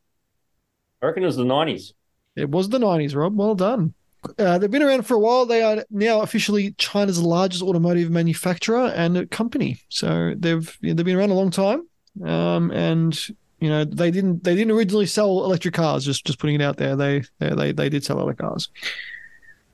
I 1.02 1.07
reckon 1.07 1.23
it 1.23 1.27
was 1.27 1.35
the 1.35 1.44
90s. 1.44 1.94
It 2.35 2.49
was 2.49 2.69
the 2.69 2.80
90s, 2.80 3.15
Rob. 3.15 3.35
Well 3.35 3.56
done. 3.56 3.94
Uh, 4.40 4.57
they've 4.57 4.72
been 4.72 4.84
around 4.84 5.06
for 5.06 5.15
a 5.15 5.19
while. 5.19 5.45
They 5.45 5.61
are 5.61 5.84
now 5.90 6.22
officially 6.22 6.72
China's 6.77 7.22
largest 7.22 7.61
automotive 7.61 8.10
manufacturer 8.10 8.88
and 8.95 9.30
company. 9.30 9.81
So 9.90 10.34
they've 10.38 10.77
they've 10.81 10.95
been 10.95 11.18
around 11.18 11.31
a 11.31 11.35
long 11.35 11.52
time. 11.52 11.88
Um, 12.23 12.72
and 12.72 13.19
you 13.64 13.69
know 13.69 13.85
they 13.85 14.11
didn't 14.11 14.44
they 14.44 14.56
didn't 14.56 14.72
originally 14.72 15.06
sell 15.06 15.45
electric 15.45 15.73
cars. 15.73 16.03
Just 16.03 16.26
just 16.26 16.38
putting 16.38 16.56
it 16.56 16.61
out 16.61 16.76
there. 16.76 16.98
They 16.98 17.23
they 17.40 17.56
they, 17.56 17.72
they 17.72 17.88
did 17.88 18.03
sell 18.03 18.19
other 18.19 18.34
cars. 18.34 18.68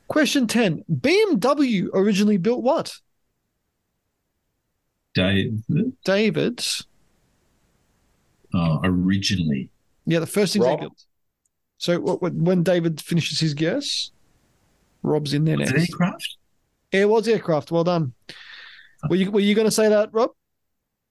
Question 0.07 0.45
ten: 0.45 0.83
BMW 0.91 1.87
originally 1.95 2.37
built 2.37 2.61
what? 2.61 2.95
David, 5.15 5.63
David. 6.05 6.63
oh, 8.53 8.79
originally. 8.83 9.69
Yeah, 10.05 10.19
the 10.19 10.27
first 10.27 10.53
thing 10.53 10.61
they 10.61 10.75
built. 10.75 11.03
So 11.79 11.99
what, 11.99 12.21
what, 12.21 12.33
when 12.35 12.61
David 12.61 13.01
finishes 13.01 13.39
his 13.39 13.55
guess, 13.55 14.11
Rob's 15.01 15.33
in 15.33 15.45
there 15.45 15.57
Was 15.57 15.71
next. 15.71 15.89
it 15.89 15.91
aircraft? 15.93 16.37
It 16.91 17.09
was 17.09 17.27
aircraft. 17.27 17.71
Well 17.71 17.83
done. 17.83 18.13
Were 19.09 19.15
you 19.15 19.31
were 19.31 19.39
you 19.39 19.55
going 19.55 19.65
to 19.65 19.71
say 19.71 19.89
that, 19.89 20.09
Rob? 20.13 20.29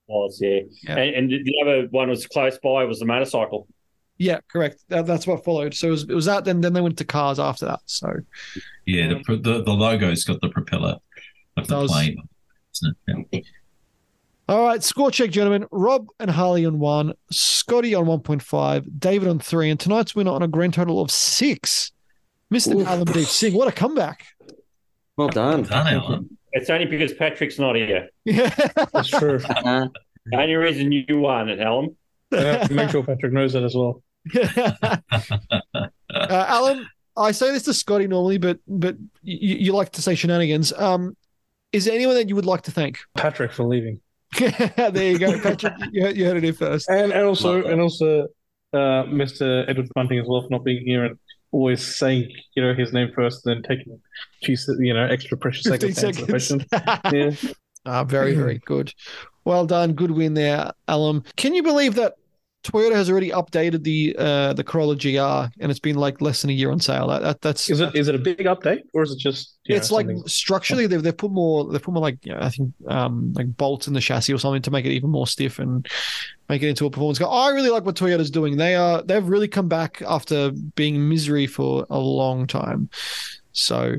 Was, 0.09 0.39
yeah. 0.41 0.59
Yeah. 0.83 0.97
And, 0.97 1.31
and 1.31 1.45
the 1.45 1.53
other 1.61 1.87
one 1.91 2.09
was 2.09 2.25
close 2.25 2.57
by 2.57 2.83
was 2.83 2.99
the 2.99 3.05
motorcycle. 3.05 3.67
Yeah, 4.17 4.39
correct. 4.51 4.83
That, 4.89 5.05
that's 5.05 5.25
what 5.25 5.45
followed. 5.45 5.73
So 5.73 5.87
it 5.87 5.91
was, 5.91 6.03
it 6.03 6.13
was 6.13 6.25
that. 6.25 6.43
Then 6.43 6.59
then 6.61 6.73
they 6.73 6.81
went 6.81 6.97
to 6.97 7.05
cars 7.05 7.39
after 7.39 7.65
that. 7.67 7.79
So 7.85 8.11
Yeah, 8.85 9.07
the, 9.07 9.15
um, 9.15 9.23
the 9.27 9.63
the 9.63 9.71
logo's 9.71 10.25
got 10.25 10.41
the 10.41 10.49
propeller 10.49 10.97
of 11.55 11.67
the 11.67 11.81
Does. 11.81 11.91
plane. 11.91 12.17
Isn't 12.75 12.97
it? 13.07 13.27
Yeah. 13.31 13.39
all 14.49 14.65
right, 14.65 14.83
score 14.83 15.09
check, 15.09 15.29
gentlemen. 15.29 15.65
Rob 15.71 16.07
and 16.19 16.29
Harley 16.29 16.65
on 16.65 16.79
one, 16.79 17.13
Scotty 17.31 17.95
on 17.95 18.07
one 18.07 18.19
point 18.19 18.43
five, 18.43 18.99
David 18.99 19.29
on 19.29 19.39
three, 19.39 19.69
and 19.69 19.79
tonight's 19.79 20.15
winner 20.15 20.31
on 20.31 20.41
a 20.43 20.47
grand 20.47 20.73
total 20.73 21.01
of 21.01 21.11
six. 21.11 21.91
Mister 22.49 22.75
Oof. 22.75 22.87
Alam 22.87 23.05
Deep 23.05 23.27
Singh, 23.27 23.53
what 23.53 23.67
a 23.67 23.71
comeback! 23.71 24.25
Well 25.15 25.29
done. 25.29 25.63
Done, 25.63 25.95
Alam. 25.95 26.37
It's 26.51 26.69
only 26.69 26.85
because 26.85 27.13
Patrick's 27.13 27.59
not 27.59 27.75
here. 27.75 28.09
Yeah. 28.25 28.49
that's 28.93 29.09
true. 29.09 29.39
Uh, 29.47 29.87
The 30.25 30.37
only 30.37 30.55
reason 30.55 30.91
you 30.91 31.05
won 31.19 31.49
it, 31.49 31.59
Alam. 31.59 31.95
I 32.31 32.37
have 32.41 32.67
to 32.67 32.73
make 32.73 32.89
sure 32.91 33.03
Patrick 33.03 33.33
knows 33.33 33.53
that 33.53 33.63
as 33.63 33.73
well. 33.75 34.03
uh, 36.13 36.45
Alam, 36.49 36.87
I 37.17 37.31
say 37.31 37.51
this 37.51 37.63
to 37.63 37.73
Scotty 37.73 38.07
normally, 38.07 38.37
but 38.37 38.59
but 38.67 38.95
you, 39.23 39.55
you 39.57 39.73
like 39.73 39.91
to 39.93 40.01
say 40.01 40.15
shenanigans. 40.15 40.71
Um, 40.73 41.15
is 41.71 41.85
there 41.85 41.93
anyone 41.95 42.15
that 42.15 42.29
you 42.29 42.35
would 42.35 42.45
like 42.45 42.61
to 42.63 42.71
thank? 42.71 42.99
Patrick 43.15 43.51
for 43.51 43.63
leaving, 43.63 44.01
there 44.39 45.11
you 45.11 45.19
go, 45.19 45.39
Patrick. 45.41 45.73
You, 45.91 46.03
heard- 46.03 46.17
you 46.17 46.25
heard 46.25 46.37
it 46.37 46.43
here 46.43 46.53
first. 46.53 46.89
and 46.89 47.11
and 47.11 47.25
also 47.25 47.63
and 47.63 47.81
also 47.81 48.23
uh, 48.73 49.03
Mr. 49.05 49.67
Edward 49.67 49.89
Bunting 49.95 50.19
as 50.19 50.27
well 50.27 50.41
for 50.41 50.49
not 50.49 50.63
being 50.63 50.83
here 50.85 51.05
and 51.05 51.17
always 51.51 51.83
saying 51.95 52.31
you 52.55 52.63
know 52.63 52.73
his 52.73 52.93
name 52.93 53.11
first, 53.15 53.45
and 53.45 53.55
then 53.55 53.77
taking 53.77 53.99
few 54.43 54.55
you 54.79 54.93
know 54.93 55.05
extra 55.05 55.37
precious 55.37 55.67
15 55.67 55.93
seconds 55.93 56.17
seconds. 56.17 56.29
question. 56.29 56.65
Yeah. 57.13 57.51
Ah, 57.85 58.03
very, 58.03 58.35
very 58.35 58.59
good. 58.65 58.93
Well 59.45 59.65
done. 59.65 59.93
Good 59.93 60.11
win 60.11 60.33
there, 60.33 60.71
Alam. 60.87 61.23
Can 61.37 61.55
you 61.55 61.63
believe 61.63 61.95
that 61.95 62.15
Toyota 62.63 62.91
has 62.93 63.09
already 63.09 63.29
updated 63.31 63.83
the 63.83 64.13
uh, 64.19 64.53
the 64.53 64.63
Corolla 64.65 64.95
GR 64.97 65.51
and 65.61 65.71
it's 65.71 65.79
been 65.79 65.95
like 65.95 66.19
less 66.21 66.41
than 66.41 66.49
a 66.51 66.53
year 66.53 66.71
on 66.71 66.79
sale? 66.81 67.07
That, 67.07 67.21
that 67.21 67.41
that's 67.41 67.69
Is 67.69 67.79
it 67.79 67.95
is 67.95 68.09
it 68.09 68.15
a 68.15 68.19
big 68.19 68.39
update 68.39 68.81
or 68.93 69.01
is 69.01 69.11
it 69.11 69.17
just 69.17 69.57
it's 69.65 69.89
know, 69.89 69.95
like 69.95 70.07
something- 70.07 70.27
structurally 70.27 70.87
they've 70.87 71.01
they've 71.01 71.15
put 71.17 71.31
more 71.31 71.71
they've 71.71 71.81
put 71.81 71.93
more 71.93 72.01
like 72.03 72.23
you 72.25 72.33
know, 72.33 72.39
I 72.41 72.49
think 72.49 72.73
um 72.89 73.31
like 73.33 73.55
bolts 73.55 73.87
in 73.87 73.93
the 73.93 74.01
chassis 74.01 74.33
or 74.33 74.37
something 74.39 74.61
to 74.63 74.71
make 74.71 74.85
it 74.85 74.91
even 74.91 75.09
more 75.09 75.25
stiff 75.25 75.57
and 75.57 75.87
make 76.49 76.63
it 76.63 76.67
into 76.67 76.85
a 76.85 76.89
performance 76.89 77.19
car. 77.19 77.29
I 77.31 77.53
really 77.53 77.69
like 77.69 77.85
what 77.85 77.95
Toyota's 77.95 78.31
doing. 78.31 78.57
They 78.57 78.75
are 78.75 79.01
they've 79.01 79.25
really 79.25 79.47
come 79.47 79.67
back 79.69 80.01
after 80.05 80.51
being 80.51 81.07
misery 81.07 81.47
for 81.47 81.85
a 81.89 81.99
long 81.99 82.47
time. 82.47 82.89
So 83.51 83.95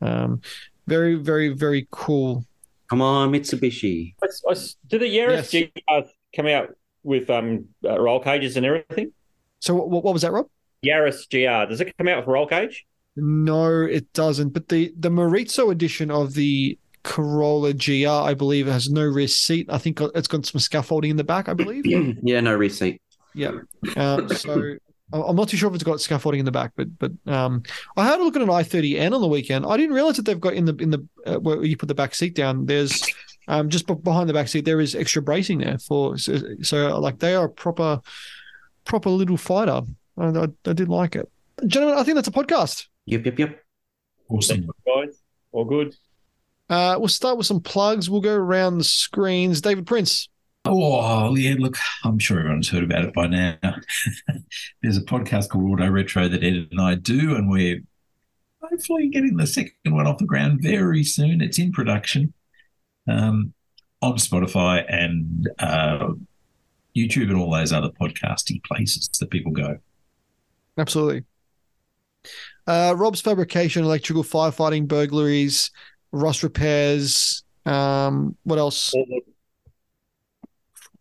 um 0.00 0.42
very, 0.86 1.14
very, 1.14 1.48
very 1.50 1.86
cool. 1.90 2.44
come 2.88 3.00
on, 3.00 3.30
Mitsubishi. 3.32 4.14
I, 4.22 4.26
I, 4.50 4.54
did 4.86 5.00
the 5.00 5.06
Yaris 5.06 5.52
Yes. 5.52 5.70
GR 5.74 6.10
come 6.34 6.46
out 6.46 6.70
with 7.02 7.30
um, 7.30 7.66
uh, 7.84 7.98
roll 8.00 8.20
cages 8.20 8.56
and 8.56 8.66
everything? 8.66 9.12
So 9.60 9.74
what, 9.74 10.02
what 10.04 10.12
was 10.12 10.22
that, 10.22 10.32
Rob? 10.32 10.46
Yaris 10.84 11.28
GR, 11.30 11.70
does 11.70 11.80
it 11.80 11.96
come 11.96 12.08
out 12.08 12.18
with 12.18 12.26
roll 12.26 12.46
cage? 12.46 12.84
No, 13.14 13.82
it 13.82 14.12
doesn't. 14.12 14.50
But 14.50 14.68
the 14.68 14.92
the 14.98 15.10
Morizo 15.10 15.70
edition 15.70 16.10
of 16.10 16.34
the 16.34 16.78
Corolla 17.04 17.72
GR, 17.72 18.08
I 18.08 18.34
believe, 18.34 18.66
has 18.66 18.88
no 18.90 19.04
rear 19.04 19.28
seat. 19.28 19.66
I 19.70 19.78
think 19.78 20.00
it's 20.00 20.28
got 20.28 20.46
some 20.46 20.60
scaffolding 20.60 21.10
in 21.10 21.16
the 21.16 21.24
back. 21.24 21.48
I 21.48 21.54
believe. 21.54 21.84
yeah, 22.22 22.40
no 22.40 22.54
rear 22.54 22.68
seat. 22.70 23.00
Yeah. 23.34 23.52
Um, 23.96 24.28
so 24.28 24.60
I- 24.62 24.76
I'm 25.14 25.36
not 25.36 25.50
too 25.50 25.58
sure 25.58 25.68
if 25.68 25.74
it's 25.74 25.84
got 25.84 26.00
scaffolding 26.00 26.38
in 26.38 26.46
the 26.46 26.52
back, 26.52 26.72
but 26.74 26.88
but 26.98 27.12
um, 27.26 27.64
I 27.98 28.04
had 28.06 28.18
a 28.18 28.24
look 28.24 28.34
at 28.34 28.40
an 28.40 28.48
i30N 28.48 29.12
on 29.12 29.20
the 29.20 29.28
weekend. 29.28 29.66
I 29.66 29.76
didn't 29.76 29.94
realize 29.94 30.16
that 30.16 30.24
they've 30.24 30.40
got 30.40 30.54
in 30.54 30.64
the 30.64 30.74
in 30.76 30.88
the 30.88 31.06
uh, 31.26 31.38
where 31.38 31.62
you 31.62 31.76
put 31.76 31.88
the 31.88 31.94
back 31.94 32.14
seat 32.14 32.34
down. 32.34 32.64
There's 32.64 33.04
um, 33.46 33.68
just 33.68 33.86
be- 33.86 33.92
behind 33.94 34.30
the 34.30 34.32
back 34.32 34.48
seat 34.48 34.64
there 34.64 34.80
is 34.80 34.94
extra 34.94 35.20
bracing 35.20 35.58
there 35.58 35.76
for 35.76 36.16
so, 36.16 36.38
so 36.62 36.98
like 36.98 37.18
they 37.18 37.34
are 37.34 37.44
a 37.44 37.50
proper 37.50 38.00
proper 38.86 39.10
little 39.10 39.36
fighter. 39.36 39.82
I, 40.16 40.24
I, 40.28 40.46
I 40.64 40.72
did 40.72 40.88
like 40.88 41.14
it, 41.14 41.30
gentlemen. 41.66 41.98
I 41.98 42.04
think 42.04 42.14
that's 42.14 42.28
a 42.28 42.32
podcast. 42.32 42.86
Yep, 43.04 43.26
yep, 43.26 43.38
yep. 43.38 43.62
Awesome. 44.30 44.70
Guys, 44.86 45.20
all 45.52 45.66
good. 45.66 45.94
Uh, 46.68 46.96
we'll 46.98 47.08
start 47.08 47.36
with 47.36 47.46
some 47.46 47.60
plugs. 47.60 48.08
We'll 48.08 48.20
go 48.20 48.34
around 48.34 48.78
the 48.78 48.84
screens. 48.84 49.60
David 49.60 49.86
Prince. 49.86 50.28
Oh, 50.64 51.34
yeah, 51.34 51.56
look, 51.58 51.76
I'm 52.04 52.18
sure 52.18 52.38
everyone's 52.38 52.68
heard 52.68 52.84
about 52.84 53.04
it 53.04 53.14
by 53.14 53.26
now. 53.26 53.58
There's 54.82 54.96
a 54.96 55.02
podcast 55.02 55.48
called 55.48 55.64
Auto 55.64 55.90
Retro 55.90 56.28
that 56.28 56.44
Ed 56.44 56.68
and 56.70 56.80
I 56.80 56.94
do, 56.94 57.34
and 57.34 57.50
we're 57.50 57.80
hopefully 58.62 59.08
getting 59.08 59.36
the 59.36 59.46
second 59.46 59.72
one 59.86 60.06
off 60.06 60.18
the 60.18 60.24
ground 60.24 60.60
very 60.62 61.02
soon. 61.02 61.40
It's 61.40 61.58
in 61.58 61.72
production 61.72 62.32
um, 63.08 63.52
on 64.00 64.14
Spotify 64.14 64.84
and 64.88 65.50
uh, 65.58 66.12
YouTube 66.96 67.30
and 67.30 67.36
all 67.36 67.50
those 67.50 67.72
other 67.72 67.90
podcasting 68.00 68.62
places 68.62 69.08
that 69.18 69.30
people 69.30 69.50
go. 69.50 69.78
Absolutely. 70.78 71.24
Uh, 72.66 72.94
Rob's 72.96 73.20
fabrication, 73.20 73.84
electrical 73.84 74.22
firefighting, 74.22 74.86
burglaries, 74.86 75.72
rust 76.12 76.42
repairs. 76.42 77.42
Um, 77.66 78.36
what 78.44 78.58
else? 78.58 78.92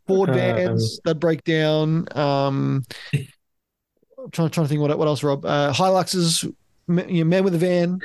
Ford 0.07 0.29
Um, 0.29 0.35
vans 0.35 0.99
that 1.05 1.15
break 1.15 1.43
down. 1.43 2.05
Um, 2.17 2.83
I'm 3.13 4.29
trying, 4.31 4.49
trying 4.49 4.65
to 4.65 4.67
think 4.67 4.81
what 4.81 4.97
what 4.97 5.07
else, 5.07 5.23
Rob. 5.23 5.45
Uh, 5.45 5.71
Hiluxes, 5.73 6.43
m- 6.89 7.09
you 7.09 7.23
know, 7.23 7.29
man 7.29 7.43
with 7.43 7.55
a 7.55 7.57
van, 7.57 7.99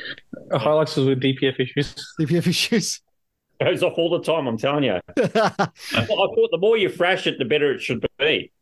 Uh, 0.50 0.58
Hiluxes 0.58 1.06
with 1.06 1.20
DPF 1.20 1.58
issues. 1.60 1.94
DPF 2.20 2.46
issues. 2.46 3.00
Goes 3.60 3.82
off 3.82 3.94
all 3.96 4.10
the 4.10 4.22
time. 4.22 4.46
I'm 4.46 4.58
telling 4.58 4.84
you. 4.84 4.92
I 5.16 5.20
thought 6.04 6.50
the 6.50 6.58
more 6.58 6.76
you 6.76 6.90
thrash 6.90 7.26
it, 7.26 7.38
the 7.38 7.44
better 7.46 7.72
it 7.72 7.80
should 7.80 8.06
be. 8.18 8.52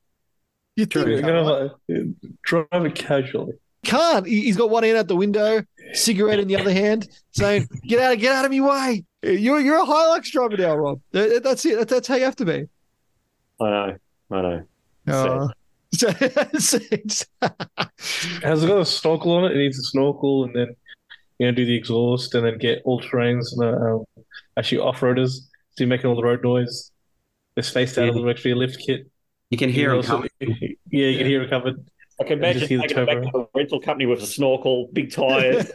you 0.77 0.87
You're 0.95 1.05
think 1.05 1.21
gonna 1.27 1.43
like, 1.89 2.07
drive 2.45 2.87
it 2.87 2.95
casually. 2.95 3.55
Can't. 3.85 4.27
He- 4.27 4.43
He's 4.43 4.57
got 4.57 4.71
one 4.71 4.83
hand 4.83 4.97
out 4.99 5.09
the 5.09 5.17
window, 5.17 5.63
cigarette 5.93 6.39
in 6.41 6.49
the 6.49 6.57
other 6.57 6.73
hand, 6.73 7.09
saying, 7.33 7.69
"Get 7.87 8.01
out! 8.01 8.15
of 8.15 8.19
Get 8.21 8.33
out 8.35 8.45
of 8.45 8.51
my 8.51 8.61
way! 8.61 9.05
You're 9.23 9.61
you're 9.61 9.79
a 9.83 9.87
Hilux 9.87 10.25
driver 10.31 10.57
now, 10.57 10.75
Rob. 10.77 11.01
That's 11.13 11.65
it. 11.65 11.79
That- 11.79 11.89
That's 11.89 12.09
how 12.09 12.17
you 12.17 12.25
have 12.25 12.37
to 12.37 12.45
be." 12.45 12.67
I 13.61 13.71
know. 13.71 13.97
I 14.31 14.43
know. 14.43 14.63
Uh, 15.07 15.49
so- 15.95 16.09
so- 16.59 16.79
Has 18.43 18.63
it 18.65 18.67
got 18.67 18.81
a 18.81 18.85
snorkel 18.85 19.33
on 19.33 19.45
it? 19.45 19.53
It 19.53 19.59
needs 19.59 19.79
a 19.79 19.83
snorkel, 19.83 20.45
and 20.45 20.55
then 20.57 20.77
you 21.39 21.47
know 21.47 21.53
do 21.53 21.65
the 21.65 21.77
exhaust, 21.77 22.35
and 22.35 22.45
then 22.47 22.59
get 22.59 22.83
all 22.85 23.01
terrains 23.01 23.53
and 23.53 23.63
uh, 23.63 23.95
um, 23.97 24.05
actually 24.57 24.79
off 24.79 25.01
roaders. 25.01 25.33
So 25.71 25.79
you're 25.83 25.89
making 25.89 26.07
all 26.11 26.17
the 26.17 26.23
road 26.25 26.43
noise. 26.43 26.91
They're 27.55 27.63
spaced 27.65 27.99
out 27.99 28.05
Yeah. 28.07 28.11
a 28.11 28.15
little 28.15 28.31
extra 28.31 28.55
lift 28.55 28.79
kit. 28.85 29.07
You 29.51 29.59
can 29.59 29.69
hear 29.71 29.91
can 29.91 29.93
him 29.93 29.97
also- 29.99 30.17
coming. 30.17 30.31
Yeah, 30.91 31.07
you 31.09 31.19
can 31.19 31.27
hear 31.27 31.43
it 31.43 31.51
covered. 31.51 31.85
I 32.21 32.25
can 32.25 32.39
imagine 32.39 32.69
hear 32.69 32.79
the 32.79 32.89
taking 32.89 33.03
it 33.03 33.07
back 33.07 33.33
to 33.33 33.39
a 33.39 33.47
rental 33.55 33.81
company 33.81 34.07
with 34.07 34.23
a 34.23 34.27
snorkel, 34.27 34.89
big 34.93 35.13
tires. 35.13 35.71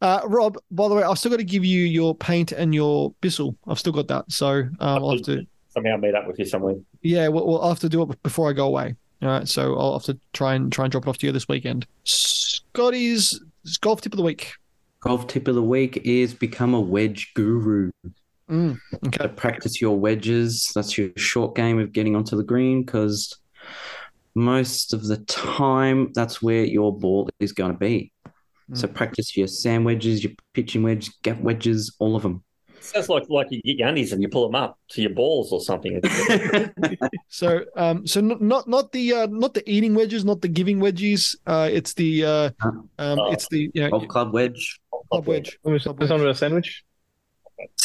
uh, 0.00 0.20
Rob, 0.26 0.56
by 0.70 0.88
the 0.88 0.94
way, 0.94 1.02
I've 1.02 1.18
still 1.18 1.30
got 1.30 1.38
to 1.38 1.44
give 1.44 1.64
you 1.64 1.84
your 1.84 2.14
paint 2.14 2.52
and 2.52 2.74
your 2.74 3.12
Bissell. 3.20 3.56
I've 3.66 3.78
still 3.78 3.92
got 3.92 4.08
that, 4.08 4.32
so 4.32 4.48
um, 4.48 4.76
I'll 4.80 5.10
have 5.10 5.22
to. 5.22 5.46
Somehow 5.68 5.98
meet 5.98 6.14
up 6.14 6.26
with 6.26 6.38
you 6.38 6.46
somewhere. 6.46 6.76
Yeah, 7.02 7.28
we'll, 7.28 7.46
we'll 7.46 7.60
I'll 7.60 7.68
have 7.68 7.80
to 7.80 7.88
do 7.88 8.02
it 8.02 8.22
before 8.22 8.48
I 8.48 8.54
go 8.54 8.66
away. 8.66 8.94
All 9.20 9.28
right, 9.28 9.46
so 9.46 9.76
I'll 9.76 9.94
have 9.94 10.04
to 10.04 10.18
try 10.32 10.54
and 10.54 10.72
try 10.72 10.84
and 10.84 10.92
drop 10.92 11.06
it 11.06 11.10
off 11.10 11.18
to 11.18 11.26
you 11.26 11.32
this 11.32 11.48
weekend. 11.48 11.86
Scotty's 12.04 13.38
golf 13.80 14.00
tip 14.00 14.12
of 14.12 14.16
the 14.16 14.22
week. 14.22 14.54
Golf 15.00 15.26
tip 15.26 15.48
of 15.48 15.54
the 15.54 15.62
week 15.62 16.00
is 16.04 16.34
become 16.34 16.74
a 16.74 16.80
wedge 16.80 17.32
guru. 17.34 17.90
Mm, 18.50 18.78
okay. 19.06 19.24
to 19.24 19.28
practice 19.28 19.80
your 19.80 19.98
wedges. 19.98 20.70
That's 20.74 20.96
your 20.96 21.10
short 21.16 21.54
game 21.54 21.78
of 21.78 21.92
getting 21.92 22.16
onto 22.16 22.36
the 22.36 22.42
green 22.42 22.82
because 22.82 23.36
most 24.38 24.92
of 24.92 25.06
the 25.06 25.18
time 25.18 26.12
that's 26.14 26.40
where 26.40 26.64
your 26.64 26.96
ball 26.96 27.28
is 27.40 27.52
going 27.52 27.72
to 27.72 27.78
be. 27.78 28.12
So 28.74 28.86
practice 28.86 29.34
your 29.34 29.46
sand 29.46 29.86
wedges, 29.86 30.22
your 30.22 30.34
pitching 30.52 30.82
wedge, 30.82 31.10
gap 31.22 31.40
wedges, 31.40 31.96
all 31.98 32.14
of 32.14 32.22
them. 32.22 32.44
Sounds 32.80 33.08
like 33.08 33.24
like 33.28 33.46
you 33.50 33.62
get 33.62 33.78
your 33.78 33.88
undies 33.88 34.12
and 34.12 34.22
you 34.22 34.28
pull 34.28 34.46
them 34.46 34.54
up 34.54 34.78
to 34.90 35.02
your 35.02 35.10
balls 35.10 35.52
or 35.52 35.60
something. 35.60 36.00
So, 37.30 37.64
um, 37.76 38.06
so 38.06 38.20
not 38.20 38.66
not 38.66 38.92
the 38.92 39.12
uh, 39.12 39.26
not 39.30 39.52
the 39.54 39.62
eating 39.70 39.94
wedges, 39.94 40.24
not 40.24 40.40
the 40.40 40.48
giving 40.48 40.80
wedges. 40.80 41.36
Uh, 41.46 41.68
it's 41.70 41.92
the 41.94 42.24
uh, 42.24 42.50
um, 42.98 43.18
it's 43.32 43.46
the 43.48 43.70
you 43.74 43.82
know 43.82 43.90
Golf 43.90 44.08
club 44.08 44.32
wedge, 44.32 44.80
club 45.10 45.26
wedge. 45.26 45.58
There's 45.62 45.82
Club 45.84 45.98
there's 45.98 46.10
wedge. 46.10 46.20
on 46.20 46.28
a 46.28 46.34
sandwich. 46.34 46.84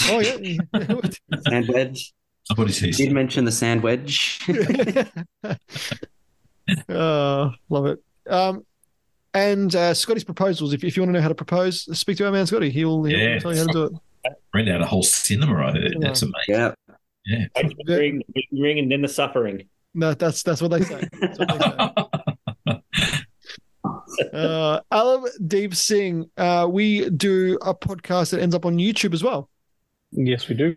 Oh 0.06 0.20
yeah. 0.20 0.58
sand 1.48 1.68
wedge. 1.68 2.14
I 2.50 2.56
thought 2.56 2.68
he 2.68 2.74
said 2.74 2.94
Did 2.94 3.12
mention 3.12 3.46
the 3.46 3.52
sand 3.52 3.84
wedge. 3.84 4.40
Uh, 6.90 7.50
love 7.70 7.86
it. 7.88 8.00
Um, 8.30 8.66
and 9.34 9.76
uh, 9.76 9.94
Scotty's 9.94 10.24
proposals. 10.24 10.74
If, 10.74 10.84
if 10.84 10.96
you 10.96 11.02
want 11.04 11.10
to 11.10 11.14
know 11.14 11.22
how 11.22 11.28
to 11.28 11.36
propose, 11.36 11.98
speak 11.98 12.18
to 12.18 12.26
our 12.26 12.32
man 12.32 12.46
Scotty. 12.46 12.70
He'll, 12.70 13.04
he'll 13.04 13.18
Yeah. 13.18 13.40
tell 13.40 13.52
you 13.54 13.60
how 13.60 13.68
to 13.68 13.74
do 13.74 13.84
it. 14.26 14.34
rent 14.54 14.70
out 14.70 14.82
a 14.82 14.86
whole 14.86 15.04
cinema. 15.04 15.56
I 15.68 15.72
heard. 15.72 15.96
That's 16.00 16.22
amazing. 16.22 16.36
yeah. 16.48 16.74
Yeah. 17.26 17.46
ring, 17.88 18.22
ring, 18.52 18.80
and 18.80 18.92
then 18.92 19.02
the 19.02 19.08
suffering. 19.08 19.64
No, 19.94 20.14
that's 20.14 20.44
that's 20.44 20.62
what 20.62 20.72
they 20.72 20.82
say. 20.82 21.08
That's 21.22 21.40
what 21.40 21.48
they 22.66 22.74
say. 22.74 22.80
uh, 24.34 24.80
Alam 24.92 25.26
Deep 25.48 25.74
Singh, 25.76 26.30
uh, 26.38 26.68
we 26.70 27.10
do 27.10 27.58
a 27.62 27.74
podcast 27.74 28.32
that 28.32 28.42
ends 28.42 28.56
up 28.56 28.66
on 28.66 28.78
YouTube 28.78 29.14
as 29.14 29.24
well. 29.24 29.50
Yes, 30.12 30.48
we 30.50 30.56
do. 30.56 30.76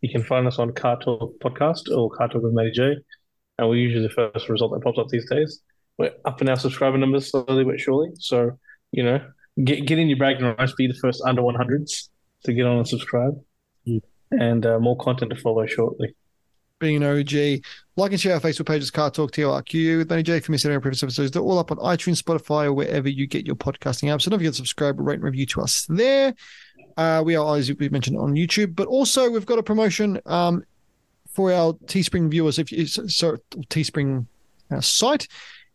You 0.00 0.10
can 0.10 0.22
find 0.22 0.46
us 0.46 0.58
on 0.58 0.72
Car 0.72 0.98
Torque 1.00 1.38
Podcast 1.40 1.94
or 1.94 2.10
Car 2.10 2.28
Torque 2.28 2.44
with 2.44 2.52
Matty 2.52 2.70
J. 2.70 2.96
And 3.58 3.68
we're 3.68 3.76
usually 3.76 4.06
the 4.06 4.14
first 4.14 4.48
result 4.48 4.72
that 4.72 4.82
pops 4.82 4.98
up 4.98 5.08
these 5.08 5.28
days. 5.28 5.60
We're 5.98 6.12
up 6.24 6.40
in 6.40 6.48
our 6.48 6.56
subscriber 6.56 6.96
numbers 6.96 7.30
slowly 7.30 7.64
but 7.64 7.80
surely. 7.80 8.10
So, 8.18 8.58
you 8.92 9.02
know, 9.02 9.20
get 9.64 9.84
get 9.86 9.98
in 9.98 10.08
your 10.08 10.18
bragging 10.18 10.44
rights, 10.44 10.72
be 10.74 10.86
the 10.86 10.94
first 10.94 11.22
under 11.26 11.42
100s 11.42 12.08
to 12.44 12.52
get 12.52 12.66
on 12.66 12.76
and 12.78 12.88
subscribe. 12.88 13.34
And 14.30 14.66
uh, 14.66 14.78
more 14.78 14.96
content 14.98 15.32
to 15.34 15.40
follow 15.40 15.66
shortly. 15.66 16.14
being 16.78 17.02
an 17.02 17.18
OG. 17.18 17.62
Like 17.96 18.12
and 18.12 18.20
share 18.20 18.34
our 18.34 18.40
Facebook 18.40 18.66
pages, 18.66 18.90
Car 18.90 19.10
Talk 19.10 19.32
TORQ 19.32 19.98
with 19.98 20.08
Benny 20.08 20.22
J. 20.22 20.36
If 20.36 20.48
you 20.48 20.52
missed 20.52 20.64
any 20.64 20.74
of 20.74 20.78
our 20.78 20.82
previous 20.82 21.02
episodes, 21.02 21.30
they're 21.32 21.42
all 21.42 21.58
up 21.58 21.72
on 21.72 21.78
iTunes, 21.78 22.22
Spotify, 22.22 22.66
or 22.66 22.72
wherever 22.72 23.08
you 23.08 23.26
get 23.26 23.46
your 23.46 23.56
podcasting 23.56 24.08
apps. 24.08 24.22
So 24.22 24.30
don't 24.30 24.38
forget 24.38 24.52
to 24.52 24.58
subscribe, 24.58 25.00
rate, 25.00 25.14
and 25.14 25.24
review 25.24 25.46
to 25.46 25.62
us 25.62 25.86
there. 25.88 26.34
Uh, 26.96 27.22
we 27.24 27.34
are, 27.36 27.56
as 27.56 27.72
we 27.72 27.88
mentioned, 27.88 28.18
on 28.18 28.34
YouTube, 28.34 28.76
but 28.76 28.86
also 28.86 29.30
we've 29.30 29.46
got 29.46 29.58
a 29.58 29.62
promotion 29.62 30.20
um, 30.26 30.62
for 31.30 31.52
our 31.52 31.72
Teespring 31.86 32.30
viewers. 32.30 32.58
If 32.58 32.72
you 32.72 32.86
so 32.86 33.36
Teespring 33.68 34.26
uh, 34.70 34.80
site, 34.80 35.28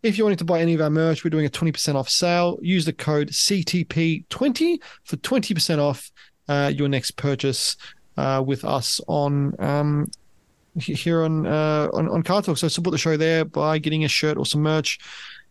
if 0.03 0.17
you're 0.17 0.25
wanting 0.25 0.37
to 0.37 0.45
buy 0.45 0.59
any 0.59 0.73
of 0.73 0.81
our 0.81 0.89
merch, 0.89 1.23
we're 1.23 1.29
doing 1.29 1.45
a 1.45 1.49
20% 1.49 1.95
off 1.95 2.09
sale. 2.09 2.59
Use 2.61 2.85
the 2.85 2.93
code 2.93 3.29
CTP20 3.29 4.77
for 5.05 5.15
20% 5.17 5.79
off 5.79 6.11
uh, 6.49 6.71
your 6.73 6.89
next 6.89 7.11
purchase 7.11 7.77
uh, 8.17 8.43
with 8.45 8.65
us 8.65 8.99
on 9.07 9.55
um, 9.59 10.11
here 10.77 11.23
on 11.23 11.45
uh, 11.45 11.87
on 11.93 12.09
on 12.09 12.23
Car 12.23 12.41
Torque. 12.41 12.57
So 12.57 12.67
support 12.67 12.91
the 12.91 12.97
show 12.97 13.15
there 13.15 13.45
by 13.45 13.77
getting 13.77 14.03
a 14.03 14.07
shirt 14.07 14.37
or 14.37 14.45
some 14.45 14.61
merch. 14.61 14.99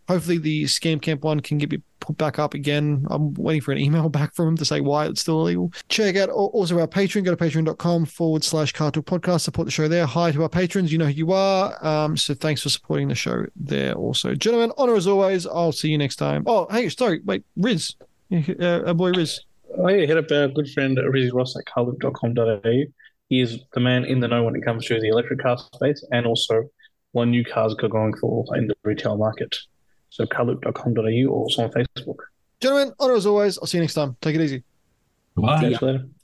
Hopefully 0.09 0.39
the 0.39 0.65
Scam 0.65 1.01
Camp 1.01 1.23
one 1.23 1.41
can 1.41 1.59
get 1.59 1.71
me 1.71 1.83
put 2.01 2.19
back 2.19 2.39
up 2.39 2.55
again. 2.55 3.07
I'm 3.11 3.33
waiting 3.35 3.63
for 3.63 3.73
an 3.73 3.79
email 3.79 4.09
back 4.11 4.35
from 4.35 4.49
him 4.49 4.57
to 4.57 4.65
say 4.65 4.81
why 4.81 5.07
it's 5.07 5.21
still 5.21 5.41
illegal. 5.41 5.73
Check 5.89 6.17
out 6.17 6.29
also 6.29 6.79
our 6.81 6.89
Patreon. 6.89 7.25
Go 7.25 7.35
to 7.35 7.43
patreon.com 7.43 8.07
forward 8.07 8.45
slash 8.45 8.73
Car 8.73 8.91
Torque 8.91 9.07
podcast. 9.07 9.43
Support 9.43 9.67
the 9.67 9.73
show 9.73 9.89
there. 9.89 10.07
Hi 10.07 10.33
to 10.33 10.43
our 10.43 10.49
patrons. 10.49 10.93
You 10.93 10.99
know 10.99 11.07
who 11.07 11.13
you 11.13 11.33
are. 11.33 11.85
Um, 11.87 12.17
so 12.17 12.35
thanks 12.35 12.63
for 12.63 12.69
supporting 12.69 13.09
the 13.09 13.15
show 13.15 13.47
there 13.57 13.95
also. 13.95 14.35
Gentlemen, 14.35 14.73
honor 14.77 14.97
as 14.97 15.07
always. 15.07 15.47
I'll 15.47 15.73
see 15.73 15.89
you 15.89 15.99
next 15.99 16.17
time. 16.17 16.45
Oh, 16.47 16.67
hey, 16.71 16.89
sorry. 16.89 17.21
Wait, 17.25 17.45
Riz. 17.57 17.95
Uh, 18.33 18.83
our 18.87 18.95
boy 18.95 19.13
Riz. 19.13 19.41
Oh, 19.79 19.89
yeah, 19.89 20.07
hit 20.07 20.19
up 20.19 20.31
our 20.31 20.49
good 20.49 20.69
friend 20.71 20.99
Rizzy 20.99 21.33
Ross 21.33 21.57
at 21.57 21.65
carloop.com.au. 21.65 22.93
He 23.29 23.41
is 23.41 23.61
the 23.73 23.81
man 23.81 24.05
in 24.05 24.21
the 24.21 24.29
know 24.29 24.43
when 24.43 24.55
it 24.55 24.65
comes 24.65 24.85
to 24.87 25.01
the 25.01 25.09
electric 25.09 25.41
car 25.41 25.57
space 25.75 26.05
and 26.13 26.27
also 26.27 26.69
what 27.13 27.27
new 27.27 27.45
cars 27.45 27.75
are 27.83 27.89
going 27.89 28.15
for 28.17 28.45
in 28.57 28.67
the 28.67 28.75
retail 28.85 29.17
market. 29.17 29.57
So 30.13 30.27
carloop.com.au 30.27 31.31
or 31.31 31.45
also 31.45 31.65
on 31.65 31.71
Facebook. 31.71 32.17
Gentlemen, 32.61 32.93
honor 33.01 33.15
as 33.15 33.25
always. 33.25 33.57
I'll 33.57 33.67
see 33.67 33.79
you 33.79 33.83
next 33.83 33.95
time. 33.95 34.15
Take 34.21 34.35
it 34.35 34.43
easy. 34.43 34.63
Bye. 35.35 35.71
Catch 35.71 35.81
you 35.81 35.87
later. 35.87 36.07